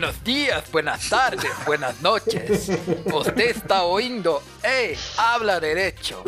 Buenos 0.00 0.24
dias, 0.24 0.64
buenas 0.72 1.10
tardes, 1.10 1.52
buenas 1.66 2.00
noches. 2.00 2.68
Você 3.04 3.42
está 3.50 3.82
ouvindo 3.82 4.40
Ei, 4.64 4.96
habla 5.14 5.60
derecho. 5.60 6.24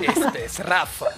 Este 0.00 0.60
é 0.60 0.68
Rafa. 0.68 1.14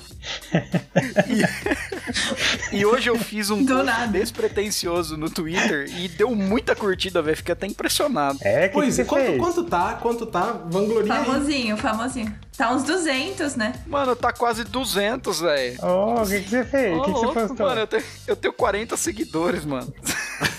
E, 2.71 2.77
e 2.77 2.85
hoje 2.85 3.09
eu 3.09 3.19
fiz 3.19 3.49
um 3.49 3.65
post 3.65 4.09
despretensioso 4.13 5.17
no 5.17 5.31
Twitter 5.31 5.89
e 5.97 6.09
deu 6.09 6.35
muita 6.35 6.77
curtida, 6.77 7.23
velho. 7.23 7.39
Fiquei 7.39 7.55
até 7.55 7.67
impressionado. 7.67 8.39
É, 8.43 8.69
que 8.69 8.75
Pois 8.75 8.95
que 8.95 9.01
é, 9.01 9.05
você 9.05 9.09
quanto, 9.09 9.25
fez? 9.25 9.39
quanto 9.39 9.65
tá? 9.65 9.95
Quanto 9.95 10.27
tá? 10.27 10.61
Vangloria 10.67 11.11
aí. 11.11 11.25
Famosinho, 11.25 11.77
famosinho. 11.79 12.39
Tá 12.55 12.71
uns 12.71 12.83
200, 12.83 13.57
né? 13.57 13.73
Mano, 13.87 14.15
tá 14.15 14.31
quase 14.31 14.63
200, 14.63 15.41
velho. 15.41 15.79
Ô, 15.83 16.21
o 16.21 16.27
que, 16.27 16.41
que 16.43 16.51
você 16.51 16.65
fez? 16.67 16.99
O 16.99 17.03
que, 17.03 17.13
que 17.15 17.19
você 17.19 17.33
postou? 17.49 17.67
Mano, 17.67 17.81
eu 17.81 17.87
tenho, 17.87 18.05
eu 18.27 18.37
tenho 18.37 18.53
40 18.53 18.95
seguidores, 18.99 19.65
mano. 19.65 19.91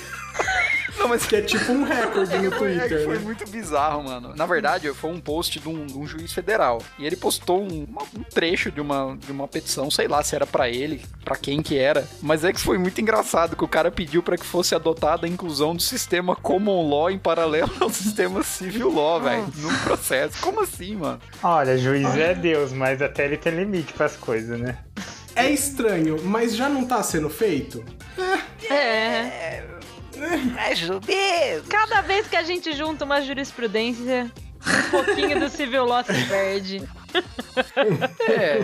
Não, 1.00 1.08
mas 1.08 1.26
Que 1.26 1.38
é 1.38 1.42
tipo 1.42 1.72
um 1.72 1.84
recorde 1.84 2.38
no 2.38 2.48
É 2.48 2.50
que 2.50 2.58
foi 2.58 2.78
Twitter, 2.78 3.08
né? 3.08 3.20
muito 3.20 3.50
bizarro, 3.50 4.04
mano. 4.04 4.34
Na 4.36 4.46
verdade, 4.46 4.94
foi 4.94 5.10
um 5.12 5.20
post 5.20 5.60
de 5.60 5.68
um, 5.70 5.86
de 5.86 5.98
um 5.98 6.06
juiz 6.06 6.32
federal. 6.34 6.82
E 6.98 7.06
ele 7.06 7.16
postou 7.16 7.62
um, 7.64 7.86
uma- 7.86 8.04
um 8.18 8.24
trecho 8.24 8.70
de 8.72 8.82
uma, 8.82 9.18
de 9.18 9.32
uma 9.32 9.48
petição, 9.48 9.90
sei 9.90 10.08
lá 10.08 10.22
se 10.24 10.36
era 10.36 10.46
pra 10.46 10.70
ele, 10.70 11.02
pra 11.24 11.36
quem 11.36 11.62
que 11.62 11.78
era. 11.78 12.08
Mas 12.22 12.44
é 12.44 12.52
que 12.52 12.60
foi 12.60 12.78
muito 12.78 13.00
engraçado 13.02 13.56
que 13.56 13.64
o 13.64 13.68
cara 13.68 13.90
pediu 13.90 14.22
pra 14.22 14.38
que 14.38 14.46
fosse 14.46 14.76
adotada 14.76 15.26
a 15.26 15.30
inclusão 15.30 15.76
do 15.76 15.82
sistema 15.82 16.36
common 16.36 16.90
law 16.90 17.10
em 17.10 17.18
paralelo 17.18 17.72
ao 17.80 17.90
sistema 17.90 18.44
civil 18.44 18.94
law, 18.94 19.22
velho. 19.22 19.48
No 19.56 19.78
processo. 19.80 20.42
Como 20.42 20.62
assim, 20.62 20.96
mano? 20.96 21.20
Olha, 21.42 21.78
juiz 21.78 22.06
é 22.18 22.34
Deus, 22.36 22.74
mas 22.74 23.02
até 23.02 23.26
ele 23.26 23.38
tem 23.38 23.54
limite 23.56 23.94
pras 23.94 24.16
coisas, 24.16 24.60
né? 24.60 24.78
É 25.36 25.50
estranho, 25.50 26.22
mas 26.24 26.56
já 26.56 26.68
não 26.68 26.86
tá 26.86 27.02
sendo 27.02 27.30
feito? 27.30 27.84
É. 28.70 28.74
É 28.74 29.66
judeu! 30.76 31.64
Cada 31.70 32.02
vez 32.02 32.28
que 32.28 32.36
a 32.36 32.44
gente 32.44 32.74
junta 32.74 33.06
uma 33.06 33.22
jurisprudência, 33.22 34.32
um 34.66 34.90
pouquinho 34.90 35.40
do 35.40 35.50
civil 35.50 35.86
law 35.86 36.04
se 36.04 36.26
perde. 36.26 36.82
É, 38.28 38.60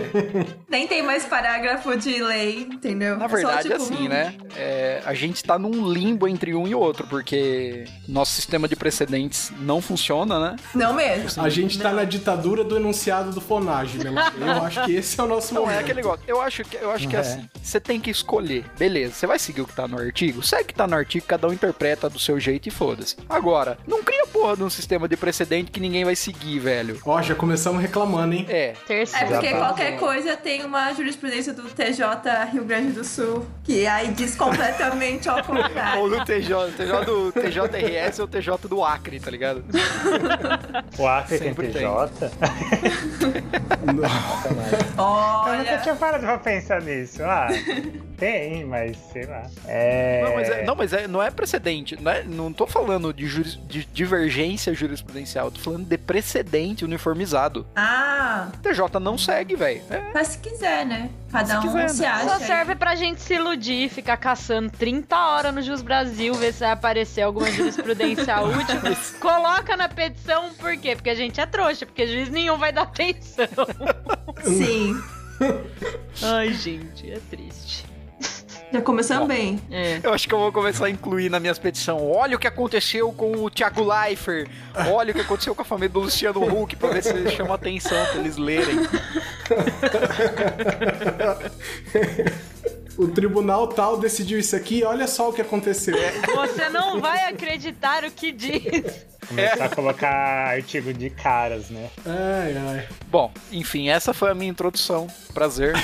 Nem 0.68 0.86
tem 0.86 1.02
mais 1.02 1.24
parágrafo 1.24 1.96
de 1.96 2.22
lei, 2.22 2.60
entendeu? 2.70 3.16
na 3.16 3.24
É 3.26 3.28
só, 3.28 3.34
verdade, 3.36 3.62
tipo, 3.68 3.74
assim, 3.82 4.08
né? 4.08 4.34
É, 4.56 5.02
a 5.04 5.14
gente 5.14 5.42
tá 5.42 5.58
num 5.58 5.90
limbo 5.92 6.26
entre 6.28 6.54
um 6.54 6.66
e 6.66 6.74
outro, 6.74 7.06
porque 7.06 7.84
nosso 8.08 8.32
sistema 8.32 8.68
de 8.68 8.76
precedentes 8.76 9.52
não 9.60 9.80
funciona, 9.80 10.38
né? 10.38 10.56
Não 10.74 10.94
mesmo. 10.94 11.42
A 11.42 11.48
gente 11.48 11.78
tá 11.78 11.92
na 11.92 12.04
ditadura 12.04 12.64
do 12.64 12.76
enunciado 12.76 13.30
do 13.32 13.40
Fonage, 13.40 13.98
né? 13.98 14.10
Eu 14.38 14.64
acho 14.64 14.84
que 14.84 14.94
esse 14.94 15.18
é 15.20 15.22
o 15.22 15.26
nosso 15.26 15.54
Não, 15.54 15.62
momento. 15.62 15.76
é 15.76 15.80
aquele 15.80 15.96
negócio. 15.96 16.24
Eu 16.26 16.40
acho 16.40 16.64
que, 16.64 16.76
eu 16.76 16.90
acho 16.90 17.08
que 17.08 17.16
é 17.16 17.18
É. 17.18 17.22
assim. 17.22 17.48
Você 17.62 17.80
tem 17.80 18.00
que 18.00 18.10
escolher. 18.10 18.64
Beleza, 18.78 19.14
você 19.14 19.26
vai 19.26 19.38
seguir 19.38 19.60
o 19.62 19.66
que 19.66 19.74
tá 19.74 19.86
no 19.88 19.98
artigo? 19.98 20.42
Segue 20.42 20.62
o 20.62 20.66
que 20.66 20.74
tá 20.74 20.86
no 20.86 20.94
artigo, 20.94 21.26
cada 21.26 21.48
um 21.48 21.52
interpreta 21.52 22.08
do 22.08 22.18
seu 22.18 22.38
jeito 22.38 22.68
e 22.68 22.70
foda-se. 22.70 23.16
Agora, 23.28 23.78
não 23.86 24.02
cria 24.02 24.26
porra 24.26 24.56
de 24.56 24.62
um 24.62 24.70
sistema 24.70 25.08
de 25.08 25.16
precedente 25.16 25.70
que 25.70 25.80
ninguém 25.80 26.04
vai 26.04 26.16
seguir, 26.16 26.58
velho. 26.58 26.98
Ó, 27.04 27.20
já 27.22 27.34
começamos 27.34 27.80
reclamando, 27.82 28.34
hein? 28.34 28.35
É. 28.48 28.68
É 28.68 28.74
Terceiro. 28.86 29.26
porque 29.28 29.46
Já 29.48 29.52
tá. 29.52 29.58
qualquer 29.58 29.98
coisa 29.98 30.36
tem 30.36 30.64
uma 30.64 30.92
jurisprudência 30.92 31.52
do 31.52 31.62
TJ 31.62 32.04
Rio 32.52 32.64
Grande 32.64 32.92
do 32.92 33.04
Sul, 33.04 33.46
que 33.64 33.86
aí 33.86 34.08
diz 34.08 34.34
completamente 34.36 35.28
ao 35.28 35.36
Ou 35.38 35.42
contrário. 35.44 36.08
do 36.10 36.24
TJ, 36.24 36.72
TJ 36.76 37.04
do 37.04 37.32
TJRS 37.32 38.18
ou 38.20 38.28
TJ 38.28 38.56
do 38.68 38.84
Acre, 38.84 39.20
tá 39.20 39.30
ligado? 39.30 39.64
O 40.98 41.06
Acre 41.06 41.38
tem 41.38 41.48
Sempre 41.48 41.68
tem. 41.68 41.82
TJ? 41.86 42.30
Eu 43.86 43.92
nunca 43.94 44.08
Olha, 45.02 45.78
tinha 45.78 45.94
parado 45.94 46.24
pra 46.24 46.38
pensar 46.38 46.80
nisso. 46.82 47.22
Ah, 47.22 47.48
tem, 48.16 48.64
mas 48.64 48.96
sei 49.12 49.26
lá. 49.26 49.42
É... 49.66 50.22
Não, 50.24 50.34
mas, 50.34 50.48
é, 50.48 50.64
não, 50.64 50.74
mas 50.74 50.92
é- 50.92 51.08
não 51.08 51.22
é 51.22 51.30
precedente. 51.30 51.96
Não, 52.00 52.10
é- 52.10 52.22
não 52.24 52.52
tô 52.52 52.66
falando 52.66 53.12
de, 53.12 53.26
juris- 53.26 53.58
de 53.68 53.84
divergência 53.92 54.72
jurisprudencial, 54.74 55.50
tô 55.50 55.60
falando 55.60 55.84
de 55.86 55.98
precedente 55.98 56.84
uniformizado. 56.84 57.66
ah, 57.76 58.25
TJ 58.62 59.00
não 59.00 59.16
segue, 59.18 59.56
velho. 59.56 59.82
É, 59.90 60.10
mas 60.14 60.28
se 60.28 60.38
quiser, 60.38 60.84
né? 60.86 61.10
Cada 61.30 61.46
Se 61.48 61.56
um 61.56 61.60
quiser, 61.62 61.88
se 61.90 62.00
né? 62.02 62.08
acha. 62.08 62.28
Só 62.28 62.38
serve 62.38 62.74
pra 62.74 62.94
gente 62.94 63.20
se 63.20 63.34
iludir, 63.34 63.88
ficar 63.88 64.16
caçando 64.16 64.70
30 64.70 65.16
horas 65.16 65.54
no 65.54 65.62
Jus 65.62 65.82
Brasil, 65.82 66.34
ver 66.34 66.52
se 66.52 66.60
vai 66.60 66.70
aparecer 66.70 67.22
alguma 67.22 67.50
jurisprudência 67.50 68.38
útil. 68.42 69.20
Coloca 69.20 69.76
na 69.76 69.88
petição, 69.88 70.52
por 70.54 70.76
quê? 70.76 70.94
Porque 70.96 71.10
a 71.10 71.14
gente 71.14 71.40
é 71.40 71.46
trouxa, 71.46 71.84
porque 71.86 72.06
juiz 72.06 72.28
nenhum 72.28 72.56
vai 72.56 72.72
dar 72.72 72.82
atenção. 72.82 73.46
Sim. 74.44 74.94
Ai, 76.22 76.52
gente, 76.54 77.10
é 77.10 77.18
triste. 77.30 77.84
Já 78.76 78.82
começamos 78.82 79.26
bem. 79.26 79.58
É. 79.70 80.00
Eu 80.02 80.12
acho 80.12 80.28
que 80.28 80.34
eu 80.34 80.38
vou 80.38 80.52
começar 80.52 80.84
a 80.84 80.90
incluir 80.90 81.30
nas 81.30 81.40
minhas 81.40 81.58
petições. 81.58 81.98
Olha 81.98 82.36
o 82.36 82.38
que 82.38 82.46
aconteceu 82.46 83.10
com 83.10 83.32
o 83.32 83.48
Thiago 83.48 83.82
Leifert. 83.82 84.50
Olha 84.92 85.12
o 85.12 85.14
que 85.14 85.22
aconteceu 85.22 85.54
com 85.54 85.62
a 85.62 85.64
família 85.64 85.88
do 85.88 86.00
Luciano 86.00 86.44
Huck, 86.44 86.76
pra 86.76 86.90
ver 86.90 87.02
se 87.02 87.30
chama 87.30 87.54
atenção 87.54 88.04
pra 88.04 88.20
eles 88.20 88.36
lerem. 88.36 88.76
O 92.98 93.08
tribunal 93.08 93.66
tal 93.68 93.98
decidiu 93.98 94.38
isso 94.38 94.56
aqui, 94.56 94.82
olha 94.82 95.06
só 95.06 95.28
o 95.28 95.32
que 95.32 95.42
aconteceu. 95.42 95.94
Você 96.34 96.68
não 96.70 97.00
vai 97.00 97.28
acreditar 97.28 98.04
o 98.04 98.10
que 98.10 98.32
diz. 98.32 99.06
Começar 99.28 99.64
a 99.64 99.68
colocar 99.68 100.48
artigo 100.48 100.92
de 100.94 101.10
caras, 101.10 101.68
né? 101.68 101.90
Ai, 102.06 102.56
ai. 102.56 102.88
Bom, 103.08 103.30
enfim, 103.50 103.88
essa 103.88 104.14
foi 104.14 104.30
a 104.30 104.34
minha 104.34 104.50
introdução. 104.50 105.08
Prazer. 105.34 105.74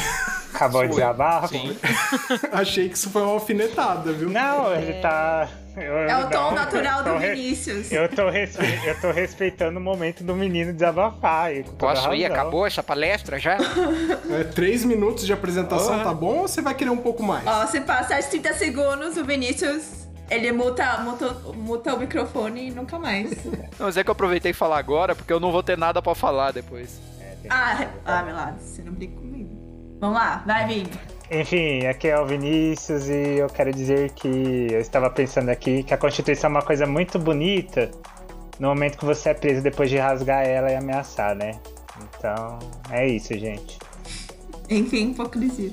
Acabou 0.55 0.83
de 0.83 0.91
desabafo? 0.91 1.49
Sim. 1.49 1.77
Achei 2.53 2.89
que 2.89 2.97
isso 2.97 3.11
foi 3.11 3.23
uma 3.23 3.33
alfinetada, 3.33 4.13
viu? 4.13 4.31
Não, 4.31 4.73
ele 4.75 5.01
tá. 5.01 5.49
Eu- 5.77 5.99
É 5.99 6.17
o 6.25 6.29
tom 6.31 6.37
não, 6.51 6.53
natural 6.55 7.03
do 7.03 7.17
re- 7.17 7.35
Vinícius. 7.35 7.91
Eu 7.93 8.09
tô, 8.09 8.29
respe- 8.31 8.65
eu 8.87 9.01
tô 9.01 9.11
respeitando 9.11 9.79
o 9.79 9.83
momento 9.83 10.23
do 10.25 10.35
menino 10.35 10.73
desabafar. 10.73 11.51
Posso 11.79 12.13
ir? 12.15 12.25
Acabou 12.27 12.67
essa 12.67 12.83
palestra 12.83 13.39
já? 13.39 13.57
É, 14.31 14.45
três 14.45 14.85
minutos 14.85 15.25
de 15.27 15.33
apresentação, 15.33 16.03
tá 16.03 16.13
bom? 16.15 16.39
Ou 16.39 16.49
você 16.49 16.61
vai 16.63 16.75
querer 16.75 16.91
um 16.91 16.97
pouco 16.99 17.23
mais? 17.23 17.47
Ó, 17.47 17.67
se 17.67 17.81
passar 17.81 18.19
os 18.21 18.27
30 18.27 18.55
segundos, 18.55 19.17
o 19.17 19.25
Vinícius, 19.25 20.07
ele 20.31 20.53
muta, 20.53 20.99
muta, 20.99 21.29
muta 21.55 21.95
o 21.95 21.99
microfone 21.99 22.69
e 22.69 22.71
nunca 22.71 22.99
mais. 22.99 23.31
Não, 23.79 23.87
mas 23.87 23.97
é 23.97 24.05
que 24.05 24.11
eu 24.11 24.13
aproveitei 24.13 24.53
falar 24.53 24.79
agora, 24.79 25.15
porque 25.15 25.33
eu 25.33 25.41
não 25.41 25.51
vou 25.51 25.63
ter 25.63 25.77
nada 25.79 26.01
pra 26.03 26.15
falar 26.15 26.53
depois. 26.53 27.01
ah, 27.51 27.87
ah, 28.05 28.23
meu 28.23 28.35
lado, 28.35 28.61
você 28.61 28.83
não 28.83 28.93
brinca 28.93 29.17
comigo. 29.17 29.51
Vamos 30.01 30.17
lá, 30.17 30.43
vai, 30.47 30.67
Vini. 30.67 30.91
Enfim, 31.31 31.87
aqui 31.87 32.09
é 32.09 32.21
o 32.21 32.27
Vinícius 32.27 33.09
e 33.09 33.39
eu 33.39 33.49
quero 33.49 33.73
dizer 33.73 34.11
que 34.13 34.69
eu 34.71 34.81
estava 34.81 35.09
pensando 35.09 35.49
aqui 35.49 35.83
que 35.83 35.95
a 35.95 35.97
Constituição 35.97 36.49
é 36.49 36.51
uma 36.51 36.63
coisa 36.63 36.87
muito 36.87 37.19
bonita 37.19 37.91
no 38.59 38.69
momento 38.69 38.99
que 38.99 39.05
você 39.05 39.31
é 39.31 39.35
preso 39.35 39.63
depois 39.63 39.89
de 39.89 39.97
rasgar 39.97 40.47
ela 40.47 40.71
e 40.71 40.75
ameaçar, 40.75 41.35
né? 41.35 41.53
Então, 42.19 42.59
é 42.91 43.07
isso, 43.07 43.33
gente. 43.39 43.79
Enfim, 44.69 45.11
hipocrisia. 45.11 45.71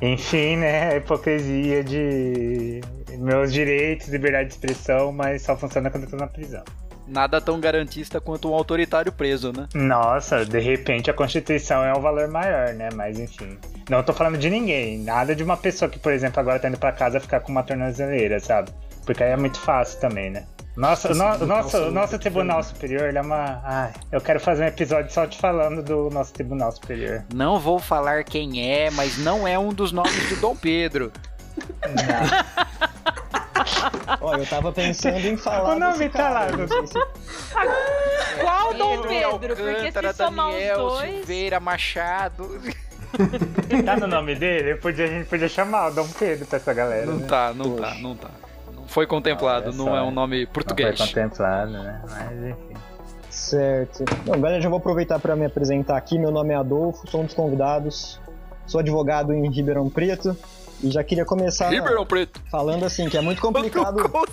Enfim, 0.00 0.56
né? 0.56 0.92
A 0.92 0.96
hipocrisia 0.96 1.82
de 1.82 2.80
meus 3.18 3.52
direitos, 3.52 4.08
liberdade 4.08 4.48
de 4.48 4.54
expressão, 4.54 5.12
mas 5.12 5.42
só 5.42 5.56
funciona 5.56 5.90
quando 5.90 6.04
eu 6.04 6.10
tô 6.10 6.16
na 6.16 6.26
prisão. 6.26 6.64
Nada 7.08 7.40
tão 7.40 7.58
garantista 7.58 8.20
quanto 8.20 8.50
um 8.50 8.54
autoritário 8.54 9.10
preso, 9.10 9.52
né? 9.52 9.66
Nossa, 9.74 10.44
de 10.44 10.58
repente 10.58 11.10
a 11.10 11.14
Constituição 11.14 11.82
é 11.84 11.92
um 11.94 12.00
valor 12.00 12.28
maior, 12.28 12.74
né? 12.74 12.88
Mas 12.94 13.18
enfim. 13.18 13.58
Não 13.88 14.02
tô 14.02 14.12
falando 14.12 14.36
de 14.38 14.50
ninguém. 14.50 14.98
Nada 15.02 15.34
de 15.34 15.42
uma 15.42 15.56
pessoa 15.56 15.88
que, 15.90 15.98
por 15.98 16.12
exemplo, 16.12 16.38
agora 16.40 16.58
tá 16.58 16.68
indo 16.68 16.78
pra 16.78 16.92
casa 16.92 17.18
ficar 17.18 17.40
com 17.40 17.50
uma 17.50 17.62
tornozeleira, 17.62 18.38
sabe? 18.40 18.70
Porque 19.06 19.22
aí 19.24 19.30
é 19.30 19.36
muito 19.36 19.58
fácil 19.58 19.98
também, 20.00 20.28
né? 20.30 20.44
Nossa, 20.76 21.10
o, 21.10 21.14
no- 21.16 21.44
o 21.44 21.46
nosso, 21.46 21.76
o 21.78 21.90
nosso 21.90 22.18
Tribunal 22.20 22.62
Superior, 22.62 23.08
ele 23.08 23.18
é 23.18 23.20
uma. 23.22 23.60
Ai, 23.64 23.92
eu 24.12 24.20
quero 24.20 24.38
fazer 24.38 24.62
um 24.62 24.66
episódio 24.68 25.10
só 25.12 25.26
te 25.26 25.36
falando 25.38 25.82
do 25.82 26.08
nosso 26.10 26.32
Tribunal 26.32 26.70
Superior. 26.70 27.24
Não 27.34 27.58
vou 27.58 27.80
falar 27.80 28.22
quem 28.22 28.70
é, 28.70 28.88
mas 28.90 29.18
não 29.18 29.48
é 29.48 29.58
um 29.58 29.70
dos 29.72 29.90
nomes 29.90 30.28
de 30.28 30.36
Dom 30.36 30.54
Pedro. 30.54 31.10
Ó, 34.20 34.36
eu 34.36 34.46
tava 34.46 34.72
pensando 34.72 35.26
em 35.26 35.36
falar. 35.36 35.74
O 35.74 35.78
nome 35.78 36.08
tá 36.08 36.28
lá, 36.28 36.46
não 36.50 36.66
Qual 38.40 38.74
Dom 38.74 39.02
Pedro? 39.02 39.56
Porque 39.56 39.92
se 39.92 40.12
somar 40.14 40.50
Daniel, 40.52 40.78
os 40.78 40.92
dois. 40.92 41.14
Silveira, 41.16 41.60
Machado. 41.60 42.60
Tá 43.84 43.96
no 43.96 44.06
nome 44.06 44.34
dele? 44.34 44.72
Eu 44.72 44.78
podia, 44.78 45.04
a 45.04 45.08
gente 45.08 45.28
podia 45.28 45.48
chamar 45.48 45.88
o 45.88 45.94
Dom 45.94 46.08
Pedro 46.08 46.46
pra 46.46 46.56
essa 46.56 46.74
galera. 46.74 47.06
Não 47.06 47.16
né? 47.16 47.26
tá, 47.26 47.52
não 47.54 47.76
tá, 47.76 47.94
não 47.94 48.16
tá. 48.16 48.30
Não 48.74 48.86
foi 48.86 49.06
contemplado, 49.06 49.72
não 49.72 49.96
é 49.96 50.02
um 50.02 50.10
nome 50.10 50.44
Não 50.44 50.52
português. 50.52 50.96
foi 50.96 51.06
contemplado, 51.06 51.72
né? 51.72 52.02
Mas 52.08 52.44
enfim. 52.44 52.74
Certo. 53.30 54.04
Bom, 54.24 54.34
agora 54.34 54.56
eu 54.56 54.60
já 54.60 54.68
vou 54.68 54.78
aproveitar 54.78 55.18
para 55.18 55.36
me 55.36 55.46
apresentar 55.46 55.96
aqui. 55.96 56.18
Meu 56.18 56.30
nome 56.30 56.52
é 56.52 56.56
Adolfo, 56.56 57.08
sou 57.10 57.22
um 57.22 57.24
dos 57.24 57.34
convidados. 57.34 58.20
Sou 58.66 58.80
advogado 58.80 59.32
em 59.32 59.48
Ribeirão 59.50 59.88
Preto. 59.88 60.36
E 60.82 60.90
já 60.90 61.02
queria 61.02 61.24
começar 61.24 61.70
Ribeirão 61.70 62.06
Preto. 62.06 62.40
falando 62.50 62.84
assim 62.84 63.08
que 63.08 63.16
é 63.16 63.20
muito 63.20 63.40
complicado 63.40 63.96
não 63.96 64.24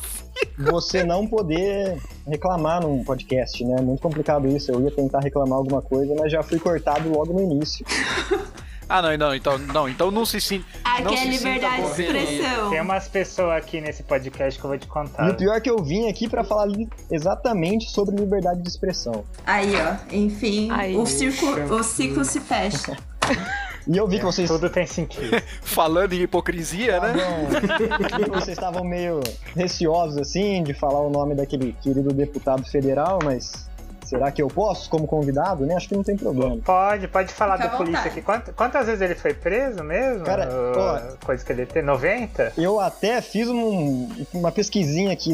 você 0.72 1.04
não 1.04 1.26
poder 1.26 1.98
reclamar 2.28 2.82
num 2.82 3.04
podcast, 3.04 3.64
né? 3.64 3.82
Muito 3.82 4.02
complicado 4.02 4.48
isso. 4.48 4.72
Eu 4.72 4.82
ia 4.82 4.92
tentar 4.92 5.20
reclamar 5.20 5.58
alguma 5.58 5.82
coisa, 5.82 6.14
mas 6.18 6.32
já 6.32 6.44
fui 6.44 6.60
cortado 6.60 7.10
logo 7.10 7.34
no 7.34 7.42
início. 7.42 7.86
Ah, 8.88 9.02
não, 9.02 9.18
não, 9.18 9.34
então 9.34 9.58
não, 9.58 9.90
então 9.90 10.12
não 10.12 10.24
se 10.26 10.40
sinta. 10.40 10.64
Aqui 10.84 11.04
não 11.04 11.14
é 11.14 11.18
se 11.18 11.28
liberdade 11.28 11.82
de 11.82 12.02
expressão. 12.04 12.70
Tem 12.70 12.80
um 12.80 12.84
umas 12.84 13.08
pessoas 13.08 13.58
aqui 13.58 13.82
nesse 13.82 14.04
podcast 14.04 14.60
que 14.60 14.64
eu 14.64 14.70
vou 14.70 14.78
te 14.78 14.86
E 14.86 14.88
contar. 14.88 15.32
o 15.32 15.34
pior 15.36 15.56
é 15.56 15.60
que 15.60 15.72
eu 15.72 15.84
vim 15.84 16.08
aqui 16.08 16.30
pra 16.30 16.44
falar 16.44 16.68
exatamente 17.10 17.90
sobre 17.90 18.16
liberdade 18.16 18.62
de 18.62 18.70
expressão. 18.70 19.26
Aí, 19.44 19.74
ó. 19.76 19.96
Enfim, 20.14 20.70
Aí. 20.72 20.96
o, 20.96 21.04
circo, 21.08 21.48
o 21.74 21.84
ciclo 21.84 22.24
se 22.24 22.40
fecha. 22.40 22.96
E 23.88 23.98
eu 23.98 24.08
vi 24.08 24.18
que 24.18 24.26
vocês 24.26 24.50
Tudo 24.50 24.70
tem 24.70 24.86
sentido. 24.86 25.42
Falando 25.62 26.14
em 26.14 26.22
hipocrisia, 26.22 27.00
né? 27.00 27.14
estavam, 27.14 28.20
vi 28.20 28.26
que 28.26 28.30
vocês 28.30 28.58
estavam 28.58 28.84
meio 28.84 29.22
receosos 29.56 30.18
assim 30.18 30.64
de 30.64 30.74
falar 30.74 31.02
o 31.02 31.10
nome 31.10 31.36
daquele 31.36 31.74
querido 31.74 32.12
deputado 32.12 32.66
federal, 32.66 33.20
mas 33.24 33.70
será 34.06 34.32
que 34.32 34.42
eu 34.42 34.48
posso 34.48 34.90
como 34.90 35.06
convidado, 35.08 35.66
né? 35.66 35.76
Acho 35.76 35.90
que 35.90 35.96
não 35.96 36.04
tem 36.04 36.16
problema. 36.16 36.58
Pode, 36.64 37.08
pode 37.08 37.34
falar 37.34 37.58
Fica 37.58 37.70
do 37.70 37.78
polícia 37.78 38.06
aqui. 38.12 38.22
Quant- 38.22 38.50
quantas 38.56 38.86
vezes 38.86 39.02
ele 39.02 39.16
foi 39.16 39.34
preso 39.34 39.84
mesmo? 39.84 40.24
Cara, 40.24 40.46
Uh, 40.50 40.78
ó. 41.22 41.26
coisa 41.26 41.44
que 41.44 41.52
ele 41.52 41.66
tem. 41.66 41.84
90? 41.84 42.54
Eu 42.58 42.80
até 42.80 43.22
fiz 43.22 43.48
um- 43.50 44.08
uma 44.34 44.52
pesquisinha 44.52 45.12
aqui 45.12 45.34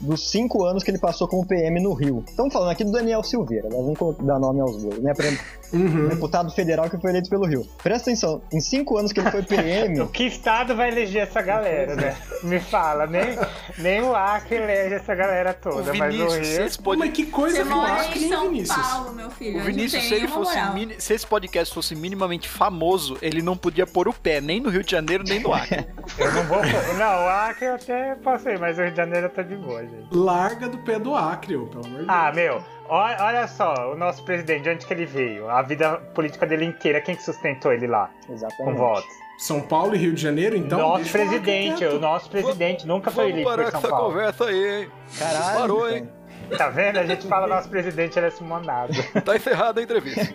dos 0.00 0.30
cinco 0.30 0.64
anos 0.64 0.82
que 0.82 0.90
ele 0.90 0.98
passou 0.98 1.26
como 1.28 1.46
PM 1.46 1.80
no 1.82 1.92
Rio. 1.94 2.24
Estamos 2.28 2.52
falando 2.52 2.70
aqui 2.70 2.84
do 2.84 2.92
Daniel 2.92 3.22
Silveira, 3.22 3.68
né? 3.68 3.76
vamos 3.76 4.16
dar 4.18 4.38
nome 4.38 4.60
aos 4.60 4.76
bois, 4.82 4.98
né? 5.00 5.12
Pra- 5.14 5.24
Uhum. 5.72 6.08
Deputado 6.08 6.52
federal 6.52 6.88
que 6.88 6.96
foi 7.00 7.10
eleito 7.10 7.28
pelo 7.28 7.46
Rio. 7.46 7.66
Presta 7.82 8.08
atenção, 8.08 8.40
em 8.52 8.60
cinco 8.60 8.96
anos 8.96 9.12
que 9.12 9.18
ele 9.18 9.30
foi 9.32 9.42
PM, 9.42 9.98
O 10.02 10.06
que 10.06 10.22
estado 10.24 10.76
vai 10.76 10.88
eleger 10.88 11.22
essa 11.24 11.42
galera, 11.42 11.96
né? 11.96 12.16
Me 12.44 12.60
fala, 12.60 13.08
nem, 13.08 13.36
nem 13.78 14.00
o 14.02 14.14
Acre 14.14 14.54
elege 14.56 14.94
essa 14.94 15.14
galera 15.16 15.50
O 15.50 15.54
toda, 15.70 15.92
mas 15.94 16.14
o 16.14 16.18
Vinícius, 16.18 16.46
se 16.46 16.56
Rio. 16.58 16.66
esse, 16.66 16.76
Pô, 16.78 16.84
pod... 16.84 16.98
mas 16.98 17.10
que 17.10 17.26
coisa 17.26 17.56
Você 17.56 17.64
mora 17.64 18.03
acho 18.04 18.12
que 18.12 18.18
em 18.18 18.20
nem 18.22 18.30
São 18.30 18.48
Vinícius. 18.50 18.86
Paulo, 18.86 19.12
meu 19.12 19.30
filho. 19.30 19.58
o 19.60 19.62
Vinícius, 19.62 20.02
se, 20.04 20.14
ele 20.14 20.28
fosse 20.28 20.60
mini- 20.72 20.94
se 21.00 21.14
esse 21.14 21.26
podcast 21.26 21.74
fosse 21.74 21.94
minimamente 21.94 22.48
famoso, 22.48 23.16
ele 23.22 23.42
não 23.42 23.56
podia 23.56 23.86
pôr 23.86 24.08
o 24.08 24.12
pé 24.12 24.40
nem 24.40 24.60
no 24.60 24.68
Rio 24.70 24.82
de 24.84 24.90
Janeiro, 24.90 25.24
nem 25.26 25.40
no 25.40 25.52
Acre. 25.52 25.86
Eu 26.18 26.32
não 26.32 26.42
vou. 26.44 26.58
Não, 26.98 27.24
o 27.24 27.28
Acre 27.28 27.66
eu 27.66 27.74
até 27.74 28.14
posso 28.16 28.48
ir, 28.48 28.58
mas 28.58 28.78
o 28.78 28.82
Rio 28.82 28.90
de 28.90 28.96
Janeiro 28.96 29.28
tá 29.30 29.42
de 29.42 29.56
boa, 29.56 29.80
gente. 29.82 30.06
Larga 30.12 30.68
do 30.68 30.78
pé 30.78 30.98
do 30.98 31.14
Acre, 31.14 31.56
ô, 31.56 31.66
pelo 31.66 31.84
amor 31.86 32.00
de 32.02 32.06
Ah, 32.08 32.30
Deus. 32.30 32.34
meu, 32.36 32.64
olha, 32.88 33.48
só, 33.48 33.92
o 33.92 33.96
nosso 33.96 34.22
presidente, 34.24 34.62
de 34.62 34.70
onde 34.70 34.86
que 34.86 34.92
ele 34.92 35.06
veio? 35.06 35.48
A 35.48 35.62
vida 35.62 35.96
política 36.14 36.46
dele 36.46 36.66
inteira, 36.66 37.00
quem 37.00 37.16
que 37.16 37.22
sustentou 37.22 37.72
ele 37.72 37.86
lá? 37.86 38.10
Com 38.26 38.32
exatamente. 38.34 38.76
votos? 38.76 39.24
São 39.38 39.60
Paulo 39.62 39.96
e 39.96 39.98
Rio 39.98 40.14
de 40.14 40.22
Janeiro, 40.22 40.56
então. 40.56 40.78
nosso 40.78 41.10
presidente, 41.10 41.84
o 41.84 41.98
nosso 41.98 42.30
presidente 42.30 42.86
nunca 42.86 43.10
foi 43.10 43.24
Vamos 43.32 43.40
eleito 43.40 43.50
parar 43.50 43.64
por 43.64 43.72
com 43.72 43.80
São 43.80 43.88
essa 43.88 43.96
Paulo. 43.96 44.12
conversa 44.12 44.44
aí, 44.44 44.82
hein? 44.82 44.90
Caralho. 45.18 45.58
Parou, 45.60 45.80
cara. 45.80 45.96
hein? 45.98 46.08
Tá 46.56 46.68
vendo? 46.68 46.98
A 46.98 47.06
gente 47.06 47.26
fala 47.26 47.46
nosso 47.46 47.68
presidente, 47.68 48.18
ele 48.18 48.26
é 48.26 48.30
simonado. 48.30 48.92
Tá 49.24 49.36
encerrada 49.36 49.80
a 49.80 49.82
entrevista. 49.82 50.22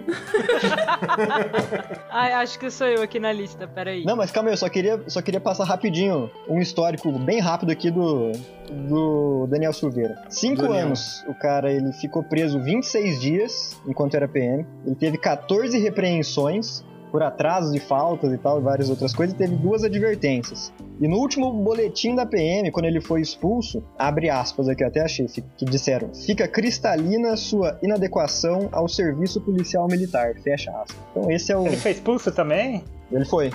Ai, 2.10 2.34
acho 2.34 2.60
que 2.60 2.70
sou 2.70 2.88
eu 2.88 3.02
aqui 3.02 3.20
na 3.20 3.32
lista, 3.32 3.68
peraí. 3.68 4.04
Não, 4.04 4.16
mas 4.16 4.32
calma 4.32 4.50
aí, 4.50 4.54
eu 4.54 4.58
só 4.58 4.70
queria, 4.70 5.02
só 5.08 5.22
queria 5.22 5.40
passar 5.40 5.66
rapidinho 5.66 6.30
um 6.48 6.60
histórico 6.60 7.12
bem 7.20 7.40
rápido 7.40 7.72
aqui 7.72 7.92
do, 7.92 8.32
do 8.70 9.48
Daniel 9.48 9.74
Silveira. 9.74 10.16
Cinco 10.30 10.64
Daniel. 10.64 10.88
anos, 10.88 11.24
o 11.28 11.34
cara 11.34 11.72
ele 11.72 11.92
ficou 11.94 12.24
preso 12.24 12.60
26 12.62 13.22
dias 13.22 13.82
enquanto 13.88 14.16
era 14.16 14.28
PM. 14.28 14.66
Ele 14.86 14.96
teve 14.96 15.18
14 15.18 15.78
repreensões 15.80 16.84
por 17.12 17.24
atrasos 17.24 17.74
e 17.74 17.80
faltas 17.80 18.32
e 18.32 18.38
tal, 18.38 18.60
e 18.60 18.64
várias 18.64 18.90
outras 18.90 19.14
coisas, 19.14 19.36
teve 19.36 19.56
duas 19.56 19.84
advertências. 19.84 20.72
E 21.00 21.08
no 21.08 21.18
último 21.18 21.52
boletim 21.52 22.16
da 22.16 22.26
PM, 22.26 22.72
quando 22.72 22.86
ele 22.86 23.02
foi 23.02 23.22
expulso, 23.22 23.84
abre 23.98 24.30
aspas 24.30 24.68
aqui, 24.68 24.84
eu 24.84 24.88
até 24.88 25.02
achei, 25.02 25.26
que 25.28 25.66
disseram: 25.66 26.14
fica 26.14 26.48
cristalina 26.48 27.36
sua 27.38 27.78
inadequação 27.82 28.70
ao 28.72 28.88
serviço 28.88 29.40
policial 29.42 29.88
militar. 29.88 30.36
Fecha 30.44 30.72
aspas. 30.72 30.98
Então 31.12 31.32
esse 31.32 31.52
é 31.52 31.58
o. 31.58 31.66
Ele 31.66 31.78
foi 31.78 31.92
expulso 31.92 32.32
também? 32.32 32.84
Ele 33.12 33.26
foi. 33.26 33.52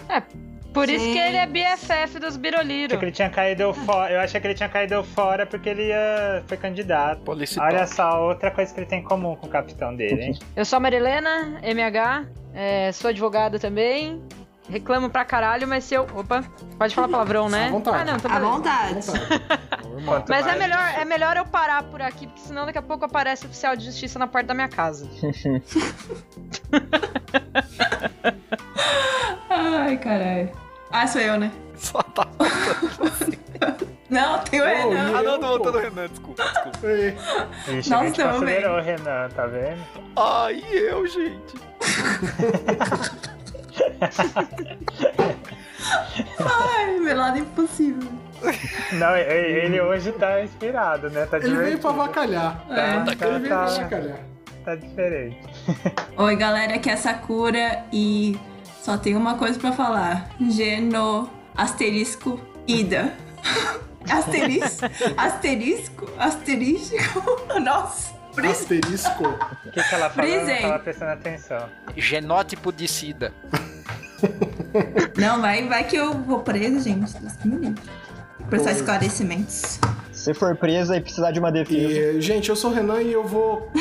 Por 0.74 0.88
isso 0.88 1.04
Sim. 1.04 1.12
que 1.12 1.18
ele 1.18 1.36
é 1.36 1.46
BFF 1.46 2.18
dos 2.18 2.36
Biroliro. 2.36 2.86
Achei 2.86 2.98
que 2.98 3.04
ele 3.04 3.12
tinha 3.12 3.30
caído 3.30 3.72
fora. 3.72 4.12
Eu 4.12 4.20
achei 4.20 4.40
que 4.40 4.46
ele 4.48 4.54
tinha 4.54 4.68
caído 4.68 5.04
fora 5.04 5.46
porque 5.46 5.68
ele 5.68 5.86
ia... 5.86 6.42
foi 6.48 6.56
candidato. 6.56 7.22
Olha 7.60 7.86
só, 7.86 8.26
outra 8.26 8.50
coisa 8.50 8.74
que 8.74 8.80
ele 8.80 8.86
tem 8.86 8.98
em 8.98 9.04
comum 9.04 9.36
com 9.36 9.46
o 9.46 9.50
capitão 9.50 9.94
dele, 9.94 10.24
hein? 10.24 10.36
Eu 10.56 10.64
sou 10.64 10.78
a 10.78 10.80
Marilena, 10.80 11.60
MH, 11.62 12.26
é, 12.52 12.90
sou 12.90 13.10
advogada 13.10 13.56
também. 13.58 14.20
Reclamo 14.68 15.08
pra 15.10 15.24
caralho, 15.26 15.68
mas 15.68 15.84
se 15.84 15.94
eu. 15.94 16.06
Opa, 16.14 16.42
pode 16.78 16.94
falar 16.94 17.06
palavrão, 17.08 17.50
né? 17.50 17.66
À 17.66 17.70
vontade. 17.70 17.98
Ah, 17.98 18.04
não, 18.12 18.18
tá 18.18 18.34
À 18.34 18.40
vontade. 18.40 19.00
Mas 20.28 20.46
é 20.46 20.56
melhor, 20.56 20.94
é 20.98 21.04
melhor 21.04 21.36
eu 21.36 21.44
parar 21.46 21.84
por 21.84 22.02
aqui, 22.02 22.26
porque 22.26 22.40
senão 22.40 22.66
daqui 22.66 22.78
a 22.78 22.82
pouco 22.82 23.04
aparece 23.04 23.46
oficial 23.46 23.76
de 23.76 23.84
justiça 23.84 24.18
na 24.18 24.26
porta 24.26 24.48
da 24.48 24.54
minha 24.54 24.68
casa. 24.68 25.08
Ai, 29.48 29.96
caralho. 29.98 30.63
Ah, 30.96 31.08
sou 31.08 31.20
eu, 31.20 31.36
né? 31.36 31.50
Só 31.76 32.00
tá. 32.00 32.24
Não, 34.08 34.38
tem 34.44 34.60
o 34.60 34.64
Renan. 34.64 35.18
Ah, 35.18 35.22
não, 35.24 35.40
tô 35.40 35.48
voltando 35.48 35.78
o 35.78 35.80
Renan, 35.80 36.06
desculpa, 36.06 36.44
desculpa. 36.44 36.78
Vixe, 37.66 37.90
Nós 37.90 38.00
a 38.00 38.04
gente 38.06 38.66
o 38.66 38.80
Renan, 38.80 39.28
tá 39.34 39.46
vendo? 39.46 39.82
Ai, 40.14 40.62
eu, 40.70 41.04
gente. 41.04 41.54
Ai, 46.38 46.98
meu 47.00 47.16
lado 47.16 47.38
impossível. 47.38 48.08
Não, 48.92 49.16
ele 49.16 49.80
hoje 49.80 50.12
tá 50.12 50.42
inspirado, 50.44 51.10
né? 51.10 51.26
Tá 51.26 51.38
Ele 51.38 51.56
veio 51.56 51.78
pra 51.78 51.90
avacalhar. 51.90 52.64
É. 52.70 52.96
Ele 52.96 53.04
veio 53.16 53.40
pra 53.48 53.48
Tá. 53.48 53.64
avacalhar. 53.64 54.18
Tá 54.64 54.74
diferente. 54.76 55.40
Oi, 56.16 56.36
galera, 56.36 56.76
aqui 56.76 56.88
é 56.88 56.92
a 56.92 56.96
Sakura 56.96 57.84
e 57.92 58.38
só 58.84 58.98
tenho 58.98 59.18
uma 59.18 59.36
coisa 59.36 59.58
pra 59.58 59.72
falar. 59.72 60.28
Geno, 60.50 61.30
asterisco, 61.56 62.38
ida. 62.66 63.14
Asterisco, 64.06 64.84
asterisco, 65.16 66.10
asterisco. 66.18 66.96
Nossa, 67.58 68.12
por 68.34 68.44
isso. 68.44 68.60
Asterisco. 68.60 69.24
O 69.64 69.70
que, 69.70 69.82
que 69.82 69.94
ela 69.94 70.10
falou? 70.10 70.30
Eu 70.30 70.60
tava 70.60 70.78
prestando 70.78 71.12
atenção. 71.12 71.70
Genótipo 71.96 72.70
de 72.70 72.86
sida. 72.86 73.32
Não, 75.16 75.40
vai, 75.40 75.66
vai 75.66 75.84
que 75.84 75.96
eu 75.96 76.12
vou 76.12 76.40
preso, 76.40 76.80
gente. 76.80 77.16
Deus 77.16 77.32
que 77.32 77.48
me 77.48 77.56
livre. 77.56 77.82
Prestar 78.50 78.72
esclarecimentos. 78.72 79.80
Se 80.12 80.34
for 80.34 80.54
presa 80.54 80.98
e 80.98 81.00
precisar 81.00 81.30
de 81.30 81.40
uma 81.40 81.50
defesa. 81.50 81.78
E, 81.78 82.20
gente, 82.20 82.50
eu 82.50 82.56
sou 82.56 82.72
o 82.72 82.74
Renan 82.74 83.00
e 83.00 83.10
eu 83.10 83.24
vou. 83.26 83.72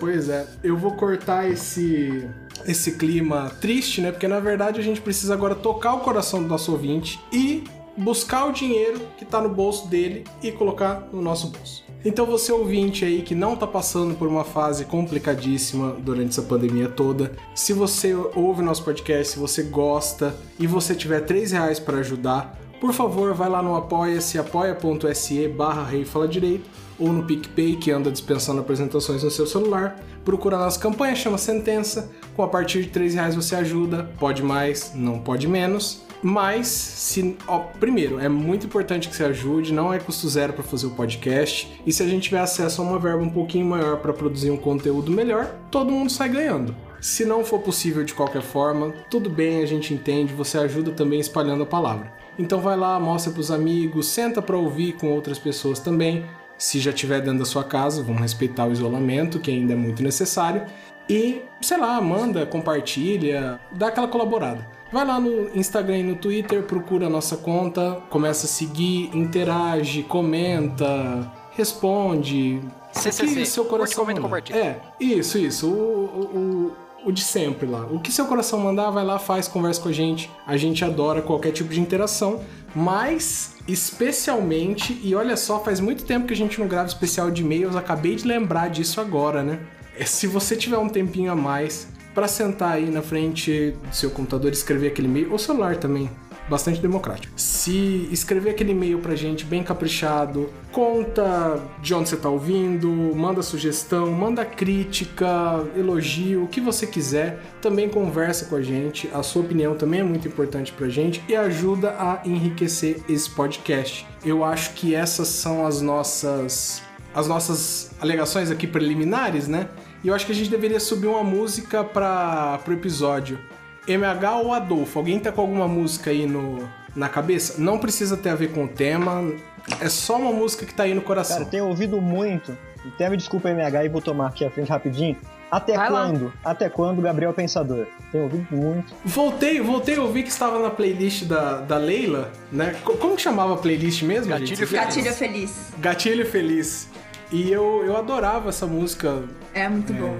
pois 0.00 0.28
é, 0.28 0.48
eu 0.64 0.76
vou 0.76 0.96
cortar 0.96 1.48
esse. 1.48 2.28
Esse 2.66 2.92
clima 2.92 3.50
triste, 3.60 4.00
né? 4.00 4.10
Porque 4.12 4.28
na 4.28 4.40
verdade 4.40 4.80
a 4.80 4.82
gente 4.82 5.00
precisa 5.00 5.34
agora 5.34 5.54
tocar 5.54 5.94
o 5.94 6.00
coração 6.00 6.42
do 6.42 6.48
nosso 6.48 6.72
ouvinte 6.72 7.20
e 7.32 7.64
buscar 7.96 8.46
o 8.46 8.52
dinheiro 8.52 9.00
que 9.18 9.24
tá 9.24 9.40
no 9.40 9.48
bolso 9.48 9.88
dele 9.88 10.24
e 10.42 10.50
colocar 10.52 11.08
no 11.12 11.20
nosso 11.20 11.48
bolso. 11.48 11.84
Então 12.04 12.24
você 12.24 12.50
ouvinte 12.50 13.04
aí 13.04 13.20
que 13.20 13.34
não 13.34 13.54
tá 13.56 13.66
passando 13.66 14.14
por 14.14 14.26
uma 14.26 14.44
fase 14.44 14.86
complicadíssima 14.86 15.96
durante 15.98 16.30
essa 16.30 16.42
pandemia 16.42 16.88
toda, 16.88 17.32
se 17.54 17.74
você 17.74 18.14
ouve 18.34 18.62
nosso 18.62 18.84
podcast, 18.84 19.34
se 19.34 19.38
você 19.38 19.64
gosta 19.64 20.34
e 20.58 20.66
você 20.66 20.94
tiver 20.94 21.20
3 21.20 21.52
reais 21.52 21.78
para 21.78 21.98
ajudar, 21.98 22.58
por 22.80 22.94
favor, 22.94 23.34
vai 23.34 23.50
lá 23.50 23.62
no 23.62 23.76
apoia-se, 23.76 24.38
apoia.se 24.38 25.48
barra 25.48 25.84
Rei 25.84 26.06
Fala 26.06 26.26
Direito, 26.26 26.64
ou 26.98 27.12
no 27.12 27.24
PicPay, 27.24 27.76
que 27.76 27.90
anda 27.90 28.10
dispensando 28.10 28.60
apresentações 28.60 29.22
no 29.22 29.30
seu 29.30 29.46
celular. 29.46 29.98
Procura 30.24 30.56
a 30.56 30.60
nossa 30.60 30.78
campanha, 30.78 31.14
chama 31.14 31.38
Sentença. 31.38 32.10
Com 32.36 32.42
a 32.42 32.48
partir 32.48 32.82
de 32.82 32.88
3 32.88 33.14
reais 33.14 33.34
você 33.34 33.54
ajuda, 33.54 34.10
pode 34.18 34.42
mais, 34.42 34.92
não 34.94 35.18
pode 35.18 35.48
menos. 35.48 36.02
Mas, 36.22 36.66
se, 36.66 37.36
ó, 37.46 37.60
primeiro, 37.60 38.18
é 38.20 38.28
muito 38.28 38.66
importante 38.66 39.08
que 39.08 39.16
você 39.16 39.24
ajude, 39.24 39.72
não 39.72 39.92
é 39.92 39.98
custo 39.98 40.28
zero 40.28 40.52
para 40.52 40.62
fazer 40.62 40.86
o 40.86 40.90
podcast. 40.90 41.80
E 41.86 41.92
se 41.92 42.02
a 42.02 42.06
gente 42.06 42.24
tiver 42.24 42.40
acesso 42.40 42.82
a 42.82 42.84
uma 42.84 42.98
verba 42.98 43.22
um 43.22 43.30
pouquinho 43.30 43.64
maior 43.64 43.96
para 43.98 44.12
produzir 44.12 44.50
um 44.50 44.56
conteúdo 44.56 45.10
melhor, 45.10 45.46
todo 45.70 45.90
mundo 45.90 46.10
sai 46.10 46.28
ganhando. 46.28 46.76
Se 47.00 47.24
não 47.24 47.42
for 47.42 47.60
possível 47.60 48.04
de 48.04 48.12
qualquer 48.12 48.42
forma, 48.42 48.92
tudo 49.10 49.30
bem, 49.30 49.62
a 49.62 49.66
gente 49.66 49.94
entende, 49.94 50.34
você 50.34 50.58
ajuda 50.58 50.90
também 50.90 51.18
espalhando 51.18 51.62
a 51.62 51.66
palavra. 51.66 52.12
Então 52.38 52.60
vai 52.60 52.76
lá, 52.76 53.00
mostra 53.00 53.32
pros 53.32 53.50
amigos, 53.50 54.06
senta 54.06 54.42
para 54.42 54.56
ouvir 54.56 54.92
com 54.92 55.10
outras 55.10 55.38
pessoas 55.38 55.80
também. 55.80 56.26
Se 56.60 56.78
já 56.78 56.90
estiver 56.90 57.22
dentro 57.22 57.38
da 57.38 57.46
sua 57.46 57.64
casa, 57.64 58.02
vamos 58.02 58.20
respeitar 58.20 58.66
o 58.66 58.72
isolamento, 58.72 59.40
que 59.40 59.50
ainda 59.50 59.72
é 59.72 59.76
muito 59.76 60.02
necessário. 60.02 60.66
E, 61.08 61.40
sei 61.62 61.78
lá, 61.78 61.98
manda, 62.02 62.44
compartilha, 62.44 63.58
dá 63.72 63.86
aquela 63.86 64.06
colaborada. 64.06 64.68
Vai 64.92 65.06
lá 65.06 65.18
no 65.18 65.48
Instagram 65.56 65.96
e 65.96 66.02
no 66.02 66.16
Twitter, 66.16 66.62
procura 66.64 67.06
a 67.06 67.08
nossa 67.08 67.38
conta, 67.38 68.02
começa 68.10 68.44
a 68.44 68.48
seguir, 68.48 69.08
interage, 69.16 70.02
comenta, 70.02 71.32
responde. 71.52 72.60
CCC, 72.92 73.34
que 73.36 73.46
seu 73.46 73.64
curte, 73.64 73.78
coração 73.78 74.04
comenta 74.04 74.20
e 74.20 74.22
mandar. 74.22 74.36
compartilha. 74.42 74.58
É, 74.58 74.80
isso, 75.00 75.38
isso. 75.38 75.66
O, 75.66 75.72
o, 75.72 76.38
o, 76.38 76.76
o 77.04 77.12
de 77.12 77.22
sempre 77.22 77.66
lá. 77.66 77.86
O 77.86 77.98
que 77.98 78.12
seu 78.12 78.26
coração 78.26 78.58
mandar, 78.58 78.90
vai 78.90 79.04
lá, 79.04 79.18
faz, 79.18 79.48
conversa 79.48 79.80
com 79.80 79.88
a 79.88 79.92
gente. 79.92 80.30
A 80.46 80.56
gente 80.56 80.84
adora 80.84 81.22
qualquer 81.22 81.52
tipo 81.52 81.72
de 81.72 81.80
interação. 81.80 82.40
Mas, 82.74 83.56
especialmente, 83.66 84.98
e 85.02 85.14
olha 85.14 85.36
só, 85.36 85.60
faz 85.60 85.80
muito 85.80 86.04
tempo 86.04 86.26
que 86.26 86.34
a 86.34 86.36
gente 86.36 86.60
não 86.60 86.68
grava 86.68 86.88
especial 86.88 87.30
de 87.30 87.42
e-mails, 87.42 87.74
acabei 87.74 88.14
de 88.14 88.26
lembrar 88.26 88.68
disso 88.68 89.00
agora, 89.00 89.42
né? 89.42 89.60
É, 89.98 90.04
Se 90.04 90.26
você 90.26 90.54
tiver 90.54 90.78
um 90.78 90.88
tempinho 90.88 91.32
a 91.32 91.34
mais, 91.34 91.88
pra 92.14 92.28
sentar 92.28 92.72
aí 92.72 92.88
na 92.90 93.02
frente 93.02 93.74
do 93.88 93.94
seu 93.94 94.10
computador 94.10 94.50
e 94.50 94.54
escrever 94.54 94.88
aquele 94.88 95.08
e-mail, 95.08 95.32
ou 95.32 95.38
celular 95.38 95.76
também, 95.76 96.08
bastante 96.50 96.80
democrático. 96.80 97.32
Se 97.36 98.08
escrever 98.10 98.50
aquele 98.50 98.72
e-mail 98.72 98.98
pra 98.98 99.14
gente 99.14 99.44
bem 99.44 99.62
caprichado, 99.62 100.50
conta 100.72 101.62
de 101.80 101.94
onde 101.94 102.08
você 102.08 102.16
tá 102.16 102.28
ouvindo, 102.28 102.90
manda 103.14 103.40
sugestão, 103.40 104.10
manda 104.10 104.44
crítica, 104.44 105.64
elogio, 105.76 106.42
o 106.42 106.48
que 106.48 106.60
você 106.60 106.86
quiser, 106.86 107.40
também 107.62 107.88
conversa 107.88 108.46
com 108.46 108.56
a 108.56 108.62
gente. 108.62 109.08
A 109.14 109.22
sua 109.22 109.42
opinião 109.42 109.76
também 109.76 110.00
é 110.00 110.04
muito 110.04 110.26
importante 110.26 110.72
pra 110.72 110.88
gente 110.88 111.22
e 111.28 111.36
ajuda 111.36 111.94
a 111.96 112.20
enriquecer 112.24 113.00
esse 113.08 113.30
podcast. 113.30 114.04
Eu 114.24 114.44
acho 114.44 114.74
que 114.74 114.94
essas 114.94 115.28
são 115.28 115.64
as 115.64 115.80
nossas 115.80 116.82
as 117.12 117.26
nossas 117.26 117.90
alegações 118.00 118.52
aqui 118.52 118.68
preliminares, 118.68 119.48
né? 119.48 119.68
E 120.02 120.08
eu 120.08 120.14
acho 120.14 120.24
que 120.24 120.32
a 120.32 120.34
gente 120.34 120.48
deveria 120.48 120.80
subir 120.80 121.08
uma 121.08 121.24
música 121.24 121.82
para 121.84 122.58
pro 122.58 122.72
episódio. 122.72 123.38
MH 123.86 124.36
ou 124.42 124.52
Adolfo? 124.52 124.98
Alguém 124.98 125.18
tá 125.18 125.30
com 125.32 125.40
alguma 125.40 125.66
música 125.68 126.10
aí 126.10 126.26
no, 126.26 126.68
na 126.94 127.08
cabeça? 127.08 127.60
Não 127.60 127.78
precisa 127.78 128.16
ter 128.16 128.30
a 128.30 128.34
ver 128.34 128.52
com 128.52 128.64
o 128.64 128.68
tema, 128.68 129.32
é 129.80 129.88
só 129.88 130.16
uma 130.18 130.32
música 130.32 130.64
que 130.66 130.74
tá 130.74 130.84
aí 130.84 130.94
no 130.94 131.02
coração. 131.02 131.38
Cara, 131.38 131.48
tenho 131.50 131.66
ouvido 131.66 132.00
muito. 132.00 132.56
Até 132.94 133.10
me 133.10 133.16
desculpa, 133.16 133.50
MH, 133.50 133.84
e 133.84 133.88
vou 133.90 134.00
tomar 134.00 134.28
aqui 134.28 134.44
a 134.44 134.50
frente 134.50 134.68
rapidinho. 134.70 135.16
Até 135.50 135.74
Vai 135.76 135.90
lá. 135.90 136.06
quando? 136.06 136.32
Até 136.44 136.68
quando, 136.70 137.02
Gabriel 137.02 137.32
Pensador? 137.34 137.86
Tenho 138.12 138.24
ouvido 138.24 138.46
muito. 138.50 138.94
Voltei, 139.04 139.60
voltei, 139.60 139.96
eu 139.98 140.10
vi 140.10 140.22
que 140.22 140.30
estava 140.30 140.58
na 140.60 140.70
playlist 140.70 141.24
da, 141.24 141.56
da 141.60 141.76
Leila, 141.76 142.30
né? 142.50 142.76
Co- 142.84 142.94
Como 142.94 143.16
que 143.16 143.22
chamava 143.22 143.52
a 143.54 143.56
playlist 143.56 144.02
mesmo? 144.02 144.30
Gatilho 144.30 144.46
gente? 144.56 144.66
Feliz. 144.66 144.84
Gatilho 144.86 145.12
feliz. 145.14 145.72
Gatilho 145.78 146.26
Feliz. 146.26 146.88
E 147.32 147.50
eu, 147.52 147.82
eu 147.84 147.96
adorava 147.96 148.48
essa 148.48 148.66
música. 148.66 149.22
É 149.52 149.68
muito 149.68 149.92
bom. 149.92 150.16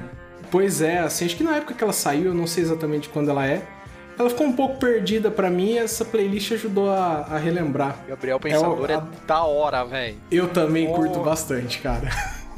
Pois 0.50 0.80
é, 0.82 0.98
assim, 0.98 1.24
acho 1.26 1.36
que 1.36 1.44
na 1.44 1.56
época 1.56 1.74
que 1.74 1.82
ela 1.84 1.92
saiu, 1.92 2.26
eu 2.26 2.34
não 2.34 2.46
sei 2.46 2.64
exatamente 2.64 3.08
quando 3.08 3.30
ela 3.30 3.46
é. 3.46 3.62
Ela 4.18 4.28
ficou 4.28 4.46
um 4.46 4.52
pouco 4.52 4.78
perdida 4.78 5.30
pra 5.30 5.48
mim 5.48 5.70
e 5.72 5.78
essa 5.78 6.04
playlist 6.04 6.52
ajudou 6.52 6.90
a, 6.90 7.26
a 7.30 7.38
relembrar. 7.38 7.96
Gabriel 8.06 8.38
Pensador 8.38 8.90
é, 8.90 8.94
É 8.94 8.96
o- 8.98 9.00
a- 9.00 9.06
da 9.26 9.42
hora, 9.44 9.84
velho. 9.84 10.16
Eu 10.30 10.48
também 10.48 10.88
Oh. 10.88 10.92
curto 10.94 11.20
bastante, 11.20 11.78
cara. 11.78 12.08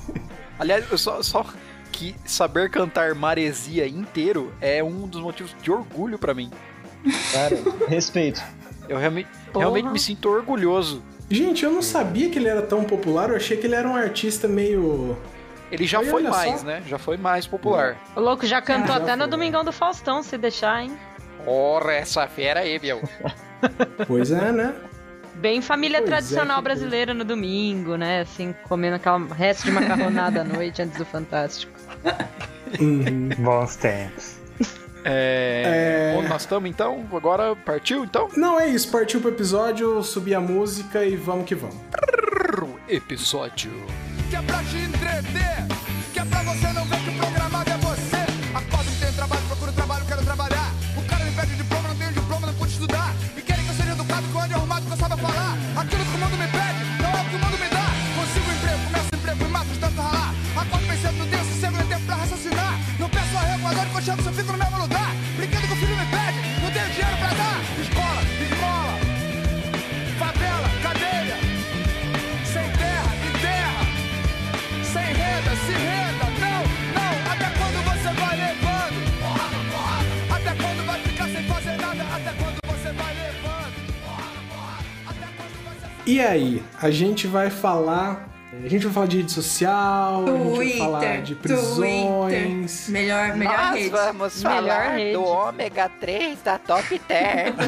Aliás, 0.59 0.85
eu 0.91 0.99
só, 0.99 1.23
só 1.23 1.45
que 1.93 2.15
saber 2.25 2.71
cantar 2.71 3.15
Maresia 3.15 3.87
inteiro 3.87 4.53
é 4.61 4.83
um 4.83 5.07
dos 5.07 5.21
motivos 5.21 5.55
de 5.63 5.71
orgulho 5.71 6.19
pra 6.19 6.35
mim. 6.35 6.51
Cara, 7.33 7.57
respeito. 7.89 8.43
Eu 8.89 8.99
realmente, 8.99 9.29
Porra. 9.53 9.65
realmente 9.65 9.89
me 9.89 9.99
sinto 10.01 10.29
orgulhoso. 10.29 11.03
Gente, 11.31 11.65
eu 11.65 11.71
não 11.73 11.83
sabia 11.83 12.29
que 12.29 12.39
ele 12.39 12.49
era 12.49 12.63
tão 12.63 12.85
popular, 12.85 13.31
eu 13.31 13.37
achei 13.37 13.57
que 13.57 13.67
ele 13.67 13.75
era 13.75 13.89
um 13.89 13.95
artista 13.95 14.49
meio. 14.49 15.17
Ele 15.73 15.87
já 15.87 16.03
foi 16.03 16.23
mais, 16.23 16.61
só. 16.61 16.67
né? 16.67 16.83
Já 16.87 16.99
foi 16.99 17.17
mais 17.17 17.47
popular. 17.47 17.97
O 18.15 18.21
louco 18.21 18.47
já 18.47 18.61
cantou 18.61 18.95
Já 18.95 19.03
até 19.03 19.17
no 19.17 19.23
foi. 19.23 19.31
Domingão 19.31 19.65
do 19.65 19.73
Faustão, 19.73 20.23
se 20.23 20.37
deixar, 20.39 20.83
hein? 20.83 20.97
Ora, 21.47 21.95
essa 21.95 22.27
fera 22.27 22.61
aí, 22.61 22.79
meu. 22.81 23.01
Pois 24.09 24.31
é, 24.33 24.51
né? 24.51 24.75
Bem 25.37 25.63
família 25.63 25.99
Pois 25.99 26.09
é, 26.09 26.15
tradicional 26.15 26.57
que 26.59 26.65
brasileira 26.65 27.15
no 27.15 27.25
domingo, 27.25 27.97
né? 27.97 28.21
Assim, 28.23 28.53
comendo 28.65 28.97
aquela 28.97 29.19
resto 29.35 29.65
de 29.65 29.71
macarronada 29.71 30.41
à 30.41 30.45
noite 30.45 30.83
antes 30.83 30.99
do 30.99 31.05
Fantástico. 31.05 31.73
Uhum. 32.81 33.29
Bons 33.39 33.77
tempos. 33.77 34.37
É... 35.05 36.13
É. 36.15 36.19
Onde 36.19 36.29
nós 36.29 36.43
estamos 36.43 36.69
então? 36.69 37.07
Agora 37.13 37.55
partiu 37.57 38.05
então? 38.05 38.29
Não, 38.37 38.59
é 38.59 38.69
isso. 38.69 38.91
Partiu 38.91 39.21
pro 39.21 39.31
episódio, 39.31 40.03
subir 40.03 40.35
a 40.35 40.41
música 40.41 41.05
e 41.05 41.17
vamos 41.17 41.47
que 41.47 41.55
vamos. 41.55 41.77
Episódio. 42.89 43.71
que 44.29 44.37
é 44.37 44.43
pra 44.43 44.59
te 44.65 44.77
entreter, 44.77 45.62
E 86.05 86.21
aí, 86.21 86.63
a 86.81 86.91
gente 86.91 87.27
vai 87.27 87.51
falar. 87.51 88.29
A 88.65 88.69
gente 88.69 88.85
vai 88.85 88.93
falar 88.93 89.07
de 89.07 89.17
rede 89.19 89.33
social, 89.33 90.25
a 90.27 90.31
gente 90.31 90.57
vai 90.57 90.77
falar 90.79 90.99
Twitter, 91.01 91.23
de 91.23 91.35
prisões. 91.35 92.85
Twitter. 92.85 92.93
Melhor, 92.93 93.35
melhor 93.37 93.73
rede. 93.73 93.89
vamos 93.89 94.43
Melhor 94.45 94.61
falar 94.61 94.89
rede. 94.97 95.13
do 95.15 95.25
ômega 95.25 95.91
3 96.01 96.43
da 96.43 96.59
Top 96.59 96.99
Term, 96.99 97.57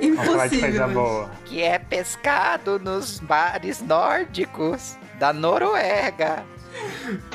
Vamos 0.00 0.24
falar 0.24 0.46
de 0.46 0.60
coisa 0.60 0.76
Impossível. 0.84 0.88
boa. 0.94 1.30
que 1.44 1.60
é 1.62 1.78
pescado 1.80 2.78
nos 2.78 3.20
mares 3.20 3.82
nórdicos 3.82 4.96
da 5.18 5.32
Noruega. 5.32 6.44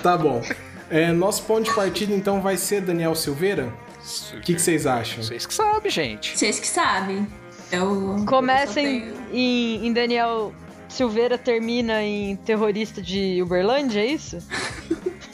Tá 0.02 0.18
bom. 0.18 0.42
É, 0.90 1.12
nosso 1.12 1.44
ponto 1.44 1.66
de 1.70 1.76
partida 1.76 2.14
então 2.14 2.42
vai 2.42 2.56
ser 2.56 2.80
Daniel 2.82 3.14
Silveira. 3.14 3.68
O 4.38 4.40
que, 4.40 4.56
que 4.56 4.62
vocês 4.62 4.88
acham? 4.88 5.22
Vocês 5.22 5.46
que 5.46 5.54
sabem, 5.54 5.92
gente. 5.92 6.38
Vocês 6.38 6.60
que 6.62 6.68
sabem. 6.68 7.28
Eu. 7.72 8.24
Começa 8.28 8.80
eu 8.80 8.84
só 8.86 8.90
em, 8.90 9.02
tenho- 9.02 9.14
em, 9.32 9.88
em 9.88 9.94
Daniel 9.94 10.54
Silveira, 10.88 11.38
termina 11.38 12.02
em 12.04 12.36
terrorista 12.38 13.02
de 13.02 13.42
Uberlândia, 13.42 14.00
é 14.02 14.06
isso? 14.08 14.38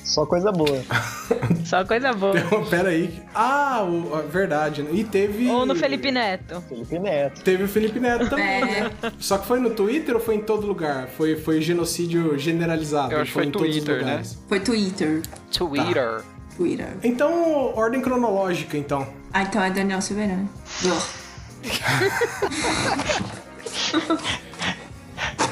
Só 0.06 0.24
coisa 0.26 0.52
boa. 0.52 0.82
Só 1.66 1.84
coisa 1.84 2.14
boa. 2.14 2.36
Pera 2.70 2.90
aí. 2.90 3.22
Ah, 3.34 3.84
o- 3.84 4.16
a 4.16 4.22
verdade. 4.22 4.84
né? 4.84 4.92
E 4.94 5.04
teve. 5.04 5.50
Ou 5.50 5.66
no 5.66 5.76
Felipe 5.76 6.12
Neto. 6.12 6.62
Felipe 6.70 7.00
Neto. 7.00 7.42
Teve 7.42 7.64
o 7.64 7.68
Felipe 7.68 8.00
Neto 8.00 8.30
também, 8.30 8.46
É. 8.46 8.82
né? 8.84 8.92
Só 9.20 9.38
que 9.40 9.48
foi 9.48 9.60
no 9.60 9.72
Twitter 9.72 10.14
ou 10.16 10.22
foi 10.22 10.36
em 10.36 10.42
todo 10.42 10.68
lugar? 10.68 11.08
Foi, 11.18 11.36
foi 11.36 11.60
genocídio 11.60 12.38
generalizado? 12.38 13.14
Eu 13.14 13.18
acho 13.22 13.26
que 13.30 13.34
foi 13.34 13.46
em 13.48 13.52
todos 13.52 13.68
os 13.76 13.84
Twitter, 13.84 14.06
né? 14.06 14.22
Foi 14.48 14.60
Twitter. 14.60 15.22
Twitter. 15.52 16.22
Twitter. 16.56 16.88
Então, 17.04 17.74
ordem 17.76 18.00
cronológica, 18.00 18.78
então. 18.78 19.08
Ah, 19.34 19.42
então 19.42 19.62
é 19.62 19.72
Daniel 19.72 20.02
Silveira, 20.02 20.36
né? 20.36 20.48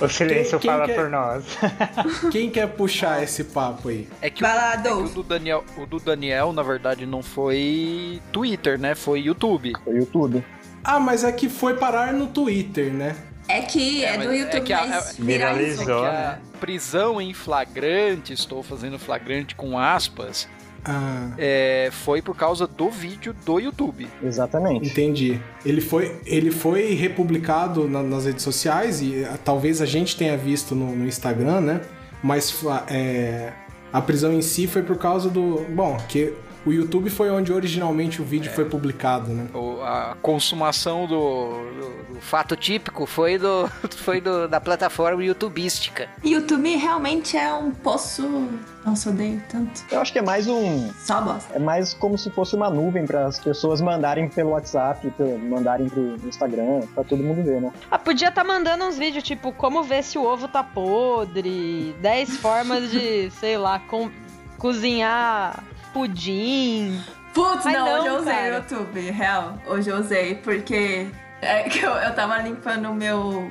O 0.01 0.09
silêncio 0.09 0.59
Quem- 0.59 0.69
quem 0.69 0.71
fala 0.71 0.85
quer- 0.85 0.95
por 0.95 1.09
nós. 1.09 1.43
Quem 2.31 2.49
quer 2.49 2.67
puxar 2.67 3.23
esse 3.23 3.43
papo 3.45 3.89
aí? 3.89 4.07
É 4.21 4.29
que, 4.29 4.43
o, 4.43 4.47
lá, 4.47 4.73
é 4.73 4.77
que 4.77 4.87
o 4.89 5.03
do 5.07 5.23
Daniel, 5.23 5.63
o 5.77 5.85
do 5.85 5.99
Daniel, 5.99 6.51
na 6.51 6.61
verdade, 6.63 7.05
não 7.05 7.23
foi 7.23 8.21
Twitter, 8.31 8.77
né? 8.77 8.95
Foi 8.95 9.21
YouTube. 9.21 9.71
Foi 9.83 9.95
YouTube. 9.95 10.43
Ah, 10.83 10.99
mas 10.99 11.23
é 11.23 11.31
que 11.31 11.47
foi 11.47 11.75
parar 11.75 12.11
no 12.11 12.27
Twitter, 12.27 12.91
né? 12.91 13.15
É 13.47 13.61
que 13.61 14.03
é, 14.03 14.15
É, 14.15 14.17
do 14.17 14.31
é 14.33 14.37
YouTube, 14.39 14.63
que 14.63 14.73
a- 14.73 14.85
mas 14.85 15.15
Viralizou. 15.17 15.85
viralizou. 15.85 16.01
Que 16.03 16.11
né? 16.11 16.39
a 16.53 16.57
prisão 16.57 17.21
em 17.21 17.33
flagrante, 17.33 18.33
estou 18.33 18.61
fazendo 18.63 18.99
flagrante 18.99 19.55
com 19.55 19.77
aspas, 19.77 20.47
Ah, 20.85 21.29
é, 21.37 21.89
foi 21.91 22.21
por 22.21 22.35
causa 22.35 22.67
do 22.67 22.89
vídeo 22.89 23.33
do 23.45 23.59
YouTube. 23.59 24.07
Exatamente. 24.23 24.89
entendi. 24.89 25.39
Ele 25.65 25.79
foi, 25.81 26.19
ele 26.25 26.51
foi 26.51 26.93
republicado 26.93 27.87
na- 27.87 28.03
nas 28.03 28.25
redes 28.25 28.43
sociais 28.43 29.01
e 29.01 29.23
ah, 29.25 29.37
talvez 29.43 29.81
a 29.81 29.85
gente 29.85 30.17
tenha 30.17 30.35
visto 30.37 30.75
no, 30.75 30.95
no 30.95 31.05
Instagram, 31.07 31.61
né? 31.61 31.81
Mas 32.21 32.53
é, 32.89 33.51
a 33.91 34.01
prisão 34.01 34.33
em 34.33 34.41
si 34.41 34.67
foi 34.67 34.81
por 34.83 34.97
causa 34.97 35.29
do. 35.29 35.65
Bom, 35.69 35.97
que 36.09 36.33
o 36.65 36.71
YouTube 36.71 37.09
foi 37.09 37.29
onde 37.29 37.51
originalmente 37.51 38.21
o 38.21 38.25
vídeo 38.25 38.51
foi 38.51 38.65
publicado, 38.65 39.29
né? 39.31 39.47
O- 39.53 39.81
a 39.81 40.15
consumação 40.21 41.05
do, 41.07 41.49
do- 41.73 42.13
do 42.15 42.21
fato 42.21 42.55
típico 42.55 43.05
foi, 43.05 43.37
do, 43.37 43.67
foi 43.97 44.21
do- 44.21 44.47
da 44.47 44.61
plataforma 44.61 45.23
youtubística. 45.23 46.07
YouTube 46.23 46.75
realmente 46.77 47.35
é 47.37 47.53
um 47.53 47.71
poço. 47.71 48.47
Nossa, 48.85 49.09
odeio 49.11 49.41
tanto. 49.49 49.81
Eu 49.91 50.01
acho 50.01 50.11
que 50.11 50.19
é 50.19 50.21
mais 50.21 50.47
um. 50.47 50.89
Só 50.99 51.21
bosta. 51.21 51.53
É 51.55 51.59
mais 51.59 51.93
como 51.93 52.17
se 52.17 52.29
fosse 52.29 52.53
uma 52.55 52.69
nuvem 52.69 53.05
para 53.05 53.25
as 53.27 53.39
pessoas 53.39 53.79
mandarem 53.79 54.27
pelo 54.27 54.49
WhatsApp, 54.51 55.09
pelo- 55.11 55.39
mandarem 55.39 55.87
pro 55.89 56.15
Instagram, 56.27 56.81
pra 56.93 57.03
todo 57.03 57.23
mundo 57.23 57.43
ver, 57.43 57.61
né? 57.61 57.71
Ah, 57.89 57.97
podia 57.99 58.27
estar 58.29 58.43
mandando 58.43 58.83
uns 58.85 58.97
vídeos 58.97 59.23
tipo 59.23 59.51
como 59.53 59.83
ver 59.83 60.03
se 60.03 60.17
o 60.17 60.23
ovo 60.23 60.47
tá 60.47 60.63
podre, 60.63 61.95
10 62.01 62.37
formas 62.37 62.91
de, 62.91 63.29
sei 63.39 63.57
lá, 63.57 63.79
com- 63.79 64.11
cozinhar 64.57 65.63
pudim. 65.93 66.99
Putz, 67.33 67.65
não, 67.65 67.71
não, 67.73 67.99
hoje 67.99 68.07
eu 68.07 68.17
usei 68.17 68.33
cara. 68.33 68.51
o 68.51 68.55
YouTube, 68.55 69.11
real. 69.11 69.57
Hoje 69.65 69.89
eu 69.89 69.97
usei, 69.97 70.35
porque 70.35 71.07
é 71.41 71.63
que 71.63 71.79
eu, 71.79 71.91
eu 71.91 72.13
tava 72.13 72.37
limpando 72.39 72.89
o 72.89 72.95
meu. 72.95 73.49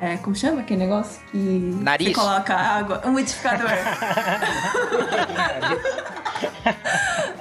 É, 0.00 0.16
como 0.16 0.34
chama 0.34 0.62
aquele 0.62 0.80
negócio? 0.80 1.22
Que 1.30 1.38
Nariz. 1.38 2.08
você 2.08 2.14
coloca 2.14 2.54
água. 2.54 3.00
Um 3.04 3.10
umidificador. 3.10 3.68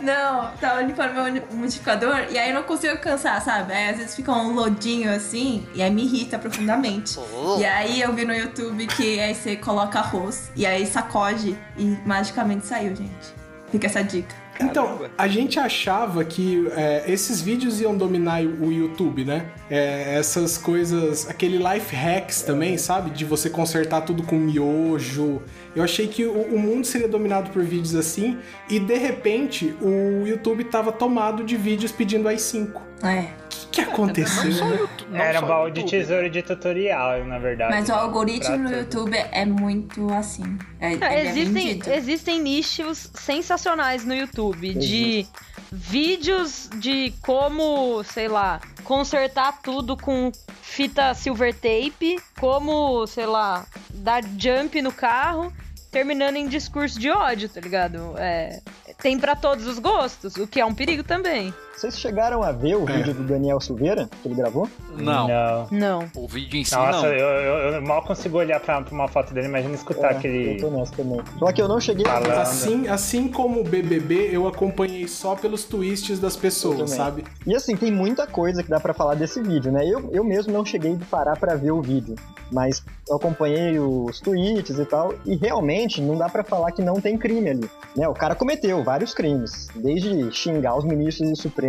Não, 0.01 0.51
tava 0.59 0.81
limpando 0.81 1.13
meu 1.13 1.43
umidificador 1.49 2.25
e 2.29 2.37
aí 2.37 2.49
eu 2.49 2.55
não 2.55 2.63
consigo 2.63 2.97
cansar, 2.97 3.41
sabe? 3.41 3.71
Aí 3.71 3.89
às 3.89 3.97
vezes 3.97 4.13
fica 4.13 4.33
um 4.33 4.53
lodinho 4.53 5.09
assim 5.09 5.65
e 5.73 5.81
aí 5.81 5.89
me 5.89 6.03
irrita 6.03 6.37
profundamente. 6.37 7.17
E 7.57 7.63
aí 7.63 8.01
eu 8.01 8.11
vi 8.11 8.25
no 8.25 8.33
YouTube 8.33 8.85
que 8.87 9.17
aí 9.19 9.33
você 9.33 9.55
coloca 9.55 9.99
arroz 9.99 10.51
e 10.57 10.65
aí 10.65 10.85
sacode 10.85 11.57
e 11.77 11.97
magicamente 12.05 12.65
saiu, 12.65 12.93
gente. 12.93 13.42
Fica 13.73 13.87
essa 13.87 14.03
dica. 14.03 14.35
Então, 14.61 14.99
a 15.17 15.27
gente 15.27 15.59
achava 15.59 16.23
que 16.23 16.67
é, 16.75 17.05
esses 17.07 17.41
vídeos 17.41 17.81
iam 17.81 17.97
dominar 17.97 18.43
o 18.43 18.71
YouTube, 18.71 19.25
né? 19.25 19.47
É, 19.67 20.15
essas 20.15 20.59
coisas, 20.59 21.27
aquele 21.27 21.57
life 21.57 21.95
hacks 21.95 22.43
também, 22.43 22.77
sabe? 22.77 23.09
De 23.09 23.25
você 23.25 23.49
consertar 23.49 24.01
tudo 24.01 24.21
com 24.21 24.35
miojo. 24.35 25.41
Eu 25.75 25.83
achei 25.83 26.07
que 26.07 26.25
o, 26.25 26.31
o 26.33 26.59
mundo 26.59 26.85
seria 26.85 27.07
dominado 27.07 27.49
por 27.51 27.63
vídeos 27.63 27.95
assim, 27.95 28.37
e 28.69 28.79
de 28.79 28.95
repente 28.97 29.75
o 29.81 30.25
YouTube 30.27 30.63
tava 30.65 30.91
tomado 30.91 31.43
de 31.43 31.57
vídeos 31.57 31.91
pedindo 31.91 32.29
i5. 32.29 32.81
É. 33.03 33.21
O 33.43 33.47
que, 33.49 33.67
que 33.67 33.81
aconteceu? 33.81 34.51
Não 34.51 34.69
né? 34.69 34.77
YouTube, 34.77 35.11
não 35.11 35.19
Era 35.19 35.43
um 35.43 35.47
baú 35.47 35.69
de 35.69 35.83
tesouro 35.85 36.29
de 36.29 36.41
tutorial, 36.41 37.25
na 37.25 37.37
verdade. 37.39 37.71
Mas 37.71 37.89
o 37.89 37.91
né? 37.91 37.97
algoritmo 37.97 38.57
no. 38.57 38.71
YouTube 38.71 39.15
é 39.15 39.45
muito 39.45 40.11
assim. 40.13 40.57
É, 40.79 40.93
ele 40.93 41.03
Ah, 41.03 41.13
é 41.13 41.25
existem, 41.27 41.53
vendido. 41.53 41.91
existem 41.91 42.39
nichos 42.41 43.09
sensacionais 43.15 44.05
no 44.05 44.13
YouTube 44.13 44.73
de 44.75 45.27
vídeos 45.73 46.69
de 46.77 47.11
como, 47.23 48.03
sei 48.03 48.27
lá, 48.27 48.61
consertar 48.83 49.59
tudo 49.61 49.97
com 49.97 50.31
fita 50.61 51.13
silver 51.15 51.53
tape, 51.53 52.21
como, 52.39 53.07
sei 53.07 53.25
lá, 53.25 53.65
dar 53.89 54.23
jump 54.37 54.79
no 54.83 54.91
carro, 54.91 55.51
terminando 55.91 56.35
em 56.35 56.47
discurso 56.47 56.99
de 56.99 57.09
ódio, 57.09 57.49
tá 57.49 57.59
ligado? 57.59 58.13
É, 58.17 58.61
tem 59.01 59.19
pra 59.19 59.35
todos 59.35 59.65
os 59.65 59.79
gostos, 59.79 60.35
o 60.35 60.47
que 60.47 60.61
é 60.61 60.65
um 60.65 60.75
perigo 60.75 61.03
também. 61.03 61.51
Vocês 61.75 61.99
chegaram 61.99 62.43
a 62.43 62.51
ver 62.51 62.75
o 62.75 62.87
É. 62.89 62.97
vídeo 62.97 63.13
do 63.13 63.23
Daniel 63.23 63.59
Silveira, 63.59 64.07
que 64.21 64.27
ele 64.27 64.35
gravou? 64.35 64.69
Não, 64.95 65.27
Não. 65.27 65.67
Não. 65.71 66.11
o 66.15 66.27
vídeo 66.27 66.57
em 66.59 66.63
si 66.63 66.75
Nossa, 66.75 67.01
não. 67.01 67.07
eu, 67.07 67.27
eu, 67.27 67.73
eu 67.73 67.81
mal 67.81 68.03
consigo 68.03 68.37
olhar 68.37 68.59
pra, 68.59 68.79
pra 68.81 68.93
uma 68.93 69.07
foto 69.07 69.33
dele, 69.33 69.47
imagina 69.47 69.73
escutar 69.73 70.13
É, 70.13 70.17
aquele. 70.17 70.53
Eu 70.53 70.57
tô 70.69 70.69
nessa 70.77 70.93
também. 70.95 71.19
Só 71.39 71.51
que 71.51 71.61
eu 71.61 71.67
não 71.67 71.79
cheguei 71.81 72.05
a. 72.05 72.41
Assim, 72.41 72.87
assim 72.87 73.27
como 73.27 73.59
o 73.61 73.63
BBB, 73.63 74.29
eu 74.31 74.47
acompanhei 74.47 75.07
só 75.07 75.35
pelos 75.35 75.63
twists 75.65 76.19
das 76.19 76.35
pessoas, 76.35 76.91
sabe? 76.91 77.23
E 77.45 77.55
assim, 77.55 77.75
tem 77.75 77.91
muita 77.91 78.27
coisa 78.27 78.61
que 78.63 78.69
dá 78.69 78.79
pra 78.79 78.93
falar 78.93 79.15
desse 79.15 79.41
vídeo, 79.41 79.71
né? 79.71 79.85
Eu, 79.85 80.09
eu 80.11 80.23
mesmo 80.23 80.53
não 80.53 80.63
cheguei 80.63 80.95
de 80.95 81.03
parar 81.05 81.35
pra 81.37 81.55
ver 81.55 81.71
o 81.71 81.81
vídeo, 81.81 82.15
mas 82.51 82.83
eu 83.09 83.15
acompanhei 83.15 83.79
os 83.79 84.19
tweets 84.21 84.77
e 84.77 84.85
tal, 84.85 85.13
e 85.25 85.35
realmente 85.35 86.01
não 86.01 86.15
dá 86.17 86.29
pra 86.29 86.43
falar 86.43 86.71
que 86.71 86.81
não 86.83 87.01
tem 87.01 87.17
crime 87.17 87.49
ali. 87.49 87.69
Né? 87.95 88.07
O 88.07 88.13
cara 88.13 88.35
cometeu 88.35 88.83
vários 88.83 89.13
crimes, 89.13 89.67
desde 89.75 90.31
xingar 90.31 90.77
os 90.77 90.85
ministros 90.85 91.29
do 91.29 91.35
Supremo, 91.35 91.62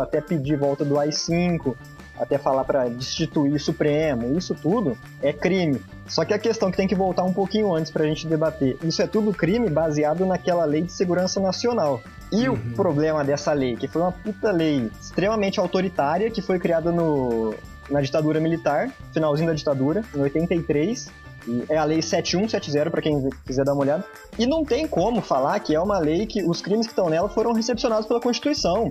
até 0.00 0.20
pedir 0.20 0.56
volta 0.56 0.84
do 0.84 0.98
AI-5, 0.98 1.74
até 2.18 2.36
falar 2.36 2.64
pra 2.64 2.88
destituir 2.88 3.54
o 3.54 3.58
Supremo, 3.58 4.36
isso 4.36 4.54
tudo 4.54 4.96
é 5.22 5.32
crime. 5.32 5.80
Só 6.06 6.24
que 6.24 6.34
a 6.34 6.38
questão 6.38 6.70
que 6.70 6.76
tem 6.76 6.86
que 6.86 6.94
voltar 6.94 7.24
um 7.24 7.32
pouquinho 7.32 7.74
antes 7.74 7.90
pra 7.90 8.04
gente 8.04 8.26
debater, 8.26 8.76
isso 8.82 9.00
é 9.00 9.06
tudo 9.06 9.32
crime 9.32 9.70
baseado 9.70 10.26
naquela 10.26 10.64
lei 10.66 10.82
de 10.82 10.92
segurança 10.92 11.40
nacional. 11.40 12.00
E 12.30 12.48
o 12.48 12.56
problema 12.74 13.24
dessa 13.24 13.52
lei, 13.52 13.74
que 13.74 13.88
foi 13.88 14.02
uma 14.02 14.12
puta 14.12 14.52
lei 14.52 14.90
extremamente 15.00 15.58
autoritária, 15.58 16.30
que 16.30 16.42
foi 16.42 16.58
criada 16.58 16.92
no, 16.92 17.54
na 17.88 18.00
ditadura 18.00 18.38
militar, 18.38 18.90
finalzinho 19.12 19.48
da 19.48 19.54
ditadura, 19.54 20.04
em 20.14 20.20
83. 20.20 21.10
E 21.48 21.64
é 21.70 21.76
a 21.76 21.84
lei 21.84 22.02
7170, 22.02 22.90
pra 22.90 23.00
quem 23.00 23.28
quiser 23.46 23.64
dar 23.64 23.72
uma 23.72 23.82
olhada. 23.82 24.04
E 24.38 24.46
não 24.46 24.62
tem 24.62 24.86
como 24.86 25.22
falar 25.22 25.58
que 25.60 25.74
é 25.74 25.80
uma 25.80 25.98
lei 25.98 26.26
que 26.26 26.42
os 26.44 26.60
crimes 26.60 26.86
que 26.86 26.92
estão 26.92 27.08
nela 27.08 27.28
foram 27.28 27.52
recepcionados 27.52 28.06
pela 28.06 28.20
Constituição. 28.20 28.90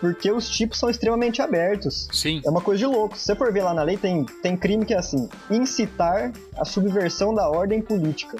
Porque 0.00 0.32
os 0.32 0.48
tipos 0.48 0.78
são 0.78 0.88
extremamente 0.88 1.42
abertos. 1.42 2.08
Sim. 2.10 2.40
É 2.44 2.50
uma 2.50 2.60
coisa 2.60 2.78
de 2.78 2.86
louco. 2.86 3.16
Se 3.16 3.24
você 3.24 3.36
for 3.36 3.52
ver 3.52 3.62
lá 3.62 3.74
na 3.74 3.82
lei, 3.82 3.96
tem, 3.96 4.24
tem 4.42 4.56
crime 4.56 4.84
que 4.84 4.94
é 4.94 4.98
assim: 4.98 5.28
incitar 5.50 6.32
a 6.56 6.64
subversão 6.64 7.34
da 7.34 7.48
ordem 7.48 7.82
política. 7.82 8.38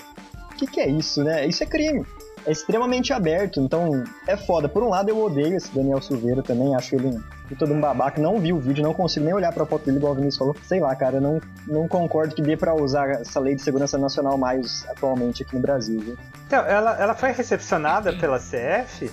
O 0.52 0.56
que, 0.56 0.66
que 0.66 0.80
é 0.80 0.88
isso, 0.88 1.22
né? 1.22 1.46
Isso 1.46 1.62
é 1.62 1.66
crime. 1.66 2.04
É 2.46 2.52
extremamente 2.52 3.12
aberto, 3.12 3.60
então 3.60 4.02
é 4.26 4.36
foda. 4.36 4.68
Por 4.68 4.82
um 4.82 4.88
lado, 4.88 5.10
eu 5.10 5.22
odeio 5.22 5.56
esse 5.56 5.70
Daniel 5.74 6.00
Silveira 6.00 6.42
também, 6.42 6.74
acho 6.74 6.94
ele 6.94 7.08
um 7.08 7.20
de 7.54 7.64
um 7.64 7.80
babaca. 7.80 8.20
Não 8.20 8.38
vi 8.38 8.52
o 8.52 8.58
vídeo, 8.58 8.82
não 8.82 8.94
consigo 8.94 9.24
nem 9.24 9.34
olhar 9.34 9.52
pra 9.52 9.66
foto 9.66 9.84
dele, 9.84 9.98
igual 9.98 10.12
o 10.12 10.16
Vinícius 10.16 10.38
falou. 10.38 10.56
Sei 10.62 10.80
lá, 10.80 10.94
cara, 10.94 11.16
eu 11.16 11.20
não, 11.20 11.40
não 11.66 11.88
concordo 11.88 12.34
que 12.34 12.42
dê 12.42 12.56
pra 12.56 12.74
usar 12.74 13.08
essa 13.10 13.40
lei 13.40 13.54
de 13.54 13.62
segurança 13.62 13.98
nacional 13.98 14.38
mais 14.38 14.86
atualmente 14.88 15.42
aqui 15.42 15.54
no 15.54 15.60
Brasil, 15.60 16.00
viu? 16.00 16.16
Então, 16.46 16.64
ela, 16.64 16.98
ela 16.98 17.14
foi 17.14 17.32
recepcionada 17.32 18.12
pela 18.14 18.38
CF? 18.38 19.10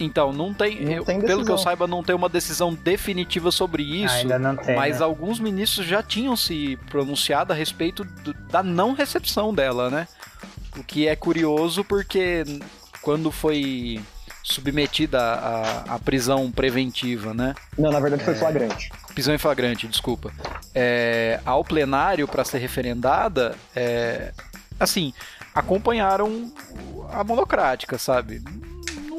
Então, 0.00 0.32
não 0.32 0.52
tem. 0.52 0.84
Não 0.84 0.92
eu- 0.92 1.04
tem 1.04 1.20
pelo 1.20 1.44
que 1.44 1.50
eu 1.52 1.58
saiba, 1.58 1.86
não 1.86 2.02
tem 2.02 2.14
uma 2.16 2.28
decisão 2.28 2.74
definitiva 2.74 3.50
sobre 3.52 3.82
isso. 3.82 4.14
Ainda 4.14 4.38
não 4.38 4.56
tem. 4.56 4.74
Mas 4.74 4.98
né? 4.98 5.04
alguns 5.04 5.38
ministros 5.38 5.86
já 5.86 6.02
tinham 6.02 6.36
se 6.36 6.76
pronunciado 6.90 7.52
a 7.52 7.56
respeito 7.56 8.02
do- 8.04 8.34
da 8.34 8.62
não 8.62 8.92
recepção 8.92 9.54
dela, 9.54 9.90
né? 9.90 10.08
O 10.76 10.82
que 10.82 11.06
é 11.06 11.14
curioso 11.14 11.84
porque 11.84 12.42
quando 13.02 13.30
foi 13.30 14.00
submetida 14.42 15.20
à, 15.20 15.94
à 15.94 15.98
prisão 15.98 16.50
preventiva, 16.50 17.32
né? 17.32 17.54
Não, 17.78 17.90
na 17.92 18.00
verdade 18.00 18.24
foi 18.24 18.34
flagrante. 18.34 18.90
Prisão 19.14 19.32
em 19.34 19.38
flagrante, 19.38 19.86
desculpa. 19.86 20.32
É, 20.74 21.40
ao 21.46 21.64
plenário 21.64 22.26
para 22.26 22.44
ser 22.44 22.58
referendada, 22.58 23.54
é, 23.76 24.32
assim, 24.78 25.14
acompanharam 25.54 26.52
a 27.12 27.22
monocrática, 27.22 27.96
sabe? 27.96 28.42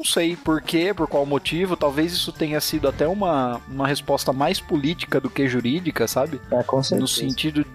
Não 0.06 0.12
sei 0.12 0.36
por 0.36 0.62
quê, 0.62 0.94
por 0.94 1.08
qual 1.08 1.26
motivo. 1.26 1.76
Talvez 1.76 2.12
isso 2.12 2.30
tenha 2.30 2.60
sido 2.60 2.86
até 2.86 3.08
uma, 3.08 3.60
uma 3.68 3.88
resposta 3.88 4.32
mais 4.32 4.60
política 4.60 5.20
do 5.20 5.28
que 5.28 5.48
jurídica, 5.48 6.06
sabe? 6.06 6.40
É, 6.48 6.62
com 6.62 6.80
certeza. 6.80 7.00
No 7.00 7.08
sentido, 7.08 7.66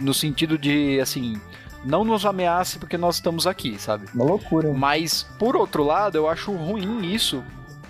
no 0.00 0.14
sentido 0.14 0.56
de, 0.56 1.00
assim, 1.00 1.40
não 1.84 2.04
nos 2.04 2.24
ameace 2.24 2.78
porque 2.78 2.96
nós 2.96 3.16
estamos 3.16 3.44
aqui, 3.44 3.76
sabe? 3.76 4.06
Uma 4.14 4.24
loucura. 4.24 4.72
Mas, 4.72 5.24
por 5.36 5.56
outro 5.56 5.82
lado, 5.82 6.16
eu 6.16 6.28
acho 6.28 6.52
ruim 6.52 7.12
isso, 7.12 7.42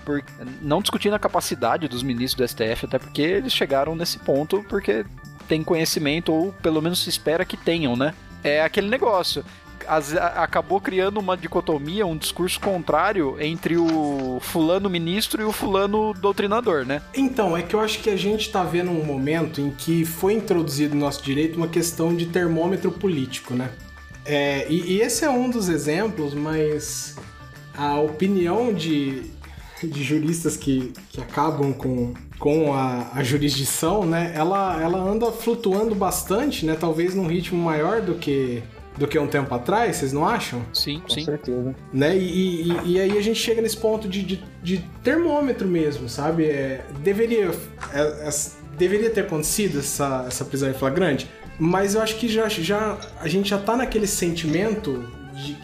por, 0.03 0.25
não 0.63 0.81
discutindo 0.81 1.13
a 1.13 1.19
capacidade 1.19 1.87
dos 1.87 2.03
ministros 2.03 2.39
do 2.39 2.49
STF, 2.49 2.87
até 2.87 2.99
porque 2.99 3.21
eles 3.21 3.53
chegaram 3.53 3.95
nesse 3.95 4.19
ponto 4.19 4.65
porque 4.67 5.05
tem 5.47 5.63
conhecimento, 5.63 6.33
ou 6.33 6.53
pelo 6.55 6.81
menos 6.81 7.01
se 7.01 7.11
espera 7.11 7.45
que 7.45 7.59
tenham, 7.59 7.95
né? 7.97 8.15
É 8.43 8.63
aquele 8.63 8.89
negócio. 8.89 9.45
As- 9.87 10.15
acabou 10.15 10.81
criando 10.81 11.19
uma 11.19 11.37
dicotomia, 11.37 12.07
um 12.07 12.17
discurso 12.17 12.61
contrário 12.61 13.37
entre 13.41 13.77
o 13.77 14.39
fulano 14.41 14.89
ministro 14.89 15.43
e 15.43 15.45
o 15.45 15.53
fulano 15.53 16.15
doutrinador, 16.15 16.85
né? 16.85 17.03
Então, 17.15 17.57
é 17.57 17.63
que 17.63 17.75
eu 17.75 17.81
acho 17.81 18.01
que 18.01 18.11
a 18.11 18.17
gente 18.17 18.51
tá 18.51 18.63
vendo 18.63 18.91
um 18.91 19.05
momento 19.05 19.61
em 19.61 19.71
que 19.71 20.05
foi 20.05 20.35
introduzido 20.35 20.95
no 20.95 21.01
nosso 21.01 21.23
direito 21.23 21.57
uma 21.57 21.69
questão 21.69 22.15
de 22.15 22.27
termômetro 22.27 22.91
político, 22.91 23.55
né? 23.55 23.71
É, 24.25 24.67
e, 24.71 24.95
e 24.95 25.01
esse 25.01 25.25
é 25.25 25.31
um 25.31 25.51
dos 25.51 25.69
exemplos, 25.69 26.33
mas 26.35 27.17
a 27.77 27.99
opinião 28.01 28.73
de, 28.73 29.23
de 29.83 30.03
juristas 30.03 30.57
que, 30.57 30.93
que 31.11 31.21
acabam 31.21 31.73
com, 31.73 32.15
com 32.39 32.73
a, 32.73 33.11
a 33.15 33.23
jurisdição, 33.23 34.05
né? 34.05 34.33
Ela, 34.35 34.81
ela 34.81 34.99
anda 34.99 35.31
flutuando 35.31 35.95
bastante, 35.95 36.65
né? 36.65 36.77
Talvez 36.79 37.15
num 37.15 37.27
ritmo 37.27 37.63
maior 37.63 38.01
do 38.01 38.15
que, 38.15 38.63
do 38.97 39.09
que 39.09 39.19
um 39.19 39.27
tempo 39.27 39.53
atrás, 39.55 39.97
vocês 39.97 40.13
não 40.13 40.25
acham? 40.27 40.63
Sim, 40.73 41.01
Com 41.01 41.09
sim. 41.11 41.25
certeza. 41.25 41.75
né? 41.93 42.17
E, 42.17 42.71
e- 42.71 42.93
e 42.93 43.01
aí 43.01 43.19
a 43.19 43.21
gente 43.23 43.39
chega 43.41 43.61
nesse 43.61 43.77
ponto 43.77 44.09
de, 44.09 44.23
de, 44.23 44.45
de 44.63 44.79
termômetro 45.03 45.67
mesmo, 45.67 46.09
sabe? 46.09 46.45
É, 46.45 46.85
deveria, 47.03 47.51
é, 47.93 48.01
é, 48.01 48.31
deveria 48.79 49.11
ter 49.11 49.23
acontecido 49.23 49.81
essa, 49.81 50.25
essa 50.29 50.45
prisão 50.45 50.71
em 50.71 50.75
flagrante, 50.75 51.29
mas 51.59 51.95
eu 51.95 52.03
acho 52.03 52.17
que 52.17 52.29
já, 52.29 52.49
já 52.49 52.97
a 53.21 53.27
gente 53.29 53.49
já 53.51 53.59
tá 53.59 53.77
naquele 53.77 54.07
sentimento 54.07 55.05
de, 55.35 55.57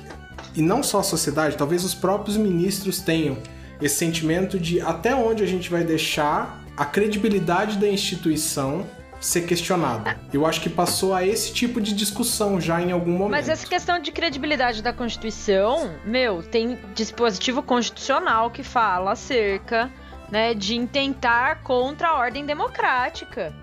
e 0.57 0.63
não 0.63 0.83
só 0.83 0.99
a 1.01 1.03
sociedade, 1.05 1.57
talvez 1.57 1.85
os 1.85 1.95
próprios 1.95 2.37
ministros 2.37 2.99
tenham 3.01 3.39
esse 3.81 3.95
sentimento 3.95 4.59
de 4.59 4.81
até 4.81 5.15
onde 5.15 5.43
a 5.43 5.47
gente 5.47 5.71
vai 5.71 5.85
deixar 5.85 6.65
a 6.77 6.85
credibilidade 6.85 7.79
da 7.79 7.89
instituição 7.89 8.85
ser 9.21 9.43
questionada. 9.43 10.19
Eu 10.33 10.47
acho 10.47 10.61
que 10.61 10.71
passou 10.71 11.15
a 11.15 11.25
esse 11.25 11.53
tipo 11.53 11.81
de 11.81 11.93
discussão 11.95 12.61
já 12.61 12.81
em 12.81 12.91
algum 12.91 13.13
momento. 13.13 13.31
Mas 13.33 13.49
essa 13.49 13.67
questão 13.67 14.01
de 14.01 14.11
credibilidade 14.11 14.83
da 14.83 14.93
Constituição, 14.93 15.95
meu, 16.05 16.43
tem 16.43 16.79
dispositivo 16.95 17.63
constitucional 17.63 18.51
que 18.51 18.63
fala 18.63 19.13
acerca, 19.13 19.91
né, 20.31 20.55
de 20.55 20.75
intentar 20.75 21.63
contra 21.63 22.09
a 22.09 22.17
ordem 22.17 22.47
democrática, 22.47 23.55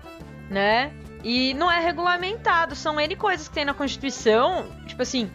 né? 0.48 0.92
E 1.24 1.52
não 1.54 1.70
é 1.70 1.80
regulamentado, 1.80 2.76
são 2.76 3.00
N 3.00 3.16
coisas 3.16 3.48
que 3.48 3.54
tem 3.54 3.64
na 3.64 3.74
Constituição, 3.74 4.66
tipo 4.86 5.02
assim, 5.02 5.28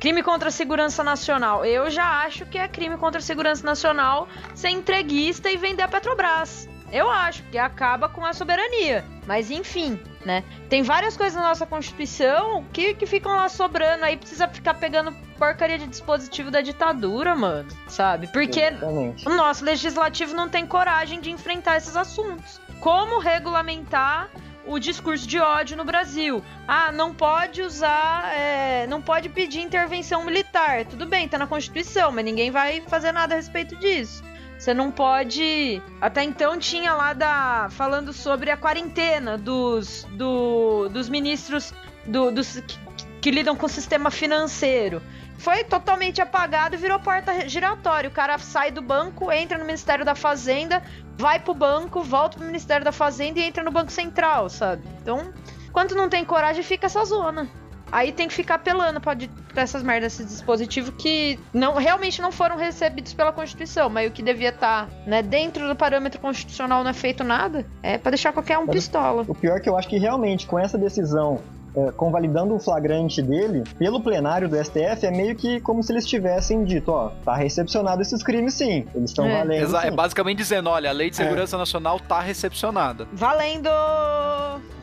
crime 0.00 0.22
contra 0.22 0.48
a 0.48 0.52
segurança 0.52 1.04
nacional. 1.04 1.64
Eu 1.64 1.90
já 1.90 2.22
acho 2.22 2.46
que 2.46 2.56
é 2.56 2.66
crime 2.66 2.96
contra 2.96 3.18
a 3.18 3.22
segurança 3.22 3.64
nacional 3.64 4.28
ser 4.54 4.70
entreguista 4.70 5.50
e 5.50 5.56
vender 5.56 5.82
a 5.82 5.88
Petrobras. 5.88 6.68
Eu 6.96 7.10
acho 7.10 7.42
que 7.50 7.58
acaba 7.58 8.08
com 8.08 8.24
a 8.24 8.32
soberania. 8.32 9.04
Mas 9.26 9.50
enfim, 9.50 10.00
né? 10.24 10.42
Tem 10.70 10.82
várias 10.82 11.14
coisas 11.14 11.34
na 11.38 11.46
nossa 11.46 11.66
Constituição 11.66 12.64
que, 12.72 12.94
que 12.94 13.04
ficam 13.04 13.36
lá 13.36 13.50
sobrando, 13.50 14.02
aí 14.02 14.16
precisa 14.16 14.48
ficar 14.48 14.72
pegando 14.72 15.12
porcaria 15.36 15.78
de 15.78 15.86
dispositivo 15.86 16.50
da 16.50 16.62
ditadura, 16.62 17.34
mano. 17.34 17.68
Sabe? 17.86 18.28
Porque 18.28 18.60
Exatamente. 18.60 19.28
o 19.28 19.34
nosso 19.34 19.62
legislativo 19.62 20.34
não 20.34 20.48
tem 20.48 20.66
coragem 20.66 21.20
de 21.20 21.30
enfrentar 21.30 21.76
esses 21.76 21.98
assuntos. 21.98 22.58
Como 22.80 23.18
regulamentar 23.18 24.30
o 24.66 24.78
discurso 24.78 25.26
de 25.28 25.38
ódio 25.38 25.76
no 25.76 25.84
Brasil? 25.84 26.42
Ah, 26.66 26.90
não 26.90 27.12
pode 27.12 27.60
usar, 27.60 28.32
é, 28.34 28.86
não 28.86 29.02
pode 29.02 29.28
pedir 29.28 29.60
intervenção 29.60 30.24
militar. 30.24 30.86
Tudo 30.86 31.04
bem, 31.04 31.28
tá 31.28 31.36
na 31.36 31.46
Constituição, 31.46 32.10
mas 32.10 32.24
ninguém 32.24 32.50
vai 32.50 32.80
fazer 32.80 33.12
nada 33.12 33.34
a 33.34 33.36
respeito 33.36 33.76
disso. 33.76 34.24
Você 34.58 34.72
não 34.72 34.90
pode. 34.90 35.82
Até 36.00 36.22
então 36.22 36.58
tinha 36.58 36.94
lá 36.94 37.12
da. 37.12 37.68
falando 37.70 38.12
sobre 38.12 38.50
a 38.50 38.56
quarentena 38.56 39.36
dos, 39.36 40.06
do, 40.12 40.88
dos 40.88 41.08
ministros 41.08 41.74
do, 42.06 42.30
dos, 42.30 42.60
que, 42.60 42.78
que 43.20 43.30
lidam 43.30 43.54
com 43.54 43.66
o 43.66 43.68
sistema 43.68 44.10
financeiro. 44.10 45.02
Foi 45.38 45.64
totalmente 45.64 46.22
apagado 46.22 46.78
virou 46.78 46.98
porta 46.98 47.48
giratória. 47.48 48.08
O 48.08 48.12
cara 48.12 48.38
sai 48.38 48.70
do 48.70 48.80
banco, 48.80 49.30
entra 49.30 49.58
no 49.58 49.64
Ministério 49.64 50.04
da 50.04 50.14
Fazenda, 50.14 50.82
vai 51.16 51.38
pro 51.38 51.54
banco, 51.54 52.02
volta 52.02 52.38
pro 52.38 52.46
Ministério 52.46 52.84
da 52.84 52.92
Fazenda 52.92 53.38
e 53.38 53.42
entra 53.42 53.62
no 53.62 53.70
Banco 53.70 53.92
Central, 53.92 54.48
sabe? 54.48 54.82
Então, 55.02 55.32
quando 55.72 55.94
não 55.94 56.08
tem 56.08 56.24
coragem, 56.24 56.62
fica 56.62 56.86
essa 56.86 57.04
zona. 57.04 57.50
Aí 57.92 58.10
tem 58.12 58.26
que 58.28 58.34
ficar 58.34 58.56
apelando 58.56 59.00
pra, 59.00 59.16
pra 59.52 59.62
essas 59.62 59.82
merdas, 59.82 60.14
esses 60.14 60.26
dispositivos 60.26 60.92
que 60.98 61.38
não, 61.54 61.74
realmente 61.74 62.20
não 62.20 62.32
foram 62.32 62.56
recebidos 62.56 63.14
pela 63.14 63.32
Constituição, 63.32 63.88
mas 63.88 64.08
o 64.08 64.12
que 64.12 64.22
devia 64.22 64.48
estar 64.48 64.88
né, 65.06 65.22
dentro 65.22 65.68
do 65.68 65.76
parâmetro 65.76 66.20
constitucional 66.20 66.82
não 66.82 66.90
é 66.90 66.94
feito 66.94 67.22
nada, 67.22 67.64
é 67.82 67.96
pra 67.96 68.10
deixar 68.10 68.32
qualquer 68.32 68.58
um 68.58 68.66
Mas- 68.66 68.74
pistola. 68.76 69.24
O 69.28 69.34
pior 69.34 69.56
é 69.56 69.60
que 69.60 69.68
eu 69.68 69.76
acho 69.78 69.88
que 69.88 69.98
realmente, 69.98 70.46
com 70.46 70.58
essa 70.58 70.76
decisão, 70.76 71.40
é, 71.76 71.92
convalidando 71.92 72.54
o 72.54 72.58
flagrante 72.58 73.20
dele, 73.22 73.62
pelo 73.78 74.00
plenário 74.00 74.48
do 74.48 74.56
STF, 74.56 75.06
é 75.06 75.10
meio 75.10 75.36
que 75.36 75.60
como 75.60 75.82
se 75.82 75.92
eles 75.92 76.06
tivessem 76.06 76.64
dito, 76.64 76.90
ó, 76.90 77.10
tá 77.24 77.36
recepcionado 77.36 78.02
esses 78.02 78.22
crimes 78.22 78.54
sim, 78.54 78.86
eles 78.94 79.10
estão 79.10 79.26
É. 79.26 79.38
valendo 79.44 79.62
Exa- 79.62 79.82
sim. 79.82 79.86
é 79.88 79.90
basicamente 79.90 80.38
dizendo, 80.38 80.70
olha, 80.70 80.90
a 80.90 80.92
Lei 80.92 81.10
de 81.10 81.16
Segurança 81.16 81.56
Nacional 81.56 82.00
tá 82.00 82.20
recepcionada. 82.20 83.06
Valendo! 83.12 83.70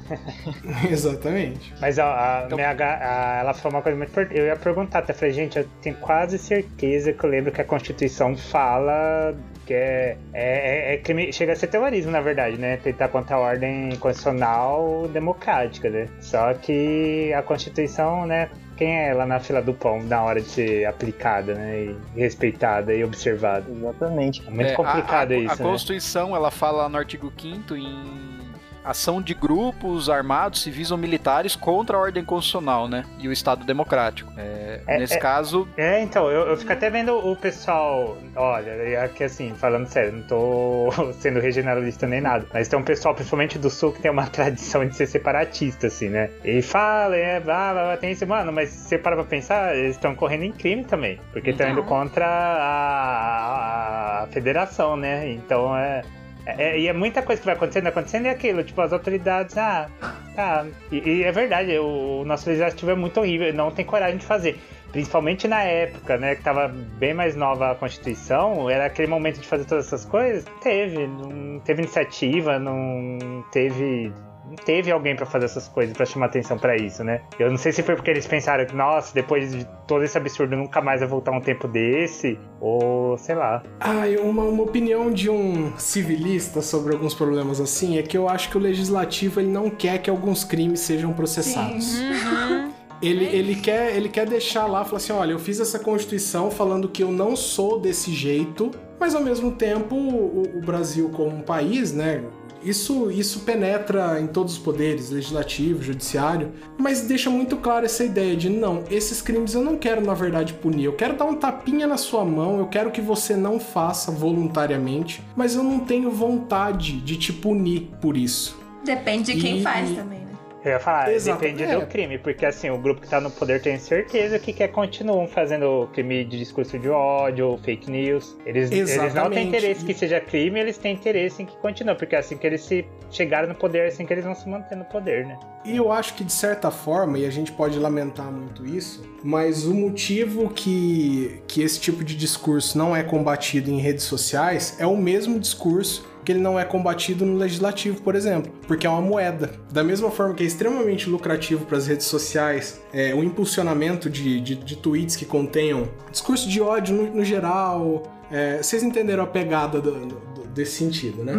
Exatamente. 0.89 1.73
Mas 1.79 1.97
ó, 1.97 2.03
a, 2.03 2.43
Então- 2.45 2.57
minha, 2.57 2.71
a- 2.71 3.37
ela 3.39 3.53
falou 3.53 3.77
uma 3.77 3.81
coisa 3.83 3.97
muito 3.97 4.09
importante. 4.11 4.37
Eu 4.37 4.45
ia 4.45 4.55
perguntar, 4.55 4.99
até 4.99 5.13
falei, 5.13 5.33
gente, 5.33 5.57
eu 5.57 5.67
tenho 5.81 5.95
quase 5.97 6.37
certeza 6.37 7.13
que 7.13 7.23
eu 7.23 7.29
lembro 7.29 7.51
que 7.51 7.61
a 7.61 7.65
Constituição 7.65 8.35
fala 8.35 9.35
que 9.65 9.73
é, 9.73 10.17
é, 10.33 10.91
é- 10.91 10.93
é 10.93 10.97
crime, 10.97 11.31
chega 11.31 11.53
a 11.53 11.55
ser 11.55 11.67
terrorismo, 11.67 12.11
na 12.11 12.19
verdade, 12.21 12.57
né? 12.57 12.77
Tentar 12.77 13.07
contra 13.07 13.35
a 13.37 13.39
ordem 13.39 13.95
constitucional 13.97 15.07
democrática, 15.11 15.89
né? 15.89 16.07
Só 16.19 16.53
que 16.53 17.31
a 17.33 17.41
Constituição, 17.41 18.25
né? 18.25 18.49
Quem 18.75 18.93
é 19.07 19.13
lá 19.13 19.25
na 19.25 19.39
fila 19.39 19.61
do 19.61 19.73
pão 19.73 20.01
na 20.03 20.21
hora 20.23 20.41
de 20.41 20.47
ser 20.49 20.85
aplicada, 20.85 21.53
né? 21.53 21.95
E 22.15 22.19
respeitada 22.19 22.93
e 22.93 23.03
observada. 23.03 23.65
Exatamente. 23.71 24.41
É 24.45 24.49
muito 24.49 24.71
É, 24.71 24.73
complicado 24.73 25.31
a, 25.31 25.35
a, 25.35 25.37
isso, 25.37 25.53
A 25.53 25.55
né? 25.63 25.63
Constituição, 25.71 26.35
ela 26.35 26.51
fala 26.51 26.89
no 26.89 26.97
artigo 26.97 27.31
5 27.39 27.75
em 27.75 28.42
ação 28.83 29.21
de 29.21 29.33
grupos 29.33 30.09
armados, 30.09 30.61
civis 30.61 30.91
ou 30.91 30.97
militares 30.97 31.55
contra 31.55 31.95
a 31.97 31.99
ordem 31.99 32.23
constitucional, 32.23 32.87
né? 32.87 33.03
E 33.19 33.27
o 33.27 33.31
Estado 33.31 33.65
democrático. 33.65 34.31
É, 34.37 34.81
É, 34.87 34.97
nesse 34.99 35.13
é- 35.15 35.17
caso, 35.19 35.67
É, 35.77 36.01
então, 36.01 36.29
eu, 36.29 36.47
eu 36.47 36.57
fico 36.57 36.71
até 36.73 36.89
vendo 36.89 37.15
o 37.17 37.35
pessoal. 37.35 38.17
Olha, 38.35 38.69
é 38.71 39.07
que 39.07 39.23
assim, 39.23 39.53
falando 39.55 39.87
sério, 39.87 40.11
não 40.13 40.23
tô 40.23 40.89
sendo 41.19 41.39
regionalista 41.39 42.05
nem 42.07 42.19
nada. 42.21 42.45
Mas 42.53 42.67
tem 42.67 42.77
um 42.77 42.83
pessoal, 42.83 43.13
principalmente 43.15 43.57
do 43.57 43.69
sul, 43.69 43.91
que 43.93 44.01
tem 44.01 44.11
uma 44.11 44.27
tradição 44.27 44.85
de 44.85 44.95
ser 44.95 45.07
separatista, 45.07 45.87
assim, 45.87 46.09
né? 46.09 46.29
E 46.43 46.61
fala, 46.61 47.15
é, 47.15 47.39
blá, 47.39 47.71
blá, 47.73 47.83
blá, 47.83 47.97
tem 47.97 48.11
isso, 48.11 48.25
mano, 48.27 48.51
mas 48.51 48.69
se 48.69 48.89
você 48.89 48.97
para 48.97 49.15
pra 49.15 49.25
pensar, 49.25 49.75
eles 49.75 49.95
estão 49.95 50.13
correndo 50.15 50.43
em 50.43 50.51
crime 50.51 50.83
também. 50.83 51.19
Porque 51.31 51.51
estão 51.51 51.69
indo 51.69 51.83
contra 51.83 52.25
a, 52.27 54.19
a- 54.19 54.23
a 54.23 54.27
federação, 54.27 54.95
né? 54.97 55.29
Então 55.31 55.75
é. 55.77 56.01
É, 56.45 56.77
e 56.77 56.87
é 56.87 56.93
muita 56.93 57.21
coisa 57.21 57.39
que 57.41 57.45
vai 57.45 57.55
acontecendo, 57.55 57.87
acontecendo 57.87 58.25
é 58.25 58.29
aquilo, 58.29 58.63
tipo, 58.63 58.81
as 58.81 58.91
autoridades, 58.91 59.57
ah, 59.57 59.89
tá. 60.35 60.65
E, 60.91 60.97
e 60.97 61.23
é 61.23 61.31
verdade, 61.31 61.77
o, 61.77 62.21
o 62.21 62.25
nosso 62.25 62.49
legislativo 62.49 62.91
é 62.91 62.95
muito 62.95 63.19
horrível, 63.19 63.53
não 63.53 63.71
tem 63.71 63.85
coragem 63.85 64.17
de 64.17 64.25
fazer. 64.25 64.59
Principalmente 64.91 65.47
na 65.47 65.63
época, 65.63 66.17
né, 66.17 66.35
que 66.35 66.43
tava 66.43 66.67
bem 66.67 67.15
mais 67.15 67.35
nova 67.35 67.71
a 67.71 67.75
Constituição, 67.75 68.69
era 68.69 68.85
aquele 68.85 69.07
momento 69.07 69.39
de 69.39 69.47
fazer 69.47 69.65
todas 69.65 69.87
essas 69.87 70.05
coisas. 70.05 70.45
Teve, 70.61 71.07
não 71.07 71.59
teve 71.61 71.81
iniciativa, 71.81 72.59
não 72.59 73.43
teve. 73.51 74.13
Não 74.45 74.55
teve 74.55 74.91
alguém 74.91 75.15
pra 75.15 75.25
fazer 75.25 75.45
essas 75.45 75.67
coisas, 75.67 75.95
pra 75.95 76.05
chamar 76.05 76.25
atenção 76.27 76.57
pra 76.57 76.75
isso, 76.75 77.03
né? 77.03 77.21
Eu 77.39 77.49
não 77.49 77.57
sei 77.57 77.71
se 77.71 77.81
foi 77.81 77.95
porque 77.95 78.11
eles 78.11 78.27
pensaram 78.27 78.65
que, 78.65 78.75
nossa, 78.75 79.13
depois 79.13 79.51
de 79.51 79.65
todo 79.87 80.03
esse 80.03 80.17
absurdo 80.17 80.55
nunca 80.55 80.81
mais 80.81 80.99
vai 80.99 81.09
voltar 81.09 81.31
um 81.31 81.39
tempo 81.39 81.67
desse, 81.67 82.37
ou 82.59 83.17
sei 83.17 83.35
lá. 83.35 83.63
Ah, 83.79 84.07
e 84.07 84.17
uma, 84.17 84.43
uma 84.43 84.63
opinião 84.63 85.11
de 85.11 85.29
um 85.29 85.77
civilista 85.77 86.61
sobre 86.61 86.93
alguns 86.93 87.13
problemas 87.13 87.61
assim 87.61 87.97
é 87.97 88.03
que 88.03 88.17
eu 88.17 88.27
acho 88.27 88.49
que 88.49 88.57
o 88.57 88.59
legislativo 88.59 89.39
ele 89.39 89.49
não 89.49 89.69
quer 89.69 89.99
que 89.99 90.09
alguns 90.09 90.43
crimes 90.43 90.81
sejam 90.81 91.13
processados. 91.13 91.97
Ele, 93.01 93.25
ele, 93.25 93.55
quer, 93.55 93.97
ele 93.97 94.07
quer 94.07 94.25
deixar 94.25 94.65
lá, 94.65 94.85
falar 94.85 94.95
assim, 94.95 95.11
olha, 95.11 95.33
eu 95.33 95.39
fiz 95.39 95.59
essa 95.59 95.77
constituição 95.77 96.49
falando 96.49 96.87
que 96.87 97.03
eu 97.03 97.11
não 97.11 97.35
sou 97.35 97.77
desse 97.77 98.13
jeito, 98.13 98.71
mas 98.97 99.13
ao 99.13 99.21
mesmo 99.21 99.51
tempo 99.51 99.93
o, 99.93 100.57
o 100.57 100.61
Brasil 100.61 101.09
como 101.09 101.35
um 101.35 101.41
país, 101.41 101.91
né? 101.91 102.23
Isso, 102.63 103.11
isso 103.11 103.41
penetra 103.41 104.19
em 104.21 104.27
todos 104.27 104.53
os 104.53 104.59
poderes, 104.59 105.09
legislativo, 105.09 105.83
judiciário, 105.83 106.51
mas 106.77 107.01
deixa 107.01 107.29
muito 107.29 107.57
claro 107.57 107.85
essa 107.85 108.03
ideia 108.03 108.35
de 108.35 108.49
não, 108.49 108.83
esses 108.89 109.21
crimes 109.21 109.53
eu 109.53 109.61
não 109.61 109.77
quero 109.77 109.99
na 110.05 110.13
verdade 110.13 110.53
punir, 110.53 110.85
eu 110.85 110.93
quero 110.93 111.15
dar 111.17 111.25
um 111.25 111.35
tapinha 111.35 111.85
na 111.85 111.97
sua 111.97 112.23
mão, 112.23 112.59
eu 112.59 112.67
quero 112.67 112.89
que 112.91 113.01
você 113.01 113.35
não 113.35 113.59
faça 113.59 114.11
voluntariamente, 114.11 115.21
mas 115.35 115.55
eu 115.55 115.63
não 115.63 115.79
tenho 115.79 116.09
vontade 116.09 116.99
de 117.01 117.17
te 117.17 117.33
punir 117.33 117.89
por 118.01 118.15
isso. 118.15 118.57
Depende 118.85 119.33
de 119.33 119.41
quem 119.41 119.59
E- 119.59 119.61
faz 119.61 119.89
também? 119.91 120.22
Eu 120.63 120.71
ia 120.71 120.79
falar, 120.79 121.11
Exato, 121.11 121.41
depende 121.41 121.63
é. 121.63 121.77
do 121.77 121.85
crime, 121.85 122.17
porque 122.17 122.45
assim, 122.45 122.69
o 122.69 122.77
grupo 122.77 123.01
que 123.01 123.09
tá 123.09 123.19
no 123.19 123.29
poder 123.29 123.61
tem 123.61 123.77
certeza 123.77 124.39
que 124.39 124.53
quer 124.53 124.69
continuam 124.69 125.27
fazendo 125.27 125.89
crime 125.93 126.23
de 126.23 126.37
discurso 126.37 126.79
de 126.79 126.89
ódio, 126.89 127.59
fake 127.63 127.91
news. 127.91 128.37
Eles, 128.45 128.71
eles 128.71 129.13
não 129.13 129.29
têm 129.29 129.49
interesse 129.49 129.83
que 129.83 129.93
seja 129.93 130.21
crime, 130.21 130.59
eles 130.59 130.77
têm 130.77 130.93
interesse 130.93 131.43
em 131.43 131.45
que 131.45 131.57
continue, 131.57 131.95
porque 131.95 132.15
é 132.15 132.19
assim 132.19 132.37
que 132.37 132.47
eles 132.47 132.61
se 132.61 132.85
chegaram 133.11 133.49
no 133.49 133.55
poder, 133.55 133.79
é 133.79 133.87
assim 133.87 134.05
que 134.05 134.13
eles 134.13 134.23
vão 134.23 134.33
se 134.33 134.47
manter 134.47 134.75
no 134.75 134.85
poder, 134.85 135.25
né? 135.25 135.37
E 135.65 135.75
eu 135.75 135.91
acho 135.91 136.13
que 136.13 136.23
de 136.23 136.31
certa 136.31 136.71
forma, 136.71 137.19
e 137.19 137.25
a 137.25 137.29
gente 137.29 137.51
pode 137.51 137.77
lamentar 137.77 138.31
muito 138.31 138.65
isso, 138.65 139.03
mas 139.21 139.65
o 139.65 139.73
motivo 139.73 140.49
que, 140.49 141.41
que 141.47 141.61
esse 141.61 141.79
tipo 141.79 142.03
de 142.03 142.15
discurso 142.15 142.77
não 142.77 142.95
é 142.95 143.03
combatido 143.03 143.69
em 143.69 143.79
redes 143.79 144.05
sociais 144.05 144.77
é 144.79 144.87
o 144.87 144.95
mesmo 144.95 145.39
discurso 145.39 146.12
que 146.23 146.31
ele 146.31 146.39
não 146.39 146.59
é 146.59 146.63
combatido 146.65 147.25
no 147.25 147.35
legislativo, 147.37 148.01
por 148.01 148.15
exemplo, 148.15 148.51
porque 148.67 148.87
é 148.87 148.89
uma 148.89 149.01
moeda. 149.01 149.51
Da 149.71 149.83
mesma 149.83 150.09
forma 150.09 150.33
que 150.33 150.43
é 150.43 150.45
extremamente 150.45 151.09
lucrativo 151.09 151.65
para 151.65 151.77
as 151.77 151.87
redes 151.87 152.05
sociais 152.07 152.81
é, 152.93 153.13
o 153.13 153.23
impulsionamento 153.23 154.09
de, 154.09 154.39
de, 154.41 154.55
de 154.55 154.75
tweets 154.75 155.15
que 155.15 155.25
contenham 155.25 155.87
discurso 156.11 156.47
de 156.49 156.61
ódio 156.61 156.95
no, 156.95 157.15
no 157.15 157.23
geral. 157.25 158.03
é, 158.31 158.57
vocês 158.63 158.83
entenderam 158.83 159.23
a 159.23 159.27
pegada 159.27 159.79
do- 159.81 159.91
do- 160.05 160.47
desse 160.53 160.73
sentido, 160.77 161.23
né? 161.23 161.33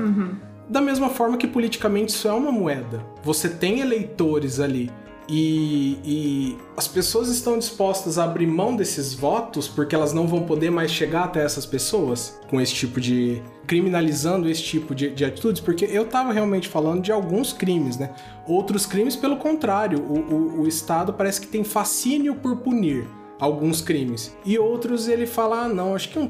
Da 0.68 0.80
mesma 0.80 1.08
forma 1.10 1.36
que 1.36 1.46
politicamente 1.46 2.12
isso 2.14 2.26
é 2.26 2.32
uma 2.32 2.50
moeda. 2.50 3.04
Você 3.22 3.48
tem 3.48 3.80
eleitores 3.80 4.58
ali 4.60 4.90
e, 5.28 5.98
e 6.04 6.58
as 6.76 6.86
pessoas 6.86 7.28
estão 7.28 7.58
dispostas 7.58 8.18
a 8.18 8.24
abrir 8.24 8.46
mão 8.46 8.76
desses 8.76 9.14
votos 9.14 9.68
porque 9.68 9.94
elas 9.94 10.12
não 10.12 10.26
vão 10.26 10.42
poder 10.42 10.70
mais 10.70 10.90
chegar 10.90 11.24
até 11.24 11.42
essas 11.42 11.64
pessoas 11.64 12.38
com 12.48 12.60
esse 12.60 12.74
tipo 12.74 13.00
de. 13.00 13.42
criminalizando 13.66 14.48
esse 14.48 14.62
tipo 14.62 14.94
de, 14.94 15.10
de 15.10 15.24
atitudes, 15.24 15.60
porque 15.60 15.86
eu 15.86 16.06
tava 16.06 16.32
realmente 16.32 16.68
falando 16.68 17.02
de 17.02 17.12
alguns 17.12 17.52
crimes, 17.52 17.96
né? 17.96 18.14
Outros 18.46 18.84
crimes, 18.84 19.16
pelo 19.16 19.36
contrário, 19.36 20.00
o, 20.00 20.18
o, 20.18 20.60
o 20.62 20.68
Estado 20.68 21.12
parece 21.12 21.40
que 21.40 21.46
tem 21.46 21.64
fascínio 21.64 22.34
por 22.34 22.56
punir 22.56 23.06
alguns 23.38 23.80
crimes. 23.80 24.36
E 24.44 24.58
outros 24.58 25.08
ele 25.08 25.26
fala: 25.26 25.64
ah, 25.64 25.68
não, 25.68 25.94
acho 25.94 26.10
que 26.10 26.18
um 26.18 26.26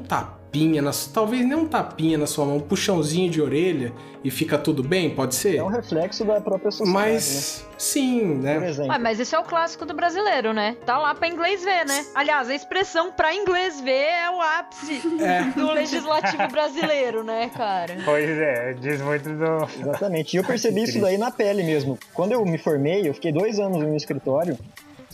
tapinha, 0.55 0.81
talvez 1.13 1.45
nem 1.45 1.57
um 1.57 1.67
tapinha 1.67 2.17
na 2.17 2.25
sua 2.25 2.45
mão, 2.45 2.57
um 2.57 2.61
puxãozinho 2.61 3.29
de 3.29 3.41
orelha 3.41 3.91
e 4.23 4.31
fica 4.31 4.57
tudo 4.57 4.81
bem, 4.81 5.09
pode 5.09 5.35
ser? 5.35 5.57
É 5.57 5.63
um 5.63 5.67
reflexo 5.67 6.23
da 6.23 6.39
própria 6.39 6.71
sociedade, 6.71 7.05
né? 7.05 7.13
Mas, 7.13 7.65
sim, 7.77 8.19
Por 8.19 8.37
né? 8.37 8.75
Ah, 8.89 8.97
mas 8.97 9.19
isso 9.19 9.35
é 9.35 9.39
o 9.39 9.43
clássico 9.43 9.85
do 9.85 9.93
brasileiro, 9.93 10.53
né? 10.53 10.77
Tá 10.85 10.97
lá 10.97 11.13
pra 11.13 11.27
inglês 11.27 11.63
ver, 11.63 11.85
né? 11.85 12.05
Aliás, 12.15 12.49
a 12.49 12.55
expressão 12.55 13.11
pra 13.11 13.35
inglês 13.35 13.81
ver 13.81 13.91
é 13.91 14.29
o 14.29 14.41
ápice 14.41 15.01
É. 15.19 15.43
do 15.59 15.71
legislativo 15.71 16.47
brasileiro, 16.49 17.23
né, 17.23 17.49
cara? 17.49 17.97
Pois 18.05 18.29
é, 18.29 18.73
diz 18.73 19.01
muito 19.01 19.29
do. 19.29 19.81
Exatamente. 19.81 20.35
E 20.35 20.37
eu 20.37 20.43
percebi 20.45 20.83
isso 20.83 20.99
daí 21.01 21.17
na 21.17 21.31
pele 21.31 21.63
mesmo. 21.63 21.97
Quando 22.13 22.31
eu 22.31 22.43
me 22.45 22.57
formei, 22.57 23.07
eu 23.07 23.13
fiquei 23.13 23.31
dois 23.31 23.59
anos 23.59 23.79
no 23.79 23.95
escritório 23.95 24.57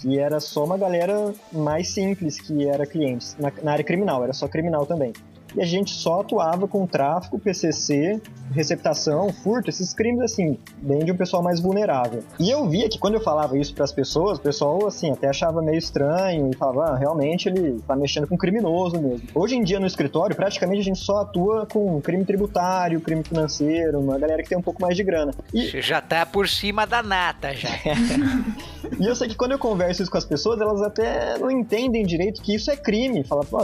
que 0.01 0.17
era 0.17 0.39
só 0.39 0.63
uma 0.63 0.80
galera 0.80 1.32
mais 1.51 1.89
simples 1.89 2.41
que 2.41 2.67
era 2.67 2.88
clientes, 2.88 3.36
na, 3.38 3.51
na 3.62 3.73
área 3.73 3.84
criminal, 3.84 4.23
era 4.23 4.34
só 4.34 4.47
criminal 4.47 4.84
também. 4.84 5.13
E 5.56 5.62
a 5.62 5.66
gente 5.66 5.92
só 5.92 6.22
atuava 6.22 6.68
com 6.68 6.86
tráfico, 6.86 7.40
PCC, 7.40 8.22
receptação, 8.52 9.32
furto, 9.32 9.70
esses 9.70 9.94
crimes 9.94 10.22
assim, 10.22 10.58
bem 10.78 11.00
de 11.00 11.12
um 11.12 11.18
pessoal 11.18 11.42
mais 11.42 11.60
vulnerável. 11.60 12.24
E 12.40 12.50
eu 12.50 12.68
via 12.68 12.90
que 12.90 13.00
quando 13.00 13.16
eu 13.16 13.22
falava 13.22 13.58
isso 13.58 13.74
para 13.74 13.84
as 13.84 13.92
pessoas, 13.92 14.38
o 14.38 14.42
pessoal 14.42 14.86
assim 14.86 15.12
até 15.12 15.30
achava 15.30 15.62
meio 15.62 15.78
estranho 15.78 16.50
e 16.52 16.56
falava, 16.56 16.92
ah, 16.92 16.98
realmente 16.98 17.48
ele 17.48 17.80
tá 17.88 17.96
mexendo 17.96 18.28
com 18.28 18.38
criminoso 18.38 19.00
mesmo. 19.00 19.28
Hoje 19.34 19.56
em 19.56 19.64
dia 19.64 19.80
no 19.80 19.88
escritório, 19.88 20.36
praticamente 20.36 20.82
a 20.82 20.84
gente 20.84 21.00
só 21.00 21.22
atua 21.22 21.66
com 21.66 22.00
crime 22.02 22.26
tributário, 22.26 23.00
crime 23.02 23.24
financeiro, 23.24 24.00
uma 24.00 24.18
galera 24.18 24.44
que 24.44 24.50
tem 24.50 24.58
um 24.58 24.62
pouco 24.62 24.82
mais 24.82 24.96
de 24.96 25.04
grana. 25.04 25.34
E 25.54 25.82
já 25.82 26.02
tá 26.02 26.26
por 26.26 26.48
cima 26.48 26.86
da 26.86 27.02
nata 27.02 27.54
já. 27.54 27.70
E 29.00 29.06
eu 29.06 29.16
sei 29.16 29.28
que 29.28 29.36
quando 29.36 29.54
eu 29.54 29.60
converso 29.60 30.02
isso 30.02 30.12
com 30.12 30.18
as 30.18 30.26
pessoas, 30.26 30.60
elas 30.60 30.82
até 30.82 31.38
não 31.38 31.50
entendem 31.50 32.06
direito 32.06 32.42
que 32.42 32.54
isso 32.54 32.70
é 32.70 32.76
crime. 32.76 33.24
Fala, 33.24 33.44
pô, 33.44 33.60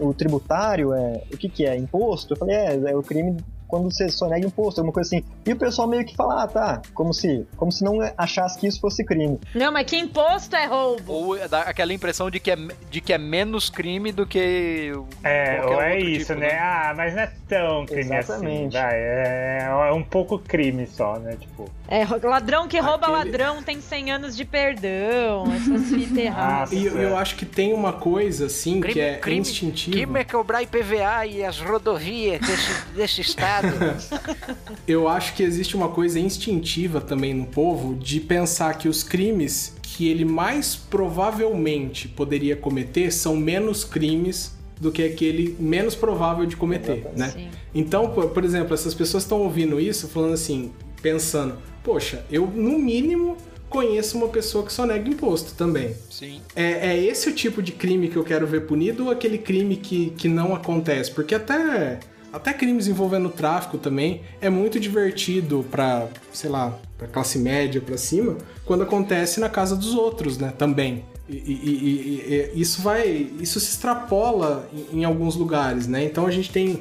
o 0.00 0.14
tributário 0.14 0.92
é. 0.92 1.22
O 1.32 1.36
que, 1.36 1.48
que 1.48 1.66
é? 1.66 1.76
Imposto? 1.76 2.34
Eu 2.34 2.38
falei, 2.38 2.56
é, 2.56 2.74
é 2.90 2.96
o 2.96 3.02
crime 3.02 3.36
quando 3.74 3.92
você 3.92 4.08
sonega 4.08 4.46
imposto, 4.46 4.80
alguma 4.80 4.92
coisa 4.92 5.08
assim. 5.16 5.24
E 5.46 5.52
o 5.52 5.56
pessoal 5.56 5.88
meio 5.88 6.04
que 6.04 6.14
fala, 6.14 6.44
ah, 6.44 6.46
tá, 6.46 6.82
como 6.94 7.12
se, 7.12 7.44
como 7.56 7.72
se 7.72 7.82
não 7.82 7.98
achasse 8.16 8.58
que 8.58 8.66
isso 8.66 8.80
fosse 8.80 9.04
crime. 9.04 9.38
Não, 9.54 9.72
mas 9.72 9.86
que 9.86 9.96
imposto 9.98 10.54
é 10.54 10.66
roubo? 10.66 11.12
Ou 11.12 11.48
dá 11.48 11.62
aquela 11.62 11.92
impressão 11.92 12.30
de 12.30 12.38
que 12.38 12.50
é, 12.50 12.56
de 12.90 13.00
que 13.00 13.12
é 13.12 13.18
menos 13.18 13.68
crime 13.68 14.12
do 14.12 14.24
que. 14.26 14.92
É, 15.22 15.60
ou 15.64 15.80
é 15.80 15.94
outro 15.94 16.08
isso, 16.08 16.26
tipo, 16.28 16.40
né? 16.40 16.58
Ah, 16.58 16.94
mas 16.96 17.14
não 17.14 17.22
é 17.22 17.32
tão 17.48 17.86
crime 17.86 18.02
assim. 18.02 18.16
Exatamente. 18.32 18.72
Vai, 18.74 18.94
é, 18.94 19.58
é 19.88 19.92
um 19.92 20.02
pouco 20.02 20.38
crime 20.38 20.86
só, 20.86 21.18
né? 21.18 21.36
Tipo. 21.38 21.68
É, 21.88 22.04
ladrão 22.26 22.66
que 22.68 22.78
rouba 22.78 23.06
Aquele- 23.06 23.30
ladrão 23.30 23.62
tem 23.62 23.80
100 23.80 24.12
anos 24.12 24.36
de 24.36 24.44
perdão. 24.44 25.44
Essas 25.54 25.88
fitas 25.88 26.16
erradas. 26.24 26.72
E 26.72 26.86
eu, 26.86 26.98
eu 26.98 27.16
acho 27.16 27.36
que 27.36 27.44
tem 27.44 27.72
uma 27.72 27.92
coisa, 27.92 28.46
assim, 28.46 28.80
que 28.80 29.00
é 29.00 29.16
crime, 29.16 29.40
instintiva. 29.40 29.96
crime 29.96 30.20
é 30.20 30.24
cobrar 30.24 30.62
IPVA 30.62 31.26
e 31.26 31.44
as 31.44 31.58
rodovias 31.60 32.40
desse, 32.40 32.84
desse 32.94 33.20
estado. 33.22 33.63
Eu 34.86 35.08
acho 35.08 35.34
que 35.34 35.42
existe 35.42 35.76
uma 35.76 35.88
coisa 35.88 36.18
instintiva 36.18 37.00
também 37.00 37.32
no 37.32 37.46
povo 37.46 37.94
de 37.94 38.20
pensar 38.20 38.76
que 38.76 38.88
os 38.88 39.02
crimes 39.02 39.74
que 39.82 40.08
ele 40.08 40.24
mais 40.24 40.74
provavelmente 40.74 42.08
poderia 42.08 42.56
cometer 42.56 43.12
são 43.12 43.36
menos 43.36 43.84
crimes 43.84 44.52
do 44.80 44.90
que 44.90 45.04
aquele 45.04 45.56
menos 45.58 45.94
provável 45.94 46.44
de 46.44 46.56
cometer, 46.56 47.06
né? 47.16 47.30
Sim. 47.30 47.48
Então, 47.74 48.10
por, 48.10 48.44
exemplo, 48.44 48.74
essas 48.74 48.92
pessoas 48.92 49.22
estão 49.22 49.40
ouvindo 49.40 49.80
isso 49.80 50.08
falando 50.08 50.34
assim, 50.34 50.72
pensando, 51.00 51.56
poxa, 51.82 52.24
eu 52.30 52.46
no 52.46 52.78
mínimo 52.78 53.36
conheço 53.68 54.16
uma 54.16 54.28
pessoa 54.28 54.64
que 54.64 54.72
só 54.72 54.86
nega 54.86 55.08
imposto 55.08 55.54
também. 55.54 55.94
Sim. 56.10 56.40
É, 56.54 56.90
é 56.90 57.04
esse 57.04 57.28
o 57.28 57.32
tipo 57.32 57.62
de 57.62 57.72
crime 57.72 58.08
que 58.08 58.16
eu 58.16 58.24
quero 58.24 58.46
ver 58.46 58.66
punido 58.66 59.06
ou 59.06 59.10
aquele 59.10 59.38
crime 59.38 59.76
que, 59.76 60.10
que 60.10 60.28
não 60.28 60.54
acontece? 60.54 61.10
Porque 61.10 61.34
até, 61.34 61.98
até 62.34 62.52
crimes 62.52 62.88
envolvendo 62.88 63.28
tráfico 63.28 63.78
também 63.78 64.22
é 64.40 64.50
muito 64.50 64.78
divertido 64.80 65.64
pra, 65.70 66.08
sei 66.32 66.50
lá, 66.50 66.76
pra 66.98 67.06
classe 67.06 67.38
média 67.38 67.80
pra 67.80 67.96
cima, 67.96 68.36
quando 68.64 68.82
acontece 68.82 69.40
na 69.40 69.48
casa 69.48 69.76
dos 69.76 69.94
outros, 69.94 70.36
né? 70.38 70.52
Também. 70.56 71.04
E- 71.28 71.34
e- 71.36 72.50
e 72.54 72.60
isso 72.60 72.82
vai. 72.82 73.28
Isso 73.40 73.58
se 73.60 73.70
extrapola 73.70 74.68
em, 74.92 75.00
em 75.00 75.04
alguns 75.04 75.36
lugares, 75.36 75.86
né? 75.86 76.04
Então 76.04 76.26
a 76.26 76.30
gente 76.30 76.50
tem 76.50 76.80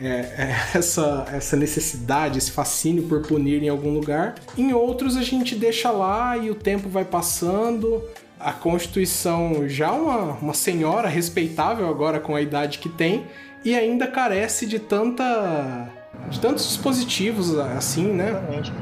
é, 0.00 0.06
é, 0.08 0.56
essa, 0.76 1.26
essa 1.32 1.56
necessidade, 1.56 2.38
esse 2.38 2.50
fascínio 2.50 3.04
por 3.04 3.22
punir 3.22 3.62
em 3.62 3.68
algum 3.68 3.92
lugar. 3.94 4.34
Em 4.58 4.72
outros 4.72 5.16
a 5.16 5.22
gente 5.22 5.54
deixa 5.54 5.90
lá 5.90 6.36
e 6.36 6.50
o 6.50 6.54
tempo 6.54 6.88
vai 6.88 7.04
passando. 7.04 8.02
A 8.40 8.52
Constituição, 8.52 9.66
já 9.68 9.92
uma, 9.92 10.32
uma 10.34 10.54
senhora 10.54 11.08
respeitável 11.08 11.88
agora 11.88 12.20
com 12.20 12.34
a 12.36 12.42
idade 12.42 12.78
que 12.78 12.88
tem, 12.90 13.24
e 13.64 13.74
ainda 13.74 14.06
carece 14.06 14.66
de 14.66 14.78
tanta. 14.78 15.88
de 16.30 16.38
tantos 16.40 16.66
dispositivos 16.68 17.58
assim, 17.58 18.12
né? 18.12 18.28
Exatamente. 18.30 18.72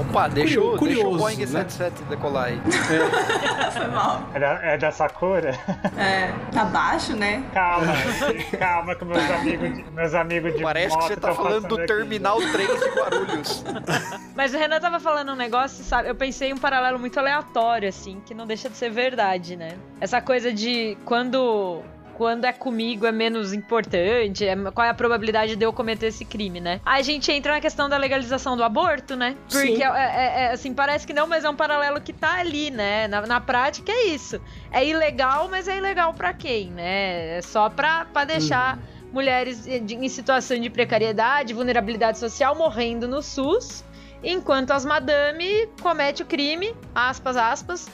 Opa, 0.00 0.28
deixa, 0.28 0.60
o- 0.60 0.76
Curioso, 0.78 1.02
deixa 1.02 1.08
o 1.08 1.18
Boeing 1.18 1.36
né? 1.38 1.46
77 1.46 2.02
decolar 2.04 2.44
aí. 2.46 2.60
Foi 3.72 3.86
mal. 3.88 4.28
É 4.34 4.38
da, 4.40 4.46
é 4.62 4.78
da 4.78 4.90
Sakura? 4.92 5.50
É, 5.96 6.30
tá 6.52 6.64
baixo, 6.66 7.16
né? 7.16 7.42
Calma, 7.52 7.86
calma 8.58 8.94
que 8.94 9.04
meus 9.04 9.30
amigos 9.30 9.74
de, 9.76 9.84
meus 9.92 10.14
amigos 10.14 10.54
de 10.56 10.62
Parece 10.62 10.96
que 10.96 11.04
você 11.04 11.16
tá 11.16 11.34
falando 11.34 11.66
do 11.68 11.76
aqui. 11.76 11.86
Terminal 11.86 12.38
3 12.40 12.68
de 12.68 12.88
Guarulhos. 12.90 13.64
Mas 14.36 14.54
o 14.54 14.58
Renan 14.58 14.80
tava 14.80 14.98
falando 15.00 15.32
um 15.32 15.36
negócio, 15.36 15.82
sabe? 15.84 16.08
Eu 16.08 16.14
pensei 16.14 16.50
em 16.50 16.52
um 16.54 16.58
paralelo 16.58 16.98
muito 16.98 17.18
aleatório, 17.18 17.88
assim, 17.88 18.20
que 18.24 18.32
não 18.34 18.46
deixa 18.46 18.68
de 18.68 18.76
ser 18.76 18.90
verdade, 18.90 19.56
né? 19.56 19.72
Essa 20.00 20.20
coisa 20.20 20.52
de 20.52 20.96
quando. 21.04 21.82
Quando 22.16 22.44
é 22.44 22.52
comigo 22.52 23.06
é 23.06 23.12
menos 23.12 23.52
importante, 23.52 24.46
é- 24.46 24.56
qual 24.72 24.86
é 24.86 24.90
a 24.90 24.94
probabilidade 24.94 25.56
de 25.56 25.64
eu 25.64 25.72
cometer 25.72 26.06
esse 26.06 26.24
crime, 26.24 26.60
né? 26.60 26.80
Aí 26.84 27.00
a 27.00 27.04
gente 27.04 27.30
entra 27.32 27.52
na 27.54 27.60
questão 27.60 27.88
da 27.88 27.96
legalização 27.96 28.56
do 28.56 28.62
aborto, 28.62 29.16
né? 29.16 29.36
Porque, 29.50 29.76
Sim. 29.76 29.82
é, 29.82 29.86
é- 29.86 30.42
é, 30.44 30.52
assim, 30.52 30.74
parece 30.74 31.06
que 31.06 31.12
não, 31.12 31.26
mas 31.26 31.44
é 31.44 31.50
um 31.50 31.56
paralelo 31.56 32.00
que 32.00 32.12
tá 32.12 32.34
ali, 32.38 32.70
né? 32.70 33.08
Na, 33.08 33.22
na 33.26 33.40
prática 33.40 33.90
é 33.90 34.06
isso. 34.08 34.40
É 34.70 34.84
ilegal, 34.86 35.48
mas 35.48 35.68
é 35.68 35.78
ilegal 35.78 36.12
pra 36.14 36.32
quem, 36.32 36.70
né? 36.70 37.38
É 37.38 37.42
só 37.42 37.68
pra, 37.70 38.04
pra 38.04 38.24
deixar 38.24 38.78
mulheres 39.12 39.64
de- 39.64 39.94
em 39.94 40.08
situação 40.08 40.58
de 40.58 40.70
precariedade, 40.70 41.52
vulnerabilidade 41.54 42.18
social, 42.18 42.54
morrendo 42.54 43.06
no 43.08 43.20
SUS, 43.22 43.84
enquanto 44.24 44.70
as 44.70 44.84
madame 44.84 45.66
comete 45.82 46.22
o 46.22 46.26
crime, 46.26 46.74
aspas, 46.94 47.36
aspas, 47.36 47.88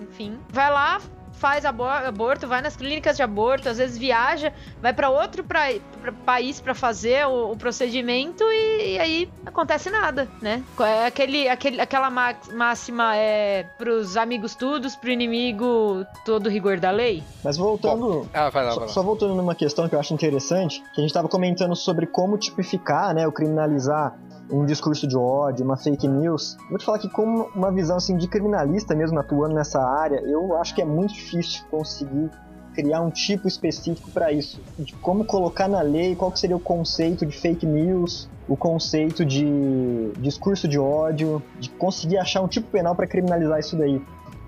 enfim, 0.00 0.38
vai 0.50 0.70
lá, 0.70 1.00
faz 1.40 1.64
abo- 1.64 1.84
aborto, 1.84 2.46
vai 2.46 2.60
nas 2.60 2.76
clínicas 2.76 3.16
de 3.16 3.22
aborto, 3.22 3.66
às 3.68 3.78
vezes 3.78 3.96
viaja, 3.96 4.52
vai 4.82 4.92
pra 4.92 5.08
outro 5.08 5.42
pra, 5.42 5.60
pra- 6.02 6.12
país 6.12 6.60
pra 6.60 6.74
fazer 6.74 7.26
o, 7.26 7.52
o 7.52 7.56
procedimento 7.56 8.44
e, 8.44 8.94
e 8.94 8.98
aí 8.98 9.30
acontece 9.46 9.88
nada, 9.90 10.28
né? 10.42 10.62
É 10.78 11.06
aquele, 11.06 11.48
aquele, 11.48 11.80
aquela 11.80 12.10
ma- 12.10 12.34
máxima 12.52 13.16
é 13.16 13.64
pros 13.78 14.18
amigos 14.18 14.54
todos, 14.54 14.94
pro 14.94 15.10
inimigo 15.10 16.04
todo 16.26 16.48
rigor 16.50 16.78
da 16.78 16.90
lei. 16.90 17.22
Mas 17.42 17.56
voltando. 17.56 18.28
Ah, 18.34 18.50
vai 18.50 18.62
lá, 18.64 18.70
Só, 18.72 18.78
vai 18.80 18.86
lá. 18.88 18.92
só 18.92 19.02
voltando 19.02 19.34
numa 19.34 19.54
questão 19.54 19.88
que 19.88 19.94
eu 19.94 19.98
acho 20.00 20.12
interessante, 20.12 20.80
que 20.94 21.00
a 21.00 21.02
gente 21.02 21.10
estava 21.10 21.26
comentando 21.28 21.74
sobre 21.74 22.06
como 22.06 22.36
tipificar, 22.36 23.14
né, 23.14 23.26
ou 23.26 23.32
criminalizar 23.32 24.14
um 24.50 24.64
discurso 24.64 25.06
de 25.06 25.16
ódio, 25.16 25.64
uma 25.64 25.76
fake 25.76 26.06
news. 26.08 26.56
Vou 26.68 26.78
te 26.78 26.84
falar 26.84 26.98
que 26.98 27.08
como 27.08 27.50
uma 27.54 27.70
visão 27.70 27.96
assim 27.96 28.16
de 28.16 28.26
criminalista 28.26 28.94
mesmo 28.94 29.18
atuando 29.18 29.54
nessa 29.54 29.80
área, 29.80 30.20
eu 30.20 30.56
acho 30.56 30.74
que 30.74 30.82
é 30.82 30.84
muito 30.84 31.14
difícil 31.14 31.64
conseguir 31.70 32.30
criar 32.74 33.00
um 33.00 33.10
tipo 33.10 33.48
específico 33.48 34.10
para 34.10 34.32
isso, 34.32 34.60
de 34.78 34.94
como 34.96 35.24
colocar 35.24 35.68
na 35.68 35.80
lei, 35.80 36.14
qual 36.14 36.34
seria 36.36 36.56
o 36.56 36.60
conceito 36.60 37.26
de 37.26 37.36
fake 37.36 37.66
news, 37.66 38.28
o 38.48 38.56
conceito 38.56 39.24
de 39.24 40.12
discurso 40.18 40.68
de 40.68 40.78
ódio, 40.78 41.42
de 41.58 41.68
conseguir 41.70 42.18
achar 42.18 42.40
um 42.40 42.48
tipo 42.48 42.68
penal 42.70 42.94
para 42.94 43.06
criminalizar 43.06 43.58
isso 43.58 43.76
daí. 43.76 44.00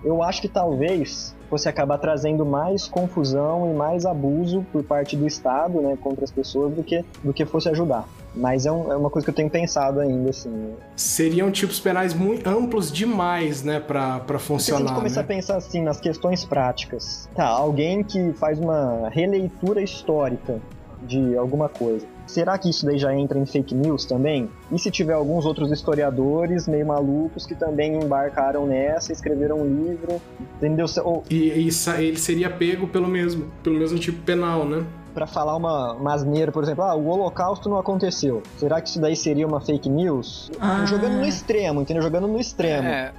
Eu 0.05 0.23
acho 0.23 0.41
que 0.41 0.49
talvez 0.49 1.35
fosse 1.49 1.69
acabar 1.69 1.99
trazendo 1.99 2.45
mais 2.45 2.89
confusão 2.89 3.71
e 3.71 3.75
mais 3.75 4.05
abuso 4.05 4.65
por 4.73 4.83
parte 4.83 5.17
do 5.17 5.27
Estado, 5.27 5.81
né, 5.81 5.97
contra 6.01 6.25
as 6.25 6.31
pessoas 6.31 6.75
do 6.75 6.83
que 6.83 7.05
do 7.23 7.33
que 7.33 7.45
fosse 7.45 7.69
ajudar. 7.69 8.09
Mas 8.35 8.65
é, 8.67 8.73
um- 8.73 8.91
é 8.93 8.97
uma 8.97 9.11
coisa 9.11 9.25
que 9.27 9.31
eu 9.31 9.35
tenho 9.35 9.51
pensado 9.51 10.01
ainda, 10.01 10.31
assim. 10.31 10.73
Seriam 10.97 11.51
tipos 11.51 11.79
penais 11.79 12.15
muito 12.15 12.49
amplos 12.49 12.91
demais, 12.91 13.63
né, 13.63 13.79
pra, 13.79 14.21
pra 14.21 14.39
Porque 14.39 14.39
se 14.39 14.71
a 14.73 14.75
gente 14.77 14.85
funcionar. 14.85 14.95
começar 14.95 15.21
a 15.21 15.23
Né? 15.23 15.29
pensar 15.29 15.57
assim 15.57 15.83
nas 15.83 16.01
questões 16.01 16.45
práticas, 16.45 17.29
tá, 17.35 17.45
alguém 17.47 18.03
que 18.03 18.33
faz 18.35 18.59
uma 18.59 19.09
releitura 19.11 19.83
histórica 19.83 20.61
de 21.03 21.37
alguma 21.37 21.69
coisa. 21.69 22.07
Será 22.27 22.57
que 22.57 22.71
isso 22.71 22.87
daí 22.87 22.97
já 22.97 23.13
entra 23.15 23.37
em 23.39 23.45
fake 23.45 23.75
news 23.75 24.05
também? 24.07 24.49
E 24.71 24.79
se 24.79 24.91
tiver 24.91 25.13
alguns 25.13 25.45
outros 25.45 25.71
historiadores 25.71 26.67
meio 26.69 26.87
malucos 26.87 27.45
que 27.45 27.55
também 27.55 27.97
embarcaram 28.01 28.65
nessa, 28.67 29.13
escreveram 29.13 29.59
um 29.59 29.67
livro, 29.85 30.23
entendeu? 30.57 30.87
Ou, 31.05 31.25
E, 31.29 31.49
e 31.49 31.69
ele 31.99 32.17
seria 32.17 32.49
pego 32.49 32.87
pelo 32.87 33.09
mesmo, 33.09 33.47
pelo 33.63 33.77
mesmo 33.79 33.99
tipo 33.99 34.23
penal, 34.23 34.65
né? 34.65 34.83
Pra 35.15 35.27
falar 35.27 35.57
uma, 35.57 35.93
uma 35.93 36.15
asneira, 36.15 36.51
por 36.51 36.63
exemplo, 36.63 36.85
ah, 36.85 36.95
o 36.95 37.07
holocausto 37.09 37.69
não 37.69 37.79
aconteceu. 37.79 38.43
Será 38.57 38.81
que 38.81 38.89
isso 38.89 39.01
daí 39.01 39.15
seria 39.17 39.47
uma 39.47 39.61
fake 39.61 39.89
news? 39.89 40.51
Ah. 40.61 40.85
Jogando 40.87 41.17
no 41.19 41.27
extremo, 41.27 41.83
entendeu? 41.83 42.03
Jogando 42.03 42.27
no 42.29 42.41
extremo. 42.41 42.89
É, 42.89 43.13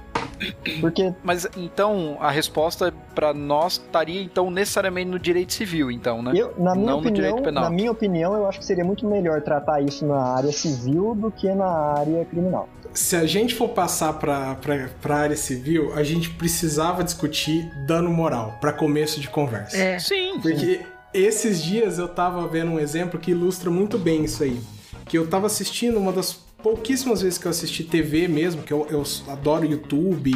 Porque 0.80 1.12
mas 1.22 1.46
então 1.56 2.16
a 2.20 2.30
resposta 2.30 2.92
pra 3.14 3.32
nós 3.32 3.74
estaria 3.74 4.20
então 4.22 4.50
necessariamente 4.50 5.10
no 5.10 5.18
direito 5.18 5.52
civil, 5.52 5.90
então, 5.90 6.22
né? 6.22 6.32
eu, 6.34 6.52
na 6.58 6.74
minha 6.74 6.86
Não 6.86 7.00
no 7.00 7.10
direito 7.10 7.34
opinião, 7.34 7.42
penal. 7.44 7.64
na 7.64 7.70
minha 7.70 7.90
opinião, 7.90 8.34
eu 8.34 8.46
acho 8.48 8.58
que 8.58 8.64
seria 8.64 8.84
muito 8.84 9.06
melhor 9.06 9.40
tratar 9.42 9.80
isso 9.80 10.04
na 10.06 10.20
área 10.34 10.52
civil 10.52 11.14
do 11.14 11.30
que 11.30 11.52
na 11.54 11.66
área 11.66 12.24
criminal. 12.24 12.68
Se 12.92 13.16
a 13.16 13.26
gente 13.26 13.54
for 13.56 13.70
passar 13.70 14.12
pra, 14.14 14.54
pra, 14.56 14.88
pra 15.02 15.16
área 15.16 15.36
civil, 15.36 15.92
a 15.94 16.04
gente 16.04 16.30
precisava 16.30 17.02
discutir 17.02 17.68
dano 17.86 18.08
moral, 18.08 18.56
pra 18.60 18.72
começo 18.72 19.20
de 19.20 19.28
conversa. 19.28 19.76
É. 19.76 19.98
Sim. 19.98 20.38
Porque 20.40 20.80
esses 21.14 21.62
dias 21.62 21.98
eu 21.98 22.08
tava 22.08 22.46
vendo 22.48 22.72
um 22.72 22.80
exemplo 22.80 23.20
que 23.20 23.30
ilustra 23.30 23.70
muito 23.70 23.96
bem 23.96 24.24
isso 24.24 24.42
aí. 24.42 24.60
Que 25.06 25.16
eu 25.16 25.26
tava 25.26 25.46
assistindo 25.46 25.98
uma 25.98 26.12
das 26.12 26.32
pouquíssimas 26.62 27.22
vezes 27.22 27.38
que 27.38 27.46
eu 27.46 27.50
assisti 27.50 27.84
TV 27.84 28.26
mesmo, 28.26 28.62
que 28.62 28.72
eu, 28.72 28.86
eu 28.90 29.04
adoro 29.28 29.64
YouTube, 29.64 30.32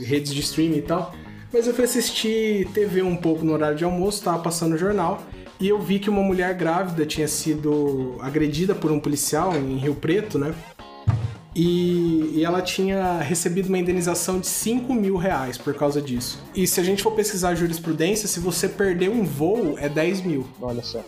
redes 0.00 0.32
de 0.32 0.40
streaming 0.40 0.78
e 0.78 0.82
tal. 0.82 1.14
Mas 1.52 1.66
eu 1.66 1.74
fui 1.74 1.84
assistir 1.84 2.66
TV 2.72 3.02
um 3.02 3.16
pouco 3.16 3.44
no 3.44 3.52
horário 3.52 3.76
de 3.76 3.84
almoço, 3.84 4.22
tava 4.22 4.42
passando 4.42 4.74
o 4.74 4.78
jornal. 4.78 5.22
e 5.60 5.68
eu 5.68 5.80
vi 5.80 5.98
que 5.98 6.08
uma 6.08 6.22
mulher 6.22 6.54
grávida 6.54 7.04
tinha 7.04 7.28
sido 7.28 8.16
agredida 8.20 8.74
por 8.74 8.90
um 8.90 8.98
policial 8.98 9.54
em 9.54 9.76
Rio 9.76 9.94
Preto, 9.94 10.38
né? 10.38 10.54
E, 11.54 12.32
e 12.34 12.44
ela 12.44 12.62
tinha 12.62 13.18
recebido 13.18 13.68
uma 13.68 13.78
indenização 13.78 14.40
de 14.40 14.46
5 14.46 14.92
mil 14.94 15.16
reais 15.16 15.58
por 15.58 15.74
causa 15.74 16.00
disso. 16.00 16.42
E 16.54 16.66
se 16.66 16.80
a 16.80 16.82
gente 16.82 17.02
for 17.02 17.12
pesquisar 17.12 17.50
a 17.50 17.54
jurisprudência, 17.54 18.26
se 18.26 18.40
você 18.40 18.68
perder 18.68 19.10
um 19.10 19.22
voo, 19.24 19.76
é 19.78 19.88
10 19.88 20.22
mil. 20.22 20.46
Olha 20.60 20.82
só. 20.82 21.04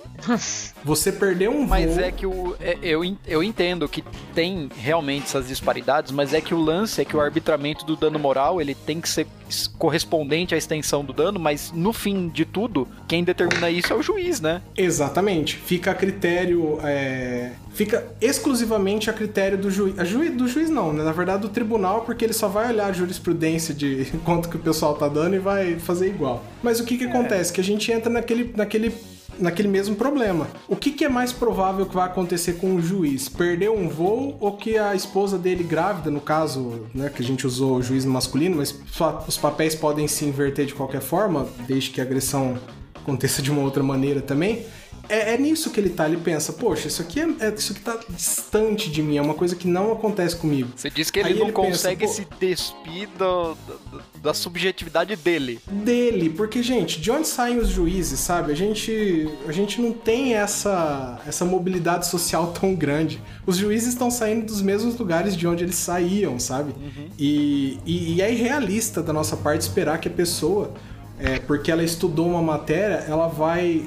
Você 0.84 1.10
perder 1.12 1.48
um 1.48 1.66
Mas 1.66 1.94
voo. 1.94 2.04
é 2.04 2.12
que 2.12 2.26
o, 2.26 2.56
é- 2.60 2.78
eu, 2.82 3.02
eu 3.26 3.42
entendo 3.42 3.88
que 3.88 4.04
tem 4.34 4.68
realmente 4.76 5.24
essas 5.24 5.48
disparidades, 5.48 6.12
mas 6.12 6.34
é 6.34 6.40
que 6.40 6.54
o 6.54 6.60
lance 6.60 7.00
é 7.00 7.04
que 7.04 7.16
o 7.16 7.20
arbitramento 7.20 7.84
do 7.84 7.96
dano 7.96 8.18
moral 8.18 8.60
ele 8.60 8.74
tem 8.74 9.00
que 9.00 9.08
ser 9.08 9.26
correspondente 9.78 10.54
à 10.54 10.58
extensão 10.58 11.04
do 11.04 11.12
dano, 11.12 11.38
mas 11.38 11.70
no 11.72 11.92
fim 11.92 12.28
de 12.28 12.44
tudo, 12.44 12.88
quem 13.06 13.22
determina 13.22 13.70
isso 13.70 13.92
é 13.92 13.96
o 13.96 14.02
juiz, 14.02 14.40
né? 14.40 14.62
Exatamente. 14.76 15.56
Fica 15.56 15.90
a 15.90 15.94
critério. 15.94 16.78
é, 16.82 17.52
Fica 17.72 18.06
exclusivamente 18.20 19.10
a 19.10 19.12
critério 19.12 19.58
do 19.58 19.70
juiz. 19.70 19.98
A 19.98 20.04
juiz 20.04 20.33
do 20.34 20.48
juiz 20.48 20.68
não, 20.68 20.92
né? 20.92 21.02
Na 21.02 21.12
verdade, 21.12 21.42
do 21.42 21.48
tribunal, 21.48 22.02
porque 22.02 22.24
ele 22.24 22.32
só 22.32 22.48
vai 22.48 22.68
olhar 22.68 22.86
a 22.86 22.92
jurisprudência 22.92 23.74
de 23.74 24.06
quanto 24.24 24.48
que 24.48 24.56
o 24.56 24.60
pessoal 24.60 24.94
tá 24.94 25.08
dando 25.08 25.34
e 25.36 25.38
vai 25.38 25.78
fazer 25.78 26.08
igual. 26.08 26.44
Mas 26.62 26.80
o 26.80 26.84
que 26.84 26.98
que 26.98 27.04
acontece? 27.04 27.52
Que 27.52 27.60
a 27.60 27.64
gente 27.64 27.90
entra 27.90 28.10
naquele. 28.10 28.52
naquele 28.56 28.92
naquele 29.36 29.66
mesmo 29.66 29.96
problema. 29.96 30.46
O 30.68 30.76
que, 30.76 30.92
que 30.92 31.04
é 31.04 31.08
mais 31.08 31.32
provável 31.32 31.86
que 31.86 31.94
vai 31.94 32.06
acontecer 32.06 32.52
com 32.52 32.76
o 32.76 32.80
juiz? 32.80 33.28
Perder 33.28 33.68
um 33.68 33.88
voo 33.88 34.36
ou 34.40 34.56
que 34.56 34.78
a 34.78 34.94
esposa 34.94 35.36
dele 35.36 35.64
grávida, 35.64 36.08
no 36.08 36.20
caso, 36.20 36.86
né, 36.94 37.10
que 37.12 37.20
a 37.20 37.24
gente 37.24 37.44
usou 37.44 37.78
o 37.78 37.82
juiz 37.82 38.04
no 38.04 38.12
masculino, 38.12 38.56
mas 38.56 38.78
os 39.26 39.36
papéis 39.36 39.74
podem 39.74 40.06
se 40.06 40.24
inverter 40.24 40.66
de 40.66 40.74
qualquer 40.74 41.00
forma, 41.00 41.48
desde 41.66 41.90
que 41.90 42.00
a 42.00 42.04
agressão 42.04 42.56
aconteça 42.94 43.42
de 43.42 43.50
uma 43.50 43.62
outra 43.62 43.82
maneira 43.82 44.20
também. 44.20 44.64
É, 45.08 45.34
é 45.34 45.38
nisso 45.38 45.70
que 45.70 45.78
ele 45.80 45.90
tá, 45.90 46.06
ele 46.08 46.16
pensa, 46.18 46.52
poxa, 46.52 46.88
isso 46.88 47.02
aqui 47.02 47.20
é, 47.20 47.28
é- 47.40 47.54
isso 47.54 47.72
aqui 47.72 47.80
tá 47.82 47.98
distante 48.08 48.90
de 48.90 49.02
mim, 49.02 49.16
é 49.16 49.22
uma 49.22 49.34
coisa 49.34 49.54
que 49.56 49.66
não 49.68 49.92
acontece 49.92 50.36
comigo. 50.36 50.70
Você 50.74 50.90
diz 50.90 51.10
que 51.10 51.18
ele 51.20 51.28
Aí 51.28 51.34
não 51.34 51.44
ele 51.46 51.52
pensa, 51.52 51.68
consegue 51.70 52.06
pô- 52.06 52.12
se 52.12 52.26
despir 52.40 53.08
do- 53.18 53.54
do- 53.54 54.02
da 54.22 54.32
subjetividade 54.32 55.14
dele. 55.16 55.60
dele, 55.70 56.30
porque 56.30 56.62
gente, 56.62 57.00
de 57.00 57.10
onde 57.10 57.28
saem 57.28 57.58
os 57.58 57.68
juízes, 57.68 58.18
sabe? 58.20 58.52
A 58.52 58.54
gente, 58.54 59.28
a 59.46 59.52
gente 59.52 59.80
não 59.80 59.92
tem 59.92 60.34
essa 60.34 61.20
essa 61.26 61.44
mobilidade 61.44 62.06
social 62.06 62.52
tão 62.58 62.74
grande. 62.74 63.20
Os 63.46 63.56
juízes 63.56 63.90
estão 63.90 64.10
saindo 64.10 64.46
dos 64.46 64.62
mesmos 64.62 64.96
lugares 64.98 65.36
de 65.36 65.46
onde 65.46 65.62
eles 65.64 65.76
saíam, 65.76 66.38
sabe? 66.38 66.74
E, 67.18 67.78
e, 67.84 68.14
e 68.14 68.22
é 68.22 68.32
irrealista 68.32 69.02
da 69.02 69.12
nossa 69.12 69.36
parte 69.36 69.60
esperar 69.62 69.98
que 69.98 70.08
a 70.08 70.10
pessoa, 70.10 70.72
é, 71.18 71.38
porque 71.38 71.70
ela 71.70 71.82
estudou 71.84 72.26
uma 72.26 72.42
matéria, 72.42 73.04
ela 73.08 73.28
vai 73.28 73.84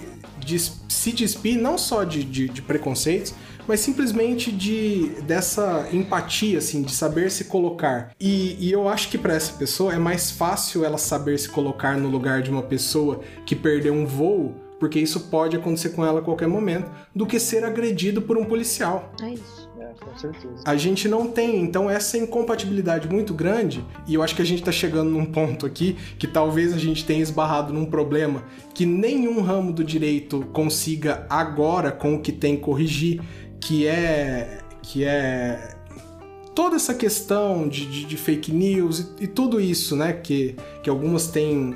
des- 0.55 0.73
se 0.87 1.11
despir 1.11 1.59
não 1.59 1.77
só 1.77 2.03
de, 2.03 2.23
de, 2.23 2.47
de 2.49 2.61
preconceitos, 2.61 3.33
mas 3.67 3.81
simplesmente 3.81 4.49
de 4.51 5.09
dessa 5.27 5.87
empatia, 5.91 6.57
assim, 6.57 6.81
de 6.81 6.91
saber 6.93 7.29
se 7.29 7.45
colocar. 7.45 8.11
E, 8.19 8.55
e 8.65 8.71
eu 8.71 8.87
acho 8.87 9.09
que 9.09 9.17
para 9.17 9.33
essa 9.35 9.53
pessoa 9.53 9.93
é 9.93 9.97
mais 9.97 10.31
fácil 10.31 10.85
ela 10.85 10.97
saber 10.97 11.37
se 11.37 11.49
colocar 11.49 11.97
no 11.97 12.09
lugar 12.09 12.41
de 12.41 12.49
uma 12.49 12.63
pessoa 12.63 13.19
que 13.45 13.55
perdeu 13.55 13.93
um 13.93 14.05
voo, 14.05 14.55
porque 14.79 14.99
isso 14.99 15.19
pode 15.29 15.55
acontecer 15.57 15.89
com 15.89 16.05
ela 16.05 16.19
a 16.19 16.23
qualquer 16.23 16.47
momento, 16.47 16.89
do 17.13 17.25
que 17.25 17.39
ser 17.39 17.65
agredido 17.65 18.21
por 18.21 18.37
um 18.37 18.45
policial. 18.45 19.11
É 19.21 19.31
isso. 19.31 19.66
Com 19.99 20.17
certeza. 20.17 20.63
A 20.65 20.75
gente 20.77 21.07
não 21.07 21.27
tem, 21.27 21.61
então, 21.61 21.89
essa 21.89 22.17
incompatibilidade 22.17 23.07
muito 23.07 23.33
grande, 23.33 23.83
e 24.07 24.13
eu 24.13 24.23
acho 24.23 24.35
que 24.35 24.41
a 24.41 24.45
gente 24.45 24.63
tá 24.63 24.71
chegando 24.71 25.09
num 25.09 25.25
ponto 25.25 25.65
aqui 25.65 25.95
que 26.17 26.27
talvez 26.27 26.73
a 26.73 26.77
gente 26.77 27.03
tenha 27.05 27.21
esbarrado 27.21 27.73
num 27.73 27.85
problema 27.85 28.43
que 28.73 28.85
nenhum 28.85 29.41
ramo 29.41 29.71
do 29.73 29.83
direito 29.83 30.45
consiga 30.53 31.25
agora, 31.29 31.91
com 31.91 32.15
o 32.15 32.19
que 32.21 32.31
tem, 32.31 32.55
corrigir, 32.57 33.21
que 33.59 33.85
é. 33.87 34.59
que 34.81 35.03
é. 35.03 35.75
toda 36.55 36.75
essa 36.75 36.93
questão 36.93 37.67
de, 37.67 37.85
de- 37.85 38.05
de 38.05 38.17
fake 38.17 38.51
news 38.51 38.99
e, 39.19 39.23
e 39.25 39.27
tudo 39.27 39.59
isso, 39.59 39.95
né? 39.95 40.13
Que, 40.13 40.55
que 40.83 40.89
algumas 40.89 41.27
têm. 41.27 41.75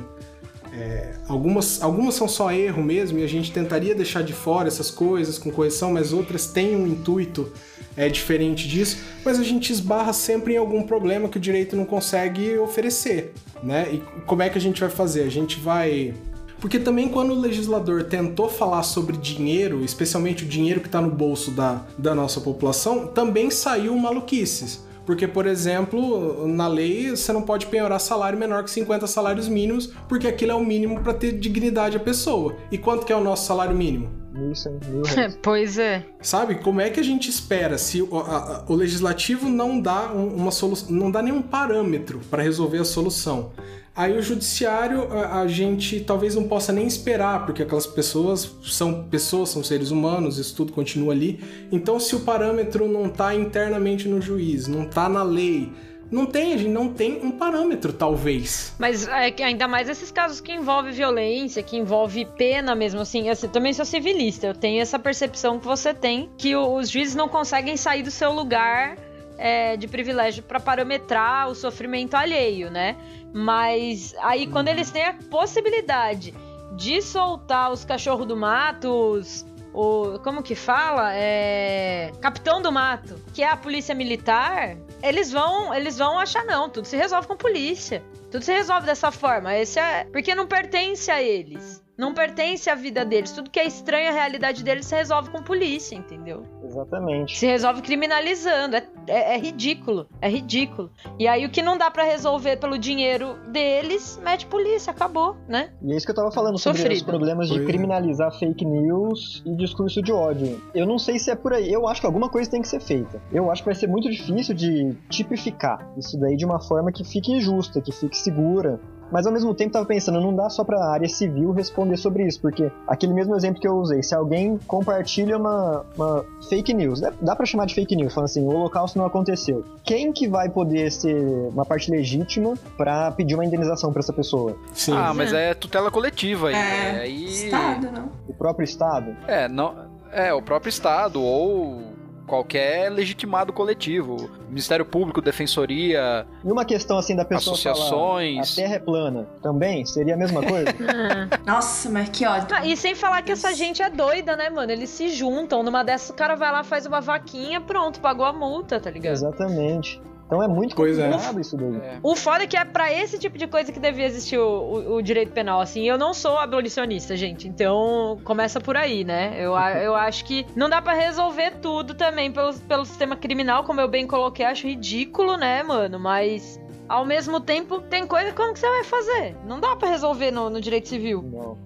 É, 0.73 1.15
algumas, 1.27 1.81
algumas 1.81 2.15
são 2.15 2.27
só 2.27 2.51
erro 2.51 2.81
mesmo 2.81 3.19
e 3.19 3.23
a 3.23 3.27
gente 3.27 3.51
tentaria 3.51 3.93
deixar 3.93 4.23
de 4.23 4.33
fora 4.33 4.67
essas 4.67 4.89
coisas 4.89 5.37
com 5.37 5.51
correção, 5.51 5.91
mas 5.91 6.13
outras 6.13 6.47
têm 6.47 6.75
um 6.75 6.87
intuito 6.87 7.51
é 7.97 8.07
diferente 8.07 8.69
disso, 8.69 8.99
mas 9.25 9.37
a 9.37 9.43
gente 9.43 9.71
esbarra 9.71 10.13
sempre 10.13 10.53
em 10.53 10.57
algum 10.57 10.83
problema 10.83 11.27
que 11.27 11.37
o 11.37 11.41
direito 11.41 11.75
não 11.75 11.83
consegue 11.83 12.57
oferecer, 12.57 13.33
né? 13.61 13.89
E 13.91 13.97
como 14.25 14.41
é 14.41 14.49
que 14.49 14.57
a 14.57 14.61
gente 14.61 14.79
vai 14.79 14.89
fazer? 14.89 15.23
A 15.23 15.29
gente 15.29 15.59
vai 15.59 16.13
porque 16.61 16.77
também 16.77 17.09
quando 17.09 17.31
o 17.31 17.39
legislador 17.39 18.03
tentou 18.03 18.47
falar 18.47 18.83
sobre 18.83 19.17
dinheiro, 19.17 19.83
especialmente 19.83 20.45
o 20.45 20.47
dinheiro 20.47 20.79
que 20.79 20.87
está 20.87 21.01
no 21.01 21.09
bolso 21.09 21.49
da, 21.49 21.83
da 21.97 22.13
nossa 22.13 22.39
população, 22.39 23.07
também 23.07 23.49
saiu 23.49 23.97
maluquices. 23.97 24.85
Porque, 25.05 25.27
por 25.27 25.45
exemplo, 25.47 26.47
na 26.47 26.67
lei 26.67 27.09
você 27.09 27.33
não 27.33 27.41
pode 27.41 27.65
penhorar 27.65 27.99
salário 27.99 28.37
menor 28.37 28.63
que 28.63 28.71
50 28.71 29.07
salários 29.07 29.47
mínimos, 29.47 29.87
porque 30.07 30.27
aquilo 30.27 30.51
é 30.51 30.55
o 30.55 30.63
mínimo 30.63 30.99
para 31.01 31.13
ter 31.13 31.31
dignidade 31.33 31.97
à 31.97 31.99
pessoa. 31.99 32.55
E 32.71 32.77
quanto 32.77 33.05
que 33.05 33.11
é 33.11 33.15
o 33.15 33.23
nosso 33.23 33.45
salário 33.47 33.75
mínimo? 33.75 34.09
Mil, 34.33 34.55
cem- 34.55 34.79
mil 34.89 35.01
reais. 35.03 35.37
pois 35.41 35.77
é. 35.77 36.05
Sabe? 36.21 36.55
Como 36.55 36.79
é 36.79 36.89
que 36.89 36.99
a 36.99 37.03
gente 37.03 37.29
espera 37.29 37.77
se 37.77 38.01
o, 38.01 38.17
a- 38.17 38.37
a- 38.37 38.63
o 38.71 38.75
legislativo 38.75 39.49
não 39.49 39.79
dá 39.81 40.11
um- 40.13 40.35
uma 40.35 40.51
solução, 40.51 40.89
não 40.91 41.11
dá 41.11 41.21
nenhum 41.21 41.41
parâmetro 41.41 42.21
para 42.29 42.41
resolver 42.43 42.77
a 42.77 42.85
solução? 42.85 43.51
Aí 43.95 44.17
o 44.17 44.21
judiciário 44.21 45.11
a, 45.11 45.41
a 45.41 45.47
gente 45.47 45.99
talvez 45.99 46.35
não 46.35 46.47
possa 46.47 46.71
nem 46.71 46.87
esperar, 46.87 47.45
porque 47.45 47.63
aquelas 47.63 47.85
pessoas 47.85 48.49
são 48.63 49.03
pessoas, 49.03 49.49
são 49.49 49.63
seres 49.63 49.91
humanos, 49.91 50.37
isso 50.37 50.55
tudo 50.55 50.71
continua 50.71 51.13
ali. 51.13 51.39
Então 51.71 51.99
se 51.99 52.15
o 52.15 52.21
parâmetro 52.21 52.87
não 52.87 53.09
tá 53.09 53.35
internamente 53.35 54.07
no 54.07 54.21
juiz, 54.21 54.67
não 54.67 54.85
tá 54.85 55.09
na 55.09 55.23
lei, 55.23 55.71
não 56.11 56.25
tem, 56.25 56.53
a 56.53 56.57
gente 56.57 56.69
não 56.69 56.89
tem 56.89 57.19
um 57.23 57.31
parâmetro, 57.31 57.93
talvez. 57.93 58.73
Mas 58.77 59.07
é 59.07 59.33
ainda 59.43 59.65
mais 59.67 59.87
esses 59.87 60.11
casos 60.11 60.41
que 60.41 60.51
envolvem 60.51 60.91
violência, 60.91 61.63
que 61.63 61.77
envolve 61.77 62.25
pena 62.37 62.75
mesmo, 62.75 62.99
assim. 62.99 63.29
assim, 63.29 63.47
também 63.47 63.71
sou 63.71 63.85
civilista, 63.85 64.47
eu 64.47 64.53
tenho 64.53 64.81
essa 64.81 64.99
percepção 64.99 65.57
que 65.57 65.65
você 65.65 65.93
tem, 65.93 66.29
que 66.37 66.53
os 66.53 66.89
juízes 66.89 67.15
não 67.15 67.29
conseguem 67.29 67.77
sair 67.77 68.03
do 68.03 68.11
seu 68.11 68.33
lugar 68.33 68.97
é, 69.41 69.75
de 69.75 69.87
privilégio 69.87 70.43
para 70.43 70.59
parametrar 70.59 71.49
o 71.49 71.55
sofrimento 71.55 72.13
alheio, 72.13 72.69
né? 72.69 72.95
Mas 73.33 74.13
aí 74.19 74.45
quando 74.45 74.67
eles 74.67 74.91
têm 74.91 75.03
a 75.03 75.13
possibilidade 75.31 76.31
de 76.75 77.01
soltar 77.01 77.71
os 77.71 77.83
cachorros 77.83 78.27
do 78.27 78.37
mato, 78.37 78.87
os, 78.87 79.43
o 79.73 80.19
como 80.19 80.43
que 80.43 80.53
fala? 80.53 81.11
É 81.15 82.11
capitão 82.21 82.61
do 82.61 82.71
mato, 82.71 83.19
que 83.33 83.41
é 83.41 83.49
a 83.49 83.57
polícia 83.57 83.95
militar, 83.95 84.77
eles 85.01 85.31
vão, 85.31 85.73
eles 85.73 85.97
vão 85.97 86.19
achar 86.19 86.45
não, 86.45 86.69
tudo 86.69 86.85
se 86.85 86.95
resolve 86.95 87.27
com 87.27 87.35
polícia. 87.35 88.03
Tudo 88.29 88.45
se 88.45 88.53
resolve 88.53 88.85
dessa 88.85 89.11
forma. 89.11 89.53
Esse 89.57 89.77
é 89.77 90.05
porque 90.05 90.33
não 90.33 90.47
pertence 90.47 91.11
a 91.11 91.21
eles. 91.21 91.80
Não 91.97 92.13
pertence 92.13 92.69
à 92.69 92.75
vida 92.75 93.05
deles. 93.05 93.31
Tudo 93.31 93.49
que 93.49 93.59
é 93.59 93.65
estranho 93.65 94.09
à 94.09 94.11
realidade 94.13 94.63
deles 94.63 94.85
se 94.85 94.95
resolve 94.95 95.29
com 95.29 95.43
polícia, 95.43 95.95
entendeu? 95.95 96.43
Exatamente. 96.63 97.37
Se 97.37 97.45
resolve 97.45 97.81
criminalizando. 97.81 98.75
É, 98.75 98.87
é- 99.07 99.35
é 99.35 99.37
ridículo. 99.37 100.07
É 100.21 100.29
ridículo. 100.29 100.89
E 101.19 101.27
aí 101.27 101.45
o 101.45 101.49
que 101.49 101.61
não 101.61 101.77
dá 101.77 101.91
pra 101.91 102.03
resolver 102.03 102.57
pelo 102.57 102.77
dinheiro 102.77 103.35
deles, 103.49 104.19
mete 104.23 104.45
polícia, 104.47 104.91
acabou, 104.91 105.35
né? 105.47 105.71
E 105.81 105.93
é 105.93 105.95
isso 105.97 106.05
que 106.05 106.11
eu 106.11 106.15
tava 106.15 106.31
falando 106.31 106.57
sobre 106.57 106.79
Sofrido. 106.79 106.97
os 106.97 107.03
problemas 107.03 107.49
de 107.49 107.63
criminalizar 107.65 108.31
fake 108.39 108.65
news 108.65 109.43
e 109.45 109.55
discurso 109.55 110.01
de 110.01 110.11
ódio. 110.11 110.61
Eu 110.73 110.85
não 110.87 110.97
sei 110.97 111.19
se 111.19 111.29
é 111.29 111.35
por 111.35 111.53
aí. 111.53 111.71
Eu 111.71 111.87
acho 111.87 112.01
que 112.01 112.07
alguma 112.07 112.29
coisa 112.29 112.49
tem 112.49 112.61
que 112.61 112.67
ser 112.67 112.79
feita. 112.79 113.21
Eu 113.31 113.51
acho 113.51 113.61
que 113.61 113.67
vai 113.69 113.75
ser 113.75 113.87
muito 113.87 114.09
difícil 114.09 114.55
de 114.55 114.95
tipificar 115.09 115.87
isso 115.97 116.19
daí 116.19 116.35
de 116.35 116.45
uma 116.45 116.59
forma 116.59 116.91
que 116.91 117.03
fique 117.03 117.39
justa, 117.39 117.81
que 117.81 117.91
fique 117.91 118.17
segura. 118.17 118.79
Mas 119.11 119.27
ao 119.27 119.33
mesmo 119.33 119.53
tempo 119.53 119.73
tava 119.73 119.85
pensando, 119.85 120.21
não 120.21 120.33
dá 120.33 120.49
só 120.49 120.63
pra 120.63 120.83
área 120.91 121.07
civil 121.09 121.51
responder 121.51 121.97
sobre 121.97 122.25
isso, 122.25 122.39
porque 122.39 122.71
aquele 122.87 123.13
mesmo 123.13 123.35
exemplo 123.35 123.59
que 123.61 123.67
eu 123.67 123.75
usei, 123.75 124.01
se 124.01 124.15
alguém 124.15 124.57
compartilha 124.67 125.37
uma, 125.37 125.85
uma 125.97 126.25
fake 126.49 126.73
news, 126.73 127.01
dá- 127.01 127.13
dá 127.21 127.35
pra 127.35 127.45
chamar 127.45 127.65
de 127.65 127.75
fake 127.75 127.95
news, 127.95 128.13
falando 128.13 128.29
assim, 128.29 128.45
o 128.45 128.49
holocausto 128.49 128.97
não 128.97 129.05
aconteceu. 129.05 129.65
Quem 129.83 130.11
que 130.13 130.27
vai 130.27 130.49
poder 130.49 130.91
ser 130.91 131.15
uma 131.53 131.65
parte 131.65 131.91
legítima 131.91 132.53
pra 132.77 133.11
pedir 133.11 133.35
uma 133.35 133.45
indenização 133.45 133.91
pra 133.91 133.99
essa 133.99 134.13
pessoa? 134.13 134.55
Sim. 134.73 134.93
Ah, 134.95 135.13
mas 135.13 135.33
é 135.33 135.53
tutela 135.53 135.91
coletiva 135.91 136.47
aí. 136.49 136.55
É, 136.55 136.99
aí... 137.01 137.25
Estado, 137.25 137.91
não. 137.91 138.09
O 138.27 138.33
próprio 138.33 138.63
Estado? 138.63 139.15
É, 139.27 139.47
não, 139.49 139.75
é 140.11 140.33
o 140.33 140.41
próprio 140.41 140.69
Estado 140.69 141.21
ou 141.21 141.90
qualquer 142.25 142.89
legitimado 142.89 143.51
coletivo. 143.53 144.29
Ministério 144.47 144.85
Público, 144.85 145.21
Defensoria, 145.21 146.25
E 146.43 146.51
uma 146.51 146.65
questão 146.65 146.97
assim 146.97 147.15
da 147.15 147.23
pessoa 147.25 147.57
falar, 147.57 147.73
associações. 147.73 148.51
a 148.53 148.55
Terra 148.55 148.75
é 148.75 148.79
plana, 148.79 149.27
também? 149.41 149.85
Seria 149.85 150.13
a 150.13 150.17
mesma 150.17 150.41
coisa? 150.43 150.65
Nossa, 151.45 151.89
mas 151.89 152.09
que 152.09 152.25
ódio. 152.25 152.47
Ah, 152.55 152.65
e 152.65 152.75
sem 152.75 152.95
falar 152.95 153.21
que 153.21 153.31
essa 153.31 153.53
gente 153.53 153.81
é 153.81 153.89
doida, 153.89 154.35
né, 154.35 154.49
mano? 154.49 154.71
Eles 154.71 154.89
se 154.89 155.09
juntam. 155.09 155.63
Numa 155.63 155.83
dessas, 155.83 156.09
o 156.09 156.13
cara 156.13 156.35
vai 156.35 156.51
lá, 156.51 156.63
faz 156.63 156.85
uma 156.85 157.01
vaquinha, 157.01 157.61
pronto, 157.61 157.99
pagou 157.99 158.25
a 158.25 158.33
multa, 158.33 158.79
tá 158.79 158.89
ligado? 158.89 159.13
Exatamente. 159.13 160.01
Então 160.31 160.41
é 160.41 160.47
muito 160.47 160.77
Pois 160.77 160.97
é. 160.97 161.09
complicado 161.09 161.41
isso 161.41 161.57
daí. 161.57 161.75
É. 161.75 161.99
O 162.01 162.15
foda 162.15 162.45
é 162.45 162.47
que 162.47 162.55
é 162.55 162.63
pra 162.63 162.89
esse 162.89 163.19
tipo 163.19 163.37
de 163.37 163.47
coisa 163.47 163.69
que 163.69 163.77
devia 163.81 164.05
existir 164.05 164.37
o, 164.37 164.43
o- 164.47 164.95
o 164.95 165.01
direito 165.01 165.33
penal, 165.33 165.59
assim. 165.59 165.83
Eu 165.85 165.97
não 165.97 166.13
sou 166.13 166.37
abolicionista, 166.37 167.17
gente. 167.17 167.49
Então, 167.49 168.17
começa 168.23 168.61
por 168.61 168.77
aí, 168.77 169.03
né? 169.03 169.33
Eu, 169.37 169.51
eu 169.83 169.93
acho 169.93 170.23
que 170.23 170.45
não 170.55 170.69
dá 170.69 170.81
pra 170.81 170.93
resolver 170.93 171.55
tudo 171.61 171.93
também 171.95 172.31
pelo, 172.31 172.53
pelo 172.59 172.85
sistema 172.85 173.13
criminal, 173.17 173.65
como 173.65 173.81
eu 173.81 173.89
bem 173.89 174.07
coloquei. 174.07 174.45
Acho 174.45 174.67
ridículo, 174.67 175.35
né, 175.35 175.63
mano? 175.63 175.99
Mas, 175.99 176.57
ao 176.87 177.03
mesmo 177.03 177.41
tempo, 177.41 177.81
tem 177.81 178.07
coisa 178.07 178.31
como 178.31 178.53
que 178.53 178.59
você 178.59 178.69
vai 178.69 178.85
fazer? 178.85 179.35
Não 179.45 179.59
dá 179.59 179.75
pra 179.75 179.89
resolver 179.89 180.31
no, 180.31 180.49
no 180.49 180.61
direito 180.61 180.87
civil. 180.87 181.21
Não. 181.29 181.57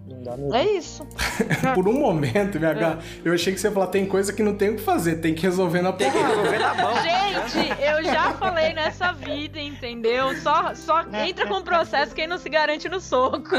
É 0.54 0.64
isso. 0.64 1.06
Por 1.76 1.88
um 1.88 2.00
momento, 2.00 2.60
VH, 2.60 3.00
eu 3.24 3.34
achei 3.34 3.54
que 3.54 3.60
você 3.60 3.68
ia 3.68 3.74
falar, 3.74 3.88
tem 3.88 4.06
coisa 4.06 4.32
que 4.34 4.42
não 4.44 4.56
tem 4.56 4.70
o 4.70 4.76
que 4.76 4.82
fazer, 4.82 5.18
tem 5.18 5.34
que 5.34 5.44
resolver 5.44 5.82
na 5.82 5.92
Tem 5.94 6.12
que 6.12 6.18
porrada. 6.18 6.36
resolver 6.36 6.60
na 6.60 6.74
mão. 6.76 6.94
Gente, 7.02 7.82
eu 7.82 8.04
já 8.04 8.34
falei 8.34 8.74
nessa 8.74 9.12
vida, 9.12 9.60
entendeu? 9.60 10.36
Só, 10.38 10.74
só 10.74 11.02
entra 11.26 11.48
com 11.48 11.56
o 11.56 11.64
processo 11.64 12.14
quem 12.16 12.28
não 12.28 12.38
se 12.38 12.50
garante 12.50 12.88
no 12.90 13.00
soco. 13.00 13.50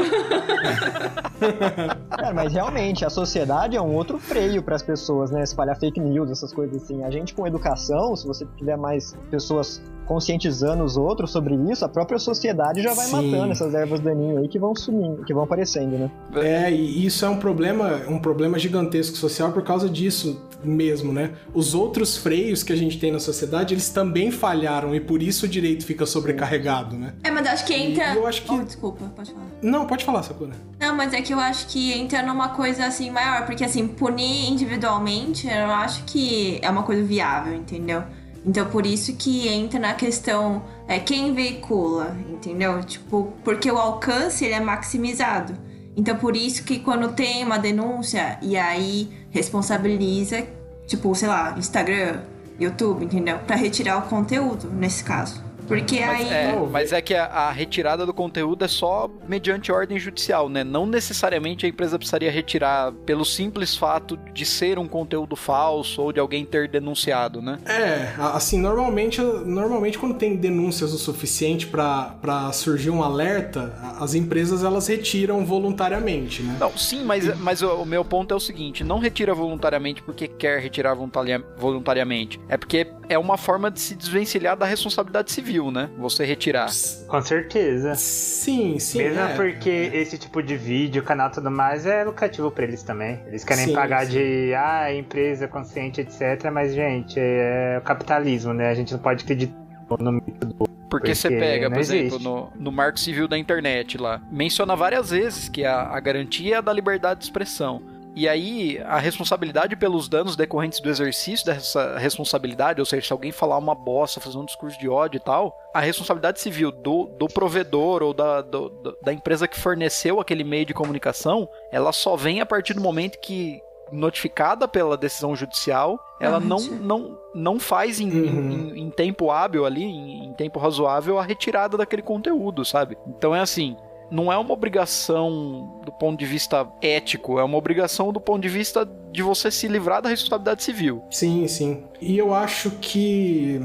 Cara, 2.11 2.33
mas 2.35 2.53
realmente, 2.53 3.05
a 3.05 3.11
sociedade 3.11 3.77
é 3.77 3.81
um 3.81 3.95
outro 3.95 4.19
freio 4.19 4.63
para 4.63 4.77
as 4.77 4.83
pessoas, 4.83 5.31
né? 5.31 5.43
Espalhar 5.43 5.77
fake 5.79 6.01
news, 6.01 6.31
essas 6.31 6.53
coisas 6.53 6.83
assim. 6.83 7.05
A 7.05 7.11
gente 7.11 7.35
com 7.35 7.47
educação, 7.47 8.17
se 8.17 8.27
você 8.27 8.47
tiver 8.57 8.77
mais 8.77 9.15
pessoas 9.31 9.81
conscientizando 10.07 10.83
os 10.85 10.97
outros 10.97 11.31
sobre 11.31 11.55
isso, 11.71 11.85
a 11.85 11.89
própria 11.89 12.19
sociedade 12.19 12.83
já 12.83 12.95
vai 12.95 13.07
Sim. 13.07 13.13
matando 13.31 13.53
essas 13.53 13.75
ervas 13.75 14.01
daninhas 14.01 14.39
aí 14.39 14.49
que 14.49 14.59
vão 14.59 14.75
sumindo, 14.75 15.25
que 15.25 15.35
vão 15.35 15.43
aparecendo, 15.45 15.99
né? 15.99 16.11
É, 16.35 16.71
e 16.71 17.05
isso 17.05 17.25
é 17.25 17.29
um 17.29 17.37
problema, 17.39 18.03
um 18.09 18.19
problema 18.19 18.59
gigantesco 18.59 19.17
social 19.17 19.53
por 19.53 19.63
causa 19.63 19.89
disso 19.89 20.41
mesmo, 20.65 21.13
né? 21.13 21.33
Os 21.53 21.75
outros 21.75 22.17
freios 22.17 22.63
que 22.63 22.73
a 22.73 22.77
gente 22.77 22.99
tem 22.99 23.13
na 23.13 23.19
sociedade, 23.21 23.75
eles 23.75 23.91
também 23.91 24.31
falharam 24.31 24.95
e 24.95 25.01
por 25.01 25.23
isso 25.23 25.47
o 25.47 25.49
direito 25.49 25.85
fica 25.85 26.07
sobrecarregado, 26.07 26.97
né? 26.97 27.15
É, 27.23 27.31
mas 27.31 27.47
eu 27.47 27.53
acho 27.53 27.65
que 27.67 27.75
entra. 27.75 28.15
E 28.15 28.17
eu 28.17 28.27
acho 28.27 28.43
que- 28.43 28.53
Oh, 28.53 28.63
desculpa, 28.63 29.05
pode 29.15 29.33
falar. 29.33 29.47
Não, 29.63 29.87
pode 29.87 30.05
falar, 30.05 30.23
Sakura. 30.23 30.53
Não, 30.81 30.95
mas 30.97 31.13
é 31.13 31.21
que 31.21 31.33
eu 31.33 31.39
acho 31.41 31.67
que 31.69 31.93
entra 31.93 32.23
numa 32.23 32.51
coisa 32.51 32.87
assim 32.87 33.11
maior, 33.11 33.45
porque 33.47 33.65
assim, 33.65 33.87
punir 33.87 34.51
individualmente, 34.51 35.47
eu 35.47 35.67
não 35.67 35.75
acho 35.75 36.05
que 36.05 36.59
é 36.63 36.71
uma 36.71 36.83
coisa 36.83 37.03
viável, 37.03 37.55
entendeu? 37.55 38.03
Então 38.47 38.65
por 38.67 38.87
isso 38.87 39.13
que 39.17 39.49
entra 39.49 39.81
na 39.81 39.93
questão 39.95 40.63
é 40.87 41.01
quem 41.01 41.35
veicula, 41.35 42.17
entendeu? 42.31 42.81
Tipo, 42.85 43.33
porque 43.43 43.69
o 43.69 43.77
alcance 43.77 44.45
ele 44.45 44.55
é 44.55 44.61
maximizado. 44.61 45.59
Então 45.97 46.17
por 46.17 46.37
isso 46.37 46.63
que 46.63 46.79
quando 46.79 47.13
tem 47.13 47.43
uma 47.45 47.59
denúncia 47.59 48.39
e 48.41 48.57
aí 48.57 49.11
responsabiliza, 49.31 50.47
tipo, 50.87 51.13
sei 51.17 51.27
lá, 51.27 51.57
Instagram, 51.59 52.21
YouTube, 52.61 53.05
entendeu? 53.05 53.39
Pra 53.41 53.57
retirar 53.57 53.99
o 53.99 54.03
conteúdo 54.03 54.71
nesse 54.71 55.03
caso. 55.03 55.46
Porque 55.67 56.01
Mas 56.01 56.21
aí 56.21 56.33
é, 56.33 56.67
mas 56.71 56.93
é 56.93 57.01
que 57.01 57.15
a, 57.15 57.25
a 57.25 57.51
retirada 57.51 58.07
do 58.07 58.15
conteúdo 58.15 58.65
é 58.65 58.69
só 58.69 59.11
mediante 59.29 59.73
ordem 59.73 59.99
judicial, 59.99 60.49
né? 60.49 60.63
Não 60.63 60.87
necessariamente 60.87 61.67
a 61.67 61.69
empresa 61.69 61.99
precisaria 61.99 62.31
retirar 62.31 62.93
pelo 63.05 63.25
simples 63.25 63.77
fato 63.77 64.17
de 64.33 64.45
ser 64.47 64.79
um 64.79 64.87
conteúdo 64.87 65.35
falso 65.37 66.03
ou 66.03 66.13
de 66.13 66.21
alguém 66.21 66.45
ter 66.45 66.69
denunciado, 66.69 67.43
né? 67.43 67.59
É, 67.67 68.13
assim, 68.19 68.61
normalmente, 68.61 69.21
normalmente 69.21 69.99
quando 69.99 70.15
tem 70.15 70.37
denúncias 70.37 70.93
o 70.93 70.99
suficiente 70.99 71.67
pra 71.67 72.17
pra 72.21 72.53
surgir 72.53 72.91
um 72.91 73.03
alerta, 73.03 73.75
as 74.01 74.15
empresas 74.15 74.63
elas 74.63 74.87
retiram 74.87 75.45
voluntariamente, 75.45 76.43
né? 76.43 76.57
Não, 76.61 76.77
sim, 76.77 77.05
mas, 77.05 77.39
mas 77.41 77.63
o, 77.63 77.83
o 77.83 77.87
meu 77.87 78.05
ponto 78.05 78.33
é 78.33 78.37
o 78.37 78.41
seguinte: 78.41 78.85
não 78.85 78.99
retira 78.99 79.35
voluntariamente 79.35 80.03
porque 80.03 80.29
quer 80.29 80.61
retirar 80.61 80.95
voluntaria- 80.95 81.45
voluntariamente. 81.57 82.41
É 82.49 82.57
porque 82.57 82.87
é 83.09 83.19
uma 83.19 83.37
forma 83.37 83.71
de 83.71 83.81
se 83.81 83.95
desvencilhar 83.95 84.57
da 84.57 84.67
responsabilidade 84.67 85.31
civil, 85.31 85.56
né? 85.71 85.91
Você 85.99 86.25
retirar. 86.25 86.69
Com 87.07 87.23
certeza. 87.23 87.95
Sim, 87.95 88.79
sim. 88.79 88.99
Mesmo 88.99 89.21
é. 89.21 89.35
porque 89.35 89.91
esse 89.93 90.19
tipo 90.19 90.43
de 90.43 90.57
vídeo, 90.57 91.03
canal 91.03 91.29
e 91.29 91.33
tudo 91.33 91.51
mais 91.51 91.87
é 91.87 92.05
lucrativo 92.05 92.51
pra 92.51 92.65
eles 92.65 92.83
também. 92.83 93.21
Eles 93.27 93.45
querem 93.45 93.67
Sim, 93.67 93.73
pagar 93.73 94.07
sim. 94.07 94.13
de 94.13 94.55
ah, 94.55 94.93
empresa 94.95 95.49
consciente, 95.49 96.01
etc. 96.01 96.51
Mas, 96.53 96.75
gente, 96.75 97.19
é 97.19 97.79
o 97.79 97.83
capitalismo, 97.83 98.53
né? 98.53 98.69
A 98.71 98.75
gente 98.75 98.93
não 98.93 99.01
pode 99.01 99.25
acreditar 99.25 99.55
no 99.99 100.13
mito 100.13 100.47
do. 100.47 100.67
Porque 100.89 101.15
você 101.15 101.29
Porque 101.29 101.41
pega, 101.41 101.69
por 101.69 101.81
exemplo, 101.81 102.19
no, 102.21 102.53
no 102.55 102.71
Marco 102.71 102.99
Civil 102.99 103.27
da 103.27 103.37
Internet 103.37 103.99
lá, 103.99 104.23
menciona 104.31 104.77
várias 104.77 105.11
vezes 105.11 105.49
que 105.49 105.65
a, 105.65 105.83
a 105.83 105.99
garantia 105.99 106.59
é 106.59 106.63
da 106.63 106.73
liberdade 106.73 107.21
de 107.21 107.27
expressão. 107.27 107.83
E 108.17 108.27
aí, 108.27 108.81
a 108.87 108.99
responsabilidade 108.99 109.77
pelos 109.77 110.09
danos 110.09 110.37
decorrentes 110.37 110.81
do 110.81 110.89
exercício 110.89 111.45
dessa 111.45 111.99
responsabilidade, 111.99 112.81
ou 112.81 112.87
seja, 112.87 113.07
se 113.09 113.13
alguém 113.13 113.31
falar 113.31 113.59
uma 113.59 113.75
bosta, 113.75 114.21
fazer 114.21 114.39
um 114.39 114.45
discurso 114.47 114.79
de 114.81 114.89
ódio 114.89 115.19
e 115.19 115.21
tal, 115.21 115.55
a 115.75 115.81
responsabilidade 115.81 116.41
civil 116.41 116.73
do, 116.73 117.05
do 117.19 117.27
provedor 117.27 118.03
ou 118.03 118.15
da, 118.15 118.41
do- 118.41 118.71
da 119.03 119.13
empresa 119.13 119.47
que 119.47 119.61
forneceu 119.61 120.19
aquele 120.19 120.45
meio 120.45 120.65
de 120.65 120.73
comunicação, 120.73 121.47
ela 121.71 121.93
só 121.93 122.17
vem 122.17 122.41
a 122.41 122.47
partir 122.47 122.73
do 122.73 122.81
momento 122.81 123.19
que, 123.21 123.61
notificada 123.93 124.67
pela 124.67 124.97
decisão 124.97 125.37
judicial, 125.37 126.01
ela 126.21 126.41
não, 126.41 126.59
não, 126.81 127.19
não 127.35 127.61
faz 127.61 128.01
em, 128.01 128.11
Uhum. 128.11 128.51
em- 128.51 128.81
em 128.87 128.91
tempo 128.91 129.31
hábil 129.31 129.67
ali, 129.67 129.85
em, 129.85 130.25
em 130.25 130.33
tempo 130.33 130.59
razoável, 130.59 131.19
a 131.19 131.23
retirada 131.23 131.77
daquele 131.77 132.03
conteúdo, 132.03 132.65
sabe? 132.65 132.97
Então 133.07 133.35
é 133.37 133.41
assim, 133.41 133.77
não 134.11 134.33
é 134.33 134.37
uma 134.37 134.53
obrigação 134.53 135.81
do 135.85 135.93
ponto 135.93 136.19
de 136.19 136.27
vista 136.27 136.67
ético, 136.81 137.39
é 137.39 137.45
uma 137.45 137.57
obrigação 137.57 138.13
do 138.13 138.21
ponto 138.21 138.43
de 138.43 138.49
vista 138.49 138.89
de 139.13 139.23
você 139.23 139.51
se 139.51 139.67
livrar 139.69 140.01
da 140.01 140.09
responsabilidade 140.09 140.63
civil. 140.63 141.03
Sim, 141.11 141.47
sim. 141.49 141.85
E 142.01 142.17
eu 142.17 142.33
acho 142.33 142.71
que 142.81 143.61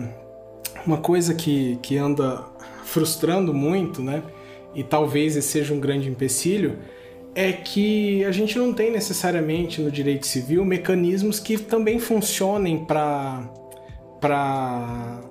uma 0.85 0.97
coisa 0.97 1.33
que, 1.33 1.77
que 1.81 1.97
anda 1.97 2.43
frustrando 2.83 3.53
muito, 3.53 4.01
né? 4.01 4.23
E 4.73 4.83
talvez 4.83 5.35
esse 5.35 5.49
seja 5.49 5.73
um 5.73 5.79
grande 5.79 6.09
empecilho, 6.09 6.79
é 7.35 7.51
que 7.51 8.25
a 8.25 8.31
gente 8.31 8.57
não 8.57 8.73
tem 8.73 8.91
necessariamente 8.91 9.81
no 9.81 9.91
direito 9.91 10.27
civil 10.27 10.65
mecanismos 10.65 11.39
que 11.39 11.57
também 11.57 11.99
funcionem 11.99 12.83
para 12.85 13.49
para 14.19 15.21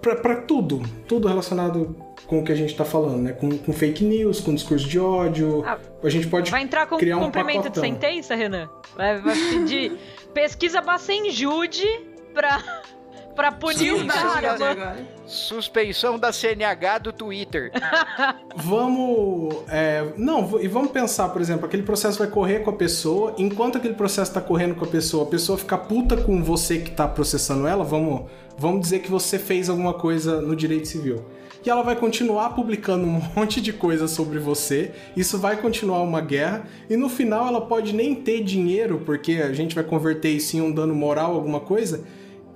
para 0.00 0.36
tudo, 0.42 0.82
tudo 1.08 1.26
relacionado 1.26 1.96
com 2.26 2.40
o 2.40 2.44
que 2.44 2.52
a 2.52 2.54
gente 2.54 2.74
tá 2.74 2.84
falando, 2.84 3.22
né? 3.22 3.32
Com, 3.32 3.56
com 3.56 3.72
fake 3.72 4.04
news, 4.04 4.40
com 4.40 4.54
discurso 4.54 4.88
de 4.88 4.98
ódio. 4.98 5.62
Ah, 5.66 5.78
a 6.02 6.08
gente 6.08 6.26
pode 6.26 6.50
Vai 6.50 6.62
entrar 6.62 6.86
com 6.86 6.96
criar 6.96 7.16
um 7.18 7.24
cumprimento 7.24 7.64
de 7.64 7.80
pacotão. 7.80 7.84
sentença, 7.84 8.34
Renan? 8.34 8.68
Vai, 8.96 9.20
vai 9.20 9.34
pedir 9.34 9.92
pesquisa 10.34 10.80
Bacenjude 10.80 11.86
pra, 12.34 12.62
pra 13.34 13.52
punir 13.52 13.92
o 13.92 14.06
cara. 14.06 14.96
Suspensão 15.26 16.18
da 16.18 16.32
CNH 16.32 16.98
do 16.98 17.12
Twitter. 17.12 17.72
Vamos. 18.56 19.56
é, 19.68 20.12
não, 20.16 20.60
e 20.60 20.68
vamos 20.68 20.90
pensar, 20.92 21.28
por 21.30 21.40
exemplo, 21.40 21.66
aquele 21.66 21.82
processo 21.82 22.18
vai 22.18 22.28
correr 22.28 22.60
com 22.60 22.70
a 22.70 22.72
pessoa, 22.72 23.34
enquanto 23.38 23.76
aquele 23.78 23.94
processo 23.94 24.32
tá 24.32 24.40
correndo 24.40 24.74
com 24.74 24.84
a 24.84 24.88
pessoa, 24.88 25.24
a 25.24 25.26
pessoa 25.26 25.58
fica 25.58 25.76
puta 25.76 26.16
com 26.16 26.42
você 26.42 26.78
que 26.78 26.90
tá 26.90 27.06
processando 27.08 27.66
ela, 27.66 27.84
vamos, 27.84 28.30
vamos 28.56 28.80
dizer 28.80 29.00
que 29.00 29.10
você 29.10 29.38
fez 29.38 29.68
alguma 29.68 29.94
coisa 29.94 30.40
no 30.40 30.54
direito 30.54 30.86
civil. 30.88 31.24
E 31.66 31.70
ela 31.70 31.82
vai 31.82 31.96
continuar 31.96 32.50
publicando 32.50 33.04
um 33.04 33.20
monte 33.34 33.60
de 33.60 33.72
coisa 33.72 34.06
sobre 34.06 34.38
você, 34.38 34.92
isso 35.16 35.36
vai 35.36 35.60
continuar 35.60 36.00
uma 36.02 36.20
guerra, 36.20 36.64
e 36.88 36.96
no 36.96 37.08
final 37.08 37.48
ela 37.48 37.60
pode 37.60 37.92
nem 37.92 38.14
ter 38.14 38.44
dinheiro, 38.44 39.02
porque 39.04 39.32
a 39.42 39.52
gente 39.52 39.74
vai 39.74 39.82
converter 39.82 40.30
isso 40.30 40.56
em 40.56 40.60
um 40.60 40.70
dano 40.70 40.94
moral, 40.94 41.34
alguma 41.34 41.58
coisa. 41.58 42.04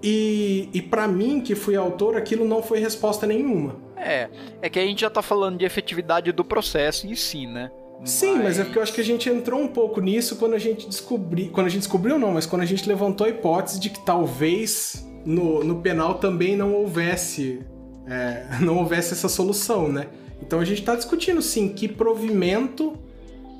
E, 0.00 0.68
e 0.72 0.80
para 0.80 1.08
mim, 1.08 1.40
que 1.40 1.54
fui 1.56 1.74
autor, 1.74 2.16
aquilo 2.16 2.44
não 2.44 2.62
foi 2.62 2.78
resposta 2.78 3.26
nenhuma. 3.26 3.76
É, 3.96 4.28
é 4.62 4.70
que 4.70 4.78
a 4.78 4.86
gente 4.86 5.00
já 5.00 5.10
tá 5.10 5.20
falando 5.20 5.58
de 5.58 5.64
efetividade 5.64 6.32
do 6.32 6.44
processo 6.44 7.06
em 7.06 7.14
si, 7.14 7.46
né? 7.46 7.70
Sim, 8.04 8.38
mas 8.38 8.58
é 8.58 8.64
porque 8.64 8.78
eu 8.78 8.82
acho 8.82 8.94
que 8.94 9.00
a 9.00 9.04
gente 9.04 9.28
entrou 9.28 9.60
um 9.60 9.68
pouco 9.68 10.00
nisso 10.00 10.36
quando 10.36 10.54
a 10.54 10.58
gente 10.58 10.88
descobriu. 10.88 11.50
Quando 11.50 11.66
a 11.66 11.68
gente 11.68 11.80
descobriu, 11.80 12.18
não, 12.18 12.32
mas 12.32 12.46
quando 12.46 12.62
a 12.62 12.66
gente 12.66 12.88
levantou 12.88 13.26
a 13.26 13.30
hipótese 13.30 13.78
de 13.78 13.90
que 13.90 14.02
talvez 14.06 15.06
no, 15.24 15.62
no 15.62 15.82
penal 15.82 16.14
também 16.14 16.56
não 16.56 16.72
houvesse. 16.72 17.60
É, 18.10 18.46
não 18.60 18.78
houvesse 18.78 19.12
essa 19.12 19.28
solução, 19.28 19.90
né? 19.90 20.08
Então 20.42 20.58
a 20.58 20.64
gente 20.64 20.82
tá 20.82 20.94
discutindo 20.96 21.40
sim 21.40 21.68
que 21.68 21.86
provimento. 21.86 22.98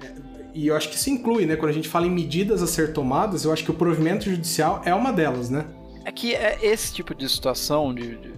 é, 0.02 0.12
E 0.54 0.66
eu 0.66 0.76
acho 0.76 0.88
que 0.88 0.96
isso 0.96 1.08
inclui, 1.10 1.46
né? 1.46 1.56
Quando 1.56 1.70
a 1.70 1.74
gente 1.74 1.88
fala 1.88 2.06
em 2.06 2.10
medidas 2.10 2.62
a 2.62 2.66
ser 2.66 2.92
tomadas, 2.92 3.44
eu 3.44 3.52
acho 3.52 3.64
que 3.64 3.70
o 3.70 3.74
provimento 3.74 4.24
judicial 4.24 4.82
é 4.84 4.94
uma 4.94 5.12
delas, 5.12 5.48
né? 5.48 5.66
É 6.04 6.10
que 6.10 6.34
é 6.34 6.58
esse 6.62 6.92
tipo 6.92 7.14
de 7.14 7.28
situação 7.28 7.94
de, 7.94 8.16
de, 8.16 8.32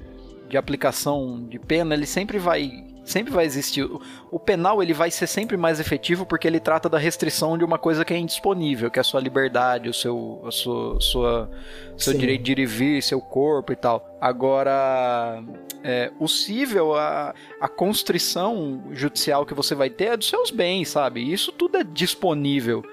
de 0.49 0.57
aplicação 0.57 1.47
de 1.49 1.59
pena, 1.59 1.95
ele 1.95 2.07
sempre 2.07 2.39
vai 2.39 2.85
sempre 3.05 3.33
vai 3.33 3.45
existir. 3.45 3.89
O, 4.31 4.39
penal 4.39 4.83
ele 4.83 4.93
vai 4.93 5.11
ser 5.11 5.27
sempre 5.27 5.57
mais 5.57 5.81
efetivo 5.81 6.25
porque 6.25 6.47
ele 6.47 6.61
trata 6.61 6.89
da 6.89 6.99
restrição 6.99 7.59
de 7.59 7.65
uma 7.65 7.79
coisa 7.79 8.05
que 8.05 8.15
é 8.15 8.19
indisponível, 8.19 8.91
que 8.91 8.99
é 8.99 9.03
a 9.03 9.05
sua 9.05 9.21
liberdade, 9.21 9.89
o 9.89 9.95
seu, 9.95 10.43
a 10.47 10.51
sua, 10.51 11.01
sua- 11.01 11.51
seu 11.97 12.13
Sim. 12.13 12.19
direito 12.19 12.43
de 12.43 12.53
ir 12.53 12.59
e 12.61 12.67
vir, 12.67 13.03
seu 13.03 13.21
corpo 13.21 13.73
e 13.73 13.77
tal. 13.77 14.17
Agora, 14.21 15.43
é, 15.83 16.13
o 16.21 16.29
cível, 16.29 16.95
a, 16.95 17.35
a 17.61 17.69
constrição 17.69 18.83
judicial 18.93 19.45
que 19.45 19.55
você 19.55 19.75
vai 19.75 19.91
ter 19.91 20.05
é 20.07 20.17
dos 20.17 20.29
seus 20.29 20.51
bens, 20.51 20.89
sabe? 20.91 21.33
Isso 21.33 21.51
tudo 21.53 21.77
é 21.79 21.85
disponível. 21.85 22.85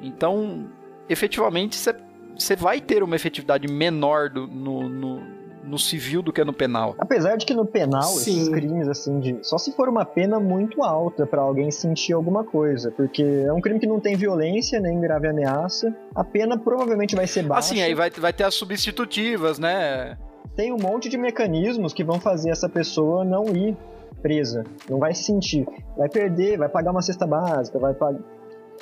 Então, 0.00 0.66
efetivamente, 1.08 1.76
você 1.76 1.94
você 2.38 2.54
vai 2.54 2.82
ter 2.82 3.02
uma 3.02 3.16
efetividade 3.16 3.66
menor 3.66 4.28
do- 4.28 4.46
no, 4.46 4.86
no, 4.90 5.22
no 5.66 5.78
civil 5.78 6.22
do 6.22 6.32
que 6.32 6.42
no 6.44 6.52
penal. 6.52 6.94
Apesar 6.98 7.36
de 7.36 7.44
que 7.44 7.52
no 7.52 7.66
penal, 7.66 8.02
Sim. 8.02 8.30
esses 8.30 8.48
crimes, 8.48 8.88
assim, 8.88 9.18
de. 9.20 9.38
Só 9.42 9.58
se 9.58 9.72
for 9.72 9.88
uma 9.88 10.04
pena 10.04 10.38
muito 10.38 10.82
alta 10.82 11.26
pra 11.26 11.42
alguém 11.42 11.70
sentir 11.70 12.12
alguma 12.12 12.44
coisa. 12.44 12.90
Porque 12.90 13.22
é 13.22 13.52
um 13.52 13.60
crime 13.60 13.80
que 13.80 13.86
não 13.86 14.00
tem 14.00 14.16
violência, 14.16 14.80
nem 14.80 15.00
grave 15.00 15.28
ameaça. 15.28 15.94
A 16.14 16.24
pena 16.24 16.58
provavelmente 16.58 17.14
vai 17.16 17.26
ser 17.26 17.42
baixa. 17.42 17.72
Assim, 17.72 17.82
aí 17.82 17.94
vai, 17.94 18.10
vai 18.10 18.32
ter 18.32 18.44
as 18.44 18.54
substitutivas, 18.54 19.58
né? 19.58 20.16
Tem 20.54 20.72
um 20.72 20.78
monte 20.78 21.08
de 21.08 21.18
mecanismos 21.18 21.92
que 21.92 22.04
vão 22.04 22.18
fazer 22.18 22.50
essa 22.50 22.68
pessoa 22.68 23.24
não 23.24 23.44
ir 23.54 23.76
presa. 24.22 24.64
Não 24.88 24.98
vai 24.98 25.14
se 25.14 25.24
sentir. 25.24 25.66
Vai 25.96 26.08
perder, 26.08 26.56
vai 26.56 26.68
pagar 26.68 26.90
uma 26.90 27.02
cesta 27.02 27.26
básica, 27.26 27.78
vai 27.78 27.92
pagar 27.92 28.20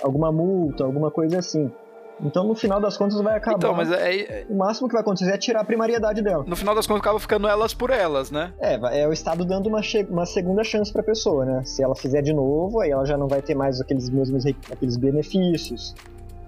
alguma 0.02 0.32
multa, 0.32 0.84
alguma 0.84 1.10
coisa 1.10 1.38
assim. 1.38 1.70
Então, 2.22 2.44
no 2.46 2.54
final 2.54 2.80
das 2.80 2.96
contas, 2.96 3.20
vai 3.20 3.36
acabar. 3.36 3.56
Então, 3.56 3.74
mas 3.74 3.90
é, 3.90 4.46
O 4.48 4.56
máximo 4.56 4.88
que 4.88 4.92
vai 4.94 5.02
acontecer 5.02 5.30
é 5.32 5.38
tirar 5.38 5.60
a 5.60 5.64
primariedade 5.64 6.22
dela. 6.22 6.44
no 6.46 6.56
final 6.56 6.74
das 6.74 6.86
contas 6.86 7.00
acaba 7.02 7.18
ficando 7.18 7.46
elas 7.48 7.74
por 7.74 7.90
elas, 7.90 8.30
né? 8.30 8.52
É, 8.60 9.00
é 9.02 9.08
o 9.08 9.12
Estado 9.12 9.44
dando 9.44 9.66
uma, 9.68 9.82
che- 9.82 10.06
uma 10.08 10.24
segunda 10.26 10.62
chance 10.64 10.92
pra 10.92 11.02
pessoa, 11.02 11.44
né? 11.44 11.62
Se 11.64 11.82
ela 11.82 11.94
fizer 11.94 12.22
de 12.22 12.32
novo, 12.32 12.80
aí 12.80 12.90
ela 12.90 13.04
já 13.04 13.16
não 13.18 13.26
vai 13.28 13.42
ter 13.42 13.54
mais 13.54 13.80
aqueles 13.80 14.08
mesmos 14.10 14.44
aqueles 14.70 14.96
benefícios. 14.96 15.94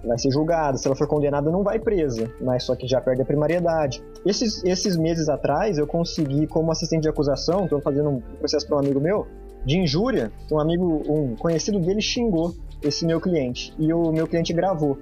Vai 0.05 0.17
ser 0.17 0.31
julgada. 0.31 0.77
Se 0.77 0.87
ela 0.87 0.95
for 0.95 1.07
condenada, 1.07 1.49
não 1.51 1.63
vai 1.63 1.79
presa. 1.79 2.31
Mas 2.39 2.63
só 2.63 2.75
que 2.75 2.87
já 2.87 3.01
perde 3.01 3.21
a 3.23 3.25
primariedade. 3.25 4.01
Esses, 4.25 4.63
esses 4.63 4.95
meses 4.95 5.27
atrás, 5.27 5.77
eu 5.77 5.87
consegui, 5.87 6.47
como 6.47 6.71
assistente 6.71 7.01
de 7.03 7.09
acusação, 7.09 7.67
tô 7.67 7.81
fazendo 7.81 8.09
um 8.09 8.21
processo 8.39 8.65
para 8.67 8.77
um 8.77 8.79
amigo 8.79 9.01
meu, 9.01 9.27
de 9.65 9.77
injúria. 9.77 10.31
Um 10.51 10.59
amigo, 10.59 11.01
um 11.09 11.35
conhecido 11.35 11.79
dele 11.79 11.99
xingou 12.01 12.53
esse 12.81 13.05
meu 13.05 13.19
cliente. 13.19 13.73
E 13.77 13.91
o 13.91 14.11
meu 14.11 14.27
cliente 14.27 14.53
gravou 14.53 14.97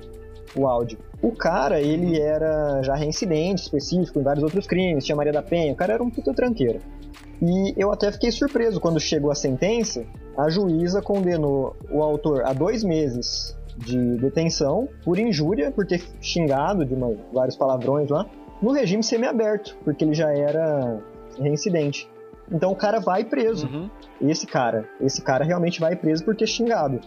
o 0.56 0.68
áudio. 0.68 0.98
O 1.22 1.32
cara, 1.32 1.82
ele 1.82 2.20
era 2.20 2.82
já 2.84 2.96
reincidente 2.96 3.62
específico 3.64 4.20
em 4.20 4.24
vários 4.24 4.44
outros 4.44 4.68
crimes, 4.68 5.06
tinha 5.06 5.16
Maria 5.16 5.34
da 5.34 5.42
Penha, 5.42 5.74
o 5.74 5.76
cara 5.76 5.94
era 5.94 6.04
um 6.04 6.10
puta 6.10 6.34
tranqueira. 6.34 6.80
E 7.42 7.74
eu 7.78 7.92
até 7.92 8.12
fiquei 8.12 8.32
surpreso 8.32 8.80
quando 8.80 9.00
chegou 9.00 9.32
a 9.32 9.36
sentença, 9.36 10.06
a 10.38 10.50
juíza 10.50 11.02
condenou 11.02 11.76
o 11.90 12.02
autor 12.02 12.44
a 12.46 12.54
dois 12.54 12.84
meses 12.84 13.58
de 13.78 14.18
detenção 14.18 14.88
por 15.04 15.20
injúria, 15.20 15.72
por 15.72 15.86
ter 15.86 16.02
xingado 16.22 16.86
de 16.86 16.94
uma- 16.94 17.14
vários 17.34 17.58
palavrões 17.58 18.10
lá, 18.10 18.26
no 18.62 18.72
regime 18.72 19.04
semiaberto, 19.04 19.76
porque 19.84 20.06
ele 20.06 20.14
já 20.14 20.32
era 20.32 21.00
reincidente. 21.38 22.10
Então 22.50 22.72
o 22.72 22.76
cara 22.76 23.00
vai 23.00 23.26
preso. 23.26 23.68
Uhum. 23.68 23.90
Esse 24.22 24.48
cara, 24.48 24.88
esse 25.02 25.22
cara 25.22 25.44
realmente 25.44 25.80
vai 25.80 25.96
preso 25.96 26.24
por 26.24 26.36
ter 26.36 26.48
xingado. 26.48 27.02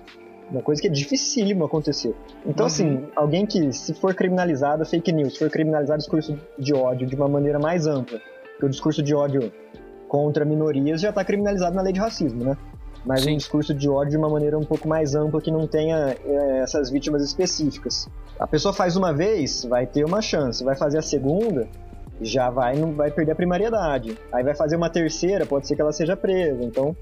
Uma 0.50 0.62
coisa 0.62 0.80
que 0.80 0.88
é 0.88 0.90
dificílimo 0.90 1.64
acontecer. 1.64 2.14
Então, 2.46 2.66
assim, 2.66 3.06
alguém 3.14 3.44
que, 3.44 3.72
se 3.72 3.92
for 3.92 4.14
criminalizado 4.14 4.84
fake 4.86 5.12
news, 5.12 5.34
se 5.34 5.38
for 5.40 5.50
criminalizado 5.50 5.98
discurso 5.98 6.38
de 6.58 6.74
ódio 6.74 7.06
de 7.06 7.14
uma 7.14 7.28
maneira 7.28 7.58
mais 7.58 7.86
ampla, 7.86 8.18
porque 8.52 8.66
o 8.66 8.68
discurso 8.68 9.02
de 9.02 9.14
ódio 9.14 9.52
contra 10.08 10.44
minorias 10.44 11.00
já 11.00 11.10
está 11.10 11.22
criminalizado 11.22 11.76
na 11.76 11.82
lei 11.82 11.92
de 11.92 12.00
racismo, 12.00 12.44
né? 12.44 12.56
Mas 13.04 13.22
Sim. 13.22 13.34
um 13.34 13.36
discurso 13.36 13.74
de 13.74 13.88
ódio 13.88 14.12
de 14.12 14.16
uma 14.16 14.28
maneira 14.28 14.58
um 14.58 14.64
pouco 14.64 14.88
mais 14.88 15.14
ampla 15.14 15.40
que 15.40 15.50
não 15.50 15.66
tenha 15.66 16.16
eh, 16.24 16.60
essas 16.62 16.90
vítimas 16.90 17.22
específicas. 17.22 18.08
A 18.38 18.46
pessoa 18.46 18.72
faz 18.72 18.96
uma 18.96 19.12
vez, 19.12 19.64
vai 19.64 19.86
ter 19.86 20.04
uma 20.04 20.20
chance. 20.20 20.64
Vai 20.64 20.76
fazer 20.76 20.98
a 20.98 21.02
segunda, 21.02 21.68
já 22.20 22.50
vai, 22.50 22.76
não 22.76 22.92
vai 22.92 23.10
perder 23.10 23.32
a 23.32 23.34
primariedade. 23.34 24.18
Aí 24.32 24.42
vai 24.42 24.54
fazer 24.54 24.76
uma 24.76 24.90
terceira, 24.90 25.46
pode 25.46 25.66
ser 25.66 25.76
que 25.76 25.80
ela 25.80 25.92
seja 25.92 26.16
presa. 26.16 26.62
Então, 26.62 26.96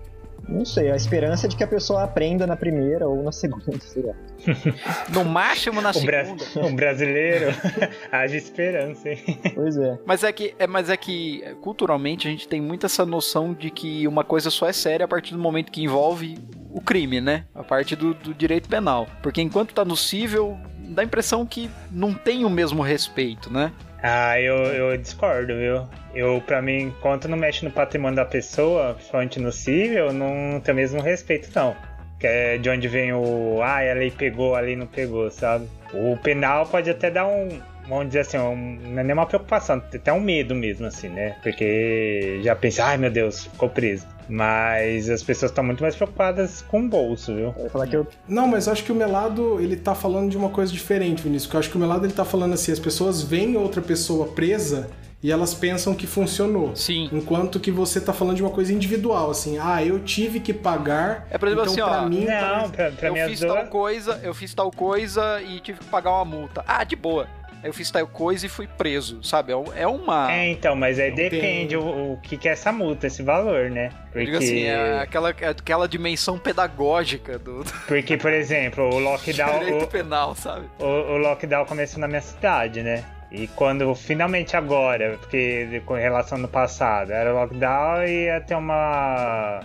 não 0.49 0.65
sei. 0.65 0.91
A 0.91 0.97
esperança 0.97 1.47
é 1.47 1.49
de 1.49 1.57
que 1.57 1.65
a 1.65 1.67
pessoa 1.67 2.03
aprenda 2.05 2.47
na 2.47 2.57
primeira 2.57 3.09
ou 3.09 3.23
na 3.23 3.33
segunda, 3.33 3.65
sei 3.81 4.03
lá. 4.03 4.15
No 5.13 5.25
máximo 5.25 5.81
na 5.81 5.91
O, 5.91 6.01
bra- 6.03 6.25
segunda. 6.25 6.67
o 6.67 6.75
brasileiro 6.75 7.47
haja 8.13 8.37
esperança, 8.37 9.09
hein? 9.09 9.41
Pois 9.55 9.77
é. 9.77 9.99
Mas 10.07 10.23
é 10.23 10.33
que, 10.33 10.55
é, 10.59 10.67
mas 10.67 10.89
é 10.91 10.97
que 10.97 11.43
culturalmente 11.61 12.29
a 12.29 12.31
gente 12.31 12.47
tem 12.47 12.61
muito 12.61 12.87
essa 12.87 13.05
noção 13.05 13.53
de 13.55 13.71
que 13.71 14.07
uma 14.07 14.23
coisa 14.25 14.51
só 14.51 14.69
é 14.69 14.73
séria 14.73 15.05
a 15.05 15.09
partir 15.09 15.33
do 15.35 15.39
momento 15.41 15.73
que 15.73 15.83
envolve 15.83 16.39
o 16.71 16.81
crime, 16.81 17.21
né? 17.21 17.45
A 17.55 17.65
parte 17.65 17.97
do, 17.97 18.15
do 18.15 18.35
direito 18.35 18.69
penal. 18.69 19.07
Porque 19.23 19.41
enquanto 19.41 19.75
tá 19.75 19.85
no 19.85 19.97
cível, 19.97 20.57
dá 20.79 21.03
a 21.03 21.05
impressão 21.05 21.45
que 21.47 21.71
não 21.91 22.13
tem 22.15 22.45
o 22.45 22.51
mesmo 22.51 22.83
respeito, 22.83 23.53
né? 23.53 23.73
Ah, 24.03 24.41
eu, 24.41 24.57
eu 24.57 24.97
discordo, 24.97 25.55
viu? 25.57 25.87
Eu, 26.15 26.41
pra 26.41 26.61
mim, 26.63 26.83
enquanto 26.83 27.29
não 27.29 27.37
mexe 27.37 27.65
no 27.65 27.71
patrimônio 27.71 28.17
da 28.17 28.25
pessoa, 28.25 28.95
principalmente 28.95 29.41
no 29.41 29.51
civil, 29.51 30.13
não 30.13 30.61
tem 30.61 30.73
o 30.73 30.77
mesmo 30.77 31.01
respeito, 31.01 31.49
não. 31.55 31.75
Que 32.19 32.27
é 32.27 32.59
de 32.59 32.71
onde 32.71 32.89
vem 32.89 33.13
o. 33.13 33.61
Ah, 33.63 33.79
a 33.79 33.95
lei 33.95 34.11
pegou, 34.11 34.55
a 34.55 34.61
lei 34.61 34.77
não 34.77 34.87
pegou, 34.87 35.31
sabe? 35.31 35.69
O 35.93 36.17
penal 36.17 36.67
pode 36.67 36.89
até 36.91 37.11
dar 37.11 37.27
um. 37.27 37.61
Vamos 37.89 38.07
dizer 38.09 38.21
assim, 38.21 38.39
um, 38.39 38.79
não 38.83 39.01
é 39.01 39.05
nem 39.05 39.13
uma 39.13 39.27
preocupação, 39.27 39.77
até 39.77 40.13
um 40.13 40.21
medo 40.21 40.55
mesmo, 40.55 40.87
assim, 40.87 41.09
né? 41.09 41.37
Porque 41.43 42.41
já 42.43 42.55
pensa, 42.57 42.85
ai 42.85 42.97
meu 42.97 43.11
Deus, 43.11 43.45
ficou 43.45 43.69
preso. 43.69 44.07
Mas 44.29 45.09
as 45.09 45.23
pessoas 45.23 45.53
estão 45.53 45.63
muito 45.63 45.83
mais 45.83 45.95
preocupadas 45.95 46.63
com 46.63 46.81
o 46.81 46.89
bolso, 46.89 47.35
viu? 47.35 47.55
Eu 47.57 47.71
falar 47.71 47.87
que 47.87 47.97
eu 47.97 48.07
Não, 48.29 48.49
mas 48.49 48.67
eu 48.67 48.73
acho 48.73 48.83
que 48.83 48.91
o 48.91 48.95
Melado, 48.95 49.61
ele 49.61 49.77
tá 49.77 49.95
falando 49.95 50.31
de 50.31 50.37
uma 50.37 50.49
coisa 50.49 50.73
diferente, 50.73 51.23
Vinícius. 51.23 51.47
Porque 51.47 51.57
eu 51.57 51.61
acho 51.61 51.71
que 51.71 51.77
o 51.77 51.81
Melado, 51.81 52.05
ele 52.05 52.13
tá 52.13 52.25
falando 52.25 52.55
assim, 52.55 52.73
as 52.73 52.81
pessoas 52.81 53.23
veem 53.23 53.57
outra 53.57 53.81
pessoa 53.81 54.27
presa 54.27 54.91
e 55.23 55.31
elas 55.31 55.55
pensam 55.55 55.95
que 55.95 56.09
funcionou. 56.09 56.75
Sim. 56.75 57.09
Enquanto 57.13 57.61
que 57.61 57.71
você 57.71 58.01
tá 58.01 58.13
falando 58.13 58.37
de 58.37 58.43
uma 58.43 58.51
coisa 58.51 58.73
individual, 58.73 59.31
assim, 59.31 59.59
ah, 59.59 59.83
eu 59.85 60.01
tive 60.01 60.41
que 60.41 60.53
pagar, 60.53 61.27
É, 61.31 61.39
por 61.39 61.49
exemplo, 61.49 61.73
então 61.73 61.87
assim, 61.87 61.93
pra 61.93 62.03
ó, 62.03 62.09
mim... 62.09 62.25
Não, 62.25 62.71
pra, 62.71 62.91
pra 62.91 63.09
eu 63.09 63.29
fiz 63.29 63.41
duas. 63.41 63.53
tal 63.53 63.67
coisa, 63.67 64.21
eu 64.25 64.35
fiz 64.35 64.55
tal 64.55 64.71
coisa 64.73 65.41
e 65.41 65.61
tive 65.61 65.79
que 65.79 65.85
pagar 65.87 66.11
uma 66.11 66.25
multa. 66.25 66.65
Ah, 66.67 66.83
de 66.83 66.97
boa. 66.97 67.29
Aí 67.67 67.71
eu 67.71 67.75
fiz 67.75 67.91
tal 67.91 68.07
coisa 68.07 68.47
e 68.47 68.49
fui 68.49 68.69
preso, 68.69 69.19
sabe? 69.25 69.51
É 69.51 69.57
É 69.83 69.87
uma. 69.89 70.33
É, 70.33 70.49
então, 70.49 70.77
mas 70.77 71.01
aí 71.01 71.11
depende 71.11 71.77
tem. 71.77 71.77
o, 71.77 72.13
o 72.13 72.21
que, 72.23 72.37
que 72.37 72.49
é 72.49 72.53
essa 72.53 72.71
multa, 72.71 73.09
esse 73.09 73.25
valor, 73.25 73.69
né? 73.69 73.91
Eu 74.15 74.25
digo 74.25 74.37
assim, 74.37 74.63
é 74.63 75.01
aquela, 75.01 75.31
é 75.31 75.49
aquela 75.49 75.89
dimensão 75.89 76.39
pedagógica 76.39 77.39
do, 77.39 77.65
Porque, 77.89 78.17
por 78.17 78.33
exemplo, 78.33 78.85
o 78.85 79.01
lockdown, 79.01 79.59
direito 79.67 79.89
penal, 79.89 80.37
sabe? 80.37 80.67
o, 80.79 80.85
o, 80.85 81.15
o 81.15 81.17
lockdown 81.19 81.67
começou 81.67 82.01
na 82.01 82.07
minha 82.07 82.21
cidade, 82.21 82.83
né? 82.83 83.05
E 83.33 83.49
quando 83.49 83.93
finalmente 83.97 84.57
agora, 84.57 85.19
porque 85.19 85.83
com 85.85 85.95
relação 85.95 86.39
no 86.39 86.47
passado, 86.47 87.11
era 87.11 87.33
lockdown 87.33 88.05
e 88.05 88.27
ia 88.27 88.41
ter 88.41 88.55
uma. 88.55 89.61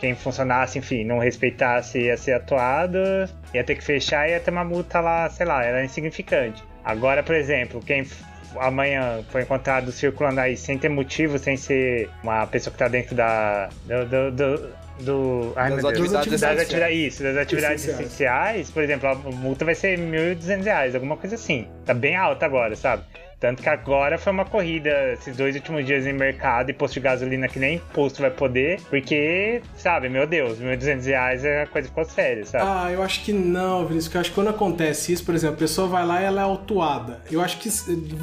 Quem 0.00 0.16
funcionasse, 0.16 0.78
enfim, 0.78 1.04
não 1.04 1.18
respeitasse 1.18 1.98
ia 1.98 2.16
ser 2.16 2.32
atuado, 2.32 2.98
ia 3.54 3.62
ter 3.62 3.76
que 3.76 3.84
fechar 3.84 4.28
e 4.28 4.32
ia 4.32 4.40
ter 4.40 4.50
uma 4.50 4.64
multa 4.64 5.00
lá, 5.00 5.30
sei 5.30 5.46
lá, 5.46 5.64
era 5.64 5.84
insignificante. 5.84 6.62
Agora, 6.86 7.22
por 7.22 7.34
exemplo, 7.34 7.82
quem 7.84 8.06
amanhã 8.58 9.22
foi 9.30 9.42
encontrado 9.42 9.92
circulando 9.92 10.40
aí 10.40 10.56
sem 10.56 10.78
ter 10.78 10.88
motivo, 10.88 11.38
sem 11.38 11.56
ser 11.56 12.08
uma 12.22 12.46
pessoa 12.46 12.72
que 12.72 12.78
tá 12.78 12.88
dentro 12.88 13.14
da. 13.14 13.68
do. 13.84 14.06
do, 14.06 14.30
do 14.30 14.86
do- 14.98 15.52
ai, 15.56 15.68
Das 15.72 15.82
meu 15.82 15.92
Deus. 15.92 16.14
atividades 16.14 16.40
das 16.40 16.60
atividades, 16.62 16.96
isso, 16.96 17.22
das 17.22 17.36
atividades 17.36 17.82
Essenciais. 17.84 18.00
essenciais, 18.06 18.70
por 18.70 18.82
exemplo, 18.82 19.06
a 19.10 19.14
multa 19.14 19.62
vai 19.62 19.74
ser 19.74 19.98
1.200 19.98 20.64
reais, 20.64 20.94
alguma 20.94 21.18
coisa 21.18 21.34
assim. 21.34 21.68
Tá 21.84 21.92
bem 21.92 22.16
alta 22.16 22.46
agora, 22.46 22.74
sabe? 22.74 23.02
Tanto 23.38 23.62
que 23.62 23.68
agora 23.68 24.16
foi 24.16 24.32
uma 24.32 24.46
corrida, 24.46 25.12
esses 25.12 25.36
dois 25.36 25.54
últimos 25.54 25.84
dias 25.84 26.06
em 26.06 26.12
mercado 26.14 26.70
e 26.70 26.72
posto 26.72 26.94
de 26.94 27.00
gasolina 27.00 27.46
que 27.46 27.58
nem 27.58 27.78
posto 27.92 28.22
vai 28.22 28.30
poder, 28.30 28.80
porque, 28.88 29.60
sabe, 29.76 30.08
meu 30.08 30.26
Deus, 30.26 30.58
1.200 30.58 31.04
reais 31.06 31.44
é 31.44 31.62
a 31.62 31.66
coisa 31.66 31.86
ficou 31.88 32.02
séria, 32.06 32.46
sabe? 32.46 32.64
Ah, 32.66 32.90
eu 32.90 33.02
acho 33.02 33.22
que 33.22 33.34
não, 33.34 33.80
Vinícius, 33.86 34.06
porque 34.06 34.16
eu 34.16 34.20
acho 34.22 34.30
que 34.30 34.34
quando 34.36 34.48
acontece 34.48 35.12
isso, 35.12 35.22
por 35.22 35.34
exemplo, 35.34 35.56
a 35.56 35.58
pessoa 35.58 35.86
vai 35.86 36.06
lá 36.06 36.22
e 36.22 36.24
ela 36.24 36.40
é 36.40 36.44
autuada. 36.44 37.20
Eu 37.30 37.42
acho 37.42 37.58
que 37.58 37.68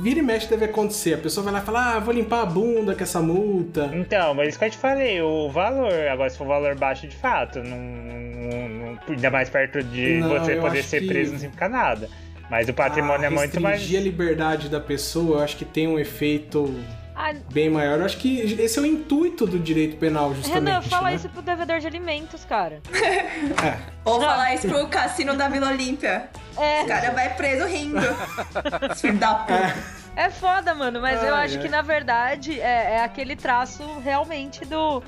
vira 0.02 0.18
e 0.20 0.24
mexe 0.24 0.50
deve 0.50 0.66
acontecer. 0.66 1.14
A 1.14 1.18
pessoa 1.20 1.44
vai 1.44 1.54
lá 1.54 1.60
e 1.60 1.62
fala, 1.64 1.96
ah, 1.96 2.00
vou 2.00 2.12
limpar 2.14 2.42
a 2.42 2.46
bunda 2.48 2.96
com 2.96 3.04
essa 3.04 3.22
multa. 3.22 3.92
Então, 3.94 4.34
mas 4.34 4.50
isso 4.50 4.58
que 4.60 4.66
eu 4.66 4.70
te 4.72 4.78
falei, 4.78 5.22
o 5.22 5.48
valor, 5.52 5.94
agora 6.12 6.30
se 6.32 6.38
for 6.40 6.48
valor 6.48 6.74
baixo 6.76 7.08
de 7.08 7.16
fato, 7.16 7.60
não, 7.60 7.78
não- 7.78 8.70
não- 8.70 9.00
ainda 9.10 9.30
mais 9.30 9.48
perto 9.48 9.84
de 9.84 10.18
Não, 10.18 10.30
você 10.30 10.56
poder 10.56 10.84
ser 10.84 11.02
que- 11.02 11.08
preso 11.08 11.34
não 11.34 11.40
significa 11.40 11.70
nada. 11.70 12.10
Mas 12.50 12.68
o 12.70 12.74
patrimônio 12.74 13.24
Ah, 13.24 13.28
é 13.28 13.30
muito 13.30 13.60
mais. 13.60 13.76
restringir 13.80 14.00
a 14.00 14.04
liberdade 14.04 14.70
da 14.70 14.80
pessoa, 14.80 15.38
eu 15.40 15.44
acho 15.44 15.58
que 15.58 15.66
tem 15.66 15.88
um 15.88 15.98
efeito 15.98 16.74
Ah, 17.16 17.34
bem 17.52 17.70
maior. 17.70 18.00
Eu 18.00 18.06
acho 18.06 18.18
que 18.18 18.40
esse 18.40 18.78
é 18.80 18.82
o 18.82 18.86
intuito 18.86 19.46
do 19.46 19.58
direito 19.60 19.98
penal, 19.98 20.34
justamente. 20.36 20.66
Renan, 20.66 20.82
fala 20.82 21.10
né? 21.10 21.16
isso 21.16 21.30
pro 21.30 21.42
devedor 21.42 21.80
de 21.80 21.88
alimentos, 21.88 22.44
cara. 22.46 22.82
Ou 24.06 24.20
falar 24.20 24.54
isso 24.56 24.68
pro 24.68 24.88
cassino 24.88 25.36
da 25.36 25.48
Vila 25.48 25.70
Olímpia. 25.70 26.30
É. 26.58 26.84
O 26.84 26.88
cara 26.88 27.12
vai 27.12 27.34
preso 27.36 27.66
rindo. 27.68 28.00
Filho 28.98 29.18
da 29.18 29.36
puta. 29.36 29.76
É 30.16 30.30
foda, 30.30 30.76
mano, 30.76 31.02
mas 31.02 31.24
eu 31.24 31.34
Ai, 31.34 31.46
acho 31.46 31.56
ai. 31.58 31.64
que 31.64 31.70
na 31.70 31.82
verdade 31.82 32.60
é, 32.62 32.96
é 32.98 33.04
aquele 33.04 33.36
traço 33.36 33.84
realmente 34.04 34.64
do. 34.66 35.02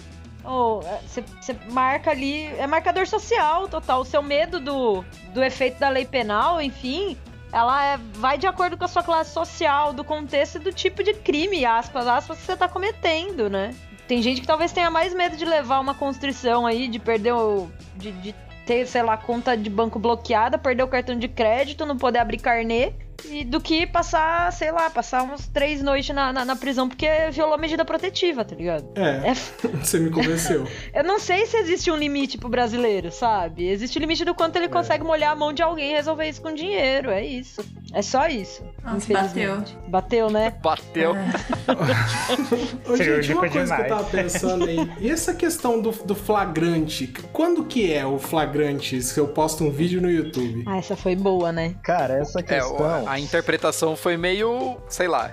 Você 1.06 1.56
marca 1.70 2.12
ali. 2.12 2.46
É 2.58 2.68
marcador 2.68 3.08
social 3.08 3.68
total. 3.68 4.02
O 4.02 4.06
seu 4.06 4.22
medo 4.22 4.60
do, 4.60 5.04
do 5.34 5.44
efeito 5.44 5.80
da 5.80 5.90
lei 5.90 6.06
penal, 6.06 6.62
enfim. 6.62 7.18
Ela 7.52 7.94
é- 7.94 8.00
vai 8.14 8.38
de 8.38 8.48
acordo 8.48 8.78
com 8.78 8.84
a 8.84 8.88
sua 8.88 9.04
classe 9.04 9.32
social, 9.32 9.94
do 9.94 10.04
contexto 10.04 10.56
e 10.56 10.60
do 10.60 10.74
tipo 10.74 11.04
de 11.04 11.14
crime, 11.14 11.66
aspas, 11.66 12.06
aspas, 12.06 12.38
que 12.38 12.44
você 12.44 12.56
tá 12.56 12.68
cometendo, 12.68 13.50
né? 13.50 13.74
Tem 14.08 14.22
gente 14.22 14.42
que 14.42 14.48
talvez 14.48 14.72
tenha 14.72 14.92
mais 14.92 15.14
medo 15.14 15.38
de 15.38 15.46
levar 15.46 15.80
uma 15.80 15.94
constrição 15.94 16.66
aí, 16.66 16.88
de 16.88 17.00
perder 17.00 17.34
o. 17.34 17.70
de, 17.96 18.12
de 18.12 18.36
ter, 18.66 18.86
sei 18.88 19.04
lá, 19.04 19.16
conta 19.16 19.56
de 19.56 19.70
banco 19.70 20.00
bloqueada, 20.00 20.58
perder 20.58 20.84
o 20.84 20.88
cartão 20.88 21.18
de 21.18 21.28
crédito, 21.28 21.86
não 21.86 21.98
poder 21.98 22.20
abrir 22.20 22.40
carnê, 22.40 22.94
e 23.32 23.44
do 23.44 23.60
que 23.60 23.86
passar, 23.88 24.52
sei 24.52 24.72
lá, 24.72 24.90
passar 24.90 25.24
uns 25.24 25.48
três 25.48 25.82
noites 25.82 26.14
na, 26.16 26.32
na, 26.32 26.46
na 26.46 26.56
prisão 26.56 26.88
porque 26.88 27.08
violou 27.32 27.56
a 27.56 27.58
medida 27.58 27.84
protetiva, 27.84 28.44
tá 28.44 28.56
ligado? 28.56 28.88
É, 28.96 29.30
É, 29.30 29.34
você 29.84 30.00
me 30.00 30.10
convenceu. 30.10 30.68
eu 30.94 31.04
não 31.04 31.20
sei 31.20 31.46
se 31.46 31.58
existe 31.58 31.90
um 31.92 31.96
limite 31.96 32.38
pro 32.38 32.50
brasileiro, 32.50 33.12
sabe? 33.12 33.68
Existe 33.68 33.98
o 33.98 34.02
limite 34.02 34.26
do 34.26 34.36
quanto 34.36 34.56
ele 34.56 34.70
consegue 34.70 35.04
molhar 35.04 35.32
a 35.32 35.36
mão 35.36 35.54
de 35.54 35.62
alguém 35.62 35.92
e 35.92 35.96
resolver 35.96 36.28
isso 36.28 36.42
com 36.42 36.54
dinheiro. 36.54 37.10
É 37.10 37.26
isso. 37.26 37.64
É 37.96 38.02
só 38.02 38.28
isso. 38.28 38.62
Nossa, 38.84 38.98
infelizmente. 38.98 39.76
Bateu, 39.88 40.30
né? 40.30 40.54
Bateu. 40.62 41.14
Ô, 42.90 42.96
gente, 42.98 43.34
uma 43.34 43.50
coisa 43.50 43.76
que 43.76 43.82
eu 43.82 43.88
tava 43.88 44.04
pensando 44.04 44.66
aí. 44.66 44.92
E 45.00 45.10
essa 45.10 45.34
questão 45.34 45.82
do, 45.82 45.92
do 45.92 46.14
flagrante? 46.14 47.08
Quando 47.32 47.64
que 47.66 47.92
é 47.94 48.06
o 48.06 48.20
flagrante 48.20 49.02
se 49.02 49.18
eu 49.20 49.28
posto 49.30 49.64
um 49.64 49.72
vídeo 49.72 50.02
no 50.02 50.10
YouTube? 50.12 50.64
Ah, 50.68 50.78
essa 50.78 50.96
foi 50.96 51.16
boa, 51.16 51.52
né? 51.52 51.76
Cara, 51.84 52.16
essa 52.16 52.40
É, 52.40 52.44
questão 52.44 53.04
o- 53.06 53.08
a 53.10 53.20
interpretação 53.20 53.96
foi 53.96 54.18
meio, 54.18 54.78
sei 54.90 55.08
lá, 55.08 55.32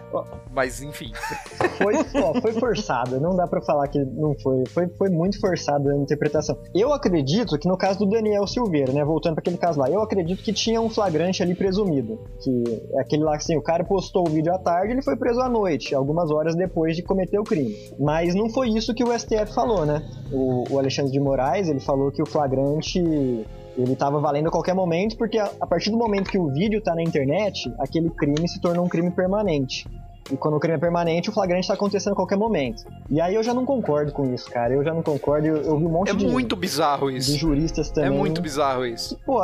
mas 0.52 0.80
enfim. 0.80 1.12
foi, 1.78 1.94
ó, 2.22 2.40
foi 2.40 2.52
forçada. 2.52 3.18
Não 3.18 3.34
dá 3.36 3.46
pra 3.46 3.60
falar 3.60 3.88
que 3.88 3.98
não 3.98 4.34
foi. 4.40 4.62
Foi, 4.68 4.88
foi 4.96 5.08
muito 5.08 5.40
forçada 5.40 5.90
a 5.92 5.96
interpretação. 5.96 6.56
Eu 6.74 6.92
acredito 6.92 7.58
que 7.58 7.66
no 7.68 7.76
caso 7.76 7.98
do 7.98 8.06
Daniel 8.06 8.46
Silveira, 8.46 8.92
né? 8.92 9.04
Voltando 9.04 9.34
pra 9.34 9.40
aquele 9.40 9.58
caso 9.58 9.80
lá, 9.80 9.90
eu 9.90 10.00
acredito 10.00 10.42
que 10.42 10.52
tinha 10.52 10.80
um 10.80 10.88
flagrante 10.88 11.42
ali 11.42 11.54
presumido. 11.54 12.20
Que 12.40 12.51
é 12.92 13.00
aquele 13.00 13.22
lá 13.24 13.32
que 13.32 13.38
assim, 13.44 13.56
o 13.56 13.62
cara 13.62 13.84
postou 13.84 14.26
o 14.26 14.30
vídeo 14.30 14.52
à 14.52 14.58
tarde 14.58 14.92
ele 14.92 15.02
foi 15.02 15.16
preso 15.16 15.40
à 15.40 15.48
noite, 15.48 15.94
algumas 15.94 16.30
horas 16.30 16.54
depois 16.54 16.96
de 16.96 17.02
cometer 17.02 17.38
o 17.38 17.44
crime. 17.44 17.74
Mas 17.98 18.34
não 18.34 18.48
foi 18.50 18.68
isso 18.70 18.94
que 18.94 19.04
o 19.04 19.16
STF 19.18 19.54
falou, 19.54 19.84
né? 19.86 20.02
O, 20.32 20.64
o 20.70 20.78
Alexandre 20.78 21.12
de 21.12 21.20
Moraes, 21.20 21.68
ele 21.68 21.80
falou 21.80 22.10
que 22.10 22.22
o 22.22 22.26
flagrante 22.26 22.98
ele 22.98 23.92
estava 23.94 24.20
valendo 24.20 24.48
a 24.48 24.50
qualquer 24.50 24.74
momento, 24.74 25.16
porque 25.16 25.38
a, 25.38 25.50
a 25.60 25.66
partir 25.66 25.90
do 25.90 25.96
momento 25.96 26.30
que 26.30 26.38
o 26.38 26.48
vídeo 26.52 26.82
tá 26.82 26.94
na 26.94 27.02
internet, 27.02 27.72
aquele 27.78 28.10
crime 28.10 28.46
se 28.48 28.60
tornou 28.60 28.84
um 28.84 28.88
crime 28.88 29.10
permanente. 29.10 29.86
E 30.30 30.36
quando 30.36 30.56
o 30.56 30.60
crime 30.60 30.76
é 30.76 30.78
permanente, 30.78 31.30
o 31.30 31.32
flagrante 31.32 31.66
tá 31.66 31.74
acontecendo 31.74 32.12
a 32.12 32.16
qualquer 32.16 32.36
momento. 32.38 32.84
E 33.10 33.20
aí 33.20 33.34
eu 33.34 33.42
já 33.42 33.52
não 33.52 33.64
concordo 33.66 34.12
com 34.12 34.32
isso, 34.32 34.48
cara. 34.50 34.72
Eu 34.72 34.84
já 34.84 34.94
não 34.94 35.02
concordo. 35.02 35.46
Eu, 35.48 35.56
eu 35.56 35.78
vi 35.78 35.84
um 35.84 35.90
monte 35.90 36.10
É 36.10 36.14
de, 36.14 36.26
muito 36.26 36.54
bizarro 36.54 37.10
de 37.10 37.16
isso. 37.18 37.36
juristas 37.36 37.90
É 37.90 37.94
também. 37.94 38.18
muito 38.18 38.40
bizarro 38.40 38.86
isso. 38.86 39.18
Pô, 39.26 39.40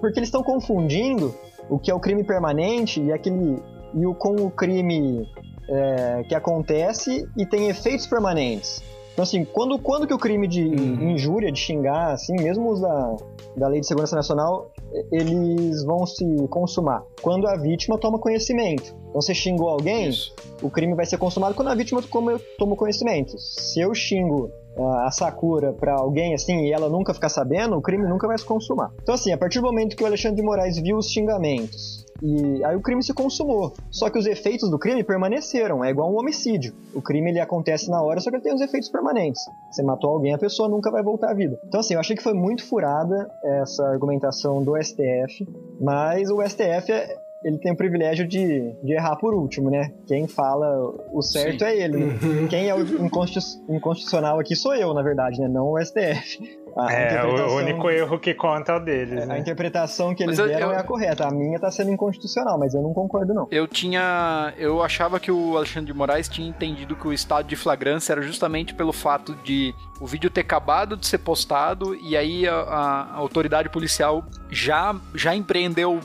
porque 0.00 0.18
eles 0.18 0.28
estão 0.28 0.42
confundindo 0.42 1.32
o 1.68 1.78
que 1.78 1.90
é 1.90 1.94
o 1.94 2.00
crime 2.00 2.24
permanente 2.24 3.00
e 3.02 3.12
aquele 3.12 3.62
e 3.94 4.06
o 4.06 4.14
com 4.14 4.34
o 4.34 4.50
crime 4.50 5.28
é, 5.68 6.24
que 6.28 6.34
acontece 6.34 7.28
e 7.36 7.46
tem 7.46 7.68
efeitos 7.68 8.06
permanentes. 8.06 8.82
Então 9.12 9.22
assim, 9.22 9.44
quando, 9.44 9.78
quando 9.78 10.06
que 10.08 10.12
o 10.14 10.18
crime 10.18 10.48
de 10.48 10.62
Uhum. 10.64 11.10
injúria, 11.10 11.52
de 11.52 11.58
xingar, 11.60 12.12
assim, 12.12 12.34
mesmo 12.34 12.72
os 12.72 12.80
da, 12.80 13.16
da 13.56 13.68
Lei 13.68 13.80
de 13.80 13.86
Segurança 13.86 14.16
Nacional, 14.16 14.72
eles 15.12 15.84
vão 15.84 16.04
se 16.04 16.24
consumar 16.48 17.04
quando 17.22 17.46
a 17.46 17.56
vítima 17.56 17.96
toma 17.98 18.18
conhecimento. 18.18 18.94
Então 19.08 19.22
você 19.22 19.32
xingou 19.32 19.68
alguém, 19.68 20.08
Isso. 20.08 20.34
o 20.60 20.68
crime 20.68 20.94
vai 20.94 21.06
ser 21.06 21.16
consumado 21.18 21.54
quando 21.54 21.68
a 21.68 21.74
vítima 21.76 22.02
toma, 22.02 22.40
toma 22.58 22.74
conhecimento. 22.74 23.38
Se 23.38 23.80
eu 23.80 23.94
xingo 23.94 24.50
a 24.78 25.10
Sakura 25.10 25.72
pra 25.72 25.94
alguém 25.94 26.34
assim 26.34 26.64
e 26.66 26.72
ela 26.72 26.88
nunca 26.88 27.14
ficar 27.14 27.28
sabendo, 27.28 27.76
o 27.76 27.82
crime 27.82 28.06
nunca 28.08 28.26
vai 28.26 28.38
se 28.38 28.44
consumar. 28.44 28.90
Então 29.02 29.14
assim, 29.14 29.32
a 29.32 29.38
partir 29.38 29.60
do 29.60 29.66
momento 29.66 29.96
que 29.96 30.02
o 30.02 30.06
Alexandre 30.06 30.36
de 30.36 30.42
Moraes 30.42 30.78
viu 30.78 30.96
os 30.96 31.10
xingamentos 31.10 32.04
e 32.22 32.64
aí 32.64 32.74
o 32.74 32.80
crime 32.80 33.02
se 33.02 33.12
consumou. 33.12 33.74
Só 33.90 34.08
que 34.08 34.18
os 34.18 34.26
efeitos 34.26 34.70
do 34.70 34.78
crime 34.78 35.04
permaneceram, 35.04 35.84
é 35.84 35.90
igual 35.90 36.10
um 36.10 36.18
homicídio. 36.18 36.74
O 36.94 37.02
crime 37.02 37.30
ele 37.30 37.40
acontece 37.40 37.90
na 37.90 38.00
hora, 38.02 38.20
só 38.20 38.30
que 38.30 38.36
ele 38.36 38.42
tem 38.42 38.54
os 38.54 38.60
efeitos 38.60 38.88
permanentes. 38.88 39.42
Você 39.70 39.82
matou 39.82 40.10
alguém, 40.10 40.32
a 40.32 40.38
pessoa 40.38 40.68
nunca 40.68 40.90
vai 40.90 41.02
voltar 41.02 41.30
à 41.30 41.34
vida. 41.34 41.60
Então 41.66 41.80
assim, 41.80 41.94
eu 41.94 42.00
achei 42.00 42.16
que 42.16 42.22
foi 42.22 42.32
muito 42.32 42.64
furada 42.66 43.30
essa 43.42 43.86
argumentação 43.88 44.62
do 44.62 44.74
STF, 44.82 45.46
mas 45.80 46.30
o 46.30 46.40
STF 46.42 46.92
é, 46.92 47.16
ele 47.44 47.58
tem 47.58 47.72
o 47.72 47.76
privilégio 47.76 48.26
de, 48.26 48.72
de 48.82 48.92
errar 48.94 49.16
por 49.16 49.34
último, 49.34 49.70
né? 49.70 49.92
Quem 50.06 50.26
fala 50.26 50.66
o 51.12 51.20
certo 51.22 51.58
Sim. 51.60 51.64
é 51.66 51.76
ele. 51.76 51.96
né? 52.06 52.14
Quem 52.48 52.68
é 52.68 52.74
o 52.74 52.80
inconstitu- 53.04 53.62
inconstitucional 53.68 54.38
aqui 54.40 54.56
sou 54.56 54.74
eu, 54.74 54.94
na 54.94 55.02
verdade, 55.02 55.40
né? 55.40 55.48
Não 55.48 55.72
o 55.72 55.78
STF. 55.78 56.64
A 56.76 56.92
É, 56.92 57.06
interpretação- 57.06 57.54
o 57.54 57.58
único 57.58 57.88
erro 57.88 58.18
que 58.18 58.34
conta 58.34 58.72
é 58.72 58.76
o 58.76 58.80
deles, 58.80 59.22
A 59.22 59.26
né? 59.26 59.38
interpretação 59.38 60.12
que 60.12 60.24
eles 60.24 60.36
eu- 60.40 60.48
deram 60.48 60.70
eu- 60.70 60.74
é 60.74 60.78
a 60.78 60.82
correta. 60.82 61.24
A 61.24 61.30
minha 61.30 61.56
tá 61.60 61.70
sendo 61.70 61.92
inconstitucional, 61.92 62.58
mas 62.58 62.74
eu 62.74 62.82
não 62.82 62.92
concordo, 62.92 63.32
não. 63.32 63.46
Eu 63.48 63.68
tinha. 63.68 64.52
Eu 64.58 64.82
achava 64.82 65.20
que 65.20 65.30
o 65.30 65.56
Alexandre 65.56 65.92
de 65.92 65.96
Moraes 65.96 66.28
tinha 66.28 66.48
entendido 66.48 66.96
que 66.96 67.06
o 67.06 67.12
estado 67.12 67.46
de 67.46 67.54
flagrância 67.54 68.12
era 68.12 68.22
justamente 68.22 68.74
pelo 68.74 68.92
fato 68.92 69.36
de 69.44 69.72
o 70.00 70.06
vídeo 70.06 70.28
ter 70.28 70.40
acabado 70.40 70.96
de 70.96 71.06
ser 71.06 71.18
postado 71.18 71.94
e 71.94 72.16
aí 72.16 72.48
a, 72.48 72.54
a 72.56 73.14
autoridade 73.14 73.68
policial 73.68 74.24
já, 74.50 74.96
já 75.14 75.32
empreendeu 75.32 76.00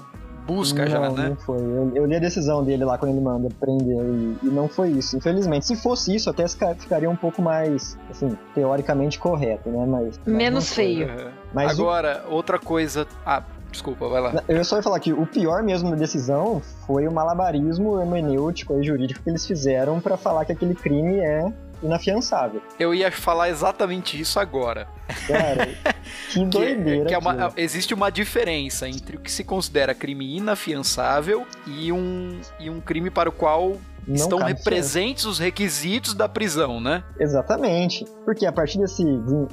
busca, 0.49 0.83
não, 0.83 0.91
já, 0.91 1.09
né? 1.11 1.29
não 1.29 1.35
foi. 1.35 1.57
Eu, 1.59 1.91
eu 1.95 2.05
li 2.05 2.15
a 2.15 2.19
decisão 2.19 2.63
dele 2.63 2.83
lá 2.83 2.97
quando 2.97 3.11
ele 3.11 3.21
manda 3.21 3.47
prender 3.59 3.97
e, 3.97 4.37
e 4.43 4.49
não 4.49 4.67
foi 4.67 4.89
isso. 4.89 5.15
Infelizmente, 5.17 5.65
se 5.67 5.75
fosse 5.75 6.15
isso, 6.15 6.29
até 6.29 6.47
fica- 6.47 6.75
ficaria 6.75 7.09
um 7.09 7.15
pouco 7.15 7.41
mais, 7.41 7.97
assim, 8.09 8.35
teoricamente 8.55 9.19
correto, 9.19 9.69
né? 9.69 9.85
Mas, 9.85 10.19
Menos 10.25 10.73
feio. 10.73 11.07
Uhum. 11.07 11.31
Mas 11.53 11.77
o- 11.77 11.83
Agora, 11.83 12.23
outra 12.29 12.57
coisa. 12.59 13.05
Ah, 13.25 13.43
desculpa, 13.71 14.07
vai 14.07 14.21
lá. 14.21 14.43
Eu 14.47 14.63
só 14.65 14.77
ia 14.77 14.83
falar 14.83 14.99
que 14.99 15.13
o 15.13 15.25
pior 15.25 15.61
mesmo 15.63 15.91
da 15.91 15.95
decisão 15.95 16.61
foi 16.87 17.07
o 17.07 17.11
malabarismo 17.11 17.99
hermenêutico 17.99 18.73
e 18.79 18.83
jurídico 18.83 19.21
que 19.23 19.29
eles 19.29 19.45
fizeram 19.45 19.99
pra 19.99 20.17
falar 20.17 20.45
que 20.45 20.51
aquele 20.51 20.73
crime 20.75 21.19
é 21.19 21.51
inafiançável. 21.81 22.61
Eu 22.79 22.93
ia 22.93 23.11
falar 23.11 23.49
exatamente 23.49 24.19
isso 24.19 24.39
agora. 24.39 24.87
Cara, 25.27 25.67
que 26.31 26.39
Que, 26.39 26.45
doideira. 26.45 27.05
que 27.05 27.13
é 27.13 27.17
uma- 27.17 27.31
aquilo. 27.31 27.53
existe 27.57 27.93
uma 27.93 28.09
diferença 28.11 28.87
entre 28.87 29.17
o 29.17 29.19
que 29.19 29.31
se 29.31 29.43
considera 29.43 29.93
crime 29.95 30.37
inafiançável 30.37 31.45
e 31.65 31.91
um, 31.91 32.39
e 32.59 32.69
um 32.69 32.79
crime 32.79 33.09
para 33.09 33.29
o 33.29 33.31
qual 33.31 33.77
Não 34.07 34.15
estão 34.15 34.39
presentes 34.63 35.25
os 35.25 35.37
requisitos 35.39 36.13
da 36.13 36.27
prisão, 36.29 36.79
né? 36.79 37.03
Exatamente. 37.19 38.05
Porque 38.25 38.45
a 38.45 38.51
partir 38.51 38.77
desse, 38.79 39.03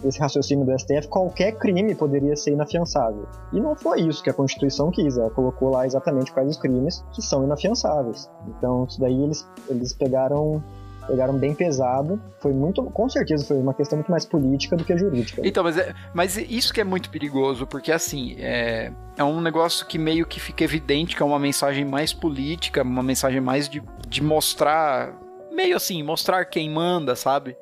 desse 0.02 0.18
raciocínio 0.18 0.64
do 0.64 0.72
STF, 0.78 1.08
qualquer 1.08 1.52
crime 1.52 1.94
poderia 1.94 2.34
ser 2.36 2.52
inafiançável. 2.52 3.26
E 3.52 3.60
não 3.60 3.74
foi 3.76 4.00
isso 4.02 4.22
que 4.22 4.30
a 4.30 4.34
Constituição 4.34 4.90
quis. 4.90 5.16
Ela 5.18 5.30
colocou 5.30 5.70
lá 5.70 5.86
exatamente 5.86 6.32
quais 6.32 6.48
os 6.50 6.56
crimes 6.58 7.04
que 7.14 7.22
são 7.22 7.44
inafiançáveis. 7.44 8.30
Então, 8.48 8.84
isso 8.88 9.00
daí 9.00 9.22
eles, 9.22 9.46
eles 9.68 9.92
pegaram. 9.92 10.62
Pegaram 11.06 11.38
bem 11.38 11.54
pesado. 11.54 12.20
Foi 12.40 12.52
muito. 12.52 12.82
Com 12.82 13.08
certeza 13.08 13.44
foi 13.44 13.56
uma 13.58 13.74
questão 13.74 13.98
muito 13.98 14.10
mais 14.10 14.24
política 14.24 14.76
do 14.76 14.84
que 14.84 14.96
jurídica. 14.96 15.42
Então, 15.44 15.62
mas, 15.62 15.76
é, 15.76 15.94
mas 16.14 16.36
isso 16.36 16.72
que 16.72 16.80
é 16.80 16.84
muito 16.84 17.10
perigoso, 17.10 17.66
porque 17.66 17.92
assim, 17.92 18.36
é, 18.38 18.92
é 19.16 19.24
um 19.24 19.40
negócio 19.40 19.86
que 19.86 19.98
meio 19.98 20.26
que 20.26 20.40
fica 20.40 20.64
evidente 20.64 21.16
que 21.16 21.22
é 21.22 21.26
uma 21.26 21.38
mensagem 21.38 21.84
mais 21.84 22.12
política, 22.12 22.82
uma 22.82 23.02
mensagem 23.02 23.40
mais 23.40 23.68
de, 23.68 23.82
de 24.08 24.22
mostrar, 24.22 25.14
meio 25.52 25.76
assim, 25.76 26.02
mostrar 26.02 26.44
quem 26.46 26.70
manda, 26.70 27.14
sabe? 27.14 27.56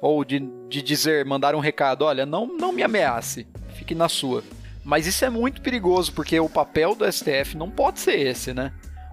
Ou 0.00 0.24
de, 0.24 0.40
de 0.68 0.82
dizer, 0.82 1.24
mandar 1.24 1.54
um 1.54 1.60
recado, 1.60 2.02
olha, 2.02 2.26
não, 2.26 2.46
não 2.46 2.72
me 2.72 2.82
ameace, 2.82 3.46
fique 3.74 3.94
na 3.94 4.08
sua. 4.08 4.42
Mas 4.84 5.06
isso 5.06 5.24
é 5.24 5.30
muito 5.30 5.60
perigoso, 5.60 6.12
porque 6.12 6.38
o 6.38 6.48
papel 6.48 6.94
do 6.94 7.10
STF 7.10 7.56
não 7.56 7.68
pode 7.68 7.98
ser 7.98 8.20
esse, 8.20 8.54
né? 8.54 8.72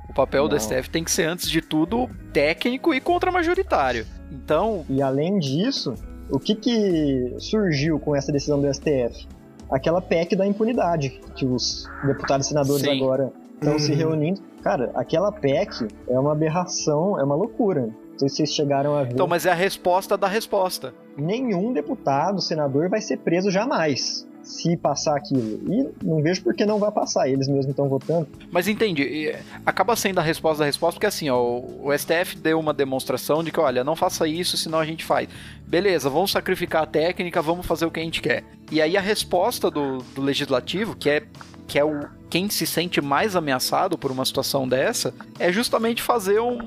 O 0.09 0.13
papel 0.13 0.47
do 0.47 0.55
Não. 0.55 0.59
STF 0.59 0.89
tem 0.89 1.03
que 1.03 1.11
ser, 1.11 1.23
antes 1.27 1.49
de 1.49 1.61
tudo, 1.61 2.09
técnico 2.31 2.93
e 2.93 2.99
contra-majoritário. 3.01 4.05
Então, 4.31 4.85
E 4.89 5.01
além 5.01 5.39
disso, 5.39 5.95
o 6.29 6.39
que, 6.39 6.55
que 6.55 7.35
surgiu 7.39 7.99
com 7.99 8.15
essa 8.15 8.31
decisão 8.31 8.59
do 8.61 8.71
STF? 8.73 9.27
Aquela 9.71 10.01
PEC 10.01 10.35
da 10.35 10.45
impunidade, 10.45 11.19
que 11.35 11.45
os 11.45 11.89
deputados 12.05 12.45
e 12.45 12.49
senadores 12.49 12.81
Sim. 12.83 13.01
agora 13.01 13.31
estão 13.55 13.79
se 13.79 13.91
Uhum. 13.91 13.97
reunindo. 13.97 14.41
Cara, 14.61 14.91
aquela 14.93 15.31
PEC 15.31 15.87
é 16.07 16.19
uma 16.19 16.31
aberração, 16.33 17.19
é 17.19 17.23
uma 17.23 17.35
loucura. 17.35 17.89
Não 18.11 18.19
sei 18.19 18.29
se 18.29 18.35
vocês 18.37 18.53
chegaram 18.53 18.95
a 18.95 19.03
ver. 19.03 19.13
então, 19.13 19.27
mas 19.27 19.45
é 19.45 19.51
a 19.51 19.55
resposta 19.55 20.15
da 20.15 20.27
resposta. 20.27 20.93
Nenhum 21.17 21.73
deputado, 21.73 22.39
senador 22.41 22.87
vai 22.89 23.01
ser 23.01 23.17
preso 23.17 23.49
jamais 23.49 24.27
se 24.43 24.75
passar 24.77 25.15
aquilo. 25.15 25.61
E 25.71 26.05
não 26.05 26.21
vejo 26.21 26.43
por 26.43 26.53
que 26.53 26.65
não 26.65 26.79
vai 26.79 26.91
passar. 26.91 27.27
Eles 27.27 27.47
mesmos 27.47 27.69
estão 27.69 27.87
votando. 27.87 28.27
Mas 28.51 28.67
entende, 28.67 29.03
e, 29.03 29.35
acaba 29.65 29.95
sendo 29.95 30.19
a 30.19 30.23
resposta 30.23 30.59
da 30.59 30.65
resposta, 30.65 30.95
porque 30.95 31.07
assim, 31.07 31.29
ó, 31.29 31.41
o 31.41 31.73
o 31.83 31.97
STF 31.97 32.37
deu 32.37 32.59
uma 32.59 32.73
demonstração 32.73 33.43
de 33.43 33.51
que, 33.51 33.59
olha, 33.59 33.83
não 33.83 33.95
faça 33.95 34.27
isso, 34.27 34.57
senão 34.57 34.79
a 34.79 34.85
gente 34.85 35.03
faz. 35.03 35.27
Beleza, 35.67 36.09
vamos 36.09 36.31
sacrificar 36.31 36.83
a 36.83 36.85
técnica, 36.85 37.41
vamos 37.41 37.65
fazer 37.65 37.85
o 37.85 37.91
que 37.91 37.99
a 37.99 38.03
gente 38.03 38.21
quer. 38.21 38.43
E 38.71 38.81
aí 38.81 38.95
a 38.95 39.01
resposta 39.01 39.69
do, 39.69 39.97
do 40.15 40.21
legislativo, 40.21 40.95
que 40.95 41.09
é, 41.09 41.23
que 41.67 41.77
é 41.77 41.83
o 41.83 42.07
quem 42.29 42.49
se 42.49 42.65
sente 42.65 42.99
mais 42.99 43.35
ameaçado 43.35 43.97
por 43.97 44.11
uma 44.11 44.25
situação 44.25 44.67
dessa, 44.67 45.13
é 45.37 45.51
justamente 45.51 46.01
fazer 46.01 46.39
um. 46.39 46.57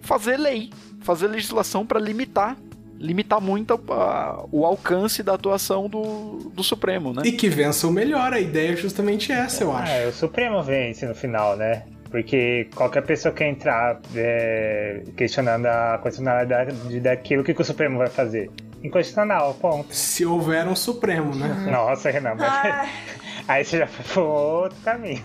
fazer 0.00 0.38
lei, 0.38 0.70
fazer 1.00 1.28
legislação 1.28 1.84
para 1.84 2.00
limitar. 2.00 2.56
Limitar 2.98 3.40
muito 3.40 3.78
a- 3.90 4.44
o 4.52 4.64
alcance 4.64 5.22
da 5.22 5.34
atuação 5.34 5.88
do, 5.88 6.50
do 6.54 6.62
Supremo, 6.62 7.12
né? 7.12 7.22
E 7.24 7.32
que 7.32 7.48
vença 7.48 7.86
o 7.86 7.90
melhor, 7.90 8.32
a 8.32 8.40
ideia 8.40 8.72
é 8.72 8.76
justamente 8.76 9.30
essa, 9.32 9.64
eu 9.64 9.76
acho. 9.76 9.92
Ah, 9.92 10.08
o 10.08 10.12
Supremo 10.12 10.62
vence 10.62 11.04
no 11.06 11.14
final, 11.14 11.56
né? 11.56 11.82
Porque 12.10 12.68
qualquer 12.74 13.02
pessoa 13.02 13.34
que 13.34 13.42
entrar 13.44 14.00
é, 14.14 15.02
questionando 15.16 15.66
a 15.66 15.98
constitucionalidade 16.00 17.00
daquilo, 17.00 17.42
o 17.42 17.44
que, 17.44 17.52
que 17.52 17.60
o 17.60 17.64
Supremo 17.64 17.98
vai 17.98 18.06
fazer? 18.08 18.50
Inconstitucional, 18.84 19.54
ponto. 19.54 19.92
Se 19.94 20.24
houver 20.24 20.66
um 20.68 20.76
Supremo, 20.76 21.34
né? 21.34 21.48
Nossa, 21.70 22.10
Renan, 22.10 22.36
mas 22.38 22.48
Ah, 22.52 22.86
aí 23.48 23.64
você 23.64 23.78
já 23.78 23.86
foi 23.88 24.04
pro 24.04 24.24
outro 24.24 24.78
caminho. 24.84 25.22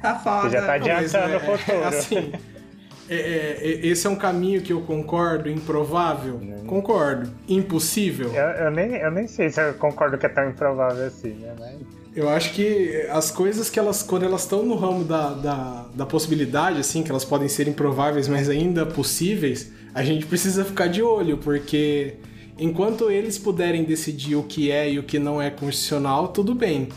Tá 0.00 0.14
foda. 0.18 0.48
Você 0.48 0.56
já 0.56 0.62
tá 0.66 0.78
Não, 0.78 0.86
mas 0.86 1.14
adiantando 1.14 1.32
é- 1.34 1.36
o 1.36 1.40
futuro. 1.58 1.82
é 1.82 1.86
assim, 1.88 2.32
é- 3.08 3.14
é- 3.14 3.58
é- 3.60 3.86
esse 3.86 4.06
é 4.06 4.10
um 4.10 4.16
caminho 4.16 4.62
que 4.62 4.72
eu 4.72 4.80
concordo, 4.82 5.48
improvável? 5.48 6.40
Concordo. 6.66 7.30
Impossível? 7.48 8.32
Eu, 8.32 8.66
eu 8.66 8.70
nem, 8.70 8.94
eu 8.96 9.10
nem 9.10 9.26
sei 9.26 9.50
se 9.50 9.60
eu 9.60 9.74
concordo 9.74 10.16
que 10.18 10.26
é 10.26 10.28
tão 10.28 10.48
improvável 10.48 11.06
assim, 11.06 11.34
né? 11.34 11.54
Mas... 11.58 12.02
Eu 12.14 12.28
acho 12.28 12.52
que 12.52 13.06
as 13.10 13.30
coisas 13.30 13.70
que 13.70 13.78
elas, 13.78 14.02
quando 14.02 14.24
elas 14.24 14.42
estão 14.42 14.62
no 14.62 14.74
ramo 14.76 15.02
da, 15.02 15.30
da, 15.30 15.86
da 15.94 16.06
possibilidade, 16.06 16.78
assim, 16.78 17.02
que 17.02 17.10
elas 17.10 17.24
podem 17.24 17.48
ser 17.48 17.68
improváveis, 17.68 18.28
mas 18.28 18.50
ainda 18.50 18.84
possíveis, 18.84 19.72
a 19.94 20.04
gente 20.04 20.26
precisa 20.26 20.62
ficar 20.62 20.88
de 20.88 21.02
olho, 21.02 21.38
porque 21.38 22.16
enquanto 22.58 23.10
eles 23.10 23.38
puderem 23.38 23.84
decidir 23.84 24.36
o 24.36 24.42
que 24.42 24.70
é 24.70 24.90
e 24.90 24.98
o 24.98 25.02
que 25.02 25.18
não 25.18 25.40
é 25.40 25.50
constitucional, 25.50 26.28
tudo 26.28 26.54
bem. 26.54 26.90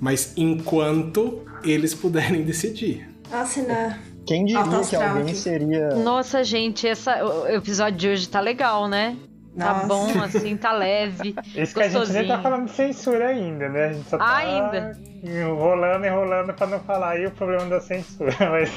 Mas 0.00 0.32
enquanto 0.36 1.42
eles 1.62 1.94
puderem 1.94 2.42
decidir. 2.42 3.06
Nossa, 3.30 3.60
né? 3.62 4.00
Quem 4.28 4.44
diria 4.44 4.62
que 4.62 4.96
alguém 4.96 5.22
aqui. 5.22 5.34
seria. 5.34 5.88
Nossa, 5.96 6.44
gente, 6.44 6.86
essa, 6.86 7.24
o 7.24 7.48
episódio 7.48 7.98
de 7.98 8.08
hoje 8.08 8.28
tá 8.28 8.40
legal, 8.40 8.86
né? 8.86 9.16
Tá 9.56 9.74
Nossa. 9.74 9.86
bom, 9.88 10.22
assim, 10.22 10.56
tá 10.56 10.70
leve. 10.70 11.34
Isso 11.56 11.74
que 11.74 11.82
a 11.82 11.88
gente 11.88 12.12
nem 12.12 12.28
tá 12.28 12.40
falando 12.40 12.66
de 12.66 12.70
censura 12.72 13.28
ainda, 13.28 13.68
né? 13.68 13.86
A 13.86 13.92
gente 13.92 14.08
só 14.08 14.16
tá 14.16 14.36
Ainda. 14.36 14.96
enrolando, 15.24 16.04
enrolando 16.04 16.52
pra 16.54 16.66
não 16.68 16.78
falar 16.80 17.10
aí 17.12 17.26
o 17.26 17.30
problema 17.32 17.66
da 17.66 17.80
censura. 17.80 18.32
Mas 18.38 18.70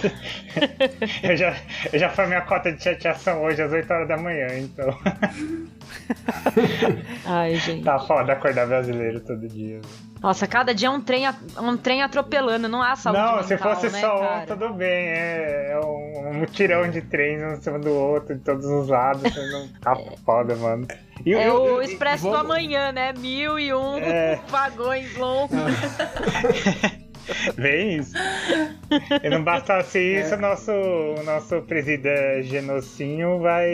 eu, 1.21 1.37
já, 1.37 1.55
eu 1.93 1.99
já 1.99 2.09
foi 2.09 2.25
minha 2.25 2.41
cota 2.41 2.71
de 2.71 2.81
chateação 2.81 3.43
hoje 3.43 3.61
às 3.61 3.71
8 3.71 3.93
horas 3.93 4.07
da 4.07 4.17
manhã, 4.17 4.47
então 4.57 4.89
Ai, 7.25 7.55
gente. 7.55 7.83
tá 7.83 7.99
foda 7.99 8.33
acordar 8.33 8.67
brasileiro 8.67 9.19
todo 9.21 9.47
dia. 9.47 9.81
Nossa, 10.21 10.45
cada 10.45 10.73
dia 10.73 10.87
é 10.87 10.91
um 10.91 11.01
trem, 11.01 11.25
a- 11.25 11.33
um 11.59 11.75
trem 11.75 12.03
atropelando, 12.03 12.67
não 12.69 12.81
há 12.81 12.95
saúde 12.95 13.19
não, 13.19 13.31
mental, 13.37 13.43
se 13.47 13.57
fosse 13.57 13.89
né, 13.89 13.99
só 14.01 14.21
um, 14.43 14.45
tudo 14.45 14.73
bem. 14.73 15.07
É, 15.07 15.71
é 15.71 15.79
um, 15.83 16.27
um 16.29 16.33
mutirão 16.35 16.87
de 16.91 17.01
trens 17.01 17.41
um 17.41 17.53
em 17.53 17.61
cima 17.61 17.79
do 17.79 17.89
outro, 17.91 18.35
de 18.35 18.41
todos 18.41 18.65
os 18.65 18.87
lados. 18.87 19.23
Não, 19.35 19.67
tá 19.81 19.95
foda, 20.23 20.55
mano. 20.55 20.87
E, 21.25 21.33
É 21.33 21.47
e- 21.47 21.49
o 21.49 21.81
Expresso 21.81 22.29
do 22.29 22.35
Amanhã, 22.35 22.91
né? 22.91 23.13
Mil 23.13 23.57
e 23.57 23.73
um 23.73 23.97
É. 23.97 24.39
vagões 24.49 25.15
longos. 25.17 25.57
Bem 27.55 27.97
isso. 27.97 28.13
E 29.23 29.29
não 29.29 29.43
bastasse 29.43 29.97
É. 29.99 30.21
isso, 30.21 30.35
o 30.35 30.39
nosso, 30.39 30.71
nosso 31.25 31.61
presidente 31.61 32.43
Genocinho 32.47 33.39
vai. 33.39 33.69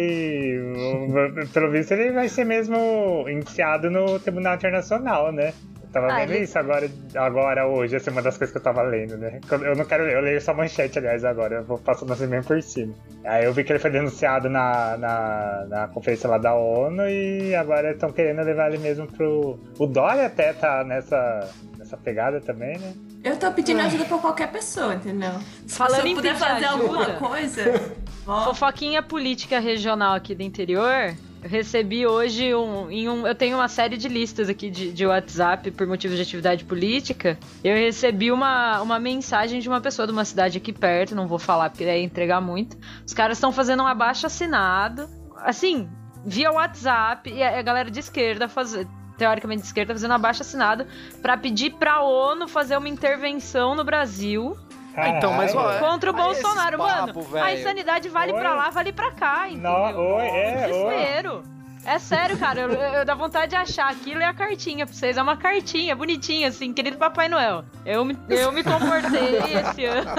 Pelo 1.53 1.71
visto, 1.71 1.91
ele 1.93 2.11
vai 2.11 2.29
ser 2.29 2.45
mesmo 2.45 3.25
indiciado 3.27 3.89
no 3.89 4.19
Tribunal 4.19 4.55
Internacional, 4.55 5.31
né? 5.31 5.53
Eu 5.81 5.89
tava 5.91 6.07
Ah, 6.11 6.19
vendo 6.19 6.33
ele- 6.33 6.43
isso 6.43 6.59
agora, 6.59 6.89
agora, 7.15 7.65
hoje, 7.67 7.95
essa 7.95 8.09
é 8.09 8.11
uma 8.11 8.21
das 8.21 8.37
coisas 8.37 8.51
que 8.51 8.57
eu 8.59 8.63
tava 8.63 8.81
lendo, 8.83 9.17
né? 9.17 9.39
Eu 9.49 9.75
não 9.75 9.85
quero 9.85 10.03
ler, 10.03 10.15
eu 10.15 10.21
leio 10.21 10.41
só 10.41 10.53
manchete, 10.53 10.99
aliás, 10.99 11.23
agora, 11.23 11.55
eu 11.55 11.63
vou 11.63 11.77
passando 11.77 12.11
assim 12.11 12.27
mesmo 12.27 12.45
por 12.45 12.61
cima. 12.61 12.93
Aí 13.23 13.45
eu 13.45 13.53
vi 13.53 13.63
que 13.63 13.71
ele 13.71 13.79
foi 13.79 13.89
denunciado 13.89 14.49
na, 14.49 14.97
na, 14.97 15.65
na 15.69 15.87
conferência 15.87 16.29
lá 16.29 16.37
da 16.37 16.53
ONU 16.53 17.07
e 17.09 17.55
agora 17.55 17.91
estão 17.91 18.11
querendo 18.11 18.41
levar 18.43 18.67
ele 18.67 18.79
mesmo 18.79 19.07
pro. 19.07 19.57
O 19.79 19.87
Dória 19.87 20.25
até 20.25 20.51
tá 20.53 20.83
nessa, 20.83 21.49
nessa 21.77 21.95
pegada 21.97 22.41
também, 22.41 22.77
né? 22.77 22.93
Eu 23.27 23.37
tô 23.37 23.51
pedindo 23.51 23.81
ajuda 23.81 24.05
pra 24.05 24.17
qualquer 24.17 24.49
pessoa, 24.51 24.95
entendeu? 24.95 25.33
Falando 25.67 26.01
Se 26.01 26.07
em 26.07 26.11
eu 26.11 26.15
puder 26.15 26.35
fazer 26.35 26.65
ajuda. 26.65 26.83
alguma 26.83 27.05
coisa. 27.13 27.95
ó, 28.25 28.45
Fofoquinha 28.45 29.03
política 29.03 29.59
regional 29.59 30.15
aqui 30.15 30.33
do 30.33 30.43
interior. 30.43 31.13
Eu 31.43 31.49
recebi 31.49 32.07
hoje 32.07 32.55
um, 32.55 32.89
em 32.89 33.09
um. 33.09 33.27
Eu 33.27 33.35
tenho 33.35 33.57
uma 33.57 33.67
série 33.67 33.97
de 33.97 34.07
listas 34.07 34.47
aqui 34.49 34.69
de, 34.69 34.91
de 34.93 35.05
WhatsApp 35.05 35.69
por 35.71 35.85
motivos 35.85 36.15
de 36.15 36.23
atividade 36.23 36.63
política. 36.63 37.37
Eu 37.63 37.75
recebi 37.75 38.31
uma, 38.31 38.81
uma 38.81 38.97
mensagem 38.97 39.59
de 39.59 39.67
uma 39.67 39.81
pessoa 39.81 40.07
de 40.07 40.13
uma 40.13 40.25
cidade 40.25 40.57
aqui 40.57 40.71
perto, 40.71 41.13
não 41.13 41.27
vou 41.27 41.37
falar 41.37 41.69
porque 41.69 41.83
é 41.83 42.01
entregar 42.01 42.41
muito. 42.41 42.77
Os 43.05 43.13
caras 43.13 43.37
estão 43.37 43.51
fazendo 43.51 43.83
um 43.83 43.87
abaixo 43.87 44.25
assinado. 44.25 45.07
Assim, 45.37 45.87
via 46.25 46.51
WhatsApp, 46.51 47.29
e 47.29 47.43
a, 47.43 47.59
a 47.59 47.61
galera 47.61 47.91
de 47.91 47.99
esquerda 47.99 48.47
fazer. 48.47 48.87
Teoricamente 49.17 49.61
de 49.61 49.67
esquerda, 49.67 49.93
fazendo 49.93 50.13
abaixo 50.13 50.41
assinado 50.41 50.85
pra 51.21 51.35
pedir 51.37 51.71
pra 51.71 52.01
ONU 52.01 52.47
fazer 52.47 52.77
uma 52.77 52.87
intervenção 52.89 53.73
no 53.75 53.83
Brasil 53.83 54.55
Ah, 54.95 55.09
então, 55.09 55.33
mas 55.33 55.53
ó, 55.55 55.61
Caralho. 55.63 55.79
contra 55.85 56.11
o 56.11 56.15
Aí 56.15 56.31
esses 56.31 56.43
Bolsonaro, 56.43 56.77
papo, 56.77 57.23
mano. 57.23 57.37
A 57.37 57.45
velho. 57.45 57.59
insanidade 57.59 58.09
vale 58.09 58.33
pra 58.33 58.53
lá, 58.53 58.69
vale 58.69 58.91
pra 58.91 59.11
cá, 59.11 59.47
entendeu? 59.49 59.71
Não, 59.71 60.15
oi, 60.17 60.27
é, 60.27 60.69
oi. 60.71 61.56
É 61.87 61.99
sério, 61.99 62.37
cara. 62.37 62.59
Eu, 62.59 62.69
eu 62.73 63.05
dá 63.05 63.15
vontade 63.15 63.51
de 63.51 63.55
achar 63.55 63.89
aquilo 63.89 64.19
e 64.19 64.23
a 64.23 64.33
cartinha 64.33 64.85
pra 64.85 64.93
vocês. 64.93 65.15
É 65.15 65.21
uma 65.21 65.37
cartinha 65.37 65.95
bonitinha, 65.95 66.49
assim, 66.49 66.73
querido 66.73 66.97
Papai 66.97 67.29
Noel. 67.29 67.63
Eu 67.85 68.03
me, 68.03 68.17
eu 68.27 68.51
me 68.51 68.61
comportei 68.61 69.37
esse 69.55 69.85
ano. 69.85 70.11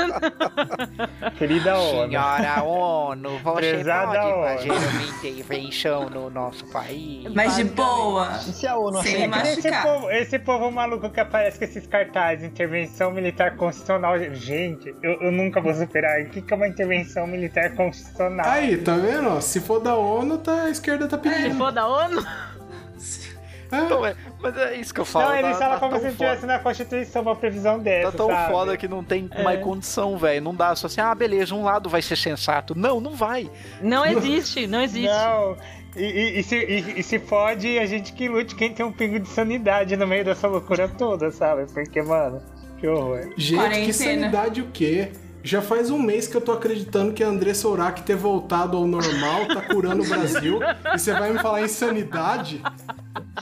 Querida 1.36 1.76
ONU. 1.78 2.08
Senhora 2.08 2.62
ONU, 2.62 3.38
você 3.44 3.70
Prezada 3.74 4.18
pode 4.20 4.70
ONU. 4.70 4.80
fazer 4.80 4.88
uma 4.88 5.02
intervenção 5.18 6.08
no 6.10 6.30
nosso 6.30 6.64
país? 6.72 7.30
Mas 7.34 7.56
de 7.56 7.64
boa. 7.64 8.30
E 8.48 8.52
se 8.52 8.66
a 8.66 8.74
ONU 8.76 9.02
Sem 9.02 9.26
aceita? 9.26 9.48
Esse 9.50 9.70
machucar. 9.70 9.82
povo, 9.82 10.10
esse 10.10 10.38
povo 10.38 10.70
maluco 10.70 11.10
que 11.10 11.20
aparece 11.20 11.58
com 11.58 11.64
esses 11.66 11.86
cartazes, 11.86 12.44
intervenção 12.44 13.10
militar 13.10 13.56
constitucional. 13.56 14.18
Gente, 14.32 14.94
eu, 15.02 15.20
eu 15.20 15.30
nunca 15.30 15.60
vou 15.60 15.74
superar. 15.74 16.22
O 16.22 16.30
que, 16.30 16.40
que 16.40 16.52
é 16.52 16.56
uma 16.56 16.66
intervenção 16.66 17.26
militar 17.26 17.74
constitucional? 17.74 18.46
Aí, 18.48 18.78
tá 18.78 18.96
vendo? 18.96 19.38
Se 19.42 19.60
for 19.60 19.80
da 19.80 19.94
ONU, 19.94 20.38
tá, 20.38 20.62
a 20.62 20.70
esquerda 20.70 21.06
tá 21.06 21.18
Se 21.18 21.22
pedindo. 21.22 21.57
For 21.58 21.72
da 21.72 21.86
ONU, 21.86 22.20
É. 23.70 23.78
Então, 23.84 24.06
é, 24.06 24.16
mas 24.40 24.56
é 24.56 24.76
isso 24.76 24.94
que 24.94 25.00
eu 25.00 25.04
falo. 25.04 25.26
não, 25.28 25.36
eles 25.36 25.58
tá, 25.58 25.64
falam 25.64 25.78
tá 25.78 25.88
como 25.88 26.00
se 26.00 26.10
tivesse 26.16 26.46
na 26.46 26.58
Constituição 26.58 27.20
uma 27.20 27.36
previsão 27.36 27.78
dessa. 27.78 28.10
Tá 28.10 28.16
tão 28.16 28.28
sabe? 28.30 28.50
foda 28.50 28.76
que 28.78 28.88
não 28.88 29.04
tem 29.04 29.28
É. 29.30 29.42
mais 29.42 29.60
condição, 29.62 30.16
velho. 30.16 30.40
Não 30.42 30.54
dá 30.54 30.74
só 30.74 30.86
assim, 30.86 31.02
ah, 31.02 31.14
beleza, 31.14 31.54
um 31.54 31.62
lado 31.64 31.86
vai 31.90 32.00
ser 32.00 32.16
sensato. 32.16 32.74
Não, 32.74 32.98
não 32.98 33.10
vai. 33.14 33.50
não 33.82 34.06
existe, 34.06 34.66
não 34.66 34.80
existe. 34.80 35.08
Não. 35.14 35.54
E, 35.94 36.02
e- 36.02 36.40
e 36.40 36.42
se, 36.42 36.56
e- 36.56 37.00
e 37.00 37.02
se 37.02 37.18
pode, 37.18 37.78
a 37.78 37.84
gente 37.84 38.14
que 38.14 38.26
lute 38.26 38.54
quem 38.54 38.72
tem 38.72 38.86
um 38.86 38.92
pingo 38.92 39.20
de 39.20 39.28
sanidade 39.28 39.96
no 39.98 40.06
meio 40.06 40.24
dessa 40.24 40.48
loucura 40.48 40.88
toda, 40.88 41.30
sabe? 41.30 41.66
Porque, 41.70 42.00
mano, 42.00 42.40
que 42.78 42.88
horror. 42.88 43.20
Gente, 43.36 43.50
que 43.50 43.54
Quarentena. 43.56 43.92
sanidade 43.92 44.60
o 44.62 44.66
quê? 44.72 45.12
Já 45.42 45.62
faz 45.62 45.90
um 45.90 45.98
mês 46.00 46.26
que 46.26 46.36
eu 46.36 46.40
tô 46.40 46.52
acreditando 46.52 47.12
que 47.12 47.22
a 47.22 47.28
Andressa 47.28 47.68
Urach 47.68 48.02
ter 48.02 48.16
voltado 48.16 48.76
ao 48.76 48.86
normal 48.86 49.46
tá 49.46 49.62
curando 49.62 50.02
o 50.02 50.08
Brasil. 50.08 50.58
e 50.94 50.98
você 50.98 51.12
vai 51.12 51.32
me 51.32 51.38
falar 51.38 51.62
em 51.62 51.68
sanidade? 51.68 52.60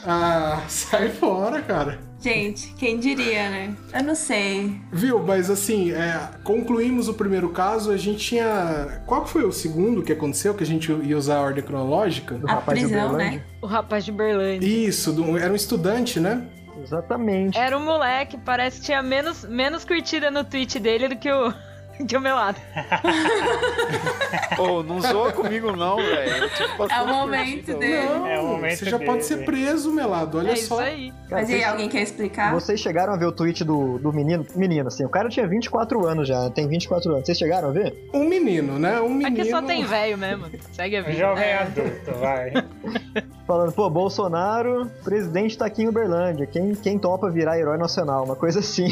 Ah, 0.04 0.62
sai 0.68 1.08
fora, 1.08 1.60
cara. 1.62 1.98
Gente, 2.20 2.72
quem 2.74 2.98
diria, 2.98 3.48
né? 3.50 3.74
Eu 3.94 4.02
não 4.04 4.14
sei. 4.14 4.80
Viu, 4.92 5.22
mas 5.22 5.48
assim, 5.50 5.92
é, 5.92 6.28
concluímos 6.44 7.08
o 7.08 7.14
primeiro 7.14 7.48
caso, 7.50 7.90
a 7.90 7.96
gente 7.96 8.18
tinha. 8.18 9.02
Qual 9.06 9.22
que 9.24 9.30
foi 9.30 9.44
o 9.44 9.52
segundo 9.52 10.02
que 10.02 10.12
aconteceu? 10.12 10.54
Que 10.54 10.64
a 10.64 10.66
gente 10.66 10.90
ia 10.92 11.16
usar 11.16 11.36
a 11.36 11.40
ordem 11.40 11.62
cronológica? 11.64 12.38
A 12.46 12.54
rapaz 12.54 12.78
de 12.78 12.86
prisão, 12.86 13.06
Uberlândia? 13.10 13.38
né? 13.38 13.44
O 13.62 13.66
rapaz 13.66 14.04
de 14.04 14.12
Berlândia. 14.12 14.66
Isso, 14.66 15.12
do- 15.12 15.36
era 15.38 15.52
um 15.52 15.56
estudante, 15.56 16.18
né? 16.20 16.46
Exatamente. 16.82 17.58
Era 17.58 17.76
um 17.76 17.84
moleque, 17.84 18.36
parece 18.38 18.80
que 18.80 18.86
tinha 18.86 19.02
menos, 19.02 19.44
menos 19.44 19.84
curtida 19.84 20.30
no 20.30 20.44
tweet 20.44 20.78
dele 20.78 21.08
do 21.08 21.16
que 21.16 21.30
o, 21.30 21.52
que 22.06 22.16
o 22.16 22.20
meu 22.20 22.34
lado. 22.34 22.60
Ô, 24.58 24.82
não 24.82 25.00
zoa 25.00 25.32
comigo, 25.32 25.72
não, 25.76 25.96
velho. 25.96 26.50
É 26.90 27.02
o 27.02 27.06
momento 27.06 27.48
curtida. 27.66 27.78
dele. 27.78 28.06
Não, 28.06 28.26
É 28.26 28.38
o 28.40 28.46
momento 28.46 28.76
você 28.78 28.84
já 28.90 28.96
dele. 28.98 29.10
pode 29.10 29.24
ser 29.24 29.44
preso, 29.44 29.92
Melado, 29.92 30.38
olha 30.38 30.50
é 30.50 30.54
isso 30.54 30.68
só. 30.68 30.80
aí. 30.80 31.12
Cara, 31.28 31.42
Mas 31.42 31.50
e 31.50 31.54
aí, 31.54 31.60
vocês, 31.60 31.72
alguém 31.72 31.88
quer 31.88 32.02
explicar? 32.02 32.52
vocês 32.52 32.80
chegaram 32.80 33.12
a 33.12 33.16
ver 33.16 33.26
o 33.26 33.32
tweet 33.32 33.64
do, 33.64 33.98
do 33.98 34.12
menino? 34.12 34.46
Menino, 34.54 34.88
assim, 34.88 35.04
o 35.04 35.08
cara 35.08 35.28
tinha 35.28 35.46
24 35.46 36.06
anos 36.06 36.28
já, 36.28 36.48
tem 36.50 36.68
24 36.68 37.10
anos. 37.12 37.26
Vocês 37.26 37.38
chegaram 37.38 37.68
a 37.68 37.72
ver? 37.72 38.08
Um 38.12 38.24
menino, 38.28 38.78
né? 38.78 39.00
Um 39.00 39.08
menino. 39.10 39.40
Aqui 39.40 39.50
só 39.50 39.62
tem 39.62 39.84
velho 39.84 40.16
mesmo. 40.18 40.46
Segue 40.72 40.96
a 40.96 41.00
Um 41.00 41.04
vida. 41.04 41.18
jovem 41.18 41.52
adulto, 41.54 42.12
vai. 42.20 42.52
Falando, 43.46 43.72
pô, 43.72 43.88
Bolsonaro, 43.88 44.90
presidente 45.04 45.56
tá 45.56 45.66
aqui 45.66 45.82
em 45.82 45.88
Uberlândia. 45.88 46.46
Quem, 46.46 46.74
quem 46.74 46.98
topa 46.98 47.30
virar 47.30 47.58
herói 47.58 47.78
nacional? 47.78 48.24
Uma 48.24 48.34
coisa 48.36 48.58
assim. 48.60 48.88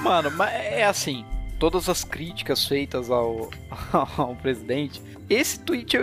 Mano, 0.00 0.30
mas 0.32 0.52
é 0.52 0.84
assim. 0.84 1.24
Todas 1.62 1.88
as 1.88 2.02
críticas 2.02 2.66
feitas 2.66 3.08
ao, 3.08 3.48
ao 4.18 4.34
presidente, 4.34 5.00
esse 5.30 5.60
tweet 5.60 5.96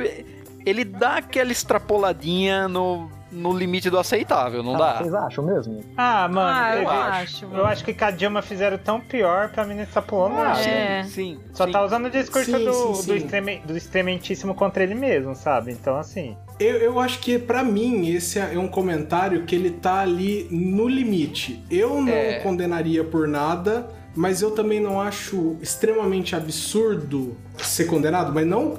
ele 0.66 0.86
dá 0.86 1.18
aquela 1.18 1.52
extrapoladinha 1.52 2.70
no, 2.70 3.10
no 3.30 3.52
limite 3.52 3.90
do 3.90 4.00
aceitável, 4.00 4.64
não 4.64 4.76
Ah, 4.76 4.78
dá? 4.78 4.98
Vocês 5.00 5.14
acham 5.14 5.44
mesmo? 5.44 5.84
Ah, 5.98 6.30
mano, 6.30 6.40
Ah, 6.50 6.76
eu 6.78 6.80
teve- 6.86 6.92
acho, 7.02 7.46
mano. 7.48 7.58
Eu 7.60 7.66
acho 7.66 7.84
que 7.84 7.94
com 7.94 8.06
a 8.06 8.12
Dilma 8.12 8.42
fizeram 8.42 8.78
tão 8.78 9.02
pior 9.02 9.50
pra 9.50 9.66
mim 9.66 9.76
não 9.76 9.84
extrapolou 9.84 10.28
Ah, 10.28 10.44
nada. 10.46 10.62
É. 10.62 11.04
Sim, 11.04 11.38
Só 11.54 11.66
sim. 11.66 11.72
tá 11.74 11.84
usando 11.84 12.06
o 12.06 12.10
discurso 12.10 12.58
Sim, 12.58 12.64
do, 12.64 12.74
sim, 12.74 12.88
do, 12.92 12.96
sim. 12.96 13.16
extreme- 13.18 13.62
do 13.66 13.76
extrementíssimo 13.76 14.56
contra 14.56 14.82
ele 14.82 14.96
mesmo, 14.96 15.36
sabe? 15.36 15.74
Então, 15.74 15.98
assim. 15.98 16.38
Eu, 16.58 16.78
eu 16.78 17.00
acho 17.02 17.20
que, 17.20 17.38
pra 17.38 17.66
mim, 17.66 18.08
esse 18.08 18.40
é 18.40 18.58
um 18.58 18.70
comentário 18.70 19.44
que 19.44 19.56
ele 19.56 19.72
tá 19.72 20.00
ali 20.00 20.48
no 20.50 20.88
limite. 20.88 21.62
Eu 21.70 22.02
não 22.02 22.14
É. 22.14 22.40
condenaria 22.40 23.04
por 23.04 23.28
nada, 23.28 23.90
mas 24.20 24.42
eu 24.42 24.52
também 24.52 24.82
não 24.82 25.00
acho 25.00 25.56
extremamente 25.62 26.36
absurdo 26.36 27.38
ser 27.58 27.86
condenado, 27.86 28.34
mas 28.34 28.46
não 28.48 28.78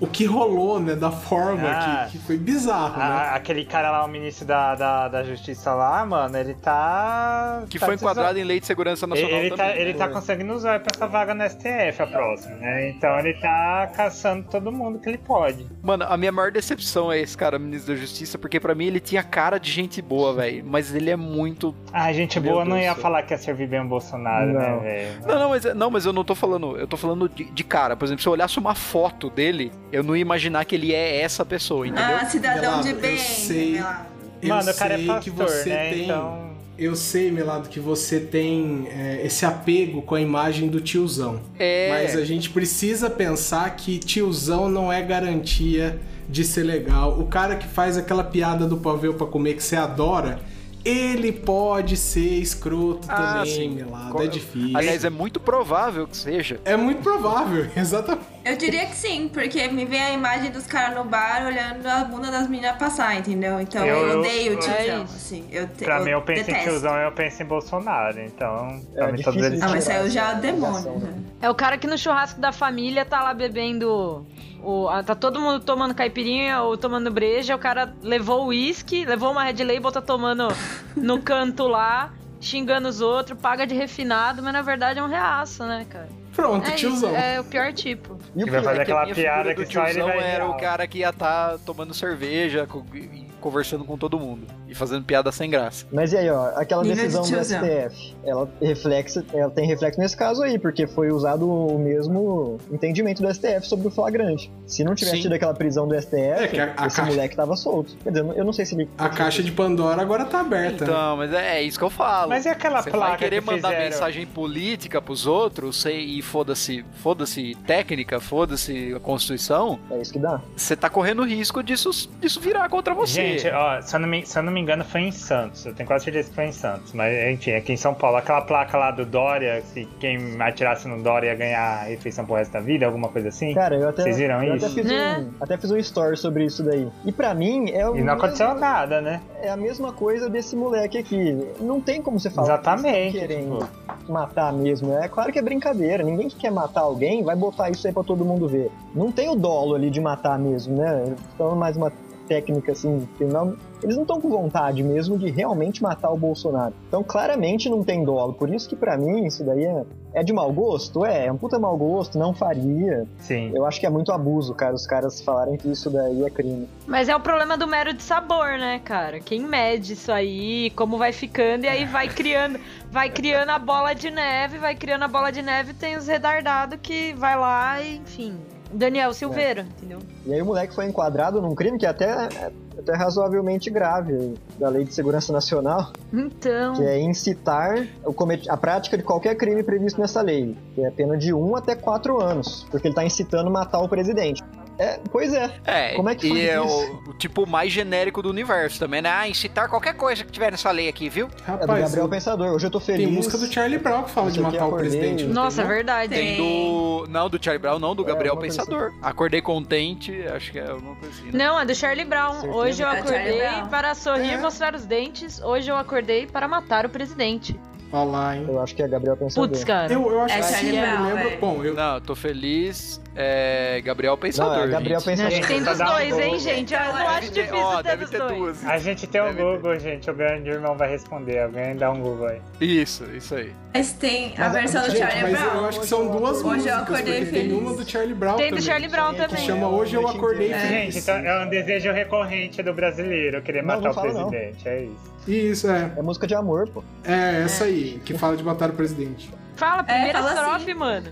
o, 0.00 0.06
que 0.06 0.24
rolou, 0.24 0.78
né, 0.78 0.94
da 0.94 1.10
forma 1.10 1.68
Ah. 1.68 2.06
que, 2.10 2.18
que 2.18 2.24
foi 2.24 2.36
bizarro, 2.38 2.96
né? 2.96 3.04
A- 3.04 3.34
aquele 3.34 3.64
cara 3.64 3.90
lá, 3.90 4.04
o 4.04 4.08
ministro 4.08 4.46
da, 4.46 4.74
da, 4.76 5.08
da 5.08 5.24
justiça 5.24 5.72
lá, 5.74 6.04
mano, 6.06 6.36
ele 6.36 6.54
tá. 6.54 7.64
Que 7.68 7.78
tá 7.78 7.86
foi 7.86 7.96
enquadrado 7.96 8.38
em 8.38 8.44
lei 8.44 8.60
de 8.60 8.66
segurança 8.66 9.04
Ele, 9.06 9.10
nacional 9.14 9.38
ele 9.40 9.50
tá, 9.50 9.56
também. 9.56 9.80
ele 9.80 9.94
tá 9.94 10.08
conseguindo 10.08 10.52
usar 10.52 10.78
pra 10.80 10.92
essa 10.94 11.06
vaga 11.08 11.34
no 11.34 11.42
STF, 11.48 12.02
a 12.02 12.06
próxima, 12.06 12.54
né? 12.56 12.90
Então 12.90 13.18
ele 13.18 13.34
tá 13.40 13.90
caçando 13.96 14.44
todo 14.48 14.70
mundo 14.70 14.98
que 15.00 15.08
ele 15.08 15.18
pode. 15.18 15.66
Mano, 15.82 16.04
a 16.08 16.16
minha 16.16 16.30
maior 16.32 16.52
decepção 16.52 17.10
é 17.10 17.18
esse 17.20 17.36
cara, 17.36 17.58
ministro 17.58 17.94
da 17.94 18.00
Justiça, 18.00 18.38
porque 18.38 18.60
pra 18.60 18.74
mim 18.76 18.86
ele 18.86 19.00
tinha 19.00 19.22
cara 19.24 19.58
de 19.58 19.70
gente 19.72 20.00
boa, 20.00 20.34
velho. 20.34 20.64
Mas 20.66 20.94
ele 20.94 21.10
é 21.10 21.16
muito. 21.16 21.74
Ah, 21.92 22.12
gente 22.12 22.38
Meu 22.38 22.52
boa 22.52 22.64
não 22.64 22.72
Deus 22.76 22.84
ia 22.84 22.90
do 22.92 22.94
céu. 22.94 23.02
falar 23.02 23.22
que 23.24 23.34
ia 23.34 23.38
servir 23.38 23.66
bem 23.68 23.80
o 23.80 23.88
Bolsonaro, 23.88 24.52
né, 24.52 24.68
Não. 24.70 24.79
Velho? 24.80 25.20
Não, 25.26 25.38
não, 25.38 25.48
mas, 25.50 25.64
não, 25.74 25.90
mas 25.90 26.06
eu 26.06 26.12
não 26.12 26.24
tô 26.24 26.34
falando. 26.34 26.76
Eu 26.76 26.86
tô 26.86 26.96
falando 26.96 27.28
de, 27.28 27.44
de 27.44 27.64
cara. 27.64 27.96
Por 27.96 28.04
exemplo, 28.04 28.22
se 28.22 28.28
eu 28.28 28.32
olhasse 28.32 28.58
uma 28.58 28.74
foto 28.74 29.30
dele, 29.30 29.70
eu 29.92 30.02
não 30.02 30.16
ia 30.16 30.22
imaginar 30.22 30.64
que 30.64 30.74
ele 30.74 30.92
é 30.92 31.20
essa 31.20 31.44
pessoa, 31.44 31.86
entendeu? 31.86 32.16
Ah, 32.20 32.24
cidadão 32.26 32.80
de 32.80 32.92
bem. 32.94 33.12
eu 33.12 33.18
sei. 33.18 33.72
Melado. 33.72 34.06
Eu 34.42 34.48
Mano, 34.48 34.70
o 34.70 34.74
cara 34.74 34.94
é 34.94 34.96
sei 34.96 35.06
pastor, 35.06 35.22
que 35.22 35.30
você 35.30 35.68
né? 35.68 35.90
tem. 35.90 36.04
Então. 36.04 36.50
Eu 36.78 36.96
sei, 36.96 37.30
Melado, 37.30 37.68
que 37.68 37.78
você 37.78 38.18
tem 38.18 38.88
é, 38.90 39.20
esse 39.22 39.44
apego 39.44 40.00
com 40.00 40.14
a 40.14 40.20
imagem 40.20 40.66
do 40.66 40.80
tiozão. 40.80 41.40
é. 41.58 41.90
Mas 41.90 42.16
a 42.16 42.24
gente 42.24 42.48
precisa 42.48 43.10
pensar 43.10 43.76
que 43.76 43.98
tiozão 43.98 44.66
não 44.66 44.90
é 44.90 45.02
garantia 45.02 46.00
de 46.26 46.42
ser 46.42 46.62
legal. 46.62 47.20
O 47.20 47.26
cara 47.26 47.56
que 47.56 47.68
faz 47.68 47.98
aquela 47.98 48.24
piada 48.24 48.66
do 48.66 48.78
pavê 48.78 49.12
pra 49.12 49.26
comer 49.26 49.54
que 49.54 49.62
você 49.62 49.76
adora, 49.76 50.40
ele 50.84 51.32
pode 51.32 51.96
ser 51.96 52.38
escroto 52.40 53.06
Ah, 53.08 53.38
também, 53.40 53.54
sim. 53.54 53.68
Melado. 53.70 54.12
Co- 54.12 54.22
É 54.22 54.26
difícil. 54.26 54.76
Aliás, 54.76 55.04
é 55.04 55.10
muito 55.10 55.38
provável 55.40 56.06
que 56.06 56.16
seja. 56.16 56.60
É 56.64 56.76
muito 56.76 57.02
provável, 57.02 57.66
exatamente. 57.76 58.26
Eu 58.42 58.56
diria 58.56 58.86
que 58.86 58.96
sim, 58.96 59.28
porque 59.28 59.68
me 59.68 59.84
vem 59.84 60.00
a 60.00 60.10
imagem 60.12 60.50
dos 60.50 60.66
caras 60.66 60.96
no 60.96 61.04
bar 61.04 61.44
olhando 61.46 61.86
a 61.86 62.04
bunda 62.04 62.30
das 62.30 62.48
meninas 62.48 62.76
passar, 62.76 63.14
entendeu? 63.18 63.60
Então 63.60 63.84
eu, 63.84 64.08
Eu- 64.08 64.18
odeio 64.20 64.52
o 64.54 64.58
É 64.58 64.58
tiozão, 64.58 65.02
assim. 65.02 65.46
Eu, 65.52 65.68
te, 65.68 65.84
Pra 65.84 66.00
mim, 66.00 66.10
eu 66.10 66.22
penso 66.22 66.40
em 66.40 66.44
detesto. 66.46 66.70
tiozão 66.70 66.96
eu 66.96 67.12
penso 67.12 67.42
em 67.42 67.46
Bolsonaro. 67.46 68.18
Então, 68.20 68.80
É 68.94 68.98
pra 68.98 69.12
mim, 69.12 69.22
todos 69.22 69.34
difícil 69.34 69.44
eles. 69.44 69.62
Ah, 69.62 69.68
mas 69.68 69.84
saiu 69.84 70.08
já 70.10 70.32
o 70.32 70.40
demônio. 70.40 70.98
né? 71.00 71.14
É 71.42 71.50
o 71.50 71.54
cara 71.54 71.76
que 71.76 71.86
no 71.86 71.98
churrasco 71.98 72.40
da 72.40 72.50
família 72.50 73.04
tá 73.04 73.22
lá 73.22 73.34
bebendo. 73.34 74.26
O, 74.62 74.88
tá 75.04 75.14
todo 75.14 75.38
mundo 75.40 75.60
tomando 75.60 75.94
caipirinha 75.94 76.62
ou 76.62 76.78
tomando 76.78 77.10
breja. 77.10 77.54
O 77.54 77.58
cara 77.58 77.94
levou 78.02 78.44
o 78.44 78.46
uísque, 78.48 79.04
levou 79.04 79.32
uma 79.32 79.44
Red 79.44 79.62
Label, 79.64 79.92
tá 79.92 80.00
tomando 80.02 80.48
no 80.96 81.20
canto 81.20 81.66
lá, 81.68 82.10
xingando 82.40 82.88
os 82.88 83.00
outros, 83.02 83.38
paga 83.38 83.66
de 83.66 83.74
refinado, 83.74 84.42
mas 84.42 84.52
na 84.52 84.62
verdade 84.62 84.98
é 84.98 85.02
um 85.02 85.08
reaço, 85.08 85.62
né, 85.64 85.86
cara? 85.88 86.08
Pronto, 86.34 86.66
É, 86.68 86.74
isso, 86.74 86.76
tiozão. 86.76 87.16
é 87.16 87.40
o 87.40 87.44
pior 87.44 87.72
tipo. 87.72 88.16
E 88.36 88.42
o 88.42 88.44
Que 88.44 88.50
vai 88.50 88.60
pior 88.60 88.64
fazer 88.64 88.78
É 88.78 88.82
aquela 88.82 89.06
piada 89.14 89.54
que 89.54 89.60
ele 89.60 89.68
tiozão 89.68 90.06
vai 90.08 90.18
era 90.30 90.44
ver. 90.46 90.50
o 90.50 90.54
cara 90.54 90.86
que 90.86 90.98
ia 90.98 91.10
estar 91.10 91.58
tomando 91.66 91.92
cerveja 91.94 92.66
co- 92.66 92.84
e 92.94 93.29
conversando 93.40 93.84
com 93.84 93.96
todo 93.98 94.18
mundo 94.18 94.46
e 94.68 94.74
fazendo 94.74 95.04
piada 95.04 95.32
sem 95.32 95.50
graça. 95.50 95.86
Mas 95.92 96.12
e 96.12 96.16
aí, 96.18 96.30
ó, 96.30 96.52
aquela 96.56 96.82
Nível 96.82 96.96
de 96.96 97.02
decisão 97.02 97.38
do. 97.38 97.44
STF, 97.44 98.14
ela, 98.24 98.48
reflexo, 98.60 99.24
ela 99.32 99.50
tem 99.50 99.66
reflexo 99.66 99.98
nesse 100.00 100.16
caso 100.16 100.42
aí, 100.42 100.58
porque 100.58 100.86
foi 100.86 101.10
usado 101.10 101.50
o 101.50 101.78
mesmo 101.78 102.58
entendimento 102.70 103.22
do 103.22 103.32
STF 103.32 103.66
sobre 103.66 103.88
o 103.88 103.90
flagrante. 103.90 104.50
Se 104.66 104.84
não 104.84 104.94
tivesse 104.94 105.16
Sim. 105.16 105.22
tido 105.22 105.32
aquela 105.34 105.54
prisão 105.54 105.88
do 105.88 105.94
STF, 105.94 106.16
É 106.16 106.48
que 106.48 106.60
a- 106.60 106.74
a 106.76 106.86
esse 106.86 106.96
caixa- 106.96 107.04
moleque 107.04 107.36
tava 107.36 107.56
solto. 107.56 107.96
Quer 108.02 108.10
dizer, 108.12 108.24
eu 108.36 108.44
não 108.44 108.52
sei 108.52 108.64
se 108.64 108.74
ele... 108.74 108.88
A 108.98 109.08
caixa 109.08 109.42
de 109.42 109.50
Pandora 109.52 110.00
agora 110.00 110.24
tá 110.24 110.40
aberta. 110.40 110.84
né? 110.84 110.90
Então, 110.90 111.16
mas 111.16 111.32
é, 111.32 111.58
é 111.58 111.62
isso 111.62 111.78
que 111.78 111.84
eu 111.84 111.90
falo. 111.90 112.28
Mas 112.28 112.44
e 112.44 112.48
aquela 112.48 112.82
Você 112.82 112.90
placa 112.90 113.08
vai 113.10 113.18
querer 113.18 113.40
que 113.40 113.46
mandar 113.46 113.68
fizeram? 113.70 113.84
mensagem 113.90 114.26
política 114.26 115.00
pros 115.00 115.26
outros 115.26 115.80
sei, 115.80 116.04
e 116.04 116.22
foda-se, 116.22 116.84
foda-se 116.94 117.54
técnica, 117.66 118.20
foda-se 118.20 118.92
a 118.94 119.00
Constituição, 119.00 119.78
É 119.90 120.00
isso 120.00 120.12
que 120.12 120.18
dá. 120.18 120.40
você 120.56 120.76
tá 120.76 120.88
correndo 120.90 121.24
risco 121.24 121.62
disso, 121.62 121.90
disso 122.20 122.40
virar 122.40 122.68
contra 122.68 122.94
você. 122.94 123.14
Gente, 123.14 123.29
ó, 123.54 123.80
se 123.80 123.94
eu, 123.96 124.00
não 124.00 124.08
me, 124.08 124.26
se 124.26 124.38
eu 124.38 124.42
não 124.42 124.52
me 124.52 124.60
engano, 124.60 124.84
foi 124.84 125.02
em 125.02 125.12
Santos. 125.12 125.64
Eu 125.66 125.74
tenho 125.74 125.86
quase 125.86 126.04
certeza 126.04 126.28
que 126.28 126.34
foi 126.34 126.46
em 126.46 126.52
Santos. 126.52 126.92
Mas, 126.92 127.14
enfim, 127.32 127.52
aqui 127.52 127.72
em 127.72 127.76
São 127.76 127.94
Paulo, 127.94 128.16
aquela 128.16 128.40
placa 128.42 128.76
lá 128.78 128.90
do 128.90 129.04
Dória, 129.04 129.62
se 129.62 129.86
quem 129.98 130.40
atirasse 130.40 130.88
no 130.88 131.02
Dória 131.02 131.28
ia 131.28 131.34
ganhar 131.34 131.60
a 131.60 131.82
refeição 131.84 132.24
pro 132.24 132.34
resto 132.36 132.52
da 132.52 132.60
vida, 132.60 132.86
alguma 132.86 133.08
coisa 133.08 133.28
assim. 133.28 133.54
Cara, 133.54 133.76
eu 133.76 133.88
até, 133.88 134.02
Vocês 134.02 134.18
viram 134.18 134.42
eu 134.42 134.56
isso? 134.56 134.66
até 134.66 134.74
fiz, 134.74 134.84
Né? 134.86 135.18
um, 135.18 135.42
até 135.44 135.56
fiz 135.56 135.70
um 135.70 135.76
story 135.76 136.16
sobre 136.16 136.44
isso 136.44 136.62
daí. 136.62 136.88
E 137.04 137.12
pra 137.12 137.34
mim, 137.34 137.70
é, 137.70 137.88
o 137.88 137.96
E 137.96 138.02
não 138.02 138.14
aconteceu 138.14 138.46
mesmo- 138.48 138.60
nada, 138.60 139.00
né? 139.00 139.20
é 139.42 139.48
a 139.48 139.56
mesma 139.56 139.92
coisa 139.92 140.28
desse 140.28 140.54
moleque 140.54 140.98
aqui. 140.98 141.38
Não 141.60 141.80
tem 141.80 142.02
como 142.02 142.18
você 142.20 142.28
falar 142.30 142.46
Exatamente, 142.48 143.12
que 143.12 143.18
querendo 143.20 143.66
matar 144.08 144.52
mesmo. 144.52 144.92
É 144.98 145.08
claro 145.08 145.32
que 145.32 145.38
é 145.38 145.42
brincadeira. 145.42 146.02
Ninguém 146.02 146.28
que 146.28 146.36
quer 146.36 146.50
matar 146.50 146.80
alguém 146.82 147.22
vai 147.22 147.34
botar 147.36 147.70
isso 147.70 147.86
aí 147.86 147.92
pra 147.92 148.02
todo 148.02 148.24
mundo 148.24 148.46
ver. 148.48 148.70
Não 148.94 149.10
tem 149.10 149.28
o 149.30 149.34
dolo 149.34 149.74
ali 149.74 149.88
de 149.90 150.00
matar 150.00 150.38
mesmo, 150.38 150.76
né? 150.76 151.14
Então, 151.34 151.54
mais 151.56 151.76
uma 151.76 151.90
técnica 152.30 152.70
assim, 152.70 153.08
que 153.18 153.24
não, 153.24 153.56
eles 153.82 153.96
não 153.96 154.02
estão 154.02 154.20
com 154.20 154.30
vontade 154.30 154.84
mesmo 154.84 155.18
de 155.18 155.28
realmente 155.32 155.82
matar 155.82 156.12
o 156.12 156.16
Bolsonaro. 156.16 156.72
Então, 156.86 157.02
claramente 157.02 157.68
não 157.68 157.82
tem 157.82 158.04
dolo. 158.04 158.32
Por 158.32 158.54
isso 158.54 158.68
que 158.68 158.76
pra 158.76 158.96
mim 158.96 159.26
isso 159.26 159.42
daí 159.42 159.64
é, 159.64 159.84
é 160.14 160.22
de 160.22 160.32
mau 160.32 160.52
gosto? 160.52 161.04
É, 161.04 161.26
é 161.26 161.32
um 161.32 161.36
puta 161.36 161.58
mau 161.58 161.76
gosto, 161.76 162.16
não 162.16 162.32
faria. 162.32 163.04
Sim. 163.18 163.50
Eu 163.52 163.66
acho 163.66 163.80
que 163.80 163.86
é 163.86 163.90
muito 163.90 164.12
abuso, 164.12 164.54
cara, 164.54 164.76
os 164.76 164.86
caras 164.86 165.20
falarem 165.20 165.56
que 165.56 165.68
isso 165.68 165.90
daí 165.90 166.22
é 166.22 166.30
crime. 166.30 166.68
Mas 166.86 167.08
é 167.08 167.16
o 167.16 167.20
problema 167.20 167.58
do 167.58 167.66
mero 167.66 167.92
de 167.92 168.02
sabor, 168.04 168.50
né, 168.50 168.80
cara? 168.84 169.18
Quem 169.18 169.40
mede 169.40 169.94
isso 169.94 170.12
aí, 170.12 170.70
como 170.76 170.96
vai 170.96 171.12
ficando, 171.12 171.64
e 171.64 171.68
aí 171.68 171.84
vai 171.84 172.08
criando, 172.08 172.60
vai 172.92 173.10
criando 173.10 173.50
a 173.50 173.58
bola 173.58 173.92
de 173.92 174.08
neve, 174.08 174.56
vai 174.58 174.76
criando 174.76 175.02
a 175.02 175.08
bola 175.08 175.32
de 175.32 175.42
neve, 175.42 175.74
tem 175.74 175.96
os 175.96 176.06
retardados 176.06 176.78
que 176.80 177.12
vai 177.14 177.36
lá 177.36 177.82
e, 177.82 177.96
enfim. 177.96 178.38
Daniel 178.72 179.12
Silveira, 179.12 179.66
entendeu? 179.76 179.98
E 180.26 180.32
aí 180.32 180.40
o 180.42 180.44
moleque 180.46 180.74
foi 180.74 180.86
enquadrado 180.86 181.40
num 181.42 181.54
crime 181.54 181.78
que 181.78 181.86
é 181.86 181.88
até, 181.88 182.06
é 182.06 182.52
até 182.78 182.94
razoavelmente 182.96 183.68
grave 183.70 184.34
da 184.58 184.68
Lei 184.68 184.84
de 184.84 184.94
Segurança 184.94 185.32
Nacional, 185.32 185.92
Então. 186.12 186.74
que 186.74 186.82
é 186.84 186.98
incitar 187.00 187.86
o 188.04 188.12
comet- 188.12 188.48
a 188.48 188.56
prática 188.56 188.96
de 188.96 189.02
qualquer 189.02 189.34
crime 189.36 189.62
previsto 189.62 190.00
nessa 190.00 190.20
lei, 190.22 190.56
que 190.74 190.84
é 190.84 190.90
pena 190.90 191.16
de 191.16 191.32
1 191.34 191.56
até 191.56 191.74
4 191.74 192.20
anos, 192.22 192.66
porque 192.70 192.88
ele 192.88 192.94
tá 192.94 193.04
incitando 193.04 193.50
matar 193.50 193.80
o 193.80 193.88
presidente. 193.88 194.42
É, 194.80 194.98
pois 195.12 195.34
é. 195.34 195.50
É, 195.66 195.94
Como 195.94 196.08
é 196.08 196.14
que 196.14 196.26
e 196.26 196.48
é 196.48 196.58
o, 196.60 196.64
o 197.08 197.12
tipo 197.12 197.46
mais 197.46 197.70
genérico 197.70 198.22
do 198.22 198.30
universo 198.30 198.78
também, 198.78 199.02
né? 199.02 199.10
Ah, 199.10 199.28
incitar 199.28 199.68
qualquer 199.68 199.92
coisa 199.94 200.24
que 200.24 200.32
tiver 200.32 200.50
nessa 200.50 200.70
lei 200.70 200.88
aqui, 200.88 201.08
viu? 201.10 201.26
É 201.26 201.28
do 201.28 201.42
Rapaz, 201.60 201.82
Gabriel 201.82 202.04
eu- 202.06 202.08
Pensador. 202.08 202.48
Hoje 202.54 202.66
eu 202.66 202.70
tô 202.70 202.80
feliz. 202.80 203.04
tem 203.06 203.14
música 203.14 203.36
do 203.36 203.46
Charlie 203.52 203.78
Brown 203.78 204.04
que 204.04 204.10
fala 204.10 204.30
de 204.30 204.40
aqui 204.40 204.52
matar 204.52 204.66
o 204.68 204.72
presidente. 204.76 205.24
não 205.24 205.34
Nossa, 205.34 205.60
é 205.62 205.66
verdade. 205.66 206.14
Tem 206.14 206.36
do. 206.38 207.06
Não, 207.10 207.28
do 207.28 207.42
Charlie 207.42 207.60
Brown, 207.60 207.78
não, 207.78 207.94
do 207.94 208.02
É, 208.04 208.06
Gabriel 208.06 208.36
coisa 208.36 208.56
Pensador. 208.56 208.92
Acordei 209.02 209.42
contente, 209.42 210.22
acho 210.34 210.50
que 210.52 210.58
é 210.58 210.70
alguma 210.70 210.96
coisa 210.96 211.14
assim. 211.14 211.26
Né? 211.30 211.44
Não, 211.44 211.60
é 211.60 211.64
do 211.66 211.74
Charlie 211.74 212.04
Brown. 212.06 212.32
Certeza 212.40 212.54
Hoje 212.56 212.82
eu 212.82 212.88
é 212.88 212.98
acordei 212.98 213.62
para 213.70 213.94
sorrir 213.94 214.28
e 214.30 214.34
É. 214.34 214.36
mostrar 214.38 214.74
os 214.74 214.86
dentes. 214.86 215.40
Hoje 215.42 215.70
eu 215.70 215.76
acordei 215.76 216.26
para 216.26 216.48
matar 216.48 216.86
o 216.86 216.88
presidente. 216.88 217.54
Olha 217.92 218.04
lá, 218.10 218.36
hein? 218.36 218.46
Eu 218.48 218.60
acho 218.62 218.74
que 218.74 218.82
é 218.82 218.88
Gabriel 218.88 219.16
Pensador. 219.16 219.48
Putz, 219.48 219.64
cara. 219.64 219.92
Eu, 219.92 220.10
eu 220.10 220.20
acho 220.20 220.34
É 220.34 220.40
que 220.60 220.66
eu 220.66 220.80
Brown, 220.80 220.98
me 221.02 221.08
lembro. 221.08 221.24
velho. 221.24 221.40
Bom, 221.40 221.64
eu, 221.64 221.74
Não, 221.74 221.94
eu 221.94 222.00
tô 222.00 222.14
feliz. 222.14 223.00
É. 223.16 223.80
Gabriel 223.84 224.16
Pensador. 224.16 224.56
Não, 224.58 224.64
é 224.64 224.68
Gabriel 224.68 225.00
gente. 225.00 225.08
Pensador. 225.16 225.32
Acho 225.32 225.40
que 225.40 225.46
tem 225.48 225.62
dos 225.64 225.78
dois, 225.78 226.18
hein, 226.20 226.38
gente? 226.38 226.72
Eu 226.74 226.80
não 226.80 227.08
acho 227.08 227.32
ter- 227.32 227.42
difícil 227.42 227.58
ó, 227.66 227.76
ter 227.78 227.82
deve 227.82 228.02
dos 228.02 228.10
ter 228.10 228.18
dois. 228.18 228.34
duas. 228.36 228.66
A 228.66 228.78
gente 228.78 229.06
tem 229.08 229.20
o 229.20 229.24
Deve 229.24 229.36
ter. 229.36 229.42
Google, 229.42 229.78
gente. 229.80 230.10
O 230.10 230.14
grande 230.14 230.48
irmão 230.50 230.76
vai 230.76 230.88
responder. 230.88 231.40
Alguém 231.42 231.74
dá 231.76 231.90
um 231.90 232.00
Google 232.00 232.28
aí. 232.28 232.40
Isso, 232.60 233.04
isso 233.12 233.34
aí. 233.34 233.52
Mas 233.74 233.92
tem 233.92 234.34
a 234.38 234.40
Mas, 234.48 234.52
versão 234.52 234.82
do 234.82 234.90
gente, 234.90 234.98
Charlie 234.98 235.22
mas 235.22 235.40
Brown. 235.42 235.54
eu 235.60 235.64
acho 235.68 235.80
que 235.80 235.86
são 235.86 236.06
duas 236.06 236.36
Hoje 236.38 236.46
eu 236.46 236.48
músicas. 236.54 236.72
acordei 236.82 237.02
porque 237.20 237.30
tem 237.32 237.42
feliz. 237.48 237.58
uma 237.58 237.74
do 237.74 237.90
Charlie 237.90 238.14
Brown 238.14 238.36
Tem 238.36 238.46
do 238.46 238.48
também, 238.50 238.62
Charlie 238.64 238.88
Brown 238.88 239.10
que 239.14 239.16
também. 239.28 239.44
chama 239.44 239.68
Hoje 239.68 239.94
Eu 239.96 240.08
Acordei 240.08 240.52
É. 240.52 240.58
Feliz. 240.58 240.70
Gente, 240.94 240.98
então 240.98 241.16
é 241.16 241.44
um 241.44 241.48
desejo 241.48 241.92
recorrente 241.92 242.62
do 242.62 242.72
brasileiro 242.72 243.42
querer 243.42 243.62
matar 243.62 243.90
o 243.90 244.00
presidente. 244.00 244.68
É 244.68 244.82
isso. 244.84 245.10
Isso, 245.26 245.68
é. 245.70 245.92
É 245.96 246.02
música 246.02 246.26
de 246.26 246.34
amor, 246.34 246.68
pô. 246.68 246.82
É 247.04 247.42
essa 247.44 247.64
aí, 247.64 248.00
que 248.04 248.16
fala 248.16 248.36
de 248.36 248.42
matar 248.42 248.70
o 248.70 248.72
presidente. 248.72 249.30
Fala, 249.56 249.82
primeira 249.84 250.18
fala 250.18 250.32
estrofe, 250.32 250.70
assim. 250.70 250.74
mano. 250.74 251.10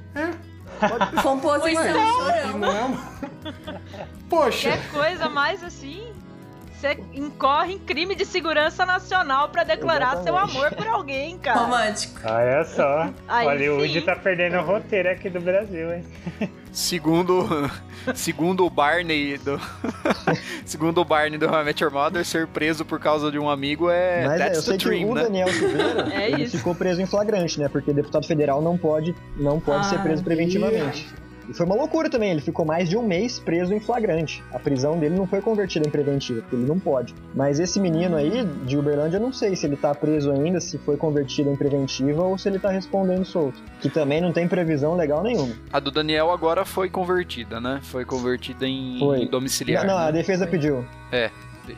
Composição 1.23 1.75
Ué, 1.83 1.91
e 1.91 2.43
chorão. 2.43 2.59
não 2.59 2.73
é 2.73 2.83
uma... 2.85 2.99
Poxa, 4.29 4.71
Quer 4.71 4.91
coisa 4.91 5.29
mais 5.29 5.63
assim? 5.65 6.13
Você 6.81 6.97
incorre 7.13 7.75
em 7.75 7.79
crime 7.81 8.15
de 8.15 8.25
segurança 8.25 8.87
nacional 8.87 9.49
pra 9.49 9.65
declarar 9.65 10.23
seu 10.23 10.37
Exatamente. 10.37 10.57
amor 10.57 10.73
por 10.75 10.87
alguém, 10.87 11.37
cara. 11.37 11.59
Romântico. 11.59 12.21
Olha 12.25 12.65
só. 12.65 13.11
Aí 13.27 13.47
Hollywood 13.47 13.93
sim. 13.95 14.01
tá 14.03 14.15
perdendo 14.15 14.59
o 14.59 14.63
roteiro 14.63 15.11
aqui 15.11 15.29
do 15.29 15.41
Brasil, 15.41 15.93
hein? 15.93 16.05
Segundo, 16.71 17.69
segundo 18.15 18.65
o 18.65 18.71
Barney 18.71 19.39
do 19.39 19.61
segundo 20.65 21.01
o 21.01 21.05
Barney 21.05 21.37
do 21.37 21.47
How 21.47 21.63
I 21.63 21.65
Met 21.65 21.83
Your 21.83 21.93
Mother, 21.93 22.25
ser 22.25 22.47
preso 22.47 22.85
por 22.85 23.01
causa 23.01 23.33
de 23.33 23.41
um 23.41 23.51
amigo 23.51 23.91
é 23.91 24.25
Mas 24.25 24.41
é, 24.41 24.45
eu 24.45 24.49
that's 24.53 24.65
sei 24.65 24.79
the 24.79 24.85
que 24.85 24.89
dream, 24.89 25.11
o 25.11 25.15
né? 25.17 25.23
Daniel 25.25 25.49
Silveira, 25.49 26.09
É 26.15 26.47
ficou 26.47 26.77
preso 26.77 27.03
em 27.03 27.07
flagrante, 27.07 27.59
né? 27.59 27.69
Porque 27.69 27.93
deputado 27.93 28.25
federal 28.25 28.63
não 28.63 28.79
pode, 28.79 29.17
não 29.37 29.59
pode 29.59 29.81
Ah, 29.81 29.91
ser 29.91 29.99
preso 30.01 30.23
preventivamente. 30.23 31.09
E 31.49 31.55
foi 31.55 31.65
uma 31.65 31.75
loucura 31.75 32.11
também, 32.11 32.31
ele 32.31 32.41
ficou 32.41 32.65
mais 32.65 32.89
de 32.89 32.97
um 32.97 33.03
mês 33.03 33.39
preso 33.39 33.73
em 33.73 33.81
flagrante. 33.81 34.43
A 34.53 34.59
prisão 34.59 34.99
dele 34.99 35.17
não 35.17 35.27
foi 35.27 35.41
convertida 35.41 35.89
em 35.89 35.91
preventiva, 35.91 36.43
porque 36.43 36.57
ele 36.57 36.67
não 36.67 36.79
pode. 36.79 37.15
Mas 37.35 37.59
esse 37.59 37.81
menino 37.81 38.17
aí, 38.17 38.45
de 38.67 38.77
Uberlândia, 38.77 39.17
eu 39.17 39.21
não 39.21 39.33
sei 39.33 39.57
se 39.57 39.67
ele 39.67 39.77
tá 39.77 39.95
preso 39.95 40.31
ainda, 40.31 40.61
se 40.61 40.77
foi 40.79 40.97
convertido 40.97 41.51
em 41.51 41.57
preventiva 41.57 42.23
ou 42.23 42.37
se 42.37 42.49
ele 42.49 42.59
tá 42.59 42.71
respondendo 42.71 43.25
solto. 43.25 43.59
Que 43.81 43.89
também 43.89 44.21
não 44.21 44.33
tem 44.33 44.47
previsão 44.47 44.95
legal 44.95 45.23
nenhuma. 45.23 45.55
A 45.73 45.81
do 45.81 45.91
Daniel 45.91 46.31
agora 46.31 46.65
foi 46.65 46.91
convertida, 46.91 47.61
né? 47.61 47.81
Foi 47.83 48.05
convertida 48.05 48.67
em, 48.67 48.99
Foi. 48.99 49.23
em 49.23 49.27
domiciliar. 49.27 49.87
não, 49.87 49.97
a 49.97 50.07
né? 50.07 50.13
defesa 50.13 50.47
pediu. 50.47 50.85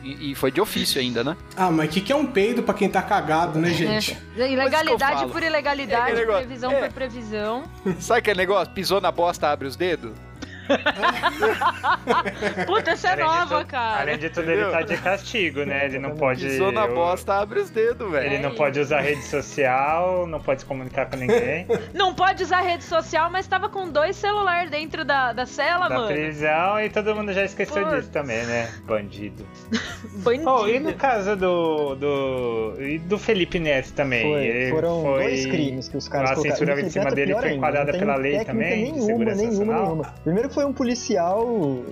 E, 0.03 0.31
e 0.31 0.35
foi 0.35 0.51
de 0.51 0.59
ofício 0.61 0.99
ainda, 1.01 1.23
né? 1.23 1.35
Ah, 1.55 1.69
mas 1.71 1.89
o 1.89 1.91
que, 1.91 2.01
que 2.01 2.11
é 2.11 2.15
um 2.15 2.25
peido 2.25 2.63
pra 2.63 2.73
quem 2.73 2.89
tá 2.89 3.01
cagado, 3.01 3.59
né, 3.59 3.69
gente? 3.71 4.17
É. 4.37 4.51
Ilegalidade 4.51 5.25
por 5.27 5.41
É 5.43 5.47
ilegalidade, 5.47 6.15
negócio. 6.15 6.45
previsão 6.45 6.71
É. 6.71 6.79
por 6.81 6.93
previsão. 6.93 7.63
Sabe 7.99 8.19
aquele 8.19 8.37
negócio? 8.37 8.73
Pisou 8.73 9.01
na 9.01 9.11
bosta, 9.11 9.49
abre 9.49 9.67
os 9.67 9.75
dedos? 9.75 10.11
Puta, 12.65 12.91
essa 12.91 13.09
é 13.09 13.15
nova, 13.17 13.57
tudo- 13.59 13.67
cara. 13.67 14.01
Além 14.01 14.17
de 14.17 14.29
tudo, 14.29 14.43
Entendeu? 14.43 14.69
ele 14.69 14.71
tá 14.71 14.81
de 14.81 14.97
castigo, 14.97 15.63
né? 15.65 15.85
Ele 15.85 15.99
não 15.99 16.11
pode. 16.15 16.45
Pisou 16.45 16.71
na 16.71 16.87
bosta, 16.87 17.35
abre 17.35 17.59
os 17.59 17.69
dedos, 17.69 18.09
velho. 18.11 18.25
Ele 18.25 18.39
não 18.39 18.53
pode 18.55 18.79
usar 18.79 19.01
rede 19.01 19.23
social, 19.23 20.25
não 20.27 20.39
pode 20.39 20.61
se 20.61 20.65
comunicar 20.67 21.05
com 21.07 21.15
ninguém. 21.17 21.67
Não 21.93 22.13
pode 22.13 22.43
usar 22.43 22.61
rede 22.61 22.83
social, 22.83 23.29
mas 23.29 23.47
tava 23.47 23.69
com 23.69 23.89
dois 23.89 24.15
celulares 24.15 24.69
dentro 24.71 25.03
da, 25.03 25.33
da 25.33 25.45
cela, 25.45 25.87
da 25.87 25.95
mano. 25.95 26.07
prisão 26.07 26.79
e 26.79 26.89
todo 26.89 27.15
mundo 27.15 27.33
já 27.33 27.43
esqueceu 27.43 27.83
Putz. 27.83 27.95
disso 27.97 28.11
também, 28.11 28.43
né? 28.45 28.69
Bandido. 28.85 29.45
Bandido. 30.23 30.49
Oh, 30.49 30.67
e 30.67 30.79
no 30.79 30.93
caso 30.93 31.35
do. 31.35 31.95
do. 31.95 32.73
e 32.79 32.99
do 32.99 33.17
Felipe 33.17 33.59
Neto 33.59 33.93
também? 33.93 34.31
Foi, 34.31 34.43
ele 34.45 34.71
foram 34.71 35.01
foi... 35.01 35.23
dois 35.23 35.45
crimes 35.45 35.87
que 35.89 35.97
os 35.97 36.07
caras 36.07 36.31
a 36.31 36.35
censura 36.37 36.79
em 36.79 36.89
cima 36.89 37.09
é 37.09 37.11
dele 37.13 37.35
foi 37.35 37.53
enquadrada 37.53 37.91
pela 37.91 38.15
lei 38.15 38.43
também, 38.45 38.85
de 38.85 38.91
Nenhuma, 38.91 39.05
segurança 39.05 39.35
nenhuma, 39.41 39.57
nacional? 39.65 39.83
nenhuma. 39.85 40.13
Primeiro 40.23 40.49
que 40.49 40.50
foi 40.51 40.65
um 40.65 40.73
policial 40.73 41.45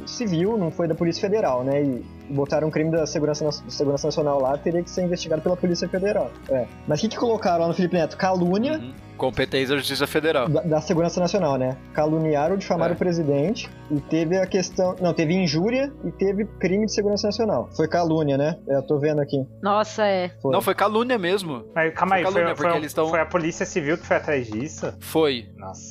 civil, 0.06 0.58
não 0.58 0.70
foi 0.72 0.88
da 0.88 0.96
Polícia 0.96 1.22
Federal, 1.22 1.64
né? 1.64 1.82
E 1.84 2.06
botaram 2.30 2.68
um 2.68 2.72
crime 2.72 2.92
da 2.92 3.08
segurança, 3.08 3.44
na- 3.44 3.52
segurança 3.52 4.08
nacional 4.08 4.40
lá, 4.42 4.58
teria 4.58 4.84
que 4.84 4.90
ser 4.90 5.02
investigado 5.04 5.42
pela 5.42 5.58
Polícia 5.58 5.88
Federal. 5.90 6.30
É. 6.50 6.66
Mas 6.88 7.00
o 7.00 7.02
que, 7.02 7.08
que 7.10 7.18
colocaram 7.18 7.62
lá 7.62 7.68
no 7.68 7.74
Felipe 7.74 7.96
Neto? 7.96 8.16
Calúnia 8.18 8.78
Uhum. 8.78 8.94
Competência 9.18 9.70
da 9.76 9.78
Justiça 9.80 10.08
Federal. 10.08 10.48
da, 10.48 10.62
da 10.62 10.80
Segurança 10.82 11.20
Nacional, 11.20 11.58
né? 11.58 11.76
Caluniar 11.94 12.52
ou 12.52 12.58
difamar 12.58 12.90
É. 12.90 12.94
o 12.94 12.96
presidente 12.96 13.70
e 13.92 14.00
teve 14.00 14.38
a 14.38 14.46
questão. 14.48 14.96
Não, 15.02 15.14
teve 15.14 15.34
injúria 15.34 15.92
e 16.06 16.12
teve 16.12 16.46
crime 16.46 16.86
de 16.86 16.94
segurança 16.94 17.28
nacional. 17.28 17.68
Foi 17.76 17.86
calúnia, 17.88 18.38
né? 18.38 18.58
É, 18.68 18.76
eu 18.78 18.82
tô 18.84 18.98
vendo 18.98 19.20
aqui. 19.20 19.46
Nossa, 19.62 20.06
é. 20.06 20.30
Foi. 20.42 20.54
Não, 20.54 20.62
foi 20.62 20.74
calúnia 20.74 21.18
mesmo. 21.18 21.66
Mas 21.76 21.94
calma 21.94 22.16
aí, 22.16 22.24
Foi 22.24 22.32
foi, 22.32 22.42
calúnia, 22.42 22.56
foi, 22.56 22.66
porque 22.66 22.78
eles 22.80 22.94
tão- 22.94 23.10
foi 23.10 23.20
a 23.20 23.26
Polícia 23.26 23.66
Civil 23.66 23.98
que 23.98 24.06
foi 24.06 24.16
atrás 24.16 24.48
disso? 24.48 24.94
Foi. 25.02 25.50
Nossa, 25.58 25.82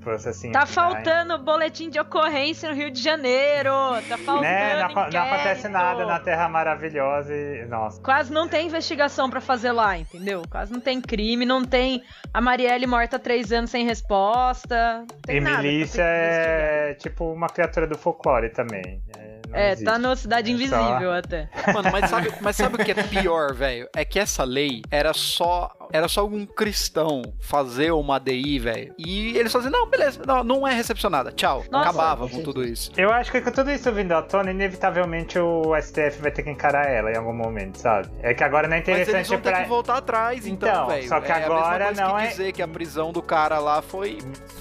processinho. 0.00 0.52
Tá 0.52 0.66
faltando 0.66 1.38
boletim 1.38 1.90
de 1.90 2.00
ocorrência 2.00 2.68
no 2.68 2.74
Rio 2.74 2.90
de 2.90 3.00
Janeiro. 3.00 3.70
Tá 4.08 4.18
faltando. 4.18 4.42
Né? 4.42 4.82
Não, 4.82 4.94
não 4.94 5.22
acontece 5.22 5.68
nada 5.68 6.04
na 6.04 6.18
Terra 6.18 6.48
Maravilhosa 6.48 7.34
e. 7.34 7.66
Nossa. 7.66 8.00
Quase 8.02 8.32
não 8.32 8.48
tem 8.48 8.66
investigação 8.66 9.30
pra 9.30 9.40
fazer 9.40 9.72
lá, 9.72 9.96
entendeu? 9.96 10.42
Quase 10.50 10.72
não 10.72 10.80
tem 10.80 11.00
crime, 11.00 11.44
não 11.44 11.64
tem 11.64 12.02
a 12.32 12.40
Marielle 12.40 12.86
morta 12.86 13.16
há 13.16 13.18
três 13.18 13.52
anos 13.52 13.70
sem 13.70 13.84
resposta. 13.84 15.04
E 15.28 15.40
milícia 15.40 16.02
é 16.02 16.94
tipo 16.94 17.32
uma 17.32 17.48
criatura 17.48 17.86
do 17.86 17.96
folclore 17.96 18.50
também. 18.50 19.02
É, 19.16 19.29
não 19.50 19.58
É, 19.58 19.72
existe. 19.72 19.84
tá 19.84 19.98
no 19.98 20.16
Cidade 20.16 20.50
É 20.50 20.54
Invisível 20.54 21.12
até. 21.12 21.48
Mano, 21.72 21.90
mas 21.92 22.08
sabe, 22.10 22.32
mas 22.40 22.56
sabe 22.56 22.76
o 22.76 22.84
que 22.84 22.90
é 22.92 22.94
pior, 23.02 23.54
velho? 23.54 23.88
É 23.94 24.04
que 24.04 24.18
essa 24.18 24.44
lei 24.44 24.82
era 24.90 25.12
só 25.12 25.70
era 25.92 26.06
só 26.06 26.20
algum 26.20 26.46
cristão 26.46 27.20
fazer 27.40 27.90
uma 27.90 28.14
ADI, 28.16 28.60
velho. 28.60 28.94
E 28.96 29.36
eles 29.36 29.52
faziam, 29.52 29.72
não, 29.72 29.88
beleza, 29.90 30.20
não, 30.24 30.44
não 30.44 30.68
é 30.68 30.72
recepcionada. 30.72 31.32
Tchau. 31.32 31.64
Nossa. 31.68 31.88
Acabava 31.88 32.28
com 32.28 32.40
tudo 32.44 32.62
isso. 32.64 32.92
Eu 32.96 33.10
acho 33.12 33.32
que 33.32 33.40
com 33.40 33.50
tudo 33.50 33.72
isso 33.72 33.90
vindo 33.90 34.12
à 34.12 34.22
tona, 34.22 34.52
inevitavelmente 34.52 35.36
o 35.38 35.74
STF 35.82 36.22
vai 36.22 36.30
ter 36.30 36.44
que 36.44 36.50
encarar 36.50 36.88
ela 36.88 37.10
em 37.10 37.16
algum 37.16 37.32
momento, 37.32 37.76
sabe? 37.76 38.08
É 38.22 38.32
que 38.32 38.44
agora 38.44 38.68
não 38.68 38.76
é 38.76 38.78
Mas 38.78 38.88
eles 38.88 39.08
interessante 39.08 39.28
vão 39.30 39.40
ter 39.40 39.50
pra. 39.50 39.62
que 39.64 39.68
voltar 39.68 39.96
atrás, 39.96 40.46
então, 40.46 40.68
Então, 40.68 40.86
velho. 40.86 41.08
só 41.08 41.20
que 41.20 41.32
é 41.32 41.34
a 41.34 41.38
mesma 41.40 41.54
agora 41.56 41.84
coisa 41.86 42.02
não 42.02 42.16
que 42.16 42.22
é- 42.22 42.26
dizer 42.28 42.52
que 42.52 42.62
a 42.62 42.68
prisão 42.68 43.12
do 43.12 43.20
cara 43.22 43.58
lá 43.58 43.82
foi 43.82 44.18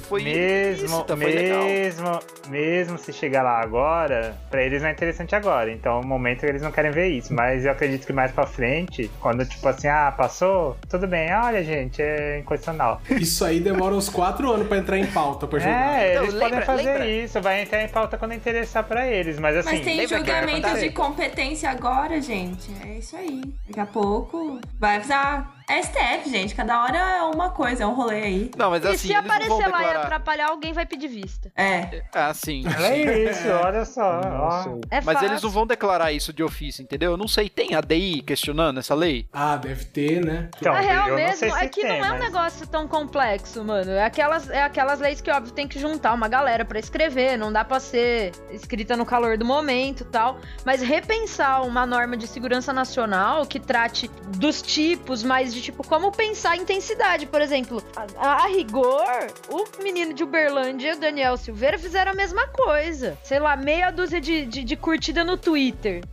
foi 0.07 0.23
Mesmo, 0.23 0.85
ilícita, 0.87 1.15
foi 1.15 1.31
legal. 1.31 1.63
mesmo, 1.65 2.19
mesmo 2.47 2.97
se 2.97 3.13
chegar 3.13 3.43
lá 3.43 3.61
agora, 3.61 4.35
pra 4.49 4.63
eles 4.63 4.78
não 4.81 4.89
é 4.89 4.91
interessante 4.91 5.35
agora. 5.35 5.71
Então, 5.71 5.97
é 5.97 5.99
um 5.99 6.07
momento 6.07 6.39
que 6.41 6.45
eles 6.45 6.61
não 6.61 6.71
querem 6.71 6.91
ver 6.91 7.07
isso. 7.07 7.33
Mas 7.33 7.65
eu 7.65 7.71
acredito 7.71 8.05
que 8.05 8.13
mais 8.13 8.31
pra 8.31 8.45
frente, 8.45 9.09
quando 9.19 9.45
tipo 9.45 9.67
assim, 9.67 9.87
ah, 9.87 10.13
passou, 10.15 10.77
tudo 10.89 11.07
bem, 11.07 11.33
olha, 11.33 11.63
gente, 11.63 12.01
é 12.01 12.39
inconstitucional. 12.39 13.01
Isso 13.09 13.43
aí 13.45 13.59
demora 13.59 13.95
uns 13.95 14.09
quatro 14.09 14.51
anos 14.51 14.67
pra 14.67 14.77
entrar 14.77 14.97
em 14.97 15.05
pauta 15.07 15.47
pra 15.47 15.59
jogar. 15.59 15.99
É, 16.01 16.11
Então, 16.11 16.23
eles 16.23 16.33
lembra- 16.33 16.49
podem 16.49 16.65
fazer 16.65 16.83
lembra- 16.93 17.07
isso, 17.07 17.41
vai 17.41 17.61
entrar 17.61 17.83
em 17.83 17.89
pauta 17.89 18.17
quando 18.17 18.33
interessar 18.33 18.83
pra 18.83 19.07
eles. 19.07 19.39
Mas 19.39 19.57
assim, 19.57 19.69
Mas 19.77 19.81
tem 19.85 20.07
fantasia? 20.07 20.89
de 20.89 20.93
competência 20.95 21.69
agora, 21.69 22.19
gente. 22.21 22.71
É 22.85 22.97
isso 22.97 23.15
aí. 23.15 23.41
Daqui 23.67 23.79
a 23.79 23.85
pouco 23.85 24.59
vai 24.79 24.97
avisar. 24.97 25.58
É 25.69 25.81
STF, 25.83 26.29
gente. 26.29 26.55
Cada 26.55 26.81
hora 26.83 26.97
é 26.97 27.21
uma 27.21 27.51
coisa, 27.51 27.83
é 27.83 27.87
um 27.87 27.93
rolê 27.93 28.21
aí. 28.23 28.51
Não, 28.57 28.71
mas 28.71 28.83
e 28.83 28.87
assim, 28.87 28.97
se 28.97 29.13
eles 29.13 29.15
não 29.23 29.29
aparecer 29.29 29.49
vão 29.49 29.59
lá 29.59 29.65
e 29.65 29.69
declarar. 29.85 30.01
atrapalhar, 30.01 30.49
alguém 30.49 30.73
vai 30.73 30.85
pedir 30.85 31.07
vista. 31.07 31.51
É. 31.55 32.01
Ah, 32.13 32.33
sim. 32.33 32.63
é 32.67 33.29
isso, 33.29 33.47
olha 33.49 33.85
só. 33.85 34.19
Não. 34.21 34.81
É 34.89 34.95
Mas 35.01 35.13
fácil. 35.15 35.29
eles 35.29 35.41
não 35.43 35.49
vão 35.49 35.67
declarar 35.67 36.11
isso 36.11 36.33
de 36.33 36.41
ofício, 36.43 36.81
entendeu? 36.81 37.11
Eu 37.11 37.17
não 37.17 37.27
sei, 37.27 37.49
tem 37.49 37.75
ADI 37.75 38.21
questionando 38.23 38.79
essa 38.79 38.95
lei? 38.95 39.27
Ah, 39.31 39.55
deve 39.57 39.85
ter, 39.85 40.25
né? 40.25 40.49
Então, 40.57 40.73
Na 40.73 40.79
real 40.79 41.15
mesmo 41.15 41.55
é 41.55 41.67
que 41.67 41.81
tem, 41.81 41.99
não 42.01 42.07
é 42.07 42.11
um 42.11 42.17
mas- 42.17 42.21
negócio 42.21 42.65
tão 42.67 42.87
complexo, 42.87 43.63
mano. 43.63 43.91
É 43.91 44.03
aquelas, 44.03 44.49
é 44.49 44.63
aquelas 44.63 44.99
leis 44.99 45.21
que, 45.21 45.29
óbvio, 45.29 45.53
tem 45.53 45.67
que 45.67 45.79
juntar 45.79 46.13
uma 46.13 46.27
galera 46.27 46.65
pra 46.65 46.79
escrever. 46.79 47.37
Não 47.37 47.53
dá 47.53 47.63
pra 47.63 47.79
ser 47.79 48.31
escrita 48.51 48.97
no 48.97 49.05
calor 49.05 49.37
do 49.37 49.45
momento 49.45 50.01
e 50.01 50.05
tal. 50.05 50.39
Mas 50.65 50.81
repensar 50.81 51.61
uma 51.61 51.85
norma 51.85 52.17
de 52.17 52.25
segurança 52.27 52.73
nacional 52.73 53.45
que 53.45 53.59
trate 53.59 54.09
dos 54.37 54.61
tipos, 54.61 55.21
mas 55.23 55.58
de 55.59 55.65
tipo, 55.65 55.85
como 55.85 56.11
pensar 56.11 56.51
a 56.51 56.57
intensidade. 56.57 57.25
Por 57.25 57.41
exemplo, 57.41 57.83
a, 58.17 58.43
a 58.43 58.47
rigor, 58.47 59.05
o 59.49 59.83
menino 59.83 60.13
de 60.13 60.23
Uberlândia 60.23 60.93
e 60.93 60.95
o 60.95 60.99
Daniel 60.99 61.37
Silveira 61.37 61.77
fizeram 61.77 62.11
a 62.11 62.15
mesma 62.15 62.47
coisa. 62.47 63.17
Sei 63.23 63.39
lá, 63.39 63.55
meia 63.55 63.91
dúzia 63.91 64.19
de, 64.19 64.45
de, 64.45 64.63
de 64.63 64.75
curtida 64.75 65.23
no 65.23 65.37
Twitter. 65.37 66.03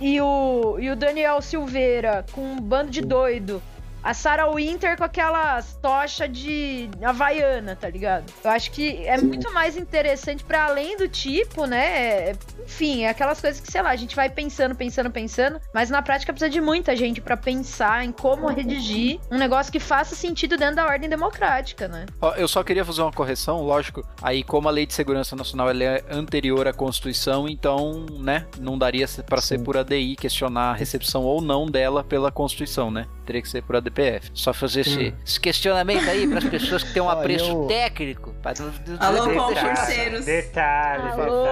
E 0.00 0.20
o, 0.20 0.76
e 0.78 0.90
o 0.90 0.96
Daniel 0.96 1.40
Silveira 1.40 2.24
com 2.32 2.42
um 2.42 2.60
bando 2.60 2.90
de 2.90 3.00
doido. 3.00 3.62
A 4.04 4.12
Sarah 4.12 4.50
Winter 4.50 4.98
com 4.98 5.04
aquelas 5.04 5.74
tochas 5.80 6.30
de 6.30 6.90
Havaiana, 7.02 7.74
tá 7.74 7.88
ligado? 7.88 8.30
Eu 8.44 8.50
acho 8.50 8.70
que 8.70 8.98
é 9.06 9.16
muito 9.18 9.50
mais 9.52 9.76
interessante 9.78 10.44
para 10.44 10.66
além 10.66 10.96
do 10.98 11.08
tipo, 11.08 11.64
né? 11.64 12.28
É- 12.30 12.36
Enfim, 12.66 13.02
é 13.04 13.08
aquelas 13.10 13.40
coisas 13.40 13.60
que, 13.60 13.70
sei 13.70 13.82
lá, 13.82 13.90
a 13.90 13.96
gente 13.96 14.14
vai 14.16 14.28
pensando, 14.30 14.74
pensando, 14.74 15.10
pensando, 15.10 15.60
mas 15.72 15.90
na 15.90 16.00
prática 16.02 16.32
precisa 16.32 16.50
de 16.50 16.60
muita 16.60 16.94
gente 16.96 17.20
para 17.20 17.36
pensar 17.36 18.04
em 18.04 18.10
como 18.12 18.46
redigir 18.48 19.20
um 19.30 19.36
negócio 19.38 19.70
que 19.72 19.78
faça 19.80 20.14
sentido 20.14 20.56
dentro 20.56 20.76
da 20.76 20.86
ordem 20.86 21.08
democrática, 21.08 21.88
né? 21.88 22.06
Eu 22.36 22.48
só 22.48 22.62
queria 22.62 22.84
fazer 22.84 23.02
uma 23.02 23.12
correção, 23.12 23.60
lógico. 23.62 24.02
Aí, 24.22 24.42
como 24.42 24.68
a 24.68 24.70
Lei 24.70 24.86
de 24.86 24.94
Segurança 24.94 25.36
Nacional 25.36 25.70
ela 25.70 25.82
é 25.84 26.04
anterior 26.10 26.66
à 26.66 26.72
Constituição, 26.72 27.46
então, 27.48 28.06
né, 28.18 28.46
não 28.58 28.76
daria 28.78 29.06
para 29.26 29.40
ser 29.40 29.60
por 29.60 29.76
ADI 29.76 30.16
questionar 30.16 30.70
a 30.70 30.74
recepção 30.74 31.22
ou 31.22 31.40
não 31.40 31.66
dela 31.66 32.02
pela 32.02 32.30
Constituição, 32.32 32.90
né? 32.90 33.06
Teria 33.26 33.40
que 33.42 33.48
ser 33.48 33.62
por 33.62 33.76
ADPF. 33.94 34.30
Só 34.34 34.52
fazer 34.52 34.80
esse, 34.80 35.14
esse 35.24 35.40
questionamento 35.40 36.08
aí 36.08 36.26
para 36.26 36.38
as 36.38 36.44
pessoas 36.44 36.82
que 36.82 36.92
têm 36.92 37.02
um 37.02 37.06
Olha, 37.06 37.20
apreço 37.20 37.44
eu- 37.50 37.66
técnico. 37.66 38.34
pra 38.42 38.52
Alô, 39.00 39.26
do- 39.26 39.34
concurseiros. 39.34 40.24
Detalhe, 40.24 41.08
Alô. 41.12 41.44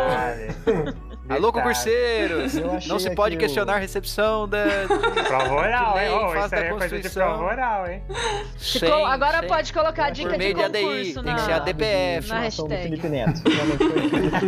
Detalhe. 1.23 1.41
Alô, 1.41 1.53
concurseiros! 1.53 2.55
Não 2.87 2.99
se 2.99 3.15
pode 3.15 3.37
questionar 3.37 3.75
a 3.75 3.79
recepção 3.79 4.49
da. 4.49 4.65
Prova 5.27 5.55
oral, 5.55 5.99
hein? 5.99 6.09
Faz 6.33 6.45
isso 6.45 6.51
da 6.51 6.57
aí 6.59 6.65
é 6.65 6.71
coisa 6.71 6.99
de 7.01 7.11
prova 7.11 7.45
oral, 7.45 7.87
hein? 7.91 8.03
Sem- 8.59 8.91
agora 9.05 9.39
sem- 9.41 9.49
pode 9.49 9.73
colocar 9.73 10.05
a 10.05 10.07
por 10.09 10.15
dica 10.15 10.33
de 10.33 10.39
meio 10.39 10.55
de 10.55 10.63
ADI, 10.63 10.81
concurso 10.83 11.15
tem 11.23 11.33
na, 11.33 11.35
que 11.35 11.41
ser 11.43 11.53
ADPF. 11.53 12.29
na 12.29 12.35
Informação 12.47 12.69
do 12.69 12.75
hashtag. 12.75 12.91
Felipe 13.01 13.09
Neto. 13.13 13.43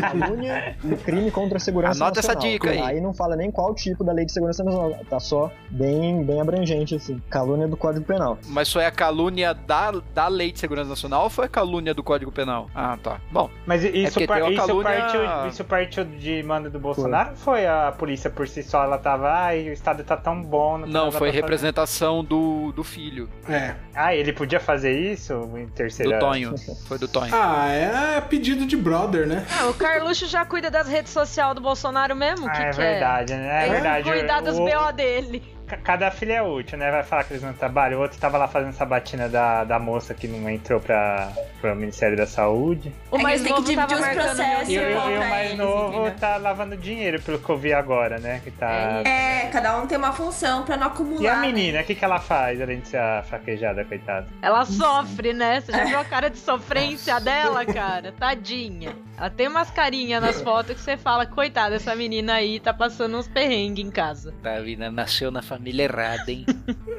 Calúnia 0.01 0.77
e 0.85 0.97
crime 0.97 1.31
contra 1.31 1.57
a 1.57 1.61
segurança 1.61 2.05
Anota 2.05 2.21
essa 2.21 2.35
nacional. 2.35 2.53
dica 2.53 2.71
aí. 2.71 2.81
Aí 2.81 3.01
não 3.01 3.15
fala 3.15 3.37
nem 3.37 3.51
qual 3.51 3.75
tipo 3.75 4.05
da 4.05 4.13
lei 4.13 4.25
de 4.25 4.33
segurança 4.33 4.63
nacional. 4.65 4.95
Tá 5.09 5.21
só 5.21 5.51
bem, 5.71 6.23
bem 6.25 6.41
abrangente, 6.41 6.95
assim. 6.95 7.21
Calúnia 7.31 7.67
do 7.69 7.77
Código 7.77 8.05
Penal. 8.05 8.39
Mas 8.49 8.73
foi 8.73 8.85
a 8.85 8.91
calúnia 8.91 9.55
da, 9.55 9.91
da 10.13 10.29
Lei 10.29 10.53
de 10.53 10.59
Segurança 10.59 10.89
Nacional 10.91 11.25
ou 11.25 11.31
foi 11.31 11.47
a 11.47 11.49
calúnia 11.49 11.95
do 11.95 12.03
Código 12.03 12.31
Penal? 12.33 12.69
Ah, 12.75 12.99
tá. 13.03 13.21
Bom, 13.31 13.51
Mas 13.67 13.85
isso, 13.85 14.13
porque 14.15 14.27
par- 14.27 14.51
isso, 14.51 14.67
calúnia- 14.67 14.85
partiu, 15.01 15.49
isso 15.49 15.65
partiu 15.65 16.05
de 16.05 16.43
mando 16.43 16.71
do 16.75 16.81
Bolsonaro 16.81 17.31
ou 17.31 17.37
foi 17.37 17.67
a 17.67 17.93
polícia 17.97 18.29
por 18.29 18.47
si 18.49 18.63
só? 18.63 18.85
Ela 18.85 18.99
tava, 18.99 19.31
ai, 19.31 19.69
o 19.69 19.73
Estado 19.73 20.03
tá 20.05 20.17
tão 20.17 20.43
bom. 20.43 20.79
não, 20.79 20.87
nada 20.87 21.11
foi 21.13 21.21
pra 21.21 21.27
fazer." 21.29 21.41
representação 21.41 22.25
do, 22.25 22.73
do 22.73 22.83
filho, 22.83 23.29
É. 23.49 23.75
Ah, 23.95 24.15
ele 24.15 24.33
podia 24.33 24.59
fazer 24.59 24.93
isso 24.93 25.49
em 25.57 25.69
terceira? 25.69 26.19
do 26.19 26.21
Tonho. 26.21 26.55
Foi 26.87 26.99
do 26.99 27.07
Tonho. 27.07 27.33
Ah, 27.33 27.69
é 27.69 28.21
pedido 28.21 28.67
de 28.67 28.77
brother, 28.77 29.27
né? 29.27 29.47
Ah, 29.61 29.67
o 29.69 29.75
Carluxo 29.75 30.27
já 30.27 30.45
cuida 30.45 30.71
das 30.71 30.89
redes 30.89 31.13
sociais 31.13 31.55
do 31.55 31.61
Bolsonaro 31.61 32.17
mesmo? 32.17 32.47
Ah, 32.49 32.51
que 32.51 32.63
é 32.63 32.71
que 32.71 32.77
verdade, 32.77 33.35
né? 33.35 33.63
É 33.63 33.67
Ele 33.67 33.71
verdade. 33.75 34.11
Cuidar 34.11 34.41
dos 34.41 34.59
o, 34.59 34.65
BO 34.65 34.93
dele. 34.93 35.54
Ca- 35.67 35.77
cada 35.79 36.11
filho 36.11 36.33
é 36.33 36.43
útil, 36.43 36.79
né? 36.79 36.91
Vai 36.91 37.03
falar 37.03 37.25
que 37.25 37.33
eles 37.33 37.43
não 37.43 37.53
trabalham. 37.53 37.99
O 37.99 38.03
outro 38.03 38.19
tava 38.19 38.39
lá 38.39 38.49
fazendo 38.49 38.73
sabatina 38.73 39.29
da, 39.29 39.65
da 39.65 39.79
moça 39.79 40.15
que 40.15 40.27
não 40.29 40.49
entrou 40.49 40.81
pra, 40.81 41.31
pro 41.61 41.75
Ministério 41.75 42.17
da 42.17 42.27
Saúde. 42.27 42.93
O 43.11 43.17
É 43.17 43.19
que 43.19 43.23
mais 43.23 43.43
têm 43.43 43.53
que 43.55 43.61
novo 43.61 43.75
tava 43.75 43.87
dividir 43.87 44.09
os 44.09 44.25
processos. 44.25 44.69
E, 44.69 44.79
o- 44.79 44.91
e 44.91 45.19
mais 45.29 45.47
eles, 45.47 45.59
novo 45.59 45.93
entendeu? 46.01 46.19
tá 46.19 46.37
lavando 46.37 46.77
dinheiro, 46.77 47.21
pelo 47.23 47.39
que 47.39 47.49
eu 47.51 47.57
vi 47.59 47.73
agora, 47.73 48.19
né? 48.19 48.41
Que 48.45 48.51
tá. 48.51 49.03
É, 49.05 49.49
cada 49.53 49.77
um 49.79 49.87
tem 49.87 49.97
uma 49.99 50.13
função 50.13 50.65
pra 50.65 50.77
não 50.77 50.87
acumular. 50.89 51.23
E 51.23 51.29
a 51.29 51.37
né? 51.37 51.47
menina, 51.47 51.81
o 51.81 51.85
que, 51.85 51.95
que 51.95 52.05
ela 52.05 52.21
faz, 52.21 52.61
além 52.61 52.81
de 52.81 52.89
ser 52.89 52.99
a 52.99 53.23
fraquejada, 53.23 53.85
coitada? 53.85 54.27
Ela 54.43 54.65
sofre, 54.65 55.33
né? 55.33 55.61
Você 55.61 55.73
já 55.73 55.85
viu 55.85 55.99
a 55.99 56.05
cara 56.05 56.29
de 56.31 56.39
sofrência 56.39 57.19
dela, 57.21 57.65
cara? 57.65 58.13
Tadinha. 58.13 58.95
Ela 59.17 59.31
tem 59.31 59.49
umas 59.49 59.71
carinhas 59.71 60.21
nas 60.21 60.41
fotos 60.43 60.75
que 60.75 60.81
você 60.81 60.97
fala, 60.97 61.25
coitada, 61.25 61.77
essa 61.77 61.95
menina 61.95 62.35
aí 62.35 62.59
tá 62.59 62.75
passando 62.75 63.17
uns 63.17 63.29
perrengues 63.29 63.85
em 63.87 63.91
casa. 63.91 64.35
Tá 64.43 64.59
vindo, 64.61 64.91
nasceu 64.91 65.31
na 65.31 65.41
família 65.41 65.85
errada, 65.85 66.31
hein? 66.33 66.45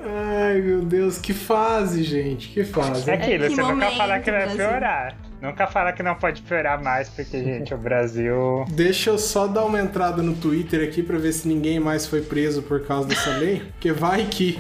Ai, 0.03 0.61
meu 0.61 0.82
Deus, 0.82 1.18
que 1.18 1.34
fase, 1.34 2.03
gente, 2.03 2.49
que 2.49 2.63
fase. 2.63 3.09
É 3.09 3.16
aquilo, 3.16 3.43
que 3.43 3.55
você 3.55 3.61
nunca 3.61 3.74
momento, 3.74 3.97
fala 3.97 4.20
que 4.20 4.32
vai 4.32 4.41
Brasil. 4.45 4.57
piorar. 4.57 5.18
Nunca 5.42 5.68
fala 5.68 5.92
que 5.94 6.02
não 6.02 6.16
pode 6.16 6.42
piorar 6.42 6.82
mais, 6.82 7.10
porque, 7.10 7.44
gente, 7.44 7.74
o 7.74 7.78
Brasil. 7.78 8.66
Deixa 8.72 9.10
eu 9.12 9.18
só 9.18 9.46
dar 9.48 9.64
uma 9.66 9.80
entrada 9.80 10.24
no 10.24 10.34
Twitter 10.36 10.88
aqui 10.88 11.04
pra 11.04 11.18
ver 11.18 11.34
se 11.34 11.48
ninguém 11.48 11.80
mais 11.80 12.08
foi 12.08 12.22
preso 12.22 12.62
por 12.64 12.86
causa 12.86 13.08
dessa 13.08 13.30
lei. 13.38 13.60
Porque 13.74 13.92
vai 13.92 14.26
que. 14.26 14.60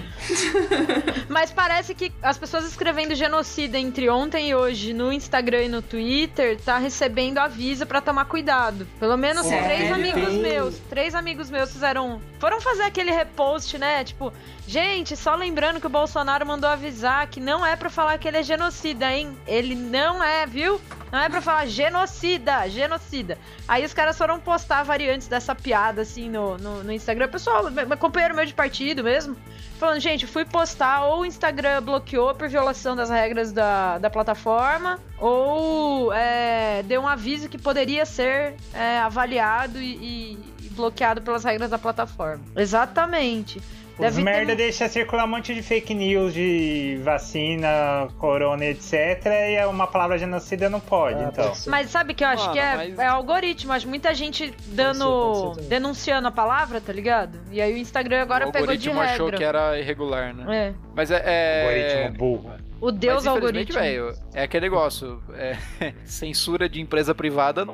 Mas 1.29 1.51
parece 1.51 1.93
que 1.95 2.11
as 2.21 2.37
pessoas 2.37 2.65
escrevendo 2.65 3.15
genocida 3.15 3.77
entre 3.77 4.09
ontem 4.09 4.49
e 4.49 4.55
hoje 4.55 4.93
no 4.93 5.11
Instagram 5.11 5.63
e 5.63 5.69
no 5.69 5.81
Twitter 5.81 6.57
tá 6.59 6.77
recebendo 6.77 7.39
aviso 7.39 7.85
pra 7.85 7.99
tomar 8.01 8.25
cuidado. 8.25 8.87
Pelo 8.99 9.17
menos 9.17 9.45
Sério? 9.45 9.65
três 9.65 9.91
amigos 9.91 10.25
Tem- 10.33 10.41
meus, 10.41 10.77
três 10.89 11.15
amigos 11.15 11.49
meus 11.49 11.71
fizeram, 11.71 12.21
foram 12.39 12.61
fazer 12.61 12.83
aquele 12.83 13.11
repost, 13.11 13.77
né? 13.77 14.03
Tipo, 14.03 14.31
gente, 14.67 15.15
só 15.15 15.35
lembrando 15.35 15.79
que 15.79 15.87
o 15.87 15.89
Bolsonaro 15.89 16.45
mandou 16.45 16.69
avisar 16.69 17.27
que 17.27 17.39
não 17.39 17.65
é 17.65 17.75
pra 17.75 17.89
falar 17.89 18.17
que 18.17 18.27
ele 18.27 18.37
é 18.37 18.43
genocida, 18.43 19.11
hein? 19.11 19.37
Ele 19.47 19.75
não 19.75 20.23
é, 20.23 20.45
viu? 20.45 20.81
Não 21.11 21.19
é 21.19 21.29
pra 21.29 21.41
falar 21.41 21.65
genocida, 21.67 22.67
genocida. 22.67 23.37
Aí 23.67 23.85
os 23.85 23.93
caras 23.93 24.17
foram 24.17 24.39
postar 24.39 24.83
variantes 24.83 25.27
dessa 25.27 25.55
piada, 25.55 26.01
assim, 26.01 26.29
no, 26.29 26.57
no, 26.57 26.83
no 26.83 26.91
Instagram. 26.91 27.27
Pessoal, 27.29 27.63
companheiro 27.99 28.35
meu 28.35 28.45
de 28.45 28.53
partido 28.53 29.03
mesmo, 29.03 29.37
falando, 29.79 29.99
gente, 29.99 30.27
fui 30.27 30.43
postar, 30.43 31.05
ou 31.05 31.21
o 31.21 31.25
Instagram 31.25 31.81
bloqueou 31.83 32.33
por 32.35 32.49
violação 32.49 32.95
das 32.95 33.09
regras 33.09 33.51
da, 33.53 33.97
da 33.97 34.09
plataforma, 34.09 34.99
ou 35.17 36.11
é, 36.11 36.83
deu 36.83 37.01
um 37.01 37.07
aviso 37.07 37.47
que 37.47 37.57
poderia 37.57 38.05
ser 38.05 38.55
é, 38.73 38.97
avaliado 38.99 39.79
e- 39.79 40.33
e 40.61 40.69
bloqueado 40.71 41.21
pelas 41.21 41.43
regras 41.45 41.69
da 41.69 41.77
plataforma. 41.77 42.43
Exatamente. 42.57 43.61
Os 43.95 43.99
Deve 44.01 44.17
ter 44.17 44.23
merda 44.23 44.53
um- 44.53 44.55
deixa 44.57 44.89
circular 44.89 45.23
um 45.23 45.27
monte 45.27 45.55
de 45.55 45.61
fake 45.61 45.93
news 45.93 46.33
de 46.33 46.99
vacina, 47.03 48.07
corona, 48.19 48.65
etc. 48.65 48.93
E 49.25 49.55
é 49.55 49.65
uma 49.65 49.87
palavra 49.87 50.17
genocida 50.17 50.69
não 50.69 50.79
pode, 50.81 51.17
Ah, 51.23 51.29
então. 51.31 51.53
Mas 51.67 51.89
sabe 51.89 52.13
que 52.13 52.23
eu 52.23 52.27
acho 52.27 52.43
Mano, 52.43 52.53
que 52.53 52.59
é, 52.59 52.75
mas- 52.75 52.99
é 52.99 53.07
algoritmo. 53.07 53.71
Acho 53.71 53.87
muita 53.87 54.13
gente 54.13 54.53
dando. 54.67 55.05
pode 55.53 55.61
ser 55.63 55.69
denunciando 55.69 56.27
a 56.27 56.31
palavra, 56.31 56.81
tá 56.81 56.91
ligado? 56.91 57.39
E 57.51 57.61
aí 57.61 57.73
o 57.73 57.77
Instagram 57.77 58.21
agora 58.21 58.47
o 58.47 58.51
pegou 58.51 58.75
de 58.75 58.89
algoritmo 58.89 58.99
achou 59.01 59.31
que 59.31 59.43
era 59.43 59.79
irregular, 59.79 60.33
né? 60.33 60.67
É. 60.67 60.73
Mas 60.93 61.09
é. 61.11 61.21
é... 61.25 61.61
Algoritmo 62.03 62.17
burro. 62.17 62.51
O 62.81 62.91
Deus 62.91 63.23
Mas, 63.23 63.27
algoritmo. 63.27 63.79
velho, 63.79 64.13
é 64.33 64.43
aquele 64.43 64.65
negócio. 64.69 65.23
é, 65.33 65.55
censura 66.03 66.67
de 66.67 66.81
empresa 66.81 67.15
privada 67.15 67.63
não, 67.63 67.73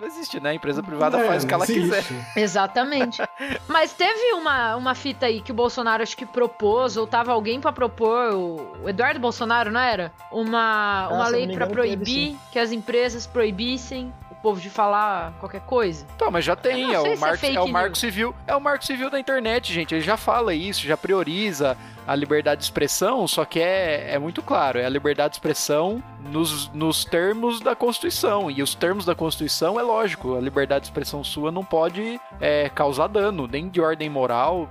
não 0.00 0.06
ex- 0.06 0.14
não 0.14 0.18
existe, 0.20 0.40
né? 0.40 0.50
A 0.50 0.54
empresa 0.54 0.82
privada 0.82 1.18
É, 1.18 1.26
faz 1.26 1.44
o 1.44 1.46
que 1.46 1.54
ela 1.54 1.64
existe. 1.64 2.14
quiser. 2.14 2.32
Exatamente. 2.36 3.20
Mas 3.68 3.92
teve 3.92 4.32
uma, 4.34 4.76
uma 4.76 4.94
fita 4.94 5.26
aí 5.26 5.40
que 5.40 5.52
o 5.52 5.54
Bolsonaro 5.54 6.02
acho 6.02 6.16
que 6.16 6.26
propôs, 6.26 6.96
ou 6.96 7.06
tava 7.06 7.32
alguém 7.32 7.60
pra 7.60 7.72
propor, 7.72 8.34
o 8.34 8.88
Eduardo 8.88 9.20
Bolsonaro, 9.20 9.70
não 9.70 9.80
era? 9.80 10.12
Uma, 10.30 11.08
uma 11.08 11.24
Ah, 11.24 11.28
eu 11.28 11.32
lei 11.32 11.46
teve, 11.46 11.66
proibir 11.66 12.36
que 12.50 12.58
as 12.58 12.72
empresas 12.72 13.26
proibissem 13.26 14.12
o 14.30 14.34
povo 14.36 14.60
de 14.60 14.70
falar 14.70 15.32
qualquer 15.38 15.60
coisa. 15.62 16.06
Então, 16.16 16.30
mas 16.30 16.44
já 16.44 16.56
tem, 16.56 16.86
não 16.86 16.94
é 16.94 17.00
sei 17.02 17.10
o, 17.10 17.54
é 17.54 17.54
é 17.54 17.60
o 17.60 17.68
marco 17.68 17.96
civil. 17.98 18.34
É 18.46 18.56
o 18.56 18.60
marco 18.60 18.84
civil 18.84 19.10
da 19.10 19.20
internet, 19.20 19.72
gente. 19.72 19.94
Ele 19.94 20.00
já 20.02 20.16
fala 20.16 20.54
isso, 20.54 20.86
já 20.86 20.96
prioriza 20.96 21.76
a 22.10 22.16
liberdade 22.16 22.58
de 22.58 22.64
expressão, 22.64 23.28
só 23.28 23.44
que 23.44 23.60
é, 23.60 24.14
é 24.14 24.18
muito 24.18 24.42
claro, 24.42 24.80
é 24.80 24.84
a 24.84 24.88
liberdade 24.88 25.30
de 25.30 25.36
expressão 25.36 26.02
nos, 26.32 26.68
nos 26.74 27.04
termos 27.04 27.60
da 27.60 27.76
Constituição. 27.76 28.50
E 28.50 28.64
os 28.64 28.74
termos 28.74 29.04
da 29.04 29.14
Constituição 29.14 29.78
é 29.78 29.82
lógico, 29.84 30.34
a 30.34 30.40
liberdade 30.40 30.80
de 30.80 30.86
expressão 30.88 31.22
sua 31.22 31.52
não 31.52 31.64
pode 31.64 32.20
é, 32.40 32.68
causar 32.68 33.06
dano, 33.06 33.46
nem 33.46 33.68
de 33.68 33.80
ordem 33.80 34.10
moral 34.10 34.68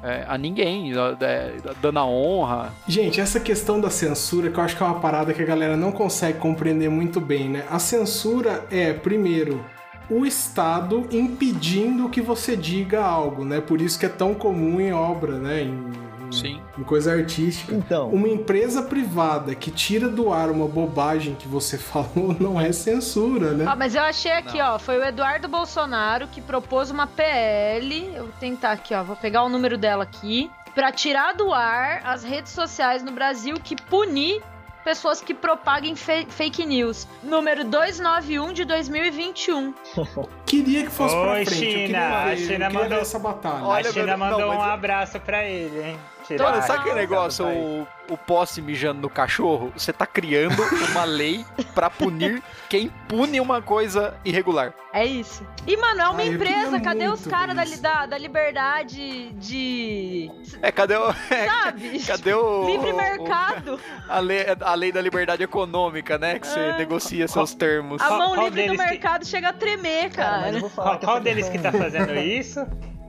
é, 0.00 0.24
a 0.28 0.38
ninguém, 0.38 0.92
é, 1.20 1.56
dando 1.82 1.98
a 1.98 2.06
honra. 2.06 2.72
Gente, 2.86 3.20
essa 3.20 3.40
questão 3.40 3.80
da 3.80 3.90
censura, 3.90 4.48
que 4.48 4.56
eu 4.56 4.62
acho 4.62 4.76
que 4.76 4.82
é 4.84 4.86
uma 4.86 5.00
parada 5.00 5.34
que 5.34 5.42
a 5.42 5.46
galera 5.46 5.76
não 5.76 5.90
consegue 5.90 6.38
compreender 6.38 6.88
muito 6.88 7.20
bem, 7.20 7.48
né? 7.48 7.64
A 7.68 7.80
censura 7.80 8.64
é, 8.70 8.92
primeiro, 8.92 9.64
o 10.08 10.24
Estado 10.24 11.04
impedindo 11.10 12.08
que 12.08 12.20
você 12.20 12.56
diga 12.56 13.04
algo, 13.04 13.44
né? 13.44 13.60
Por 13.60 13.80
isso 13.80 13.98
que 13.98 14.06
é 14.06 14.08
tão 14.08 14.34
comum 14.34 14.80
em 14.80 14.92
obra, 14.92 15.36
né? 15.36 15.62
Em, 15.62 16.05
Sim. 16.30 16.60
em 16.78 16.82
coisa 16.82 17.12
artística. 17.12 17.74
Então, 17.74 18.08
Uma 18.10 18.28
empresa 18.28 18.82
privada 18.82 19.54
que 19.54 19.70
tira 19.70 20.08
do 20.08 20.32
ar 20.32 20.50
uma 20.50 20.66
bobagem 20.68 21.34
que 21.34 21.46
você 21.48 21.76
falou 21.78 22.34
não 22.38 22.60
é 22.60 22.72
censura, 22.72 23.52
né? 23.52 23.64
Ah, 23.68 23.76
mas 23.76 23.94
eu 23.94 24.02
achei 24.02 24.32
aqui, 24.32 24.60
ó, 24.60 24.78
foi 24.78 24.98
o 24.98 25.04
Eduardo 25.04 25.48
Bolsonaro 25.48 26.26
que 26.28 26.40
propôs 26.40 26.90
uma 26.90 27.06
PL, 27.06 28.10
eu 28.14 28.24
vou 28.24 28.32
tentar 28.40 28.72
aqui, 28.72 28.94
ó, 28.94 29.02
vou 29.02 29.16
pegar 29.16 29.42
o 29.42 29.48
número 29.48 29.76
dela 29.78 30.02
aqui, 30.04 30.50
pra 30.74 30.92
tirar 30.92 31.32
do 31.34 31.52
ar 31.52 32.02
as 32.04 32.22
redes 32.22 32.52
sociais 32.52 33.02
no 33.02 33.10
Brasil 33.12 33.56
que 33.62 33.74
punir 33.76 34.42
pessoas 34.84 35.20
que 35.20 35.34
propaguem 35.34 35.96
fake 35.96 36.64
news. 36.64 37.08
Número 37.20 37.64
291 37.64 38.52
de 38.52 38.64
2021. 38.64 39.74
Queria 40.46 40.84
que 40.84 40.90
fosse 40.92 41.12
pra 41.14 41.32
Oi, 41.32 41.44
frente. 41.44 41.64
eu 41.64 41.70
China, 41.70 41.86
queria 41.86 42.32
a 42.32 42.36
China 42.36 42.70
mandou- 42.70 42.98
essa 43.00 43.18
batalha. 43.18 43.64
Olha, 43.64 43.88
a 43.88 43.92
China 43.92 44.16
mandou 44.16 44.38
não, 44.40 44.48
mas 44.48 44.58
um 44.58 44.62
abraço 44.62 45.18
pra 45.18 45.44
ele, 45.44 45.82
hein? 45.82 45.98
Tirar 46.26 46.48
Então, 46.50 46.62
sabe 46.62 46.80
aquele 46.80 46.94
negócio, 46.96 47.46
o, 47.46 47.86
o 48.10 48.16
poste 48.16 48.60
mijando 48.60 49.00
no 49.00 49.08
cachorro? 49.10 49.72
Você 49.76 49.92
tá 49.92 50.04
criando 50.06 50.60
uma 50.90 51.04
lei 51.04 51.44
pra 51.74 51.88
punir 51.88 52.42
quem 52.68 52.88
pune 53.08 53.40
uma 53.40 53.62
coisa 53.62 54.14
irregular. 54.24 54.72
É 54.92 55.04
isso. 55.04 55.46
E, 55.66 55.76
mano, 55.76 56.00
é 56.00 56.08
uma 56.08 56.20
Ai, 56.20 56.28
empresa, 56.28 56.80
cadê 56.80 57.06
os 57.08 57.24
caras 57.26 57.54
da, 57.54 57.64
da, 58.00 58.06
da 58.06 58.18
liberdade 58.18 59.30
de. 59.34 60.30
É, 60.62 60.72
cadê 60.72 60.96
o. 60.96 61.12
Sabe? 61.12 61.98
Cadê 62.04 62.34
o. 62.34 62.66
Livre 62.70 62.92
o- 62.92 62.96
mercado. 62.96 63.78
a, 64.08 64.18
lei, 64.18 64.46
a 64.60 64.74
lei 64.74 64.90
da 64.90 65.00
liberdade 65.00 65.42
econômica, 65.42 66.18
né? 66.18 66.38
Que 66.38 66.46
você 66.46 66.58
É. 66.60 66.76
negocia 66.78 67.28
seus 67.28 67.54
termos. 67.54 68.00
A 68.02 68.10
mão 68.10 68.34
qual 68.34 68.46
livre 68.46 68.50
do 68.50 68.54
deles 68.68 68.80
que- 68.80 68.90
mercado 68.90 69.26
chega 69.26 69.48
a 69.50 69.52
tremer, 69.52 70.10
cara, 70.10 70.30
mas 70.32 70.40
cara. 70.44 70.56
eu 70.56 70.60
vou 70.60 70.70
falar 70.70 70.88
Qual, 70.90 70.98
que 70.98 71.06
qual 71.06 71.20
deles 71.20 71.48
que 71.48 71.58
tá 71.58 71.70
fazendo 71.70 72.14
isso? 72.16 72.66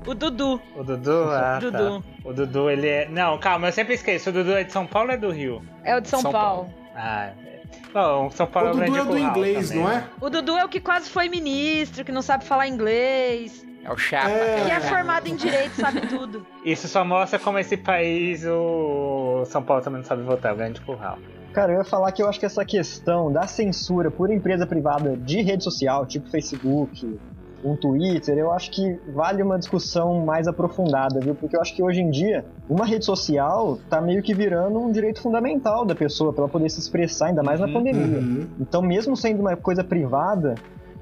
O 0.08 0.14
Dudu. 0.16 0.62
O 0.76 0.84
Dudu? 0.84 1.24
Ah, 1.30 1.42
tá. 1.42 1.60
Dudu. 1.60 2.04
O 2.24 2.34
Dudu, 2.34 2.70
ele 2.70 2.88
é. 2.88 3.10
Não, 3.10 3.38
calma, 3.38 3.68
eu 3.68 3.72
sempre 3.74 3.94
esqueço. 3.94 4.30
O 4.30 4.34
Dudu 4.34 4.54
é 4.54 4.64
de 4.64 4.72
São 4.72 4.88
Paulo 4.88 5.10
ou 5.10 5.14
é 5.16 5.18
do 5.18 5.30
Rio? 5.30 5.62
É 5.84 5.96
o 5.96 6.00
de 6.02 6.08
São, 6.08 6.22
São 6.22 6.32
Paulo. 6.32 6.70
Ah, 6.96 7.26
é. 7.28 7.58
Bom, 7.94 8.30
São 8.32 8.48
Paulo 8.48 8.70
O 8.70 8.74
Dudu 8.74 8.86
grande 8.92 9.00
é 9.00 9.04
do 9.04 9.18
inglês, 9.20 9.70
também. 9.70 9.84
não 9.84 9.92
é? 9.92 10.04
O 10.22 10.30
Dudu 10.30 10.58
é 10.58 10.64
o 10.66 10.70
que 10.70 10.80
quase 10.80 11.10
foi 11.10 11.28
ministro, 11.30 12.04
que 12.06 12.12
não 12.12 12.22
sabe 12.22 12.46
falar 12.46 12.68
inglês, 12.68 13.66
É 13.84 13.92
o 13.92 13.98
chapa. 13.98 14.30
É. 14.30 14.64
que 14.66 14.72
é 14.72 14.80
chapa. 14.80 14.96
formado 14.96 15.28
em 15.28 15.36
direito, 15.36 15.74
sabe 15.76 16.02
tudo. 16.08 16.46
Isso 16.64 16.88
só 16.88 17.04
mostra 17.04 17.38
como 17.40 17.60
esse 17.60 17.76
país, 17.78 18.46
o 18.46 19.44
São 19.46 19.62
Paulo 19.62 19.84
também 19.84 20.00
não 20.02 20.08
sabe 20.08 20.24
votar, 20.24 20.52
é 20.52 20.54
o 20.54 20.58
grande 20.58 20.80
curral. 20.82 21.18
Cara, 21.54 21.74
eu 21.74 21.80
ia 21.80 21.84
falar 21.86 22.12
que 22.12 22.22
eu 22.22 22.30
acho 22.30 22.40
que 22.40 22.46
essa 22.46 22.64
questão 22.64 23.32
da 23.32 23.48
censura 23.48 24.12
por 24.12 24.30
empresa 24.32 24.66
privada 24.68 25.18
de 25.18 25.42
rede 25.42 25.64
social, 25.64 26.06
tipo 26.06 26.30
Facebook, 26.30 27.20
um 27.64 27.76
Twitter, 27.76 28.38
eu 28.38 28.52
acho 28.52 28.72
que 28.72 29.00
vale 29.14 29.42
uma 29.42 29.58
discussão 29.58 30.26
mais 30.26 30.48
aprofundada, 30.48 31.20
viu? 31.20 31.36
Porque 31.36 31.56
eu 31.56 31.62
acho 31.62 31.76
que 31.76 31.82
hoje 31.84 32.02
em 32.02 32.10
dia, 32.10 32.46
uma 32.70 32.86
rede 32.86 33.06
social 33.06 33.78
tá 33.90 34.00
meio 34.00 34.22
que 34.22 34.34
virando 34.34 34.80
um 34.80 34.92
direito 34.92 35.22
fundamental 35.22 35.86
da 35.86 35.96
pessoa 35.96 36.32
pra 36.32 36.44
ela 36.44 36.52
poder 36.52 36.70
se 36.70 36.80
expressar, 36.80 37.28
ainda 37.28 37.44
mais 37.44 37.60
na 37.60 37.68
Uhum, 37.68 37.74
pandemia. 37.74 38.20
Uhum. 38.20 38.48
Então, 38.60 38.82
mesmo 38.82 39.16
sendo 39.18 39.42
uma 39.42 39.56
coisa 39.56 39.84
privada, 39.84 40.56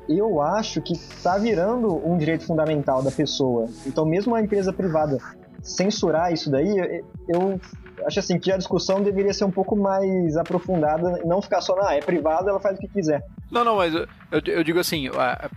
eu 0.07 0.41
acho 0.41 0.81
que 0.81 0.93
tá 1.21 1.37
virando 1.37 1.95
um 2.07 2.17
direito 2.17 2.45
fundamental 2.45 3.01
da 3.01 3.11
pessoa. 3.11 3.67
Então, 3.85 4.05
mesmo 4.05 4.35
a 4.35 4.41
empresa 4.41 4.71
privada 4.71 5.17
censurar 5.65 6.31
isso 6.31 6.49
daí, 6.49 7.01
eu- 7.27 7.59
acho 8.05 8.19
assim 8.19 8.37
que 8.37 8.51
a 8.51 8.57
discussão 8.57 9.01
deveria 9.01 9.33
ser 9.33 9.45
um 9.45 9.51
pouco 9.51 9.75
mais 9.75 10.37
aprofundada 10.37 11.19
e 11.23 11.27
não 11.27 11.41
ficar 11.41 11.61
só, 11.61 11.75
ah, 11.81 11.95
é 11.95 12.01
privado, 12.01 12.47
ela 12.49 12.59
faz 12.59 12.77
o 12.77 12.81
que 12.81 12.87
quiser. 12.87 13.23
Não, 13.49 13.63
não, 13.63 13.77
mas 13.77 13.93
eu, 13.93 14.07
eu- 14.31 14.63
digo 14.63 14.79
assim, 14.79 15.09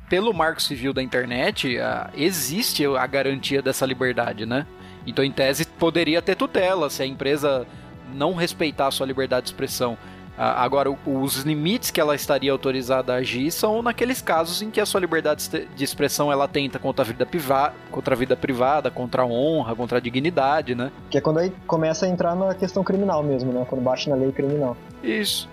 pelo 0.08 0.32
marco 0.32 0.62
civil 0.62 0.92
da 0.92 1.02
internet, 1.02 1.76
existe 2.14 2.84
a 2.86 3.06
garantia 3.06 3.60
dessa 3.60 3.84
liberdade, 3.84 4.46
né? 4.46 4.66
Então, 5.06 5.24
em 5.24 5.32
tese, 5.32 5.66
poderia 5.66 6.20
ter 6.22 6.36
tutela 6.36 6.88
se 6.90 7.02
a 7.02 7.06
empresa 7.06 7.66
não 8.14 8.34
respeitar 8.34 8.86
a 8.86 8.90
sua 8.90 9.06
liberdade 9.06 9.44
de 9.44 9.48
expressão. 9.50 9.96
Ah, 10.38 10.62
Agora, 10.62 10.88
os 11.04 11.36
limites 11.38 11.90
que 11.90 12.00
ela 12.00 12.14
estaria 12.14 12.52
autorizada 12.52 13.12
a 13.12 13.16
agir 13.16 13.50
são 13.50 13.82
naqueles 13.82 14.22
casos 14.22 14.62
em 14.62 14.70
que 14.70 14.80
a 14.80 14.86
sua 14.86 15.00
liberdade 15.00 15.48
de 15.74 15.84
expressão 15.84 16.30
ela 16.30 16.46
tenta 16.46 16.78
contra 16.78 17.04
a 17.04 17.06
vida, 17.08 17.26
priva 17.26 17.74
contra 17.90 18.14
a 18.14 18.16
vida 18.18 18.36
privada, 18.36 18.90
contra 18.90 19.22
a 19.22 19.26
honra, 19.26 19.74
contra 19.74 19.98
a 19.98 20.00
dignidade, 20.00 20.74
né? 20.74 20.92
Que 21.10 21.18
é 21.18 21.20
quando 21.20 21.38
aí 21.38 21.52
começa 21.66 22.06
a 22.06 22.08
entrar 22.08 22.36
na 22.36 22.54
questão 22.54 22.84
criminal 22.84 23.22
mesmo, 23.22 23.52
né? 23.52 23.66
Quando 23.68 23.82
bate 23.82 24.08
na 24.08 24.14
lei 24.16 24.30
criminal. 24.30 24.76
Isso. 25.02 25.48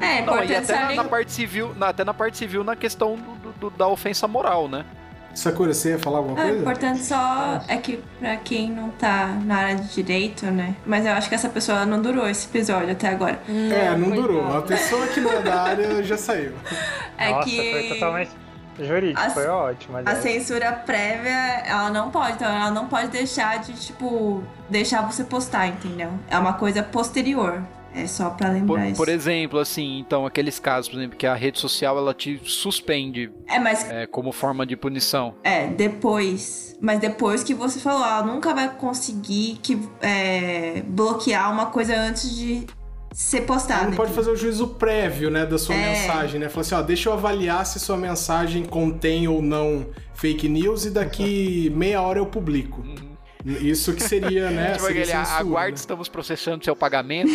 É, 0.00 0.22
Não, 0.22 0.44
e 0.44 0.54
até 0.54 0.78
na, 0.78 0.94
na 0.94 1.04
parte 1.04 1.32
civil, 1.32 1.74
na- 1.76 1.88
até 1.88 2.04
na 2.04 2.14
parte 2.14 2.36
civil, 2.38 2.62
na 2.62 2.76
questão 2.76 3.16
do- 3.16 3.70
do- 3.70 3.76
da 3.76 3.88
ofensa 3.88 4.28
moral, 4.28 4.68
né? 4.68 4.84
Sakura, 5.38 5.72
você 5.72 5.90
ia 5.90 5.98
falar 5.98 6.18
alguma 6.18 6.38
É, 6.40 6.42
o 6.42 6.46
coisa? 6.46 6.60
importante 6.62 7.04
só 7.04 7.60
é 7.68 7.76
que 7.76 8.02
pra 8.18 8.36
quem 8.36 8.70
não 8.72 8.88
tá 8.90 9.26
na 9.44 9.56
área 9.56 9.76
de 9.76 9.94
direito, 9.94 10.46
né? 10.46 10.74
Mas 10.84 11.06
eu 11.06 11.12
acho 11.12 11.28
que 11.28 11.34
essa 11.34 11.48
pessoa 11.48 11.86
não 11.86 12.02
durou 12.02 12.28
esse 12.28 12.46
episódio 12.48 12.90
até 12.90 13.08
agora. 13.08 13.38
É, 13.48 13.96
não 13.96 14.08
coitado. 14.10 14.22
durou. 14.22 14.56
A 14.58 14.62
pessoa 14.62 15.06
que 15.06 15.20
não 15.20 15.32
é 15.32 15.40
da 15.42 15.62
área 15.62 16.02
já 16.02 16.16
saiu. 16.16 16.52
É 17.16 17.30
Nossa, 17.30 17.48
que 17.48 17.70
foi 17.72 17.88
totalmente 17.94 18.30
jurídico, 18.80 19.20
a- 19.20 19.30
foi 19.30 19.46
ótimo. 19.46 19.96
a 19.96 20.00
aliás. 20.00 20.18
censura 20.18 20.72
prévia, 20.72 21.30
ela 21.66 21.90
não 21.90 22.10
pode, 22.10 22.32
então 22.32 22.48
ela 22.48 22.70
não 22.72 22.86
pode 22.86 23.08
deixar 23.08 23.58
de, 23.60 23.72
tipo, 23.74 24.42
deixar 24.68 25.02
você 25.02 25.22
postar, 25.24 25.68
entendeu? 25.68 26.10
É 26.28 26.36
uma 26.38 26.52
coisa 26.54 26.82
posterior. 26.82 27.62
É 27.98 28.06
só 28.06 28.30
pra 28.30 28.48
Por, 28.48 28.54
lembrar 28.54 28.86
isso. 28.88 28.96
por 28.96 29.08
exemplo, 29.08 29.58
assim, 29.58 29.98
então, 29.98 30.24
aqueles 30.24 30.58
casos, 30.58 30.88
por 30.88 30.98
exemplo, 30.98 31.16
que 31.16 31.26
a 31.26 31.34
rede 31.34 31.58
social 31.58 31.98
ela 31.98 32.14
te 32.14 32.40
suspende 32.44 33.30
É, 33.48 33.58
mas 33.58 33.88
é, 33.90 34.06
como 34.06 34.30
forma 34.32 34.64
de 34.64 34.76
punição. 34.76 35.34
É, 35.42 35.66
depois. 35.66 36.76
Mas 36.80 37.00
depois 37.00 37.42
que 37.42 37.54
você 37.54 37.80
falou, 37.80 38.04
ela 38.04 38.22
nunca 38.22 38.54
vai 38.54 38.68
conseguir 38.76 39.58
que, 39.62 39.80
é, 40.00 40.82
bloquear 40.86 41.52
uma 41.52 41.66
coisa 41.66 41.96
antes 41.98 42.34
de 42.36 42.64
ser 43.12 43.40
postada. 43.42 43.80
Ela 43.80 43.90
não 43.90 43.96
pode 43.96 44.12
fazer 44.12 44.30
o 44.30 44.36
juízo 44.36 44.68
prévio, 44.68 45.28
né, 45.30 45.44
da 45.44 45.58
sua 45.58 45.74
É. 45.74 45.90
mensagem, 45.90 46.38
né? 46.40 46.48
Falar 46.48 46.60
assim, 46.60 46.74
ó, 46.76 46.82
deixa 46.82 47.08
eu 47.08 47.14
avaliar 47.14 47.66
se 47.66 47.80
sua 47.80 47.96
mensagem 47.96 48.64
contém 48.64 49.26
ou 49.26 49.42
não 49.42 49.86
fake 50.14 50.48
news 50.48 50.84
e 50.84 50.90
daqui 50.90 51.68
meia 51.74 52.00
hora 52.02 52.18
eu 52.20 52.26
publico. 52.26 52.84
Isso 53.60 53.94
que 53.94 54.02
seria, 54.02 54.50
né? 54.50 54.72
Tipo 54.72 54.84
seria 54.84 55.02
aquele, 55.02 55.16
censura, 55.18 55.38
aguarde, 55.40 55.70
né? 55.72 55.76
estamos 55.76 56.08
processando 56.08 56.64
seu 56.64 56.76
pagamento, 56.76 57.30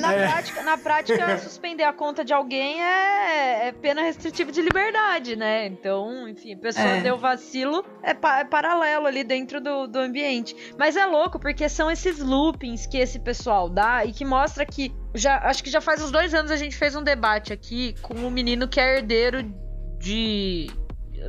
na 0.00 0.12
É. 0.12 0.28
prática, 0.28 0.62
na 0.62 0.76
prática, 0.78 1.38
suspender 1.38 1.84
a 1.84 1.92
conta 1.92 2.24
de 2.24 2.32
alguém 2.32 2.82
é, 2.82 3.68
é 3.68 3.72
pena 3.72 4.02
restritiva 4.02 4.52
de 4.52 4.60
liberdade, 4.60 5.36
né? 5.36 5.66
Então, 5.66 6.28
enfim, 6.28 6.54
a 6.54 6.58
pessoa 6.58 6.86
É. 6.86 7.00
deu 7.00 7.16
vacilo, 7.16 7.84
é, 8.02 8.12
pa- 8.14 8.40
é 8.40 8.44
paralelo 8.44 9.06
ali 9.06 9.24
dentro 9.24 9.60
do, 9.60 9.86
do 9.86 9.98
ambiente. 9.98 10.54
Mas 10.78 10.96
é 10.96 11.06
louco, 11.06 11.38
porque 11.38 11.68
são 11.68 11.90
esses 11.90 12.18
loopings 12.18 12.86
que 12.86 12.98
esse 12.98 13.18
pessoal 13.18 13.68
dá 13.68 14.04
e 14.04 14.12
que 14.12 14.24
mostra 14.24 14.66
que. 14.66 14.92
Já, 15.14 15.38
acho 15.38 15.64
que 15.64 15.70
já 15.70 15.80
faz 15.80 16.02
uns 16.02 16.10
dois 16.10 16.34
anos 16.34 16.50
a 16.50 16.56
gente 16.56 16.76
fez 16.76 16.94
um 16.94 17.02
debate 17.02 17.52
aqui 17.52 17.94
com 18.02 18.14
um 18.14 18.30
menino 18.30 18.68
que 18.68 18.78
é 18.78 18.96
herdeiro 18.98 19.42
de. 19.98 20.70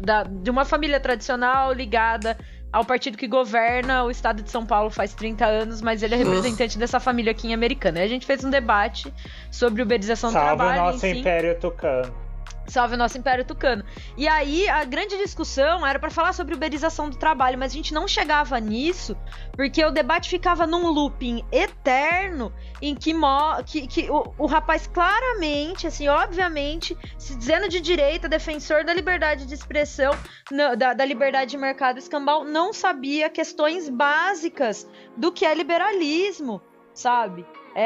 da- 0.02 0.24
de 0.24 0.50
uma 0.52 0.66
família 0.66 1.00
tradicional 1.00 1.74
ligada 1.74 2.38
ao 2.72 2.86
partido 2.86 3.18
que 3.18 3.28
governa 3.28 4.04
o 4.04 4.12
estado 4.12 4.44
de 4.44 4.50
São 4.50 4.66
Paulo 4.66 4.90
faz 4.90 5.14
30 5.14 5.46
anos, 5.46 5.82
mas 5.82 6.04
ele 6.04 6.16
é 6.16 6.18
representante 6.18 6.78
dessa 6.78 7.00
família 7.00 7.32
aqui 7.32 7.48
em 7.48 7.54
Americana. 7.54 8.00
E 8.00 8.04
a 8.04 8.08
gente 8.08 8.26
fez 8.26 8.44
um 8.44 8.50
debate 8.50 9.14
sobre 9.52 9.82
uberização 9.82 10.30
do 10.30 10.34
Salve 10.34 10.54
o 10.54 10.58
trabalho. 10.58 10.82
nosso 10.82 11.06
em 11.06 11.14
si. 11.14 11.20
Império 11.20 11.60
Tucano. 11.60 12.29
Salve 12.70 12.96
o 12.96 12.98
nosso 12.98 13.18
Império 13.18 13.44
Tucano. 13.44 13.84
E 14.16 14.28
aí, 14.28 14.68
a 14.70 14.84
grande 14.86 15.18
discussão 15.18 15.86
era 15.86 15.98
pra 16.00 16.10
falar 16.10 16.34
sobre 16.34 16.54
uberização 16.56 17.10
do 17.10 17.18
trabalho, 17.18 17.58
mas 17.58 17.72
a 17.72 17.76
gente 17.76 17.94
não 17.94 18.08
chegava 18.08 18.60
nisso, 18.60 19.18
porque 19.54 19.84
o 19.84 19.92
debate 19.92 20.30
ficava 20.30 20.68
num 20.68 20.88
looping 20.88 21.44
eterno 21.52 22.54
em 22.82 22.96
que, 22.96 23.14
que, 23.66 23.88
que 23.88 24.10
o, 24.10 24.34
o 24.38 24.46
rapaz 24.46 24.88
claramente, 24.88 25.88
assim, 25.88 26.08
obviamente, 26.08 26.98
se 27.18 27.36
dizendo 27.36 27.68
de 27.68 27.80
direita, 27.82 28.30
defensor 28.30 28.84
da 28.86 28.94
liberdade 28.94 29.46
de 29.46 29.54
expressão, 29.54 30.12
na- 30.52 30.76
da, 30.76 30.94
da 30.94 31.06
liberdade 31.06 31.52
de 31.52 31.58
mercado 31.58 31.98
escambau, 31.98 32.44
não 32.46 32.72
sabia 32.72 33.30
questões 33.30 33.90
básicas 33.90 34.88
do 35.18 35.32
que 35.32 35.46
é 35.46 35.54
liberalismo, 35.54 36.62
sabe? 36.94 37.46
É, 37.76 37.82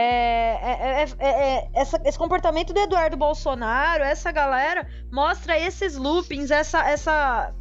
é- 0.62 1.04
é- 1.04 1.06
é- 1.20 1.30
é- 1.30 1.70
essa- 1.74 2.02
esse 2.06 2.18
comportamento 2.18 2.74
do 2.74 2.80
Eduardo 2.80 3.18
Bolsonaro, 3.18 4.04
essa 4.04 4.32
galera, 4.32 4.88
mostra 5.12 5.60
esses 5.60 5.96
loopings, 5.96 6.52
essa. 6.52 6.80
essa... 6.90 7.54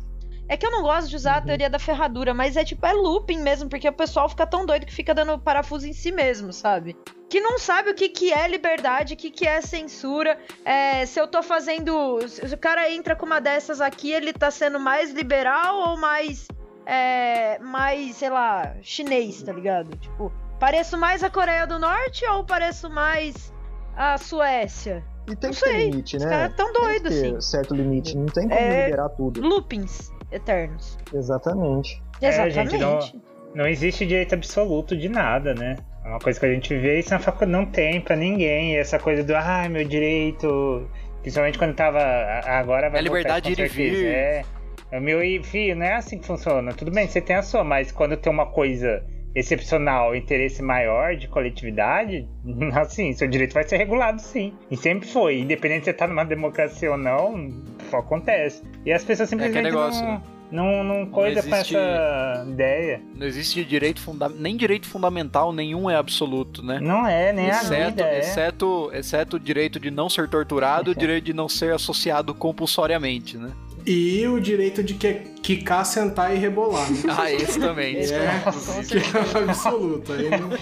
É 0.48 0.56
que 0.56 0.66
eu 0.66 0.70
não 0.70 0.82
gosto 0.82 1.08
de 1.08 1.16
usar 1.16 1.36
a 1.36 1.40
teoria 1.40 1.70
da 1.70 1.78
ferradura, 1.78 2.34
mas 2.34 2.56
é 2.56 2.64
tipo, 2.64 2.84
é 2.84 2.92
looping 2.92 3.38
mesmo, 3.38 3.70
porque 3.70 3.88
o 3.88 3.92
pessoal 3.92 4.28
fica 4.28 4.46
tão 4.46 4.66
doido 4.66 4.84
que 4.84 4.92
fica 4.92 5.14
dando 5.14 5.38
parafuso 5.38 5.86
em 5.86 5.92
si 5.92 6.12
mesmo, 6.12 6.52
sabe? 6.52 6.96
Que 7.30 7.40
não 7.40 7.58
sabe 7.58 7.90
o 7.90 7.94
que, 7.94 8.08
que 8.10 8.32
é 8.32 8.46
liberdade, 8.48 9.14
o 9.14 9.16
que, 9.16 9.30
que 9.30 9.46
é 9.46 9.62
censura. 9.62 10.38
É, 10.64 11.06
se 11.06 11.18
eu 11.18 11.26
tô 11.26 11.42
fazendo. 11.42 12.18
Se 12.28 12.54
o 12.54 12.58
cara 12.58 12.90
entra 12.92 13.16
com 13.16 13.24
uma 13.24 13.40
dessas 13.40 13.80
aqui, 13.80 14.12
ele 14.12 14.32
tá 14.32 14.50
sendo 14.50 14.78
mais 14.78 15.12
liberal 15.12 15.90
ou 15.90 15.96
mais. 15.96 16.46
É, 16.84 17.58
mais, 17.60 18.16
sei 18.16 18.28
lá, 18.28 18.74
chinês, 18.82 19.42
tá 19.42 19.52
ligado? 19.52 19.96
Tipo, 19.96 20.30
pareço 20.62 20.96
mais 20.96 21.24
a 21.24 21.28
Coreia 21.28 21.66
do 21.66 21.76
Norte 21.76 22.24
ou 22.24 22.44
pareço 22.44 22.88
mais 22.88 23.52
a 23.96 24.16
Suécia? 24.16 25.02
E 25.28 25.34
tem 25.34 25.50
Não 25.50 25.56
que 25.56 25.60
ter 25.64 25.70
sei. 25.70 25.90
limite, 25.90 26.16
Os 26.18 26.22
né? 26.24 26.30
caras 26.30 26.54
tão 26.56 26.72
doidos, 26.72 27.12
ter 27.20 27.26
assim. 27.36 27.40
certo 27.40 27.74
limite. 27.74 28.16
Não 28.16 28.26
tem 28.26 28.48
como 28.48 28.60
É. 28.60 28.84
liberar 28.84 29.08
tudo. 29.08 29.40
Loopings 29.40 30.12
eternos. 30.30 30.96
Exatamente. 31.12 32.00
É, 32.20 32.28
Exatamente. 32.28 32.54
gente, 32.70 32.80
não- 32.80 33.32
Não 33.56 33.66
existe 33.66 34.06
direito 34.06 34.34
absoluto 34.34 34.96
de 34.96 35.08
nada, 35.08 35.52
né? 35.52 35.76
É 36.04 36.08
uma 36.08 36.20
coisa 36.20 36.38
que 36.40 36.46
a 36.46 36.54
gente 36.54 36.74
vê 36.78 37.00
isso 37.00 37.10
na 37.10 37.18
faculdade 37.18 37.50
não 37.52 37.66
tem 37.66 38.00
pra 38.00 38.14
ninguém. 38.16 38.76
Essa 38.78 38.98
coisa 39.00 39.22
do, 39.24 39.34
ah, 39.36 39.68
meu 39.68 39.84
direito. 39.86 40.88
Principalmente 41.22 41.58
quando 41.58 41.74
tava. 41.74 41.98
Agora 42.46 42.88
vai 42.88 43.00
É 43.00 43.02
liberdade 43.02 43.52
de 43.54 43.60
ir 43.60 43.64
e 43.64 43.68
com 43.68 43.74
certeza. 43.74 43.96
vir. 44.00 44.06
É. 44.06 44.44
É 44.92 44.98
o 44.98 45.02
meu 45.02 45.22
e 45.22 45.42
filho, 45.42 45.74
não 45.76 45.84
é 45.84 45.94
assim 45.96 46.18
que 46.18 46.26
funciona. 46.26 46.72
Tudo 46.72 46.90
bem, 46.92 47.06
você 47.08 47.20
tem 47.20 47.34
a 47.36 47.42
sua, 47.42 47.62
mas 47.64 47.90
quando 47.92 48.16
tem 48.16 48.32
uma 48.32 48.46
coisa 48.46 49.04
excepcional, 49.34 50.14
interesse 50.14 50.62
maior 50.62 51.16
de 51.16 51.28
coletividade, 51.28 52.26
assim, 52.74 53.12
seu 53.12 53.28
direito 53.28 53.54
vai 53.54 53.64
ser 53.64 53.76
regulado 53.76 54.20
sim. 54.20 54.52
E 54.70 54.76
sempre 54.76 55.08
foi. 55.08 55.40
Independente 55.40 55.80
de 55.80 55.84
você 55.86 55.90
estar 55.90 56.08
numa 56.08 56.24
democracia 56.24 56.90
ou 56.90 56.96
não, 56.98 57.48
só 57.90 57.98
acontece. 57.98 58.62
E 58.84 58.92
as 58.92 59.04
pessoas 59.04 59.28
simplesmente 59.28 59.62
negócio, 59.62 60.02
não, 60.04 60.12
né? 60.14 60.22
não, 60.50 60.84
não 60.84 61.06
coisa 61.06 61.42
com 61.42 61.48
existe- 61.54 61.76
essa 61.76 62.44
ideia. 62.48 63.00
Não 63.14 63.26
existe 63.26 63.64
direito 63.64 64.00
funda 64.00 64.28
nem 64.28 64.56
direito 64.56 64.86
fundamental, 64.86 65.52
nenhum 65.52 65.88
é 65.88 65.96
absoluto, 65.96 66.62
né? 66.62 66.78
Não 66.80 67.06
é, 67.06 67.32
nem 67.32 67.46
a 67.50 67.60
Exceto, 67.62 67.90
vida 67.90 68.02
é. 68.04 68.18
exceto, 68.18 68.90
exceto 68.92 69.36
o 69.36 69.40
direito 69.40 69.80
de 69.80 69.90
não 69.90 70.10
ser 70.10 70.28
torturado 70.28 70.90
e 70.90 70.92
o 70.92 70.96
direito 70.96 71.24
de 71.24 71.32
não 71.32 71.48
ser 71.48 71.72
associado 71.74 72.34
compulsoriamente, 72.34 73.36
né? 73.38 73.50
E 73.84 74.26
o 74.28 74.40
direito 74.40 74.82
de 74.82 74.94
que, 74.94 75.14
quicar, 75.42 75.84
sentar 75.84 76.34
e 76.34 76.38
rebolar, 76.38 76.88
né? 76.90 76.98
Ah, 77.18 77.30
esse 77.32 77.58
também. 77.58 77.96
esse 77.98 78.14
É, 78.14 78.42
que 78.88 78.96
é 78.98 79.42
absoluto. 79.42 80.12
Aí 80.12 80.30
não... 80.30 80.52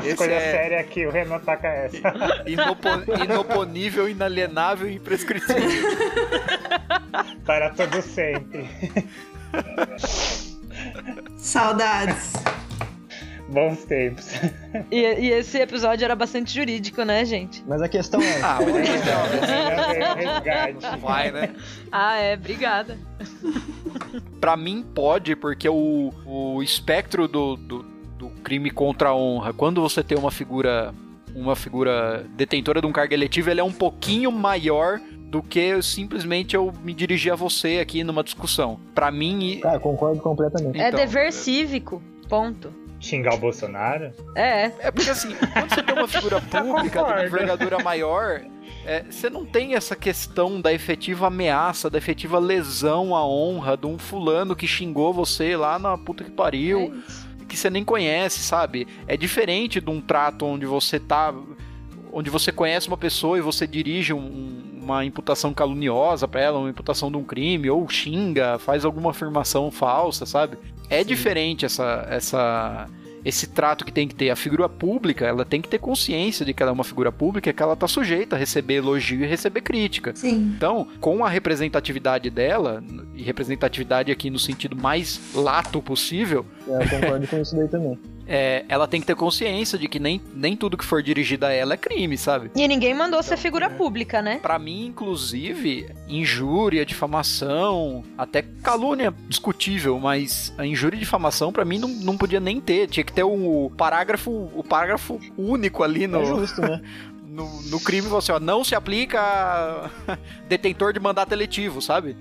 Esse 0.00 0.08
Escolha 0.10 0.32
é- 0.34 0.50
séria 0.50 0.80
aqui, 0.80 1.06
o 1.06 1.10
Renan 1.10 1.38
com 1.38 1.50
essa. 1.52 1.96
Inopo- 2.46 3.22
inoponível, 3.24 4.08
inalienável 4.08 4.88
e 4.88 4.94
imprescritível. 4.96 5.62
Para 7.46 7.70
todo 7.70 8.02
sempre. 8.02 8.68
Saudades. 11.36 12.32
Bons 13.48 13.84
tempos. 13.84 14.28
E, 14.90 14.96
e 14.96 15.30
esse 15.30 15.58
episódio 15.58 16.04
era 16.04 16.16
bastante 16.16 16.52
jurídico, 16.52 17.02
né, 17.04 17.24
gente? 17.24 17.62
Mas 17.66 17.80
a 17.80 17.88
questão 17.88 18.20
é. 18.20 18.40
Ah, 18.42 18.58
mas 18.60 18.74
Renan 18.88 19.88
veio 19.92 20.06
ao 20.06 20.16
resgate. 20.16 21.00
vai, 21.00 21.30
né? 21.30 21.54
Ah, 21.92 22.16
é, 22.16 22.34
obrigada. 22.34 22.98
Pra 24.40 24.56
mim 24.56 24.84
pode, 24.94 25.36
porque 25.36 25.68
o, 25.68 26.12
o 26.24 26.62
espectro 26.62 27.28
do, 27.28 27.56
do, 27.56 27.82
do 28.18 28.28
crime 28.42 28.70
contra 28.70 29.10
a 29.10 29.14
honra, 29.16 29.52
quando 29.52 29.80
você 29.80 30.02
tem 30.02 30.18
uma 30.18 30.30
figura 30.30 30.92
uma 31.34 31.54
figura 31.54 32.24
detentora 32.34 32.80
de 32.80 32.86
um 32.86 32.92
cargo 32.92 33.12
eletivo, 33.12 33.50
ele 33.50 33.60
é 33.60 33.64
um 33.64 33.72
pouquinho 33.72 34.32
maior 34.32 34.98
do 35.28 35.42
que 35.42 35.82
simplesmente 35.82 36.56
eu 36.56 36.72
me 36.82 36.94
dirigir 36.94 37.30
a 37.30 37.36
você 37.36 37.78
aqui 37.78 38.02
numa 38.02 38.24
discussão. 38.24 38.80
Pra 38.94 39.10
mim, 39.10 39.50
e- 39.50 39.56
Cara, 39.60 39.78
concordo 39.78 40.20
completamente. 40.22 40.80
é 40.80 40.88
Então, 40.88 40.98
dever 40.98 41.30
cívico. 41.32 42.02
Ponto. 42.28 42.72
Xingar 43.06 43.34
o 43.34 43.38
Bolsonaro? 43.38 44.10
É. 44.34 44.72
É 44.80 44.90
porque 44.90 45.10
assim, 45.10 45.28
quando 45.52 45.68
você 45.70 45.82
tem 45.82 45.94
uma 45.94 46.08
figura 46.08 46.40
pública 46.50 47.04
de 47.04 47.12
uma 47.12 47.24
envergadura 47.24 47.78
maior, 47.82 48.42
é, 48.84 49.04
você 49.08 49.30
não 49.30 49.44
tem 49.46 49.74
essa 49.74 49.94
questão 49.94 50.60
da 50.60 50.72
efetiva 50.72 51.28
ameaça, 51.28 51.88
da 51.88 51.98
efetiva 51.98 52.38
lesão 52.38 53.14
à 53.14 53.24
honra 53.26 53.76
de 53.76 53.86
um 53.86 53.96
fulano 53.98 54.56
que 54.56 54.66
xingou 54.66 55.12
você 55.12 55.56
lá 55.56 55.78
na 55.78 55.96
puta 55.96 56.24
que 56.24 56.30
é 56.30 56.34
pariu, 56.34 56.94
isso. 57.06 57.26
que 57.48 57.56
você 57.56 57.70
nem 57.70 57.84
conhece, 57.84 58.40
sabe? 58.40 58.86
É 59.06 59.16
diferente 59.16 59.80
de 59.80 59.88
um 59.90 60.00
trato 60.00 60.44
onde 60.44 60.66
você 60.66 60.98
tá. 60.98 61.32
onde 62.12 62.30
você 62.30 62.50
conhece 62.50 62.88
uma 62.88 62.96
pessoa 62.96 63.36
e 63.36 63.42
você 63.42 63.66
dirige 63.66 64.12
um- 64.14 64.62
uma 64.82 65.04
imputação 65.04 65.52
caluniosa 65.52 66.26
pra 66.28 66.40
ela, 66.40 66.58
uma 66.60 66.70
imputação 66.70 67.10
de 67.10 67.16
um 67.16 67.24
crime, 67.24 67.68
ou 67.68 67.86
xinga, 67.88 68.56
faz 68.58 68.84
alguma 68.84 69.10
afirmação 69.10 69.70
falsa, 69.70 70.24
sabe? 70.24 70.56
É 70.88 71.02
diferente 71.02 71.64
essa, 71.64 72.06
essa, 72.08 72.88
esse 73.24 73.48
trato 73.48 73.84
que 73.84 73.92
tem 73.92 74.06
que 74.06 74.14
ter. 74.14 74.30
A 74.30 74.36
figura 74.36 74.68
pública, 74.68 75.26
ela 75.26 75.44
tem 75.44 75.60
que 75.60 75.68
ter 75.68 75.78
consciência 75.78 76.44
de 76.44 76.54
que 76.54 76.62
ela 76.62 76.70
é 76.70 76.74
uma 76.74 76.84
figura 76.84 77.10
pública, 77.10 77.52
que 77.52 77.62
ela 77.62 77.74
tá 77.74 77.88
sujeita 77.88 78.36
a 78.36 78.38
receber 78.38 78.74
elogio 78.74 79.24
e 79.24 79.26
receber 79.26 79.62
crítica. 79.62 80.14
Sim. 80.14 80.54
Então, 80.56 80.86
com 81.00 81.24
a 81.24 81.28
representatividade 81.28 82.30
dela, 82.30 82.82
e 83.14 83.22
representatividade 83.22 84.12
aqui 84.12 84.30
no 84.30 84.38
sentido 84.38 84.76
mais 84.76 85.20
lato 85.34 85.82
possível, 85.82 86.46
É, 86.68 86.82
eu 86.82 86.88
concordo 86.88 87.26
com 87.26 87.40
isso 87.40 87.56
daí 87.56 87.68
também. 87.68 87.98
é, 88.26 88.64
ela 88.68 88.86
tem 88.88 89.00
que 89.00 89.06
ter 89.06 89.14
consciência 89.14 89.78
de 89.78 89.88
que 89.88 89.98
nem, 89.98 90.20
nem 90.34 90.56
tudo 90.56 90.76
que 90.76 90.84
for 90.84 91.02
dirigido 91.02 91.46
a 91.46 91.52
ela 91.52 91.74
é 91.74 91.76
crime, 91.76 92.18
sabe? 92.18 92.50
E 92.54 92.66
ninguém 92.66 92.94
mandou 92.94 93.22
ser 93.22 93.36
figura 93.36 93.70
pública, 93.70 94.20
né? 94.20 94.38
Pra 94.38 94.58
mim, 94.58 94.86
inclusive, 94.86 95.88
injúria, 96.08 96.84
difamação, 96.84 98.04
até 98.18 98.42
calúnia 98.62 99.14
discutível, 99.28 99.98
mas 99.98 100.52
a 100.58 100.66
injúria 100.66 100.96
e 100.96 101.00
difamação 101.00 101.52
pra 101.52 101.64
mim 101.64 101.78
não, 101.78 101.88
não 101.88 102.16
podia 102.16 102.40
nem 102.40 102.60
ter. 102.60 102.88
Tinha 102.88 103.04
que 103.04 103.12
ter 103.12 103.22
o 103.24 103.70
parágrafo, 103.76 104.30
o 104.54 104.64
parágrafo 104.64 105.20
único 105.36 105.82
ali 105.82 106.06
no, 106.06 106.20
É 106.20 106.24
justo, 106.24 106.60
né? 106.60 106.80
no, 107.26 107.62
no 107.62 107.80
crime, 107.80 108.08
você, 108.08 108.32
ó, 108.32 108.40
não 108.40 108.64
se 108.64 108.74
aplica 108.74 109.20
a 109.20 110.18
detentor 110.48 110.92
de 110.92 110.98
mandato 111.00 111.32
eletivo, 111.32 111.80
sabe? 111.80 112.16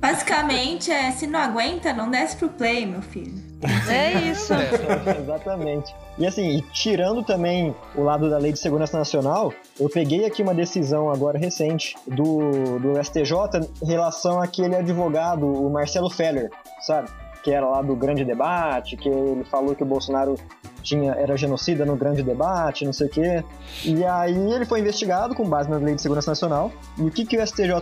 Basicamente, 0.00 0.90
é, 0.90 1.12
se 1.12 1.26
não 1.26 1.38
aguenta, 1.38 1.92
não 1.92 2.10
desce 2.10 2.36
pro 2.36 2.48
play, 2.48 2.84
meu 2.84 3.00
filho. 3.00 3.51
É 3.88 4.12
isso. 4.30 4.52
Exatamente. 5.22 5.94
E 6.18 6.26
assim, 6.26 6.62
tirando 6.72 7.22
também 7.22 7.74
o 7.94 8.02
lado 8.02 8.28
da 8.28 8.38
Lei 8.38 8.52
de 8.52 8.58
Segurança 8.58 8.98
Nacional, 8.98 9.52
eu 9.78 9.88
peguei 9.88 10.24
aqui 10.24 10.42
uma 10.42 10.54
decisão 10.54 11.10
agora 11.10 11.38
recente 11.38 11.96
do, 12.06 12.78
do 12.78 13.02
STJ 13.02 13.68
em 13.82 13.86
relação 13.86 14.40
àquele 14.40 14.76
advogado, 14.76 15.46
o 15.46 15.70
Marcelo 15.70 16.10
Feller, 16.10 16.50
sabe? 16.80 17.08
Que 17.42 17.50
era 17.50 17.66
lá 17.66 17.82
do 17.82 17.96
grande 17.96 18.24
debate, 18.24 18.96
que 18.96 19.08
ele 19.08 19.44
falou 19.44 19.74
que 19.74 19.82
o 19.82 19.86
Bolsonaro 19.86 20.36
tinha, 20.82 21.12
era 21.12 21.36
genocida 21.36 21.86
no 21.86 21.96
grande 21.96 22.22
debate, 22.22 22.84
não 22.84 22.92
sei 22.92 23.06
o 23.06 23.10
quê. 23.10 23.44
E 23.84 24.04
aí 24.04 24.52
ele 24.52 24.64
foi 24.64 24.80
investigado 24.80 25.34
com 25.34 25.48
base 25.48 25.70
na 25.70 25.76
Lei 25.76 25.94
de 25.94 26.02
Segurança 26.02 26.30
Nacional. 26.30 26.70
E 26.98 27.02
o 27.02 27.10
que, 27.10 27.24
que 27.24 27.38
o 27.38 27.46
STJ 27.46 27.72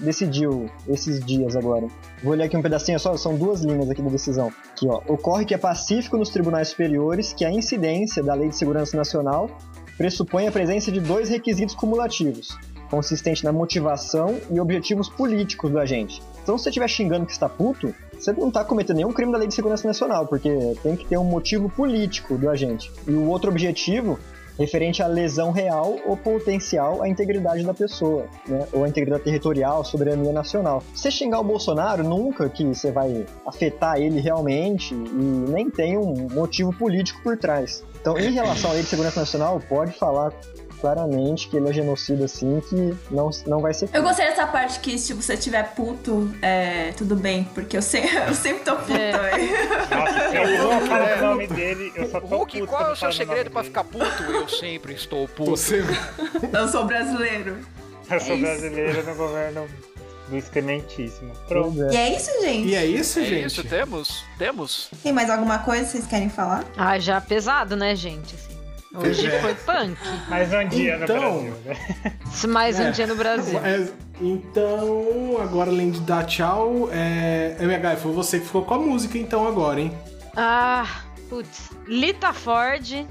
decidiu 0.00 0.68
esses 0.86 1.24
dias 1.24 1.56
agora? 1.56 1.86
Vou 2.22 2.34
ler 2.34 2.44
aqui 2.44 2.56
um 2.56 2.62
pedacinho 2.62 2.98
só, 2.98 3.16
são 3.16 3.36
duas 3.36 3.62
linhas 3.62 3.88
aqui 3.88 4.02
da 4.02 4.10
decisão. 4.10 4.52
Aqui, 4.72 4.86
ó. 4.88 5.00
Ocorre 5.06 5.44
que 5.44 5.54
é 5.54 5.58
pacífico 5.58 6.16
nos 6.18 6.30
tribunais 6.30 6.68
superiores 6.68 7.32
que 7.32 7.44
a 7.44 7.50
incidência 7.50 8.22
da 8.22 8.34
Lei 8.34 8.48
de 8.48 8.56
Segurança 8.56 8.96
Nacional 8.96 9.48
pressupõe 9.96 10.46
a 10.46 10.52
presença 10.52 10.92
de 10.92 11.00
dois 11.00 11.28
requisitos 11.28 11.74
cumulativos, 11.74 12.56
consistente 12.88 13.44
na 13.44 13.52
motivação 13.52 14.38
e 14.50 14.60
objetivos 14.60 15.08
políticos 15.08 15.70
do 15.70 15.78
agente. 15.78 16.22
Então, 16.42 16.56
se 16.56 16.64
você 16.64 16.70
estiver 16.70 16.88
xingando 16.88 17.26
que 17.26 17.32
está 17.32 17.48
puto, 17.48 17.92
você 18.18 18.32
não 18.32 18.48
está 18.48 18.64
cometendo 18.64 18.96
nenhum 18.96 19.12
crime 19.12 19.32
da 19.32 19.38
Lei 19.38 19.48
de 19.48 19.54
Segurança 19.54 19.86
Nacional, 19.86 20.26
porque 20.26 20.50
tem 20.82 20.96
que 20.96 21.06
ter 21.06 21.16
um 21.16 21.24
motivo 21.24 21.68
político 21.68 22.36
do 22.36 22.50
agente. 22.50 22.90
E 23.06 23.12
o 23.12 23.28
outro 23.28 23.50
objetivo 23.50 24.18
referente 24.58 25.02
à 25.02 25.06
lesão 25.06 25.52
real 25.52 25.96
ou 26.04 26.16
potencial 26.16 27.00
à 27.00 27.08
integridade 27.08 27.64
da 27.64 27.72
pessoa, 27.72 28.26
né? 28.46 28.66
ou 28.72 28.82
à 28.82 28.88
integridade 28.88 29.22
territorial, 29.22 29.84
soberania 29.84 30.32
nacional. 30.32 30.82
Você 30.92 31.10
xingar 31.10 31.38
o 31.40 31.44
Bolsonaro, 31.44 32.02
nunca 32.02 32.48
que 32.48 32.64
você 32.64 32.90
vai 32.90 33.24
afetar 33.46 33.98
ele 33.98 34.20
realmente 34.20 34.92
e 34.92 34.96
nem 34.96 35.70
tem 35.70 35.96
um 35.96 36.26
motivo 36.32 36.72
político 36.72 37.22
por 37.22 37.36
trás. 37.36 37.84
Então, 38.00 38.18
em 38.18 38.32
relação 38.32 38.70
à 38.70 38.74
Lei 38.74 38.82
de 38.82 38.88
Segurança 38.88 39.20
Nacional, 39.20 39.62
pode 39.68 39.92
falar 39.92 40.32
claramente 40.80 41.48
que 41.48 41.56
ele 41.56 41.68
é 41.68 41.72
genocida 41.72 42.24
assim, 42.24 42.60
que 42.68 42.96
não, 43.10 43.30
não 43.46 43.60
vai 43.60 43.74
ser 43.74 43.88
Eu 43.92 44.02
gostei 44.02 44.26
dessa 44.26 44.46
parte 44.46 44.80
que 44.80 44.98
se 44.98 45.12
você 45.12 45.36
tiver 45.36 45.74
puto, 45.74 46.30
é, 46.42 46.92
tudo 46.96 47.14
bem, 47.16 47.44
porque 47.54 47.76
eu, 47.76 47.82
se- 47.82 47.98
eu 48.26 48.34
sempre 48.34 48.64
tô 48.64 48.76
puta, 48.76 48.92
É. 48.92 49.12
velho. 49.12 49.52
Nossa, 49.90 50.36
eu 50.36 50.68
vou 50.68 50.80
falar 50.86 51.18
o 51.18 51.22
nome 51.22 51.46
dele, 51.46 51.92
eu 51.94 52.10
só 52.10 52.20
tô 52.20 52.26
Hulk, 52.26 52.58
puto 52.60 52.70
qual 52.70 52.80
é 52.82 52.84
o 52.84 52.88
seu 52.96 52.98
falo 52.98 53.12
segredo 53.12 53.50
pra 53.50 53.64
ficar 53.64 53.84
puto? 53.84 54.22
Eu 54.22 54.48
sempre 54.48 54.94
estou 54.94 55.26
puto. 55.28 55.50
Você. 55.50 55.82
Eu 56.52 56.68
sou 56.68 56.84
brasileiro. 56.86 57.58
Eu 58.10 58.20
sou 58.20 58.30
É 58.32 58.34
isso. 58.36 58.40
brasileiro 58.42 59.04
no 59.04 59.14
governo 59.14 59.68
do 60.28 60.36
excrementíssimo. 60.36 61.32
Pronto. 61.48 61.74
Pois 61.76 61.92
E 61.92 61.96
é. 61.96 62.00
é 62.10 62.16
isso, 62.16 62.30
gente. 62.42 62.68
E 62.68 62.74
é 62.74 62.84
isso, 62.86 63.18
É 63.20 63.24
gente? 63.24 63.46
isso, 63.46 63.64
temos? 63.64 64.24
Temos? 64.38 64.90
Tem 65.02 65.12
mais 65.12 65.30
alguma 65.30 65.58
coisa 65.60 65.84
que 65.84 65.90
vocês 65.92 66.06
querem 66.06 66.28
falar? 66.28 66.64
Ah, 66.76 66.98
já 66.98 67.20
pesado, 67.20 67.76
né, 67.76 67.94
gente? 67.96 68.34
Assim, 68.34 68.57
hoje 68.94 69.26
É. 69.26 69.40
foi 69.40 69.54
punk. 69.54 69.96
Mais 70.28 70.52
um 70.52 70.68
dia 70.68 70.98
Então- 71.02 71.16
no 71.16 71.30
Brasil, 71.42 71.54
né? 71.64 72.12
Mais 72.48 72.78
um 72.78 72.82
É. 72.84 72.90
dia 72.90 73.06
no 73.06 73.16
Brasil. 73.16 73.58
É, 73.58 73.88
então, 74.20 75.36
agora 75.40 75.70
além 75.70 75.90
de 75.90 76.00
dar 76.00 76.24
tchau, 76.24 76.88
é... 76.92 77.56
MH, 77.60 77.96
foi 77.98 78.12
você 78.12 78.38
que 78.38 78.46
ficou 78.46 78.62
com 78.64 78.74
a 78.74 78.78
música 78.78 79.18
então 79.18 79.46
agora, 79.46 79.80
hein? 79.80 79.92
Ah, 80.36 80.86
putz. 81.28 81.70
Lita 81.86 82.32
Ford, 82.32 83.06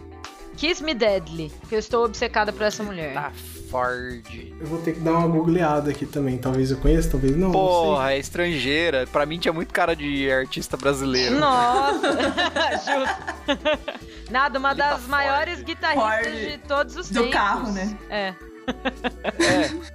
Kiss 0.55 0.83
Me 0.83 0.93
Deadly. 0.93 1.51
Que 1.69 1.75
eu 1.75 1.79
estou 1.79 2.05
obcecada 2.05 2.51
por 2.53 2.63
essa 2.63 2.81
mulher. 2.83 3.13
Tá 3.13 3.31
Ford. 3.69 4.23
Eu 4.59 4.67
vou 4.67 4.79
ter 4.79 4.93
que 4.93 4.99
dar 4.99 5.13
uma 5.13 5.27
googleada 5.27 5.91
aqui 5.91 6.05
também. 6.05 6.37
Talvez 6.37 6.71
eu 6.71 6.77
conheça, 6.77 7.09
talvez 7.11 7.35
não. 7.35 7.51
Porra, 7.51 8.13
é 8.13 8.19
estrangeira. 8.19 9.05
Pra 9.07 9.25
mim 9.25 9.37
tinha 9.39 9.53
muito 9.53 9.73
cara 9.73 9.95
de 9.95 10.29
artista 10.31 10.77
brasileiro. 10.77 11.39
Nossa, 11.39 12.11
justo. 12.77 13.97
Nada, 14.31 14.59
uma 14.59 14.73
das 14.73 14.97
Ford. 14.99 15.09
maiores 15.09 15.61
guitarristas 15.61 16.33
Ford 16.33 16.51
de 16.51 16.57
todos 16.59 16.95
os 16.95 17.09
do 17.09 17.19
tempos. 17.21 17.33
carro, 17.33 17.71
né? 17.71 17.97
É. 18.09 18.33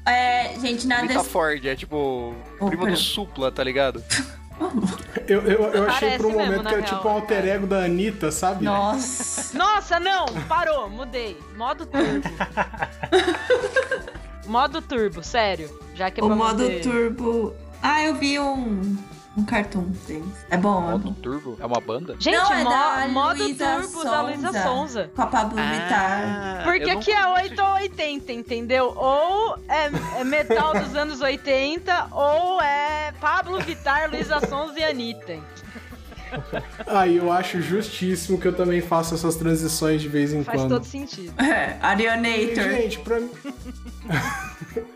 É, 0.07 0.59
gente, 0.59 0.87
nada 0.87 1.03
Rita 1.03 1.15
desse... 1.19 1.29
Ford, 1.29 1.65
é 1.67 1.75
tipo 1.77 2.35
prima 2.59 2.85
pera. 2.85 2.91
do 2.93 2.97
Supla, 2.97 3.53
tá 3.53 3.63
ligado? 3.63 4.03
Eu, 5.29 5.41
eu, 5.43 5.61
eu 5.73 5.87
achei 5.89 6.09
Parece 6.11 6.17
por 6.19 6.27
um 6.27 6.37
mesmo, 6.37 6.45
momento 6.45 6.63
na 6.65 6.71
que 6.71 6.77
era 6.77 6.85
real. 6.87 6.97
tipo 6.97 7.09
um 7.09 7.13
alter 7.13 7.47
ego 7.47 7.67
da 7.67 7.85
Anitta, 7.85 8.31
sabe? 8.33 8.65
Nossa. 8.65 9.57
Nossa, 9.57 10.01
não! 10.01 10.27
Parou, 10.49 10.91
mudei. 10.91 11.39
Modo 11.57 11.87
turbo. 11.87 12.29
modo 14.47 14.83
turbo, 14.83 15.23
sério. 15.23 15.71
Já 15.95 16.11
que 16.11 16.21
é 16.21 16.25
O 16.25 16.29
modo 16.29 16.63
manter- 16.63 16.83
turbo... 16.83 17.55
Ah, 17.83 18.05
eu 18.05 18.15
vi 18.15 18.39
um, 18.39 18.97
um 19.37 19.45
cartoon 19.45 19.85
deles. 20.07 20.45
É 20.51 20.57
bom, 20.57 20.79
é 20.89 20.91
Modo 20.93 21.11
bom. 21.11 21.15
Turbo? 21.15 21.57
É 21.61 21.65
uma 21.67 21.81
banda? 21.81 22.15
Gente, 22.19 22.35
Não, 22.37 22.53
é 22.53 22.65
mo- 22.65 22.71
da 22.71 23.09
modo 23.09 23.43
Luísa 23.43 23.81
turbo 23.81 24.05
da 24.05 24.21
Luísa 24.23 24.47
Sonza. 24.53 24.63
Sonza. 24.63 25.11
Com 25.15 25.23
a 25.23 25.27
Pablo 25.27 25.57
Vittar. 25.57 26.23
Ah, 26.23 26.61
Porque 26.65 26.83
eu 26.85 26.89
não 26.89 26.99
aqui 27.01 27.11
é 27.13 27.23
conheço, 27.23 27.33
8 27.53 27.63
ou 27.63 27.73
80, 27.75 28.33
entendeu? 28.33 28.93
Ou 28.97 29.59
é, 29.69 30.21
é 30.21 30.25
metal 30.25 30.75
dos 30.75 30.95
anos 30.95 31.21
80, 31.21 32.09
ou 32.13 32.61
é 32.61 33.13
Pablo 33.21 33.59
Vittar, 33.61 34.11
Luísa 34.11 34.41
Sonza 34.47 34.79
e 34.79 34.85
Anitta. 34.85 35.39
Aí 36.87 37.17
eu 37.17 37.31
acho 37.33 37.61
justíssimo 37.61 38.39
que 38.39 38.47
eu 38.47 38.53
também 38.53 38.81
faço 38.81 39.15
essas 39.15 39.37
transições 39.37 40.01
de 40.03 40.09
vez 40.09 40.33
em 40.33 40.43
Faz 40.45 40.61
quando. 40.61 40.71
todo 40.71 40.85
sentido. 40.85 41.33
É, 41.41 41.77
Arianator. 41.81 42.55
Gente, 42.73 42.99
pra 43.01 43.21
mim. 43.21 43.31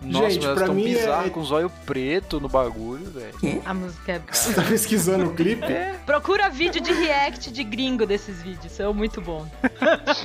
Nossa, 0.00 0.30
Gente, 0.30 0.46
pra 0.54 0.68
mim 0.68 0.84
é- 0.90 0.94
bizarro 0.94 1.30
com 1.30 1.44
zóio 1.44 1.70
preto 1.84 2.40
no 2.40 2.48
bagulho, 2.48 3.10
velho. 3.10 3.62
A 3.64 3.74
música 3.74 4.12
é... 4.12 4.20
Você 4.32 4.54
tá 4.54 4.62
pesquisando 4.62 5.26
o 5.26 5.34
clipe? 5.34 5.66
Procura 6.06 6.48
vídeo 6.48 6.80
de 6.80 6.92
react 6.92 7.50
de 7.52 7.62
gringo 7.64 8.06
desses 8.06 8.40
vídeos, 8.42 8.72
são 8.72 8.94
muito 8.94 9.20
bons. 9.20 9.48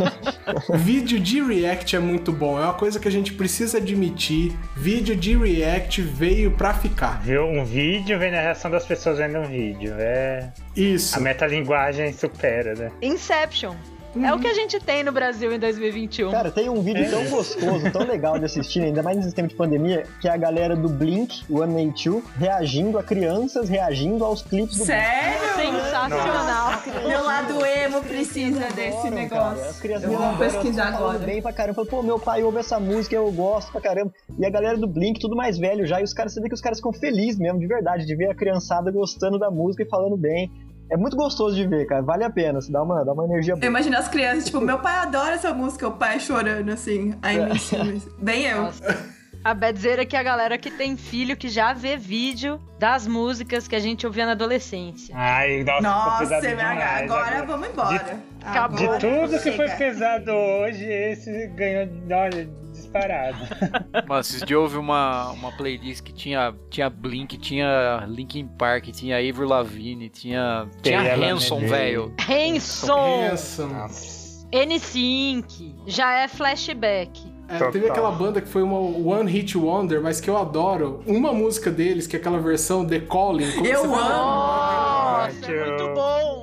Vídeo 0.76 1.20
de 1.20 1.42
react 1.42 1.96
é 1.96 2.00
muito 2.00 2.32
bom. 2.32 2.60
É 2.60 2.64
uma 2.64 2.74
coisa 2.74 3.00
que 3.00 3.08
a 3.08 3.12
gente 3.12 3.34
precisa 3.34 3.78
admitir. 3.78 4.58
Vídeo 4.76 5.16
de 5.16 5.36
react 5.36 6.02
veio 6.02 6.52
pra 6.52 6.74
ficar. 6.74 7.22
Viu 7.22 7.44
um 7.46 7.64
vídeo, 7.66 8.18
vendo 8.20 8.36
a 8.36 8.42
reação 8.42 8.70
das 8.72 8.86
pessoas 8.86 9.18
vendo 9.18 9.40
um 9.40 9.46
vídeo. 9.48 9.94
É. 9.98 10.52
Isso. 10.76 11.18
A 11.18 11.20
metalinguagem 11.20 12.14
supera, 12.14 12.74
né? 12.76 12.92
Inception. 13.02 13.76
É 14.20 14.34
o 14.34 14.40
que 14.40 14.48
a 14.48 14.54
gente 14.54 14.80
tem 14.80 15.04
no 15.04 15.12
Brasil 15.12 15.54
em 15.54 15.60
2021. 15.60 16.32
Cara, 16.32 16.52
tem 16.52 16.70
um 16.70 16.82
vídeo 16.82 17.10
tão 17.10 17.24
gostoso, 17.30 17.90
tão 17.92 18.04
legal 18.06 18.38
de 18.38 18.46
assistir, 18.46 18.82
ainda 18.82 19.02
mais 19.02 19.16
nesse 19.18 19.34
tempo 19.34 19.48
de 19.50 19.56
pandemia, 19.56 20.06
que 20.20 20.28
é 20.28 20.32
a 20.32 20.38
galera 20.38 20.76
do 20.76 20.90
Blink, 20.90 21.44
o 21.50 21.60
182, 21.60 22.24
reagindo 22.38 23.00
a 23.00 23.04
crianças, 23.04 23.70
reagindo 23.70 24.26
aos 24.26 24.42
clipes 24.42 24.78
do 24.78 24.86
Sério? 24.86 25.40
Sensacional. 25.56 26.82
Meu 27.08 27.24
lado 27.24 27.66
emo 27.66 28.02
precisa 28.02 28.68
desse 28.76 28.98
Adoram, 28.98 29.12
negócio. 29.16 29.56
cara. 29.58 29.70
As 29.70 29.80
crianças 29.80 30.12
Eu 30.12 30.18
vou 30.18 30.38
pesquisar 30.38 30.92
falando 30.94 31.10
agora. 31.16 31.20
bem 31.20 31.42
pra 31.42 31.54
caramba. 31.54 31.76
Fala, 31.76 31.88
Pô, 31.88 32.04
meu 32.04 32.20
pai 32.20 32.44
ouve 32.44 32.58
essa 32.60 32.80
música, 32.80 33.16
eu 33.16 33.32
gosto 33.32 33.72
pra 33.72 33.82
caramba. 33.82 34.12
E 34.38 34.46
a 34.46 34.50
galera 34.50 34.78
do 34.78 34.88
Blink, 34.88 35.20
tudo 35.20 35.36
mais 35.36 35.58
velho 35.58 35.86
já. 35.86 36.00
E 36.02 36.04
os 36.04 36.14
caras, 36.14 36.34
você 36.34 36.42
vê 36.42 36.48
que 36.48 36.56
os 36.56 36.62
caras 36.62 36.80
ficam 36.80 36.92
felizes 36.94 37.40
mesmo, 37.40 37.60
de 37.60 37.68
verdade, 37.68 38.06
de 38.06 38.16
ver 38.16 38.30
a 38.30 38.36
criançada 38.36 38.92
gostando 38.92 39.40
da 39.40 39.50
música 39.50 39.84
e 39.84 39.90
falando 39.90 40.18
bem. 40.18 40.52
É 40.92 40.98
muito 40.98 41.16
gostoso 41.16 41.56
de 41.56 41.66
ver, 41.66 41.86
cara. 41.86 42.02
Vale 42.02 42.24
a 42.26 42.30
pena. 42.30 42.60
Você 42.60 42.72
dá 42.72 42.84
uma, 42.84 43.04
dá 43.06 43.14
uma 43.14 43.24
energia 43.24 43.54
Eu 43.54 43.58
boa. 43.58 43.68
imagino 43.68 43.98
as 43.98 44.10
crianças, 44.10 44.46
tipo, 44.46 44.60
meu 44.60 44.78
pai 44.80 44.98
adora 44.98 45.36
essa 45.36 45.54
música, 45.54 45.88
o 45.88 45.94
pai 45.94 46.20
chorando 46.20 46.70
assim. 46.70 47.16
Aí 47.22 47.40
me 47.40 47.52
ensina 47.56 47.86
isso. 47.86 48.14
Bem 48.20 48.46
eu. 48.46 48.64
Nossa. 48.64 49.22
A 49.44 49.56
Bedzeira 49.56 50.04
é 50.04 50.06
que 50.06 50.16
a 50.16 50.22
galera 50.22 50.56
que 50.56 50.70
tem 50.70 50.96
filho 50.96 51.36
que 51.36 51.48
já 51.50 51.74
vê 51.74 51.98
vídeo 51.98 52.62
das 52.78 53.08
músicas 53.08 53.68
que 53.68 53.76
a 53.76 53.80
gente 53.80 54.06
ouvia 54.06 54.26
na 54.26 54.34
adolescência. 54.34 55.16
Ai, 55.18 55.64
nossa, 55.64 55.78
ficou 55.78 55.92
Nossa, 55.92 56.20
pesado 56.20 56.48
demais. 56.48 57.12
agora 57.12 57.46
vamos 57.46 57.70
embora. 57.70 58.20
Acabou. 58.46 58.78
De 58.78 58.84
Agora 58.86 59.00
tudo 59.00 59.40
que 59.42 59.52
foi 59.54 59.70
pesado 59.70 60.32
hoje, 60.32 60.86
esse 60.86 61.48
ganhou, 61.56 61.88
olha, 62.12 62.50
disparado. 62.92 63.38
Mas 64.08 64.30
esses 64.30 64.44
dias 64.44 64.60
houve 64.60 64.78
uma, 64.78 65.32
uma 65.32 65.52
playlist 65.52 66.04
que 66.04 66.14
tinha, 66.14 66.54
tinha 66.70 66.90
Blink, 66.90 67.38
tinha 67.38 68.06
Linkin 68.08 68.48
Park, 68.48 68.90
tinha 68.92 69.18
Avril 69.18 69.48
Lavigne, 69.48 70.10
tinha, 70.10 70.68
tinha 70.82 71.16
Hanson, 71.16 71.60
velho. 71.60 72.14
Hanson. 72.30 73.28
Nossa. 73.68 74.12
N5, 74.52 75.76
já 75.88 76.20
é 76.20 76.28
flashback. 76.28 77.22
É, 77.48 77.70
teve 77.70 77.88
aquela 77.90 78.12
banda 78.12 78.42
que 78.42 78.48
foi 78.48 78.62
uma 78.62 78.78
One 78.80 79.30
Hit 79.30 79.58
Wonder, 79.58 80.02
mas 80.02 80.22
que 80.22 80.30
eu 80.30 80.38
adoro. 80.38 81.02
Uma 81.06 81.34
música 81.34 81.70
deles, 81.72 82.08
que 82.08 82.16
é 82.16 82.20
aquela 82.20 82.40
versão 82.40 82.86
The 82.86 83.00
Calling. 83.00 83.52
como 83.52 83.66
Eu 83.66 83.82
você 83.82 83.88
fala? 83.88 85.28
Nossa, 85.28 85.52
é 85.52 85.66
muito 85.66 85.94
bom. 85.94 86.41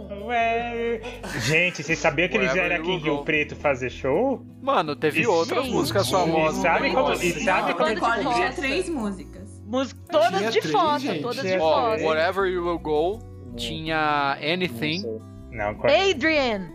Gente, 1.40 1.82
vocês 1.82 1.98
sabiam 1.98 2.28
que 2.28 2.36
eles 2.36 2.52
vieram 2.52 2.76
aqui 2.76 2.90
em 2.90 2.98
Rio. 2.98 3.24
Preto 3.24 3.54
fazer 3.56 3.90
show? 3.90 4.42
Mano, 4.62 4.94
teve 4.96 5.20
Isso. 5.20 5.30
outras 5.30 5.64
Gente. 5.64 5.74
músicas 5.74 6.06
E 6.08 6.10
famosas. 6.10 6.62
sabe 6.62 6.90
como, 6.90 7.12
e 7.12 7.32
sabe 7.44 7.74
como 7.74 7.88
eles 7.88 8.00
tinha 8.00 8.18
descobriram? 8.20 8.52
três 8.54 8.88
músicas. 8.88 9.62
Música, 9.66 10.00
todas 10.10 10.38
Tinha 10.38 10.50
de 10.50 10.60
três, 10.60 10.72
foto, 10.74 10.98
gente. 11.00 11.22
todas 11.22 11.42
de 11.42 11.56
Ó, 11.56 11.58
foto. 11.58 11.92
três. 11.96 12.08
Wherever 12.08 12.46
You 12.50 12.66
Will 12.66 12.78
Go, 12.78 13.18
tinha 13.56 14.38
Anything, 14.42 15.02
Não, 15.50 15.74
co- 15.74 15.86
Adrian. 15.86 16.68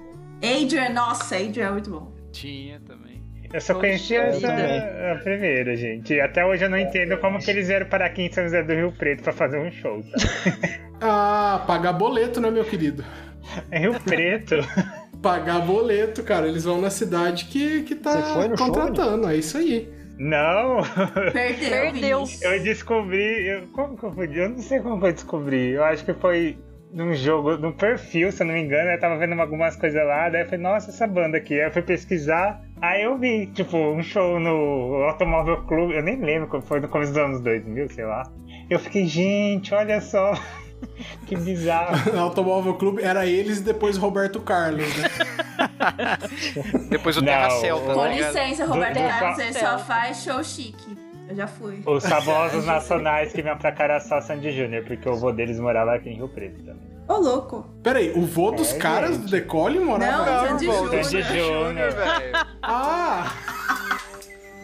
Adrian, 0.44 0.90
nossa, 0.90 1.36
Adrian 1.38 1.68
é 1.68 1.72
muito 1.72 1.90
bom. 1.90 2.12
tinha 2.32 2.80
também. 2.82 3.24
eu 3.52 3.62
só 3.62 3.74
conhecia 3.76 4.18
Eu 4.18 4.24
essa 4.26 4.41
também. 4.48 4.80
a 5.12 5.20
primeira, 5.24 5.76
gente. 5.76 6.20
Até 6.20 6.45
hoje 6.45 6.66
eu 6.66 6.70
não 6.70 6.78
entendo 6.78 7.18
como 7.18 7.40
que 7.40 7.50
eles 7.50 7.68
vieram 7.68 7.88
para 7.88 8.06
aqui 8.06 8.24
em 8.24 8.32
São 8.32 8.44
José 8.44 8.62
do 8.64 8.74
Rio 8.74 8.91
Preto 8.91 9.24
pra 9.24 9.32
fazer 9.34 9.60
um 9.60 9.72
show, 9.72 10.02
tá? 10.04 10.18
Ah, 11.06 11.62
pagar 11.68 11.91
boleto, 11.94 12.40
né, 12.40 12.50
meu 12.50 12.64
querido? 12.64 13.04
É 13.72 13.80
Rio 13.80 13.99
Preto. 13.99 14.56
Pagar 15.22 15.60
boleto, 15.60 16.24
cara. 16.24 16.48
Eles 16.48 16.64
vão 16.64 16.82
na 16.82 16.90
cidade 16.90 17.45
que, 17.45 17.84
que 17.84 17.95
tá 17.95 18.34
foi 18.34 18.48
no 18.48 18.57
show, 18.57 18.68
contratando. 18.68 19.30
é 19.30 19.38
isso 19.38 19.57
aí. 19.57 19.90
Não, 20.18 20.82
Perdeu. 21.32 22.24
Eu 22.41 22.64
descobri. 22.64 23.48
Eu, 23.48 23.68
como 23.70 23.98
que 23.98 24.03
eu 24.03 24.11
fui? 24.14 24.30
Eu 24.34 24.49
não 24.49 24.60
sei 24.60 24.80
como 24.80 24.99
que 24.99 25.07
eu 25.07 25.14
descobri. 25.14 25.72
Eu 25.72 25.84
acho 25.84 26.06
que 26.06 26.14
foi 26.14 26.57
num 26.91 27.14
jogo, 27.15 27.57
no 27.57 27.74
perfil, 27.74 28.32
se 28.32 28.44
eu 28.44 28.48
não 28.48 28.53
me 28.53 28.61
engano. 28.61 28.91
Eu 28.91 28.99
tava 28.99 29.18
vendo 29.18 29.40
algumas 29.40 29.76
coisas 29.76 30.06
lá. 30.06 30.30
Daí 30.30 30.41
eu 30.41 30.45
falei, 30.45 30.61
nossa, 30.61 30.91
essa 30.91 31.07
banda 31.07 31.38
aqui. 31.38 31.56
Aí 31.56 31.68
eu 31.68 31.72
fui 31.72 31.82
pesquisar. 31.82 32.61
Aí 32.82 33.03
eu 33.03 33.18
vi, 33.18 33.48
tipo, 33.48 33.78
um 33.78 34.03
show 34.03 34.40
no 34.40 35.03
Automóvel 35.07 35.64
Clube. 35.64 35.95
Eu 35.95 36.03
nem 36.03 36.20
lembro 36.22 36.48
como 36.48 36.64
foi 36.64 36.80
no 36.80 36.88
começo 36.88 37.11
dos 37.11 37.22
anos 37.22 37.41
2000, 37.41 37.90
sei 37.90 38.06
lá. 38.06 38.24
Eu 38.70 38.80
fiquei, 38.80 39.06
gente, 39.06 39.74
olha 39.74 39.99
só. 39.99 40.34
que 41.27 41.35
bizarro. 41.35 41.95
Automóvel 42.19 42.73
Clube 42.76 43.01
era 43.03 43.26
eles 43.26 43.60
e 43.60 43.64
depois 43.64 43.97
Roberto 43.97 44.39
Carlos, 44.41 44.88
né? 44.97 45.10
Depois 46.89 47.18
o 47.18 47.22
Não, 47.22 47.27
Terra 47.27 47.49
Celta, 47.51 47.93
Com 47.93 48.05
ligado? 48.07 48.34
licença, 48.34 48.65
Roberto 48.65 48.93
Do- 48.95 49.01
do- 49.03 49.07
Carlos, 49.07 49.39
ele 49.39 49.53
Céu. 49.53 49.69
só 49.69 49.80
faz 49.80 50.23
show 50.23 50.43
chique. 50.43 50.97
Eu 51.30 51.35
já 51.35 51.47
fui. 51.47 51.81
Os 51.85 52.05
famosos 52.05 52.65
nacionais 52.65 53.31
que 53.31 53.41
vinham 53.41 53.57
pra 53.57 53.72
Caraçá 53.72 54.19
Sandy 54.22 54.51
Júnior, 54.51 54.84
porque 54.85 55.07
o 55.07 55.15
vô 55.15 55.31
deles 55.31 55.60
morava 55.60 55.93
aqui 55.95 56.10
em 56.10 56.15
Rio 56.18 56.27
Preto 56.27 56.57
também. 56.64 56.91
Ô, 57.07 57.14
louco. 57.18 57.65
Peraí, 57.81 58.11
o 58.15 58.26
vô 58.26 58.51
dos 58.51 58.73
É, 58.73 58.77
caras 58.77 59.15
gente. 59.15 59.26
do 59.26 59.31
Decole 59.31 59.80
morava? 59.80 60.26
Não, 60.26 60.47
Sandy 60.49 60.65
Júnior. 60.65 61.03
Sandy 61.03 61.23
Júnior. 61.23 61.91
velho. 61.91 62.45
Ah! 62.61 63.31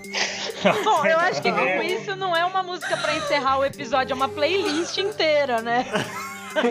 Bom, 0.84 1.06
eu 1.06 1.18
acho 1.20 1.42
que 1.42 1.52
com 1.52 1.60
É. 1.60 1.86
isso 1.86 2.16
não 2.16 2.36
é 2.36 2.44
uma 2.46 2.64
música 2.64 2.98
pra 2.98 3.16
encerrar 3.16 3.60
o 3.60 3.66
episódio, 3.66 4.14
é 4.14 4.16
uma 4.16 4.28
playlist 4.30 4.98
inteira, 4.98 5.62
né? 5.62 5.86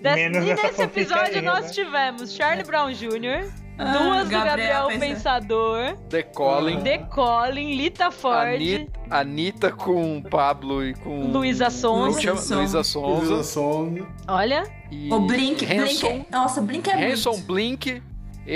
Des- 0.00 0.14
Menos 0.14 0.44
e 0.46 0.54
nesse 0.54 0.82
episódio 0.82 1.42
nós 1.42 1.66
né? 1.66 1.70
tivemos 1.70 2.32
Charlie 2.34 2.64
Brown 2.64 2.90
Jr., 2.92 3.50
Ah, 3.80 3.92
duas 3.92 4.24
do 4.24 4.30
Gabriel 4.30 4.86
Gabriel 4.88 4.98
Pensador. 5.00 5.96
The 6.08 6.22
Calling, 6.24 6.80
The 6.82 6.98
Colin, 6.98 7.74
Lita 7.76 8.10
Ford, 8.10 8.54
Ani- 8.56 8.88
Anitta 9.10 9.70
com 9.70 10.20
Pablo 10.22 10.84
e 10.84 10.94
com... 10.94 11.30
Luísa 11.30 11.70
Sonza. 11.70 12.20
chama? 12.20 12.40
Luísa 12.56 12.82
Sonza. 12.82 13.20
Luísa 13.32 13.42
Sonza. 13.44 14.06
Olha, 14.26 14.64
E 14.90 15.12
O 15.12 15.20
Blink. 15.20 15.64
Hanson, 15.64 15.82
Blink 15.84 16.06
é... 16.06 16.26
Nossa, 16.36 16.60
Blink 16.60 16.90
é 16.90 17.12
Hanson 17.12 17.30
muito. 17.32 17.46
Blink, 17.46 18.02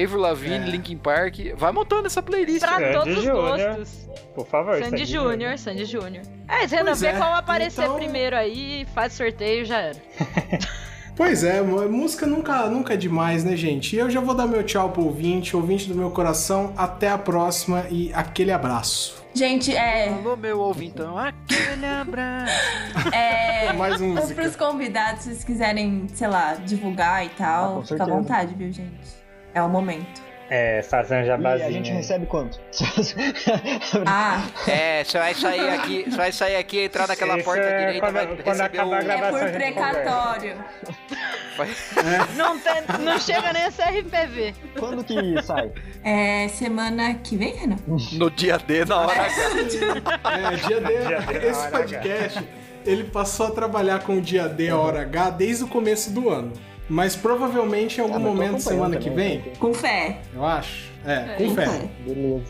Avril 0.03 0.19
Lavigne, 0.21 0.55
É. 0.57 0.71
Linkin 0.71 0.97
Park. 0.97 1.37
Vai 1.57 1.73
montando 1.73 2.07
essa 2.07 2.23
playlist. 2.23 2.61
pra 2.61 2.79
Sandy 2.79 2.93
todos 2.93 3.17
os 3.19 3.25
Júnior. 3.25 3.59
gostos. 3.77 4.09
Por 4.35 4.47
favor, 4.47 4.79
Sandy 4.83 5.05
Júnior. 5.05 5.33
Júnior, 5.33 5.59
Sandy 5.59 5.85
Júnior. 5.85 6.25
É, 6.49 6.67
Renan, 6.67 6.85
Pois 6.87 7.01
vê 7.01 7.07
é, 7.09 7.13
qual 7.13 7.35
aparecer 7.35 7.83
então- 7.85 7.97
primeiro 7.97 8.35
aí, 8.37 8.87
faz 8.95 9.13
sorteio, 9.13 9.65
já 9.65 9.79
era. 9.81 9.97
Pois 11.15 11.45
é, 11.45 11.61
música 11.61 12.27
nunca, 12.27 12.67
nunca 12.71 12.95
é 12.95 12.97
demais, 12.97 13.45
né, 13.45 13.55
gente? 13.55 13.95
E 13.95 13.99
eu 13.99 14.09
já 14.11 14.19
vou 14.19 14.35
dar 14.35 14.47
meu 14.47 14.63
tchau 14.63 14.89
pro 14.89 15.05
ouvinte, 15.05 15.55
ouvinte 15.55 15.87
do 15.87 15.95
meu 15.95 16.11
coração. 16.11 16.73
Até 16.75 17.11
a 17.11 17.19
próxima 17.19 17.85
e 17.91 18.11
aquele 18.15 18.51
abraço. 18.51 19.23
Gente, 19.35 19.77
é... 19.77 20.09
Alô, 20.09 20.37
meu 20.39 20.59
ouvintão, 20.61 21.19
aquele 21.19 21.85
abraço. 21.87 22.53
é... 23.13 23.71
Mais 23.77 24.01
Ou 24.01 24.09
música. 24.09 24.35
pros 24.35 24.57
convidados, 24.57 25.23
se 25.25 25.29
vocês 25.29 25.45
quiserem, 25.45 26.07
sei 26.15 26.29
lá, 26.29 26.55
divulgar 26.55 27.23
e 27.25 27.29
Ah, 27.29 27.33
tal, 27.37 27.75
com 27.77 27.83
fica 27.87 28.03
à 28.03 28.07
vontade, 28.07 28.55
viu, 28.55 28.73
gente? 28.73 29.22
É 29.55 29.63
o 29.63 29.69
momento. 29.69 30.21
É, 30.55 30.83
fazer 30.83 31.15
um 31.17 31.23
E 31.23 31.27
jabazinho. 31.27 31.67
a 31.69 31.73
gente 31.73 31.91
recebe 31.93 32.27
quanto? 32.27 32.61
Ah, 34.07 34.43
É, 34.69 35.03
você 35.03 35.19
vai 35.19 35.35
sair 35.35 35.69
aqui, 35.71 36.05
você 36.05 36.17
vai 36.17 36.33
sair 36.33 36.57
aqui, 36.57 36.81
entrar 36.85 37.09
naquela 37.09 37.37
Isso 37.37 37.45
porta 37.45 37.63
é 37.63 37.79
direita, 37.79 38.01
quando- 38.01 38.13
vai 38.15 38.27
quando 38.43 38.61
acabar 38.61 38.83
a 38.83 38.87
o... 38.87 38.95
é 38.95 39.03
gravação, 39.05 39.31
por 39.31 39.43
a 39.43 39.47
gente 39.49 39.57
precatório. 39.57 40.57
Não, 42.37 42.59
tem, 42.59 42.75
não 43.01 43.19
chega 43.19 43.53
nem 43.53 43.65
a 43.65 43.71
CRPV. 43.73 44.55
Quando 44.79 45.05
que 45.05 45.43
sai? 45.43 45.71
É 46.05 46.49
semana 46.49 47.15
que 47.15 47.37
vem, 47.37 47.55
Renan? 47.55 47.77
No 48.13 48.31
dia 48.31 48.59
D, 48.59 48.85
na 48.85 49.01
hora 49.01 49.23
H. 49.23 49.33
É, 49.33 50.57
dia 50.57 50.81
D. 50.81 51.07
Dia 51.07 51.21
D, 51.21 51.47
Esse 51.47 51.69
podcast, 51.71 52.49
ele 52.85 53.05
passou 53.05 53.47
a 53.47 53.51
trabalhar 53.53 54.01
com 54.01 54.19
o 54.19 54.21
dia 54.21 54.49
D, 54.49 54.69
a 54.71 54.77
hora 54.77 55.03
H, 55.03 55.31
desde 55.31 55.65
o 55.65 55.69
começo 55.69 56.11
do 56.11 56.29
ano. 56.29 56.53
Mas 56.89 57.17
provavelmente 57.17 57.99
em 57.99 58.03
algum 58.03 58.17
Ah, 58.17 58.19
momento, 58.19 58.61
semana 58.61 58.97
que 58.97 59.09
vem, 59.09 59.41
Com 59.59 59.73
fé. 59.73 60.21
eu 60.35 60.45
acho. 60.45 60.91
É, 61.07 61.35
com 61.39 61.49
Com 61.49 61.55
fé. 61.55 61.89
Beleza. 62.07 62.45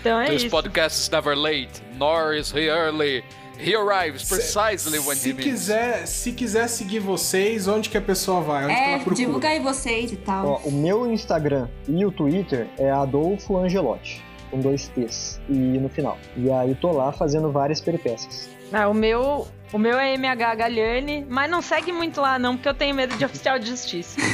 Então 0.00 0.20
é 0.20 0.26
This 0.30 0.42
isso. 0.42 0.50
podcast 0.50 0.98
is 1.00 1.10
never 1.10 1.36
late, 1.36 1.70
nor 1.96 2.34
is 2.34 2.50
he 2.52 2.68
early. 2.68 3.22
He 3.62 3.74
arrives 3.74 4.26
precisely 4.26 4.98
when 5.00 5.14
Se 5.16 5.28
he 5.30 5.32
means. 5.34 5.44
quiser, 5.44 6.06
se 6.06 6.32
quiser 6.32 6.66
seguir 6.68 6.98
vocês, 7.00 7.68
onde 7.68 7.90
que 7.90 7.98
a 7.98 8.00
pessoa 8.00 8.40
vai? 8.40 8.64
Onde 8.64 9.04
que 9.04 9.10
É, 9.10 9.14
divulga 9.14 9.48
aí 9.50 9.60
vocês 9.60 10.10
e 10.10 10.16
tal. 10.16 10.46
Ó, 10.46 10.56
o 10.68 10.72
meu 10.72 11.10
Instagram 11.12 11.68
e 11.86 12.06
o 12.06 12.10
Twitter 12.10 12.66
é 12.78 12.90
Adolfo 12.90 13.58
Angelotti, 13.58 14.24
com 14.50 14.58
dois 14.60 14.88
T's 14.88 15.38
e 15.46 15.52
no 15.52 15.90
final. 15.90 16.16
E 16.38 16.50
aí 16.50 16.74
tô 16.74 16.90
lá 16.90 17.12
fazendo 17.12 17.52
várias 17.52 17.82
peripécias. 17.82 18.48
Ah, 18.72 18.88
o 18.88 18.94
meu, 18.94 19.48
o 19.72 19.78
meu 19.78 19.98
é 19.98 20.14
MH 20.14 20.54
Galhane, 20.54 21.26
mas 21.28 21.50
não 21.50 21.60
segue 21.60 21.92
muito 21.92 22.20
lá 22.20 22.38
não, 22.38 22.54
porque 22.56 22.68
eu 22.68 22.74
tenho 22.74 22.94
medo 22.94 23.16
de 23.16 23.24
oficial 23.24 23.58
de 23.58 23.66
justiça. 23.68 24.18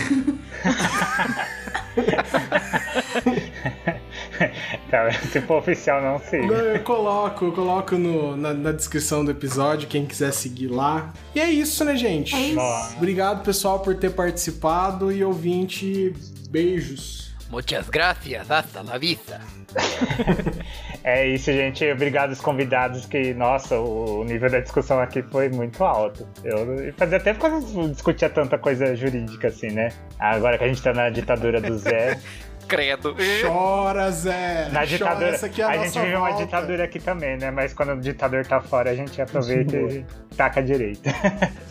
Tá, 4.90 5.10
se 5.12 5.40
for 5.40 5.58
oficial, 5.58 6.02
não 6.02 6.18
sei. 6.18 6.40
Eu 6.44 6.80
coloco, 6.80 7.46
eu 7.46 7.52
coloco 7.52 7.96
no- 7.96 8.36
na, 8.36 8.52
na 8.52 8.72
descrição 8.72 9.24
do 9.24 9.30
episódio, 9.30 9.88
quem 9.88 10.04
quiser 10.06 10.32
seguir 10.32 10.68
lá. 10.68 11.12
E 11.34 11.40
é 11.40 11.48
isso, 11.50 11.84
né, 11.84 11.96
gente? 11.96 12.34
É 12.34 12.40
isso. 12.48 12.94
Obrigado, 12.96 13.42
pessoal, 13.42 13.80
por 13.80 13.94
ter 13.96 14.10
participado 14.10 15.10
e 15.10 15.24
ouvinte, 15.24 16.12
beijos. 16.50 17.25
Muchas 17.50 17.88
gracias, 17.90 18.50
hasta 18.50 18.82
la 18.82 18.98
vista. 18.98 19.40
É 21.06 21.24
isso, 21.24 21.52
gente. 21.52 21.88
Obrigado 21.88 22.30
aos 22.30 22.40
convidados 22.40 23.06
que, 23.06 23.32
nossa, 23.32 23.78
o 23.78 24.24
nível 24.24 24.50
da 24.50 24.58
discussão 24.58 24.98
aqui 24.98 25.22
foi 25.22 25.48
muito 25.48 25.84
alto. 25.84 26.26
Eu 26.42 26.92
fazia 26.96 27.20
tempo 27.20 27.38
que 27.38 27.46
eu 27.46 27.60
não 27.60 27.90
discutia 27.92 28.28
tanta 28.28 28.58
coisa 28.58 28.96
jurídica 28.96 29.46
assim, 29.46 29.68
né? 29.68 29.90
Agora 30.18 30.58
que 30.58 30.64
a 30.64 30.66
gente 30.66 30.82
tá 30.82 30.92
na 30.92 31.08
ditadura 31.08 31.60
do 31.60 31.78
Zé. 31.78 32.18
Credo. 32.66 33.14
Chora, 33.40 34.10
Zé. 34.10 34.64
Na 34.72 34.80
Chora, 34.80 34.86
ditadura. 34.86 35.28
essa 35.28 35.46
aqui 35.46 35.62
é 35.62 35.64
a, 35.64 35.68
a 35.68 35.76
nossa 35.76 35.88
gente 35.90 36.00
vive 36.00 36.16
uma 36.16 36.32
ditadura 36.32 36.82
aqui 36.82 36.98
também, 36.98 37.36
né? 37.36 37.52
Mas 37.52 37.72
quando 37.72 37.92
o 37.92 38.00
ditador 38.00 38.44
tá 38.44 38.60
fora, 38.60 38.90
a 38.90 38.94
gente 38.96 39.22
aproveita 39.22 39.76
e 39.76 40.04
taca 40.36 40.60
direito. 40.60 41.08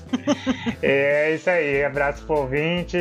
é 0.82 1.36
isso 1.36 1.50
aí. 1.50 1.84
Abraço 1.84 2.26
pro 2.26 2.38
ouvinte. 2.38 2.98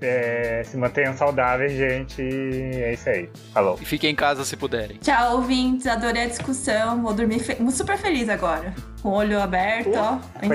É, 0.00 0.62
se 0.64 0.76
mantenham 0.76 1.16
saudáveis, 1.16 1.72
gente. 1.72 2.20
E 2.20 2.82
é 2.82 2.92
isso 2.92 3.08
aí. 3.08 3.28
Falou. 3.52 3.78
E 3.80 3.84
fiquem 3.84 4.10
em 4.10 4.14
casa 4.14 4.44
se 4.44 4.56
puderem. 4.56 4.98
Tchau, 4.98 5.36
ouvintes. 5.36 5.86
Adorei 5.86 6.24
a 6.24 6.26
discussão. 6.26 7.02
Vou 7.02 7.14
dormir 7.14 7.38
fe- 7.40 7.56
super 7.70 7.96
feliz 7.96 8.28
agora. 8.28 8.74
Com 9.02 9.10
o 9.10 9.12
olho 9.12 9.40
aberto, 9.40 9.92
ó. 9.94 10.18
A 10.40 10.46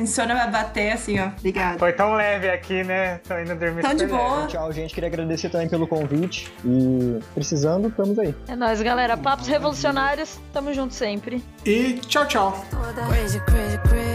insônia, 0.00 0.34
vai 0.34 0.50
bater 0.50 0.92
assim, 0.92 1.20
ó. 1.20 1.26
Obrigada. 1.38 1.78
Foi 1.78 1.92
tão 1.92 2.14
leve 2.14 2.48
aqui, 2.48 2.82
né? 2.84 3.18
Tô 3.28 3.38
indo 3.38 3.54
dormir 3.54 3.82
Tão 3.82 3.94
de 3.94 4.00
super 4.00 4.14
leve. 4.16 4.28
boa. 4.30 4.46
Tchau, 4.46 4.72
gente. 4.72 4.94
Queria 4.94 5.08
agradecer 5.08 5.48
também 5.50 5.68
pelo 5.68 5.86
convite. 5.86 6.50
E 6.64 7.18
precisando, 7.34 7.88
estamos 7.88 8.18
aí. 8.18 8.34
É 8.48 8.56
nóis, 8.56 8.80
galera. 8.80 9.16
Papos 9.16 9.46
revolucionários, 9.46 10.40
tamo 10.52 10.72
junto 10.72 10.94
sempre. 10.94 11.42
E 11.66 11.94
tchau, 12.06 12.26
tchau. 12.26 12.64
Crazy, 13.08 13.40
crazy, 13.40 13.78
crazy. 13.88 14.11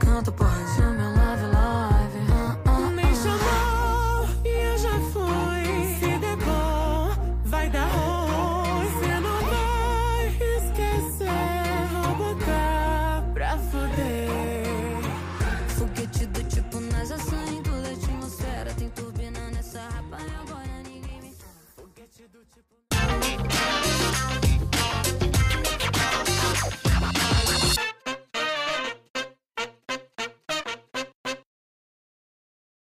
canto 0.00 0.32
por 0.32 0.46
razão. 0.46 0.89